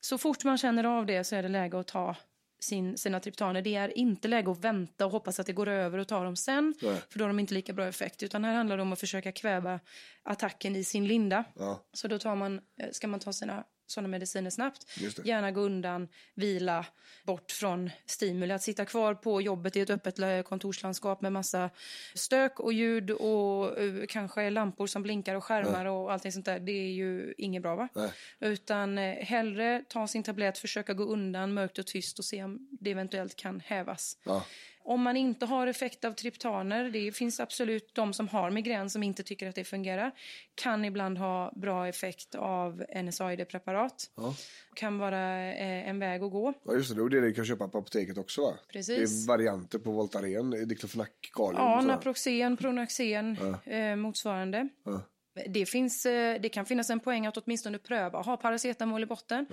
Så 0.00 0.18
fort 0.18 0.44
man 0.44 0.58
känner 0.58 0.84
av 0.84 1.06
det 1.06 1.24
så 1.24 1.36
är 1.36 1.42
det 1.42 1.48
läge 1.48 1.80
att 1.80 1.88
ta 1.88 2.16
sin, 2.60 2.98
sina 2.98 3.20
triptaner. 3.20 3.62
Det 3.62 3.74
är 3.74 3.98
inte 3.98 4.28
läge 4.28 4.50
att 4.50 4.64
vänta 4.64 5.06
och 5.06 5.12
hoppas 5.12 5.40
att 5.40 5.46
det 5.46 5.52
går 5.52 5.68
över 5.68 5.98
och 5.98 6.08
ta 6.08 6.24
dem 6.24 6.36
sen. 6.36 6.74
För 6.80 7.18
då 7.18 7.24
har 7.24 7.28
de 7.28 7.38
inte 7.38 7.54
lika 7.54 7.72
bra 7.72 7.86
effekt. 7.86 8.22
Utan 8.22 8.44
här 8.44 8.54
handlar 8.54 8.76
det 8.76 8.82
om 8.82 8.92
att 8.92 9.00
försöka 9.00 9.32
kväva 9.32 9.80
attacken 10.22 10.76
i 10.76 10.84
sin 10.84 11.06
linda. 11.06 11.44
Ja. 11.54 11.84
Så 11.92 12.08
då 12.08 12.18
tar 12.18 12.36
man, 12.36 12.60
eh, 12.80 12.90
ska 12.92 13.08
man 13.08 13.20
ta 13.20 13.32
sina 13.32 13.64
sådana 13.90 14.08
mediciner 14.08 14.50
snabbt. 14.50 14.86
Gärna 15.24 15.50
gå 15.50 15.60
undan, 15.60 16.08
vila, 16.34 16.86
bort 17.24 17.52
från 17.52 17.90
stimuli. 18.06 18.52
Att 18.52 18.62
sitta 18.62 18.84
kvar 18.84 19.14
på 19.14 19.40
jobbet 19.40 19.76
i 19.76 19.80
ett 19.80 19.90
öppet 19.90 20.44
kontorslandskap 20.44 21.20
med 21.20 21.32
massa 21.32 21.70
stök 22.14 22.60
och 22.60 22.72
ljud 22.72 23.10
och 23.10 23.78
eh, 23.78 24.06
kanske 24.08 24.50
lampor 24.50 24.86
som 24.86 25.02
blinkar 25.02 25.34
och 25.34 25.44
skärmar 25.44 25.86
och 25.86 26.12
allting 26.12 26.32
sånt 26.32 26.46
där. 26.46 26.58
Det 26.58 26.72
är 26.72 26.92
ju 26.92 27.34
inget 27.38 27.62
bra 27.62 27.76
va? 27.76 27.88
Nej. 27.94 28.10
Utan 28.40 28.98
eh, 28.98 29.14
hellre 29.14 29.84
ta 29.88 30.06
sin 30.06 30.22
tablett, 30.22 30.58
försöka 30.58 30.94
gå 30.94 31.04
undan 31.04 31.54
mörkt 31.54 31.78
och 31.78 31.86
tyst 31.86 32.18
och 32.18 32.24
se 32.24 32.44
om 32.44 32.68
det 32.70 32.90
eventuellt 32.90 33.36
kan 33.36 33.60
hävas. 33.60 34.18
Ja. 34.24 34.44
Om 34.84 35.02
man 35.02 35.16
inte 35.16 35.46
har 35.46 35.66
effekt 35.66 36.04
av 36.04 36.12
triptaner, 36.12 36.90
det 36.90 37.12
finns 37.12 37.40
absolut 37.40 37.94
de 37.94 38.12
som 38.12 38.28
har 38.28 38.50
migrän 38.50 38.90
som 38.90 39.02
inte 39.02 39.22
tycker 39.22 39.48
att 39.48 39.54
det 39.54 39.64
fungerar, 39.64 40.12
kan 40.54 40.84
ibland 40.84 41.18
ha 41.18 41.52
bra 41.56 41.88
effekt 41.88 42.34
av 42.34 42.84
NSAID-preparat. 43.04 44.10
Ja. 44.16 44.34
Kan 44.74 44.98
vara 44.98 45.52
eh, 45.52 45.88
en 45.88 45.98
väg 45.98 46.22
att 46.22 46.30
gå. 46.30 46.54
Ja, 46.64 46.74
just 46.74 46.96
det. 46.96 47.08
Det 47.08 47.16
är 47.16 47.20
det 47.20 47.28
du 47.28 47.34
kan 47.34 47.44
köpa 47.44 47.68
på 47.68 47.78
apoteket 47.78 48.18
också 48.18 48.42
va? 48.42 48.54
Precis. 48.72 49.26
Det 49.26 49.32
är 49.32 49.36
varianter 49.36 49.78
på 49.78 49.90
Voltaren, 49.90 50.68
Diclofenac, 50.68 51.08
Kalium 51.32 51.62
Ja, 51.62 51.78
och. 51.78 51.84
Naproxen, 51.84 52.56
Pronaxen, 52.56 53.36
eh, 53.64 53.96
motsvarande. 53.96 54.68
Ja. 54.84 55.02
Det, 55.46 55.66
finns, 55.66 56.06
eh, 56.06 56.40
det 56.40 56.48
kan 56.48 56.66
finnas 56.66 56.90
en 56.90 57.00
poäng 57.00 57.26
att 57.26 57.36
åtminstone 57.36 57.78
pröva. 57.78 58.22
Ha 58.22 58.36
paracetamol 58.36 59.02
i 59.02 59.06
botten. 59.06 59.46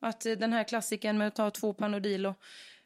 Att 0.00 0.26
eh, 0.26 0.32
den 0.32 0.52
här 0.52 0.64
klassiken 0.64 1.18
med 1.18 1.28
att 1.28 1.34
ta 1.34 1.50
två 1.50 1.72
Panodil 1.72 2.26
och 2.26 2.34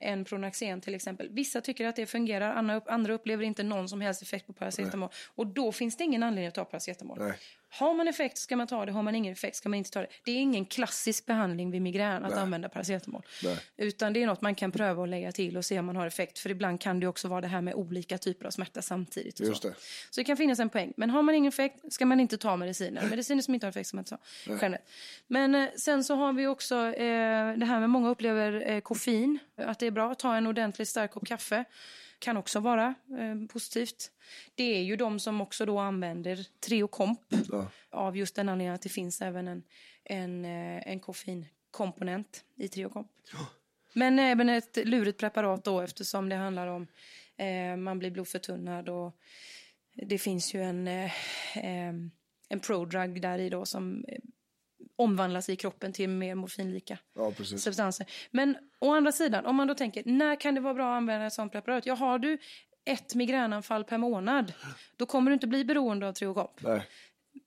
en 0.01 0.25
Pronaxen 0.25 0.81
till 0.81 0.95
exempel. 0.95 1.29
Vissa 1.31 1.61
tycker 1.61 1.87
att 1.87 1.97
det 1.97 2.07
fungerar, 2.07 2.55
andra, 2.55 2.75
upp- 2.77 2.89
andra 2.89 3.15
upplever 3.15 3.45
inte 3.45 3.63
någon 3.63 3.89
som 3.89 4.01
helst 4.01 4.23
effekt 4.23 4.47
på 4.47 4.53
paracetamol. 4.53 5.09
Och 5.35 5.47
då 5.47 5.73
finns 5.73 5.97
det 5.97 6.05
ingen 6.05 6.23
anledning 6.23 6.49
att 6.49 6.55
ta 6.55 6.65
paracetamol. 6.65 7.19
Nej. 7.21 7.33
Har 7.71 7.95
man 7.95 8.09
effekt 8.09 8.39
ska 8.39 8.57
man 8.57 8.67
ta 8.67 8.87
det, 8.87 8.93
har 8.93 9.03
man 9.03 9.15
ingen 9.15 9.33
effekt 9.33 9.57
ska 9.57 9.69
man 9.69 9.77
inte 9.77 9.91
ta 9.91 10.01
det. 10.01 10.07
Det 10.25 10.31
är 10.31 10.37
ingen 10.37 10.67
klassisk 10.67 11.27
behandling 11.27 11.71
vid 11.71 11.83
migrän 11.83 12.25
att 12.25 12.33
använda 12.33 12.69
paracetamol. 12.69 13.23
Nej. 13.45 13.59
Utan 13.77 14.13
det 14.13 14.23
är 14.23 14.27
något 14.27 14.41
man 14.41 14.55
kan 14.55 14.73
pröva 14.73 15.03
och 15.03 15.09
lägga 15.09 15.33
till 15.33 15.57
och 15.57 15.65
se 15.65 15.79
om 15.79 15.87
man 15.87 15.97
har 15.97 16.07
effekt. 16.07 16.39
För 16.39 16.51
ibland 16.51 16.81
kan 16.81 17.01
det 17.01 17.07
också 17.07 17.29
vara 17.29 17.41
det 17.41 17.49
här 17.49 17.61
med 17.61 17.75
olika 17.75 18.19
typer 18.19 18.47
av 18.47 18.51
smärta 18.51 18.83
samtidigt. 18.83 19.41
Just 19.41 19.63
så. 19.63 19.69
det. 19.69 19.75
så 20.11 20.21
det 20.21 20.25
kan 20.25 20.37
finnas 20.37 20.59
en 20.59 20.69
poäng. 20.69 20.93
Men 20.97 21.11
har 21.11 21.23
man 21.23 21.35
ingen 21.35 21.49
effekt 21.49 21.93
ska 21.93 22.07
man 22.07 22.21
inte 22.21 22.39
ta 22.39 22.57
mediciner. 22.57 23.09
Mediciner 23.11 23.43
som 23.43 23.55
inte 23.55 23.67
har 23.67 23.71
effekt 23.71 23.89
ska 23.89 23.97
man 23.97 24.03
inte 24.03 24.17
ta. 24.17 24.53
Generellt. 24.53 24.91
Men 25.27 25.55
eh, 25.55 25.69
sen 25.77 26.05
så 26.05 26.15
har 26.15 26.33
vi 26.33 26.47
också 26.47 26.77
eh, 26.77 27.57
det 27.57 27.67
här 27.67 27.81
med 27.81 27.91
många 27.91 28.11
upplever 28.11 28.71
eh, 28.71 28.81
koffein. 28.81 29.39
Att 29.57 29.79
det 29.79 29.87
är 29.87 29.91
bra 29.91 30.13
att 30.13 30.19
ta 30.19 30.37
en 30.37 30.47
ordentligt 30.47 30.89
stark 30.89 31.11
kopp 31.11 31.27
kaffe. 31.27 31.65
Kan 32.19 32.37
också 32.37 32.61
vara 32.61 32.95
eh, 33.19 33.47
positivt. 33.49 34.11
Det 34.55 34.77
är 34.77 34.83
ju 34.83 34.97
de 34.97 35.21
som 35.21 35.41
också 35.41 35.67
då 35.67 35.79
använder 35.79 36.47
Treokomp. 36.61 37.21
Av 37.91 38.17
just 38.17 38.35
den 38.35 38.49
anledningen 38.49 38.75
att 38.75 38.83
det 38.83 38.89
finns 38.89 39.23
även 39.23 39.49
en, 39.49 39.63
en, 40.05 40.45
eh, 40.45 40.83
en 40.89 41.01
koffeinkomponent 41.01 42.45
i 42.57 42.69
Treokomp. 42.69 43.11
Men 43.93 44.19
även 44.19 44.49
ett 44.49 44.77
lurigt 44.85 45.21
preparat 45.21 45.65
då 45.65 45.81
eftersom 45.81 46.29
det 46.29 46.37
handlar 46.37 46.67
om 46.67 46.87
eh, 47.37 47.77
man 47.77 47.99
blir 47.99 48.11
blodförtunnad 48.11 48.89
och 48.89 49.17
det 49.95 50.19
finns 50.19 50.55
ju 50.55 50.63
en, 50.63 50.89
eh, 50.89 51.05
eh, 51.57 51.95
en 52.49 52.61
prodrug 52.61 53.23
där 53.23 53.39
i 53.39 53.51
då 53.51 53.65
som 53.65 54.05
eh, 54.09 54.19
omvandlas 54.99 55.49
i 55.49 55.57
kroppen 55.57 55.93
till 55.93 56.09
mer 56.09 56.35
morfinlika 56.35 56.99
Ja, 57.15 57.33
substanser. 57.45 58.07
Men 58.31 58.57
å 58.79 58.95
andra 58.95 59.13
sidan, 59.13 59.47
om 59.47 59.57
man 59.57 59.67
då 59.67 59.75
tänker, 59.75 60.03
när 60.07 60.41
kan 60.41 60.55
det 60.55 60.61
vara 60.61 60.75
bra 60.75 60.93
att 60.93 60.97
använda 60.97 61.27
ett 61.27 61.33
sånt 61.33 61.53
preparat? 61.53 61.87
Ja, 61.87 61.95
har 61.95 62.19
du 62.19 62.39
ett 62.85 63.15
migränanfall 63.15 63.85
per 63.85 63.99
månad, 63.99 64.53
då 64.97 65.07
kommer 65.07 65.31
du 65.31 65.35
inte 65.35 65.47
bli 65.47 65.65
beroende 65.65 66.09
av 66.09 66.13
Triokomp. 66.13 66.61
Nej. 66.61 66.83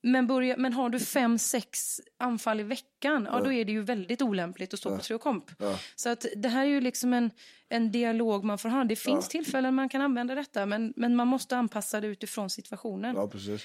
Men, 0.02 0.26
börja, 0.26 0.56
men 0.56 0.72
har 0.72 0.88
du 0.88 1.00
fem, 1.00 1.38
sex 1.38 2.00
anfall 2.18 2.60
i 2.60 2.62
veckan, 2.62 3.28
ja, 3.30 3.40
då 3.40 3.52
är 3.52 3.64
det 3.64 3.72
ju 3.72 3.82
väldigt 3.82 4.22
olämpligt 4.22 4.74
att 4.74 4.80
stå 4.80 4.96
på 4.96 5.02
Triokomp. 5.02 5.50
Så 5.96 6.08
att 6.08 6.26
det 6.36 6.48
här 6.48 6.62
är 6.62 6.68
ju 6.68 6.80
liksom 6.80 7.12
en, 7.12 7.30
en 7.68 7.92
dialog 7.92 8.44
man 8.44 8.58
får 8.58 8.68
ha. 8.68 8.84
Det 8.84 8.96
finns 8.96 9.28
tillfällen 9.28 9.74
man 9.74 9.88
kan 9.88 10.00
använda 10.00 10.34
detta, 10.34 10.66
men, 10.66 10.92
men 10.96 11.16
man 11.16 11.28
måste 11.28 11.56
anpassa 11.56 12.00
det 12.00 12.06
utifrån 12.06 12.50
situationen. 12.50 13.16
Ja, 13.16 13.28
precis. 13.28 13.64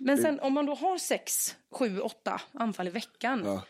Men 0.00 0.18
sen 0.18 0.40
om 0.40 0.52
man 0.52 0.66
då 0.66 0.74
har 0.74 0.98
sex, 0.98 1.56
sju, 1.70 2.00
åtta 2.00 2.40
anfall 2.52 2.86
i 2.86 2.90
veckan. 2.90 3.42
Ja. 3.44 3.62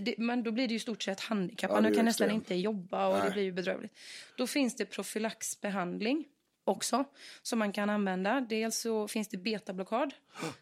Det, 0.00 0.14
men 0.18 0.42
då 0.42 0.50
blir 0.52 0.68
det 0.68 0.74
ju 0.74 0.80
stort 0.80 1.02
sett 1.02 1.20
handikappad. 1.20 1.76
Ja, 1.76 1.80
det 1.80 1.88
Man 1.88 1.94
kan 1.94 2.04
nästan 2.04 2.30
inte 2.30 2.54
jobba 2.54 3.06
och 3.06 3.16
det 3.16 3.22
Nej. 3.22 3.32
blir 3.32 3.42
ju 3.42 3.52
bedrövligt. 3.52 3.98
Då 4.36 4.46
finns 4.46 4.76
det 4.76 4.84
profylaxbehandling 4.84 6.24
också 6.64 7.04
som 7.42 7.58
man 7.58 7.72
kan 7.72 7.90
använda. 7.90 8.40
Dels 8.40 8.78
så 8.78 9.08
finns 9.08 9.28
det 9.28 9.36
betablockad 9.36 10.14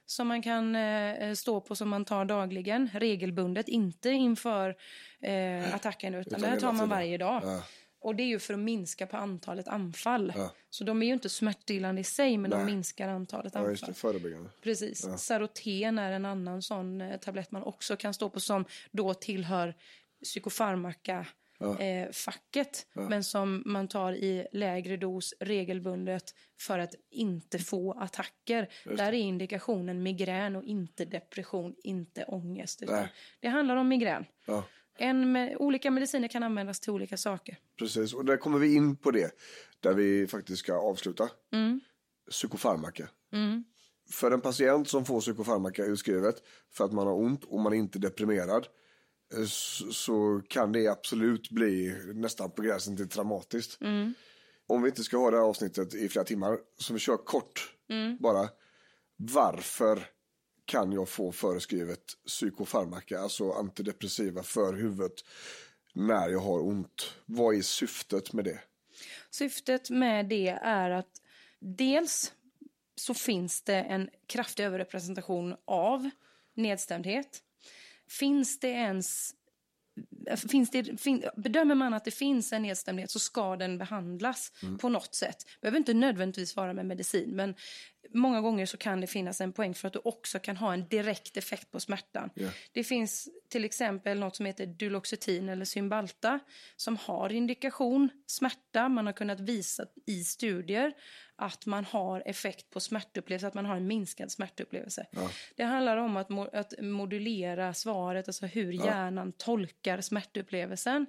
som 0.06 0.28
man 0.28 0.42
kan 0.42 0.76
eh, 0.76 1.34
stå 1.34 1.60
på 1.60 1.76
som 1.76 1.88
man 1.88 2.04
tar 2.04 2.24
dagligen 2.24 2.90
regelbundet, 2.94 3.68
inte 3.68 4.10
inför 4.10 4.76
eh, 5.20 5.74
attacken 5.74 6.14
utan, 6.14 6.38
Utan 6.38 6.54
det 6.54 6.60
tar 6.60 6.72
man 6.72 6.88
varje 6.88 7.18
dag. 7.18 7.40
Ja. 7.44 7.62
Och 8.02 8.16
det 8.16 8.22
är 8.22 8.26
ju 8.26 8.38
för 8.38 8.54
att 8.54 8.60
minska 8.60 9.06
på 9.06 9.16
antalet 9.16 9.68
anfall. 9.68 10.32
Ja. 10.36 10.54
Så 10.70 10.84
de 10.84 11.02
är 11.02 11.06
ju 11.06 11.12
inte 11.12 11.28
smärtstillande 11.28 12.00
i 12.00 12.04
sig 12.04 12.38
men 12.38 12.50
de 12.50 12.56
Nej. 12.56 12.66
minskar 12.66 13.08
antalet 13.08 13.54
Ja, 13.54 13.60
anfall. 13.60 13.72
just 13.72 13.86
det. 13.86 13.94
Förebyggande. 13.94 14.50
Precis. 14.62 15.06
Saroten 15.18 15.98
är 15.98 16.12
en 16.12 16.24
annan 16.24 16.62
sån 16.62 17.00
eh, 17.00 17.20
tablett 17.20 17.50
man 17.50 17.62
också 17.62 17.96
kan 17.96 18.14
stå 18.14 18.30
på 18.30 18.40
som 18.40 18.64
då 18.90 19.14
tillhör 19.14 19.74
psykofarmaka 20.24 21.26
eh, 21.78 22.10
facket 22.12 22.86
men 22.92 23.24
som 23.24 23.62
man 23.66 23.88
tar 23.88 24.12
i 24.12 24.46
lägre 24.52 24.96
dos 24.96 25.34
regelbundet 25.40 26.34
för 26.60 26.78
att 26.78 26.94
inte 27.10 27.58
få 27.58 27.92
attacker. 27.92 28.68
Där 28.84 29.06
är 29.06 29.12
indikationen 29.12 30.02
migrän 30.02 30.56
och 30.56 30.64
inte 30.64 31.04
depression, 31.04 31.74
inte 31.84 32.24
ångest. 32.24 32.82
Det 33.40 33.48
handlar 33.48 33.76
om 33.76 33.88
migrän. 33.88 34.24
En 34.98 35.32
med, 35.32 35.56
olika 35.58 35.90
mediciner 35.90 36.28
kan 36.28 36.42
användas 36.42 36.80
till 36.80 36.90
olika 36.92 37.16
saker. 37.16 37.58
Precis, 37.78 38.14
och 38.14 38.24
där 38.24 38.36
kommer 38.36 38.58
vi 38.58 38.74
in 38.74 38.96
på 38.96 39.10
det. 39.10 39.30
Där 39.80 39.94
vi 39.94 40.26
faktiskt 40.26 40.58
ska 40.58 40.74
avsluta. 40.74 41.30
Psykofarmaka. 42.30 43.08
För 44.10 44.30
en 44.30 44.40
patient 44.40 44.88
som 44.88 45.04
får 45.04 45.20
psykofarmaka 45.20 45.84
utskrivet 45.84 46.36
för 46.72 46.84
att 46.84 46.92
man 46.92 47.06
har 47.06 47.14
ont 47.14 47.44
och 47.44 47.60
man 47.60 47.72
är 47.72 47.76
inte 47.76 47.98
deprimerad. 47.98 48.66
eh, 49.36 49.44
Så, 49.90 50.42
kan 50.48 50.72
det 50.72 50.88
absolut 50.88 51.50
bli 51.50 51.94
nästan 52.14 52.50
på 52.50 52.62
gränsen 52.62 52.96
till 52.96 53.08
traumatiskt. 53.08 53.78
Om 54.66 54.82
vi 54.82 54.88
inte 54.88 55.02
ska 55.04 55.16
ha 55.16 55.30
det 55.30 55.36
här 55.36 55.44
avsnittet 55.44 55.94
i 55.94 56.08
flera 56.08 56.24
timmar, 56.24 56.58
så 56.78 56.92
vi 56.92 56.98
kör 56.98 57.16
kort 57.16 57.74
bara. 58.20 58.48
Varför 59.16 60.06
kan 60.72 60.92
jag 60.92 61.08
få 61.08 61.32
föreskrivet 61.32 62.04
psykofarmaka, 62.26 63.20
alltså 63.20 63.52
antidepressiva 63.52 64.42
för 64.42 64.74
huvudet, 64.74 65.24
när 65.92 66.28
jag 66.28 66.38
har 66.38 66.60
ont? 66.60 67.14
Vad 67.26 67.54
är 67.54 67.62
syftet 67.62 68.32
med 68.32 68.44
det? 68.44 68.60
Syftet 69.30 69.90
med 69.90 70.28
det 70.28 70.48
är 70.62 70.90
att 70.90 71.22
dels 71.58 72.32
så 72.96 73.14
finns 73.14 73.62
det 73.62 73.74
en 73.74 74.10
kraftig 74.26 74.64
överrepresentation 74.64 75.56
av 75.64 76.10
nedstämdhet. 76.54 77.42
Finns 78.08 78.60
det 78.60 78.68
ens 78.68 79.34
Finns 80.48 80.70
det, 80.70 81.00
fin, 81.00 81.24
bedömer 81.36 81.74
man 81.74 81.94
att 81.94 82.04
det 82.04 82.10
finns 82.10 82.52
en 82.52 82.62
nedstämdhet 82.62 83.10
så 83.10 83.18
ska 83.18 83.56
den 83.56 83.78
behandlas 83.78 84.52
på 84.80 84.88
något 84.88 85.14
sätt. 85.14 85.36
behöver 85.60 85.78
inte 85.78 85.94
nödvändigtvis 85.94 86.56
vara 86.56 86.72
med 86.72 86.86
medicin 86.86 87.30
men 87.30 87.54
många 88.14 88.40
gånger 88.40 88.66
så 88.66 88.76
kan 88.76 89.00
det 89.00 89.06
finnas 89.06 89.40
en 89.40 89.52
poäng 89.52 89.74
för 89.74 89.86
att 89.86 89.92
du 89.92 90.00
också 90.04 90.38
kan 90.38 90.56
ha 90.56 90.72
en 90.72 90.88
direkt 90.88 91.36
effekt 91.36 91.70
på 91.70 91.80
smärtan. 91.80 92.30
Det 92.72 92.84
finns 92.84 93.28
till 93.48 93.64
exempel 93.64 94.18
något 94.18 94.36
som 94.36 94.46
heter 94.46 94.66
Duloxetin 94.66 95.48
eller 95.48 95.64
Cymbalta 95.64 96.40
som 96.76 96.96
har 96.96 97.32
indikation 97.32 98.08
smärta. 98.26 98.88
Man 98.88 99.06
har 99.06 99.12
kunnat 99.12 99.40
visa 99.40 99.86
i 100.06 100.24
studier 100.24 100.92
att 101.42 101.66
man 101.66 101.84
har 101.84 102.22
effekt 102.26 102.70
på 102.70 102.80
smärtupplevelse, 102.80 103.46
att 103.46 103.54
man 103.54 103.66
har 103.66 103.76
en 103.76 103.86
minskad 103.86 104.32
smärtupplevelse. 104.32 105.06
Det 105.56 105.64
handlar 105.64 105.96
om 105.96 106.16
att, 106.16 106.28
mo- 106.28 106.56
att 106.56 106.74
modulera 106.80 107.74
svaret, 107.74 108.28
alltså 108.28 108.46
hur 108.46 108.72
hjärnan 108.72 109.32
tolkar 109.32 110.00
smärtupplevelsen. 110.00 111.06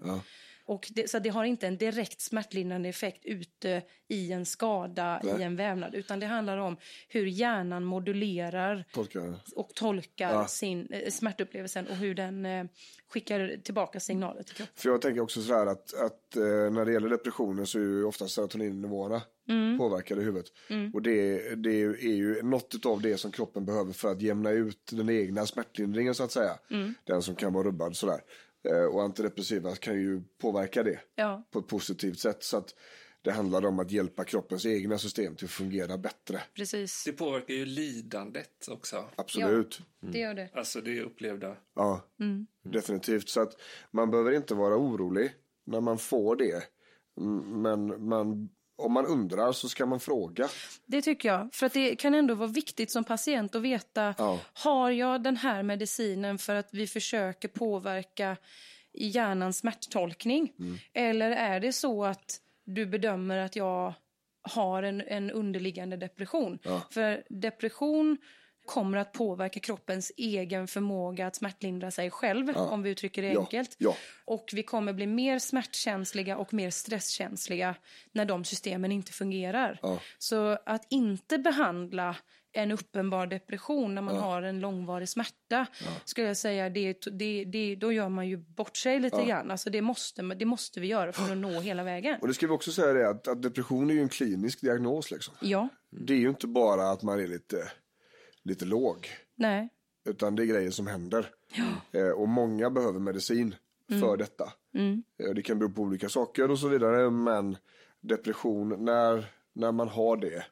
Och 0.66 0.92
det, 0.96 1.10
så 1.10 1.20
det 1.20 1.30
har 1.30 1.44
inte 1.44 1.68
en 1.68 1.78
direkt 1.78 2.22
smärtlindrande 2.22 2.90
effekt 2.90 3.26
ute 3.26 3.82
i 4.08 4.32
en 4.32 4.46
skada 4.46 5.22
i 5.40 5.42
en 5.42 5.56
vävnad 5.56 5.96
utan 5.96 6.20
det 6.20 6.26
handlar 6.26 6.58
om 6.58 6.78
hur 7.08 7.26
hjärnan 7.26 7.84
modulerar 7.84 8.86
Tolkar 8.94 9.36
och 9.56 9.70
tolkar 9.76 10.46
sin 10.46 10.88
eh, 10.90 11.10
smärtupplevelsen 11.10 11.88
och 11.88 11.96
hur 11.96 12.16
den 12.16 12.46
eh, 12.46 12.66
skickar 13.08 13.62
tillbaka 13.64 14.00
signaler 14.00 14.44
till 14.44 14.56
kroppen. 14.56 14.74
För 14.76 14.90
jag 14.90 15.02
tänker 15.02 15.22
också 15.22 15.42
så 15.42 15.54
här 15.54 15.66
att, 15.66 15.94
att 15.94 16.36
eh, 16.36 16.44
när 16.44 16.86
det 16.86 16.94
gäller 16.94 17.10
depressionen 17.10 17.68
så 17.68 17.80
är 17.80 17.84
ju 17.84 18.04
ofta 18.04 18.28
serotoninnivåerna 18.28 19.22
påverkade 19.78 20.22
i 20.22 20.24
huvudet. 20.24 20.52
Och 20.94 21.02
det, 21.02 21.40
det 21.56 21.82
är 21.82 22.16
ju 22.16 22.42
något 22.44 22.86
av 22.86 23.02
det 23.02 23.18
som 23.18 23.32
kroppen 23.32 23.66
behöver 23.66 23.94
för 23.94 24.12
att 24.12 24.22
jämna 24.22 24.52
ut 24.52 24.90
den 24.92 25.10
egna 25.10 25.46
smärtlindringen 25.46 26.16
så 26.16 26.24
att 26.24 26.32
säga. 26.32 26.60
Den 27.04 27.22
som 27.22 27.36
kan 27.36 27.54
vara 27.54 27.68
rubbad 27.68 27.96
sådär. 27.96 28.22
Eh, 28.64 28.86
och 28.86 29.04
antidepressiva 29.04 29.76
kan 29.76 29.96
ju 29.96 30.22
påverka 30.42 30.84
det 30.84 31.00
Ja. 31.16 31.48
på 31.52 31.60
ett 31.60 31.68
positivt 31.68 32.20
sätt. 32.20 32.44
Så 32.44 32.58
att 32.58 32.76
det 33.22 33.32
handlar 33.32 33.66
om 33.66 33.80
att 33.80 33.92
hjälpa 33.92 34.24
kroppens 34.24 34.66
egna 34.66 34.98
system 34.98 35.36
till 35.36 35.46
att 35.46 35.52
fungera 35.52 35.98
bättre. 35.98 36.42
Precis, 36.54 37.04
Det 37.06 37.12
påverkar 37.14 37.54
ju 37.54 37.66
lidandet 37.66 38.68
också. 38.68 39.06
Absolut. 39.16 39.82
det 40.00 40.20
gör 40.20 40.34
det. 40.34 40.50
Alltså 40.54 40.82
det 40.82 41.02
upplevda. 41.02 41.56
Ja, 41.76 42.02
definitivt. 42.64 43.30
Så 43.30 43.42
att 43.42 43.62
man 43.92 44.12
behöver 44.12 44.32
inte 44.32 44.56
vara 44.56 44.78
orolig 44.78 45.34
när 45.66 45.82
man 45.82 45.98
får 45.98 46.36
det. 46.36 46.64
Mm, 47.18 47.62
Men 47.62 48.08
man, 48.08 48.50
om 48.84 48.92
man 48.94 49.06
undrar 49.06 49.52
så 49.52 49.70
ska 49.70 49.86
man 49.86 50.00
fråga. 50.00 50.50
Det 50.86 51.02
tycker 51.02 51.30
jag. 51.30 51.50
För 51.54 51.66
att 51.66 51.74
det 51.74 51.96
kan 51.96 52.16
ändå 52.16 52.36
vara 52.36 52.48
viktigt 52.48 52.92
som 52.92 53.04
patient 53.04 53.56
att 53.56 53.62
veta, 53.62 54.16
Ja. 54.18 54.40
har 54.54 54.92
jag 54.92 55.24
den 55.24 55.38
här 55.38 55.64
medicinen 55.64 56.38
för 56.38 56.56
att 56.56 56.70
vi 56.72 56.88
försöker 56.88 57.48
påverka 57.48 58.38
i 58.94 59.08
hjärnans 59.08 59.58
smärttolkning? 59.58 60.54
Eller 60.94 61.32
är 61.32 61.60
det 61.60 61.74
så 61.74 62.06
att 62.06 62.40
du 62.66 62.86
bedömer 62.86 63.38
att 63.38 63.56
jag 63.56 63.94
har 64.42 64.84
en, 64.84 65.02
en 65.02 65.32
underliggande 65.32 65.98
depression. 65.98 66.60
För 66.92 67.24
depression 67.30 68.18
kommer 68.66 68.98
att 68.98 69.12
påverka 69.12 69.60
kroppens 69.60 70.12
egen 70.18 70.68
förmåga 70.68 71.28
att 71.28 71.36
smärtlindra 71.36 71.92
sig 71.92 72.12
själv, 72.12 72.58
om 72.58 72.84
vi 72.84 72.90
uttrycker 72.90 73.22
det 73.22 73.32
Ja, 73.34 73.40
enkelt. 73.40 73.76
ja. 73.78 73.96
Och 74.26 74.50
vi 74.54 74.64
kommer 74.64 74.94
bli 74.94 75.08
mer 75.08 75.40
smärtkänsliga 75.40 76.38
och 76.38 76.54
mer 76.54 76.70
stresskänsliga 76.70 77.76
när 78.12 78.26
de 78.26 78.44
systemen 78.44 78.92
inte 78.92 79.12
fungerar. 79.12 79.80
Så 80.18 80.58
att 80.66 80.86
inte 80.90 81.38
behandla 81.38 82.16
en 82.56 82.72
uppenbar 82.72 83.28
depression 83.28 83.96
när 83.96 84.02
man 84.02 84.16
har 84.18 84.42
en 84.42 84.60
långvarig 84.60 85.10
smärta, 85.10 85.66
skulle 86.06 86.28
jag 86.28 86.38
säga, 86.38 86.70
det, 86.70 86.98
det, 87.12 87.44
det, 87.46 87.76
då 87.76 87.92
gör 87.92 88.10
man 88.10 88.28
ju 88.28 88.38
bort 88.38 88.78
sig 88.78 89.00
lite 89.00 89.26
grann. 89.26 89.52
Alltså 89.52 89.70
det, 89.70 89.82
måste, 89.82 90.22
det 90.22 90.46
måste 90.46 90.80
vi 90.80 90.88
göra 90.88 91.12
för 91.14 91.32
att 91.32 91.38
nå 91.38 91.60
hela 91.60 91.84
vägen. 91.84 92.18
Och 92.22 92.28
det 92.28 92.34
ska 92.34 92.48
vi 92.48 92.54
också 92.54 92.72
säga 92.72 92.94
det 92.94 93.10
att, 93.10 93.28
att 93.28 93.42
depression 93.42 93.90
är 93.90 93.94
ju 93.94 94.02
en 94.02 94.10
klinisk 94.10 94.62
diagnos 94.62 95.12
liksom. 95.12 95.34
Ja, 95.42 95.70
Det 95.90 96.14
är 96.14 96.18
ju 96.18 96.30
inte 96.30 96.48
bara 96.48 96.92
att 96.92 97.04
man 97.04 97.20
är 97.20 97.28
lite, 97.28 97.72
lite 98.44 98.66
låg. 98.66 99.08
nej, 99.36 99.70
Utan 100.06 100.36
det 100.36 100.44
är 100.44 100.46
grejer 100.46 100.72
som 100.72 100.88
händer. 100.88 101.30
Eh, 101.92 102.10
och 102.10 102.30
många 102.30 102.70
behöver 102.70 103.00
medicin 103.00 103.56
för 104.02 104.18
detta. 104.18 104.54
Eh, 105.24 105.34
det 105.36 105.42
kan 105.42 105.60
bero 105.60 105.70
på 105.70 105.82
olika 105.82 106.10
saker 106.10 106.52
och 106.52 106.60
så 106.60 106.68
vidare. 106.68 107.10
Men 107.10 107.58
depression, 108.02 108.86
när, 108.86 109.26
när 109.54 109.72
man 109.72 109.88
har 109.88 110.18
det. 110.18 110.46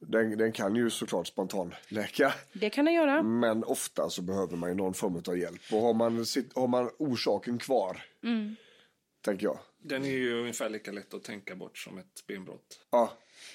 Den, 0.00 0.38
den 0.38 0.52
kan 0.52 0.76
ju 0.76 0.90
såklart 0.90 1.26
spontan 1.26 1.74
läka. 1.88 2.34
det 2.52 2.70
kan 2.70 2.84
det 2.84 2.92
göra. 2.92 3.22
Men 3.22 3.64
ofta 3.64 4.10
så 4.10 4.22
behöver 4.22 4.56
man 4.56 4.68
ju 4.68 4.74
någon 4.74 4.94
form 4.94 5.22
av 5.28 5.38
hjälp. 5.38 5.60
Och 5.72 5.80
har 5.80 5.94
man, 5.94 6.26
sitt, 6.26 6.56
har 6.56 6.68
man 6.68 6.90
orsaken 6.98 7.58
kvar. 7.58 8.02
Tänker 9.24 9.46
jag. 9.46 9.58
Den 9.78 10.04
är 10.04 10.08
ju 10.08 10.40
ungefär 10.40 10.68
lika 10.68 10.92
lätt 10.92 11.14
att 11.14 11.24
tänka 11.24 11.56
bort 11.56 11.78
som 11.78 11.98
ett 11.98 12.26
benbrott. 12.26 12.80
Ja, 12.90 13.12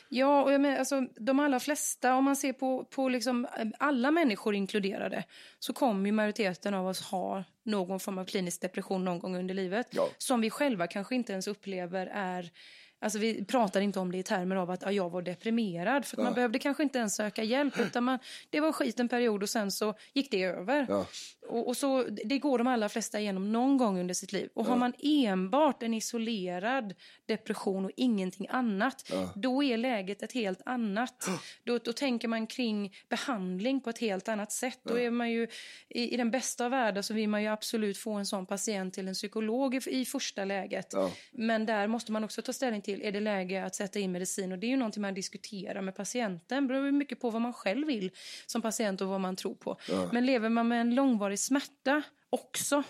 Ja, 0.09 0.43
och 0.43 0.53
jag 0.53 0.61
menar, 0.61 0.77
alltså, 0.77 1.01
de 1.15 1.39
allra 1.39 1.59
flesta, 1.59 2.15
om 2.15 2.25
man 2.25 2.35
ser 2.35 2.53
på, 2.53 2.85
på 2.85 3.09
liksom, 3.09 3.45
eh, 3.45 3.67
alla 3.79 4.11
människor 4.11 4.55
inkluderade, 4.55 5.23
så 5.59 5.73
kommer 5.73 6.05
ju 6.05 6.11
majoriteten 6.11 6.73
av 6.73 6.87
oss 6.87 7.01
ha 7.01 7.43
någon 7.63 7.99
form 7.99 8.17
av 8.17 8.25
klinisk 8.25 8.61
depression 8.61 9.05
någon 9.05 9.19
gång 9.19 9.35
under 9.37 9.53
livet. 9.53 9.87
Ja. 9.89 10.07
Som 10.17 10.41
vi 10.41 10.49
själva 10.49 10.87
kanske 10.87 11.15
inte 11.15 11.31
ens 11.31 11.47
upplever 11.47 12.07
är... 12.13 12.51
Alltså 12.99 13.19
vi 13.19 13.45
pratar 13.45 13.81
inte 13.81 13.99
om 13.99 14.11
det 14.11 14.17
i 14.17 14.23
termer 14.23 14.55
av 14.55 14.71
att 14.71 14.81
ja, 14.81 14.91
jag 14.91 15.09
var 15.09 15.21
deprimerad. 15.21 16.05
För 16.05 16.17
att 16.17 16.23
man 16.23 16.33
behövde 16.33 16.59
kanske 16.59 16.83
inte 16.83 16.99
ens 16.99 17.15
söka 17.15 17.43
hjälp. 17.43 17.79
Utan 17.79 18.03
man, 18.03 18.19
det 18.49 18.59
var 18.59 18.71
skit 18.71 18.99
en 18.99 19.09
period 19.09 19.43
och 19.43 19.49
sen 19.49 19.71
så 19.71 19.93
gick 20.13 20.31
det 20.31 20.43
över. 20.43 20.85
Ja. 20.89 21.05
Och, 21.47 21.67
och 21.67 21.77
så, 21.77 22.03
det 22.03 22.39
går 22.39 22.57
de 22.57 22.67
allra 22.67 22.89
flesta 22.89 23.19
igenom 23.19 23.51
någon 23.51 23.77
gång 23.77 23.99
under 23.99 24.13
sitt 24.13 24.33
liv. 24.33 24.49
Och 24.53 24.65
har 24.65 24.75
man 24.75 24.93
enbart 24.99 25.83
en 25.83 25.93
isolerad 25.93 26.93
depression 27.25 27.85
och 27.85 27.91
ingenting 27.95 28.47
annat, 28.49 29.11
då 29.35 29.63
är 29.63 29.77
läget 29.77 30.23
ett 30.23 30.31
helt 30.33 30.61
annat. 30.65 31.29
Då, 31.63 31.77
då 31.77 31.93
tänker 31.93 32.27
man 32.27 32.47
kring 32.47 32.93
behandling 33.09 33.81
på 33.81 33.89
ett 33.89 33.97
helt 33.97 34.27
annat 34.27 34.51
sätt. 34.51 34.79
Då 34.83 34.99
är 34.99 35.11
man 35.11 35.31
ju, 35.31 35.47
i, 35.89 36.13
i 36.13 36.17
den 36.17 36.31
bästa 36.31 36.65
av 36.65 36.71
världar 36.71 37.01
så 37.01 37.13
vill 37.13 37.29
man 37.29 37.41
ju 37.41 37.47
absolut 37.47 37.97
få 37.97 38.13
en 38.13 38.25
sån 38.25 38.45
patient 38.45 38.93
till 38.93 39.07
en 39.07 39.13
psykolog 39.13 39.75
i, 39.75 39.81
i 39.85 40.05
första 40.05 40.45
läget. 40.45 40.93
Men 41.31 41.65
där 41.65 41.87
måste 41.87 42.11
man 42.11 42.23
också 42.23 42.41
ta 42.41 42.53
ställning 42.53 42.81
till, 42.81 43.01
är 43.01 43.11
det 43.11 43.19
läge 43.19 43.65
att 43.65 43.75
sätta 43.75 43.99
in 43.99 44.11
medicin? 44.11 44.51
Och 44.51 44.59
det 44.59 44.67
är 44.67 44.69
ju 44.69 44.77
någonting 44.77 45.01
man 45.01 45.13
diskuterar 45.13 45.81
med 45.81 45.95
patienten. 45.95 46.67
Det 46.67 46.67
beror 46.67 46.91
mycket 46.91 47.19
på 47.19 47.29
vad 47.29 47.41
man 47.41 47.53
själv 47.53 47.87
vill 47.87 48.11
som 48.45 48.61
patient 48.61 49.01
och 49.01 49.07
vad 49.07 49.21
man 49.21 49.35
tror 49.35 49.55
på. 49.55 49.77
Men 50.11 50.25
lever 50.25 50.49
man 50.49 50.67
med 50.67 50.81
en 50.81 50.95
långvarig 50.95 51.32
smärta 51.37 52.03
också, 52.29 52.83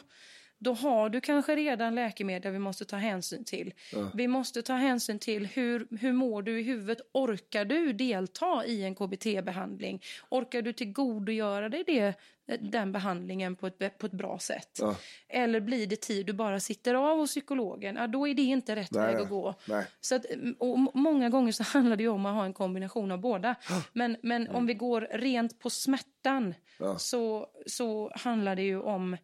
då 0.63 0.73
har 0.73 1.09
du 1.09 1.21
kanske 1.21 1.55
redan 1.55 1.95
läkemedel 1.95 2.51
vi 2.53 2.59
måste 2.59 2.85
ta 2.85 2.95
hänsyn 2.95 3.43
till. 3.45 3.73
Vi 4.13 4.27
måste 4.27 4.61
ta 4.61 4.73
hänsyn 4.73 5.19
till 5.19 5.45
hur, 5.47 5.87
hur 5.99 6.13
mår 6.13 6.41
du 6.41 6.59
i 6.59 6.63
huvudet? 6.63 7.01
Orkar 7.11 7.65
du 7.65 7.93
delta 7.93 8.65
i 8.65 8.83
en 8.83 8.95
KBT-behandling? 8.95 10.03
Orkar 10.29 10.61
du 10.61 10.73
tillgodogöra 10.73 11.69
dig 11.69 11.83
det, 11.87 12.13
den 12.59 12.91
behandlingen 12.91 13.55
på 13.55 13.67
ett, 13.67 13.97
på 13.97 14.05
ett 14.05 14.11
bra 14.11 14.39
sätt? 14.39 14.79
Eller 15.27 15.59
blir 15.59 15.87
det 15.87 16.01
tid 16.01 16.25
du 16.25 16.33
bara 16.33 16.59
sitter 16.59 16.93
av 16.93 17.17
hos 17.17 17.29
psykologen? 17.31 17.95
Ja, 17.95 18.07
då 18.07 18.27
är 18.27 18.33
det 18.33 18.41
inte 18.41 18.75
rätt 18.75 18.91
Nej, 18.91 19.05
väg 19.13 19.21
att 19.21 19.29
gå. 19.29 19.55
Nej. 19.69 19.85
Så 20.01 20.15
att, 20.15 20.25
och 20.59 20.77
m- 20.77 20.89
många 20.93 21.29
gånger 21.29 21.51
så 21.51 21.63
handlar 21.73 21.95
det 21.95 22.07
om 22.07 22.25
att 22.25 22.33
ha 22.35 22.45
en 22.45 22.53
kombination 22.53 23.11
av 23.11 23.19
båda. 23.19 23.55
Men, 23.93 24.17
men 24.21 24.47
om 24.47 24.65
vi 24.65 24.73
går 24.73 25.07
rent 25.11 25.59
på 25.59 25.69
smärtan 25.69 26.53
så, 26.97 27.47
så 27.65 28.11
handlar 28.15 28.55
det 28.55 28.61
ju 28.63 28.81
om 28.81 29.17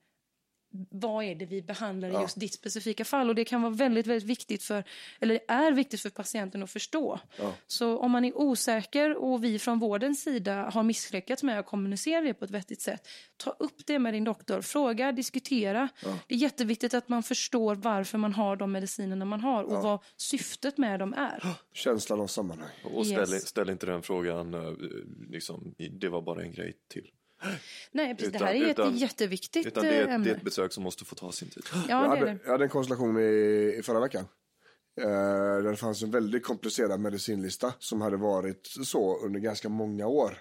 vad 0.71 1.23
är 1.25 1.35
det 1.35 1.45
vi 1.45 1.61
behandlar 1.61 2.09
i 2.09 2.21
just 2.21 2.39
ditt 2.39 2.53
specifika 2.53 3.05
fall. 3.05 3.29
Och 3.29 3.35
det 3.35 3.45
kan 3.45 3.61
vara 3.61 3.73
väldigt, 3.73 4.07
väldigt 4.07 4.29
viktigt 4.29 4.63
för, 4.63 4.83
eller 5.19 5.33
det 5.33 5.53
är 5.53 5.71
viktigt 5.71 6.01
för 6.01 6.09
patienten 6.09 6.63
att 6.63 6.71
förstå. 6.71 7.19
Så 7.67 7.97
om 7.97 8.11
man 8.11 8.25
är 8.25 8.37
osäker 8.37 9.17
och 9.17 9.43
vi 9.43 9.59
från 9.59 9.79
vårdens 9.79 10.21
sida 10.23 10.69
har 10.73 10.83
misslyckats 10.83 11.43
med 11.43 11.59
att 11.59 11.65
kommunicera 11.65 12.21
det 12.21 12.33
på 12.33 12.45
ett 12.45 12.51
vettigt 12.51 12.81
sätt, 12.81 13.07
ta 13.37 13.49
upp 13.59 13.85
det 13.85 13.99
med 13.99 14.13
din 14.13 14.23
doktor, 14.23 14.61
fråga, 14.61 15.11
diskutera. 15.11 15.89
Det 16.27 16.33
är 16.35 16.39
jätteviktigt 16.39 16.93
att 16.93 17.09
man 17.09 17.23
förstår 17.23 17.75
varför 17.75 18.17
man 18.17 18.33
har 18.33 18.55
de 18.55 18.71
medicinerna 18.71 19.25
man 19.25 19.41
har 19.41 19.63
och 19.63 19.83
vad 19.83 19.99
syftet 20.17 20.77
med 20.77 20.99
dem 20.99 21.13
är. 21.13 21.43
känslan 21.73 22.19
av 22.21 22.27
sammanhang. 22.27 22.69
Och 22.83 23.07
ställ, 23.07 23.33
Yes. 23.33 23.47
ställ 23.47 23.69
inte 23.69 23.85
den 23.85 24.01
frågan, 24.01 24.53
eh, 24.53 24.71
liksom, 25.29 25.75
det 25.99 26.09
var 26.09 26.21
bara 26.21 26.41
en 26.41 26.51
grej 26.51 26.73
till. 26.87 27.11
Nej, 27.91 28.15
precis. 28.15 28.31
det 28.31 28.37
Utan- 28.37 28.47
här 28.47 28.55
är 28.55 28.69
utan- 28.71 28.93
ett 28.93 28.99
jätteviktigt 29.01 29.65
Utan 29.67 29.83
det 29.83 29.89
är, 29.89 29.93
eh, 29.93 29.99
ett, 30.01 30.07
det 30.07 30.13
ämne. 30.13 30.29
är 30.29 30.35
ett 30.35 30.41
besök 30.43 30.73
som 30.73 30.83
måste 30.83 31.05
få 31.05 31.15
ta 31.15 31.31
sin 31.31 31.49
tid. 31.49 31.63
Ja, 31.73 31.81
jag, 31.89 32.03
det 32.03 32.09
hade, 32.09 32.25
det. 32.25 32.37
jag 32.43 32.51
hade 32.51 32.63
en 32.63 32.69
konstellation 32.69 33.19
i, 33.19 33.75
i 33.79 33.81
förra 33.83 33.99
veckan. 33.99 34.25
Eh, 35.01 35.07
där 35.63 35.69
det 35.71 35.75
fanns 35.75 36.03
en 36.03 36.11
väldigt 36.11 36.43
komplicerad 36.43 36.99
medicinlista 36.99 37.73
som 37.79 38.01
hade 38.01 38.17
varit 38.17 38.67
så 38.83 39.17
under 39.25 39.39
ganska 39.39 39.69
många 39.69 40.07
år. 40.07 40.37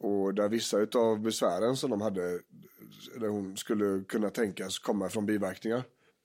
Och 0.00 0.34
där 0.34 0.48
vissa 0.48 0.86
av 0.94 1.20
besvären 1.20 1.76
som 1.76 1.90
de 1.90 2.00
hade, 2.00 2.40
där 3.20 3.28
hon 3.28 3.56
skulle 3.56 4.04
kunna 4.04 4.30
tänkas 4.30 4.78
komma 4.78 5.08
från 5.08 5.26
biverkningar. 5.26 5.82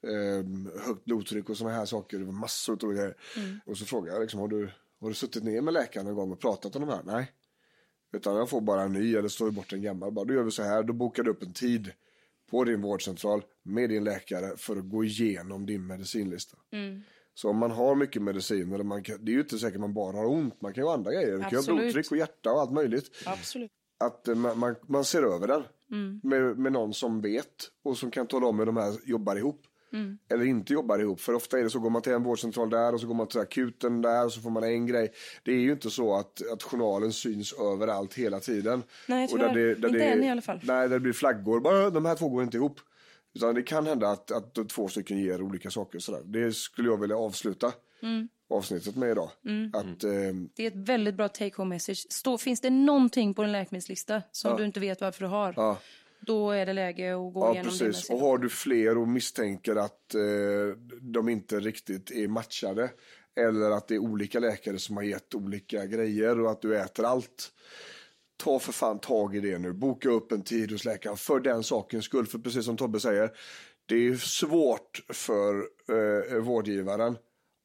Eh, 0.08 0.46
högt 0.88 1.06
blodtryck 1.06 1.50
och 1.50 1.58
sådana 1.58 1.76
här 1.76 1.86
saker, 1.86 2.20
det 2.20 2.26
var 2.26 2.34
massor 2.34 2.80
av 2.84 2.94
grejer. 2.94 3.16
Och 3.66 3.78
så 3.78 3.86
frågade 3.86 4.14
jag 4.16 4.22
liksom, 4.22 4.40
har 4.40 4.48
du, 4.48 4.70
har 5.02 5.10
du 5.10 5.16
suttit 5.16 5.44
ner 5.44 5.62
med 5.62 5.74
läkaren 5.74 6.06
någon 6.06 6.16
gång 6.16 6.32
och 6.32 6.40
pratat 6.40 6.76
om 6.76 6.82
de 6.82 6.90
här? 6.90 7.02
Nej. 7.06 7.32
Utan 8.14 8.36
jag 8.36 8.50
får 8.50 8.62
bara 8.62 8.82
en 8.82 8.94
ny 8.94 9.16
eller 9.16 9.30
står 9.30 9.52
bort 9.52 9.74
en 9.74 9.82
gammal. 9.82 10.12
Bara, 10.12 10.26
då 10.26 10.34
gör 10.34 10.44
vi 10.44 10.52
så 10.52 10.64
här, 10.64 10.84
då 10.84 10.94
bokar 10.94 11.24
du 11.24 11.32
upp 11.32 11.44
en 11.44 11.54
tid 11.54 11.92
på 12.52 12.64
din 12.64 12.82
vårdcentral 12.82 13.44
med 13.64 13.90
din 13.90 14.04
läkare 14.04 14.58
för 14.58 14.76
att 14.76 14.90
gå 14.90 15.04
igenom 15.04 15.66
din 15.66 15.88
medicinlista. 15.88 16.58
Så 17.34 17.50
om 17.50 17.58
man 17.58 17.72
har 17.72 17.96
mycket 17.96 18.22
mediciner, 18.22 18.84
man 18.84 19.04
kan, 19.04 19.26
det 19.26 19.32
är 19.32 19.34
ju 19.34 19.40
inte 19.40 19.58
säkert 19.60 19.80
man 19.80 19.94
bara 19.94 20.18
har 20.18 20.26
ont, 20.26 20.62
man 20.62 20.74
kan 20.74 20.84
ju 20.84 20.88
ha 20.88 20.94
andra 20.94 21.12
grejer. 21.12 21.38
Man 21.38 21.50
kan 21.50 21.62
ju 21.62 21.72
ha 21.72 21.76
blodtryck 21.82 22.12
och 22.12 22.18
hjärta 22.18 22.52
och 22.52 22.62
allt 22.62 22.72
möjligt. 22.72 23.10
Absolut. 23.26 23.72
Att 23.98 24.28
eh, 24.28 24.36
man, 24.36 24.60
man, 24.60 24.76
man 24.88 25.06
ser 25.06 25.24
över 25.24 25.48
den 25.48 25.64
med, 26.24 26.58
med 26.58 26.72
någon 26.72 26.94
som 26.94 27.22
vet 27.22 27.72
och 27.84 27.98
som 27.98 28.12
kan 28.12 28.28
tala 28.28 28.48
om 28.48 28.60
hur 28.60 28.66
de 28.66 28.78
här 28.78 28.94
jobbar 29.06 29.36
ihop. 29.36 29.62
Eller 30.30 30.46
inte 30.46 30.74
jobbar 30.74 31.00
ihop. 31.00 31.20
För 31.22 31.34
ofta 31.34 31.60
är 31.60 31.64
det 31.64 31.70
så, 31.70 31.80
går 31.80 31.90
man 31.90 32.02
till 32.02 32.12
en 32.12 32.24
vårdcentral 32.24 32.70
där 32.70 32.94
och 32.94 33.00
så 33.02 33.08
går 33.08 33.16
man 33.16 33.28
till 33.28 33.40
akuten 33.40 34.02
där 34.02 34.26
och 34.26 34.32
så 34.34 34.42
får 34.42 34.50
man 34.50 34.64
en 34.64 34.88
grej. 34.88 35.12
Det 35.44 35.52
är 35.52 35.60
ju 35.60 35.72
inte 35.72 35.90
så 35.90 36.16
att, 36.16 36.52
att 36.52 36.64
journalen 36.64 37.14
syns 37.14 37.54
överallt 37.54 38.14
hela 38.14 38.40
tiden. 38.40 38.84
Nej, 39.08 39.30
Och 39.32 39.40
där 39.40 39.54
tyvärr. 39.54 39.88
Inte 39.88 40.06
än 40.06 40.24
i 40.24 40.30
alla 40.30 40.42
fall. 40.42 40.60
Nej, 40.64 40.88
där 40.90 40.96
det 40.96 41.00
blir 41.00 41.14
flaggor. 41.14 41.60
Bara, 41.60 41.90
de 41.90 42.06
här 42.06 42.16
två 42.16 42.30
går 42.30 42.44
inte 42.44 42.58
ihop. 42.58 42.80
Utan 43.36 43.56
det 43.56 43.64
kan 43.64 43.88
hända 43.88 44.10
att, 44.10 44.32
att 44.32 44.70
två 44.70 44.88
stycken 44.88 45.18
ger 45.18 45.42
olika 45.42 45.72
saker. 45.72 46.00
Sådär. 46.00 46.22
Det 46.26 46.56
skulle 46.56 46.90
jag 46.90 47.02
vilja 47.02 47.18
avsluta 47.18 47.72
Mm. 48.02 48.28
avsnittet 48.50 48.96
med 48.96 49.12
idag. 49.12 49.30
Att, 49.74 50.04
eh, 50.04 50.12
Det 50.56 50.64
är 50.64 50.68
ett 50.68 50.76
väldigt 50.90 51.16
bra 51.16 51.28
take 51.30 51.52
home 51.58 51.76
message. 51.76 52.06
Stå, 52.10 52.38
finns 52.38 52.62
det 52.62 52.70
någonting 52.70 53.34
på 53.34 53.44
en 53.44 53.52
läkemedelslista 53.52 54.22
som 54.32 54.58
du 54.58 54.66
inte 54.66 54.80
vet 54.80 55.02
varför 55.02 55.22
du 55.22 55.28
har, 55.30 55.54
ja, 55.58 55.78
då 56.26 56.52
är 56.52 56.66
det 56.66 56.74
läge 56.74 57.14
att 57.14 57.34
gå 57.34 57.40
ja, 57.46 57.54
igenom 57.54 57.72
det 57.72 57.86
precis. 57.86 58.06
sin 58.06 58.16
Och 58.16 58.22
har 58.22 58.38
du 58.38 58.50
fler 58.50 58.98
och 58.98 59.08
misstänker 59.08 59.76
att 59.76 60.16
eh, 60.16 60.78
de 61.02 61.30
inte 61.30 61.60
riktigt 61.60 62.12
är 62.12 62.28
matchade. 62.28 62.92
Eller 63.36 63.72
att 63.72 63.88
det 63.88 63.96
är 63.96 64.00
olika 64.00 64.40
läkare 64.40 64.80
som 64.80 64.98
har 64.98 65.04
gett 65.04 65.36
olika 65.36 65.86
grejer 65.86 66.40
och 66.40 66.52
att 66.52 66.62
du 66.62 66.78
äter 66.78 67.06
allt. 67.06 67.52
Ta 68.44 68.60
för 68.60 68.72
fan 68.72 69.00
tag 69.00 69.36
i 69.36 69.40
det 69.40 69.58
nu. 69.58 69.74
Boka 69.74 70.10
upp 70.10 70.32
en 70.32 70.42
tid 70.42 70.72
hos 70.72 70.86
läkaren 70.86 71.18
för 71.18 71.40
den 71.40 71.64
sakens 71.64 72.06
skull. 72.06 72.26
För 72.26 72.40
precis 72.40 72.66
som 72.66 72.78
Tobbe 72.78 73.00
säger, 73.00 73.32
det 73.86 73.96
är 73.96 74.16
svårt 74.16 75.04
för 75.10 75.56
eh, 75.90 76.38
vårdgivaren. 76.38 77.18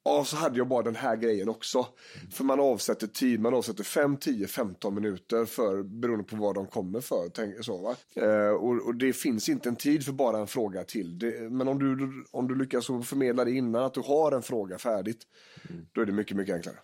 Ja, 0.09 0.25
så 0.25 0.37
hade 0.37 0.59
jag 0.59 0.69
bara 0.69 0.83
den 0.83 0.97
här 0.97 1.17
grejen 1.17 1.49
också. 1.49 1.87
För 2.33 2.45
man 2.45 2.61
avsätter 2.61 3.07
tid, 3.07 3.41
man 3.41 3.55
avsätter 3.55 3.85
5, 3.85 4.17
10, 4.17 4.47
15 4.47 4.95
minuter 4.95 5.45
för, 5.45 5.83
beroende 5.83 6.25
på 6.25 6.37
vad 6.37 6.55
de 6.55 6.67
kommer 6.67 7.01
för. 7.01 7.29
Tänk, 7.35 7.65
så, 7.65 7.77
va? 7.77 7.97
Eh, 8.15 8.51
och, 8.51 8.87
och 8.87 8.95
det 8.95 9.13
finns 9.13 9.49
inte 9.49 9.69
en 9.69 9.77
tid 9.77 10.05
för 10.05 10.13
bara 10.13 10.39
en 10.39 10.47
fråga 10.47 10.85
till. 10.85 11.19
Det, 11.19 11.51
men 11.51 11.69
om 11.69 11.79
du, 11.79 12.25
om 12.31 12.49
du 12.49 12.55
lyckas 12.55 12.87
förmedla 12.87 13.45
det 13.45 13.51
innan, 13.51 13.85
att 13.85 13.95
du 13.95 14.01
har 14.01 14.33
en 14.33 14.43
fråga 14.43 14.79
färdigt, 14.79 15.23
då 15.93 16.01
är 16.01 16.07
det 16.07 16.13
mycket, 16.13 16.37
mycket 16.37 16.55
enklare. 16.55 16.77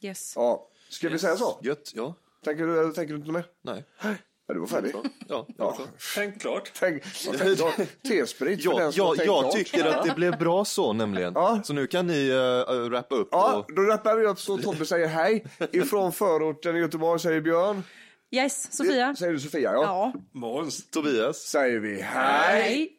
Yes. 0.00 0.32
Ja, 0.36 0.68
ska 0.88 1.08
vi 1.08 1.18
säga 1.18 1.36
så? 1.36 1.58
Gött, 1.62 1.92
ja. 1.94 2.14
Tänker 2.44 2.66
du, 2.66 2.92
tänker 2.92 3.14
du 3.14 3.20
inte 3.20 3.32
mer? 3.32 3.46
Nej. 3.62 3.84
Ja, 4.50 4.54
du 4.54 4.60
var 4.60 4.66
färdig. 4.66 4.92
Ja, 5.28 5.46
Ja. 5.58 5.78
Tänk 6.14 6.40
klart. 6.40 6.72
Tänk, 6.80 7.02
T-sprit 8.08 8.62
för 8.64 8.70
Ja, 8.70 8.78
den 8.78 8.92
som 8.92 9.06
har 9.06 9.16
jag, 9.16 9.26
jag 9.26 9.40
klart. 9.42 9.52
tycker 9.52 9.84
att 9.86 10.04
det 10.04 10.14
blev 10.14 10.38
bra 10.38 10.64
så 10.64 10.92
nämligen. 10.92 11.32
Ja. 11.34 11.60
Så 11.64 11.72
nu 11.72 11.86
kan 11.86 12.06
ni 12.06 12.30
uh, 12.32 12.90
rappa 12.90 13.14
upp. 13.14 13.28
Ja, 13.30 13.56
Och, 13.68 13.74
då 13.74 13.82
rappar 13.82 14.16
vi 14.16 14.26
upp 14.26 14.40
så 14.40 14.58
Tobbe 14.58 14.86
säger 14.86 15.06
hej. 15.06 15.44
Ifrån 15.72 16.12
förorten 16.12 16.76
i 16.76 16.78
Göteborg 16.78 17.20
säger 17.20 17.40
Björn. 17.40 17.82
Yes, 18.30 18.76
Sofia. 18.76 19.14
Säger 19.14 19.32
du 19.32 19.38
Sofia? 19.40 19.72
Ja. 19.72 19.82
Ja. 19.82 20.12
Måns. 20.32 20.90
Tobias. 20.90 21.36
Säger 21.38 21.78
vi 21.78 22.00
hej. 22.02 22.62
Hej. 22.62 22.90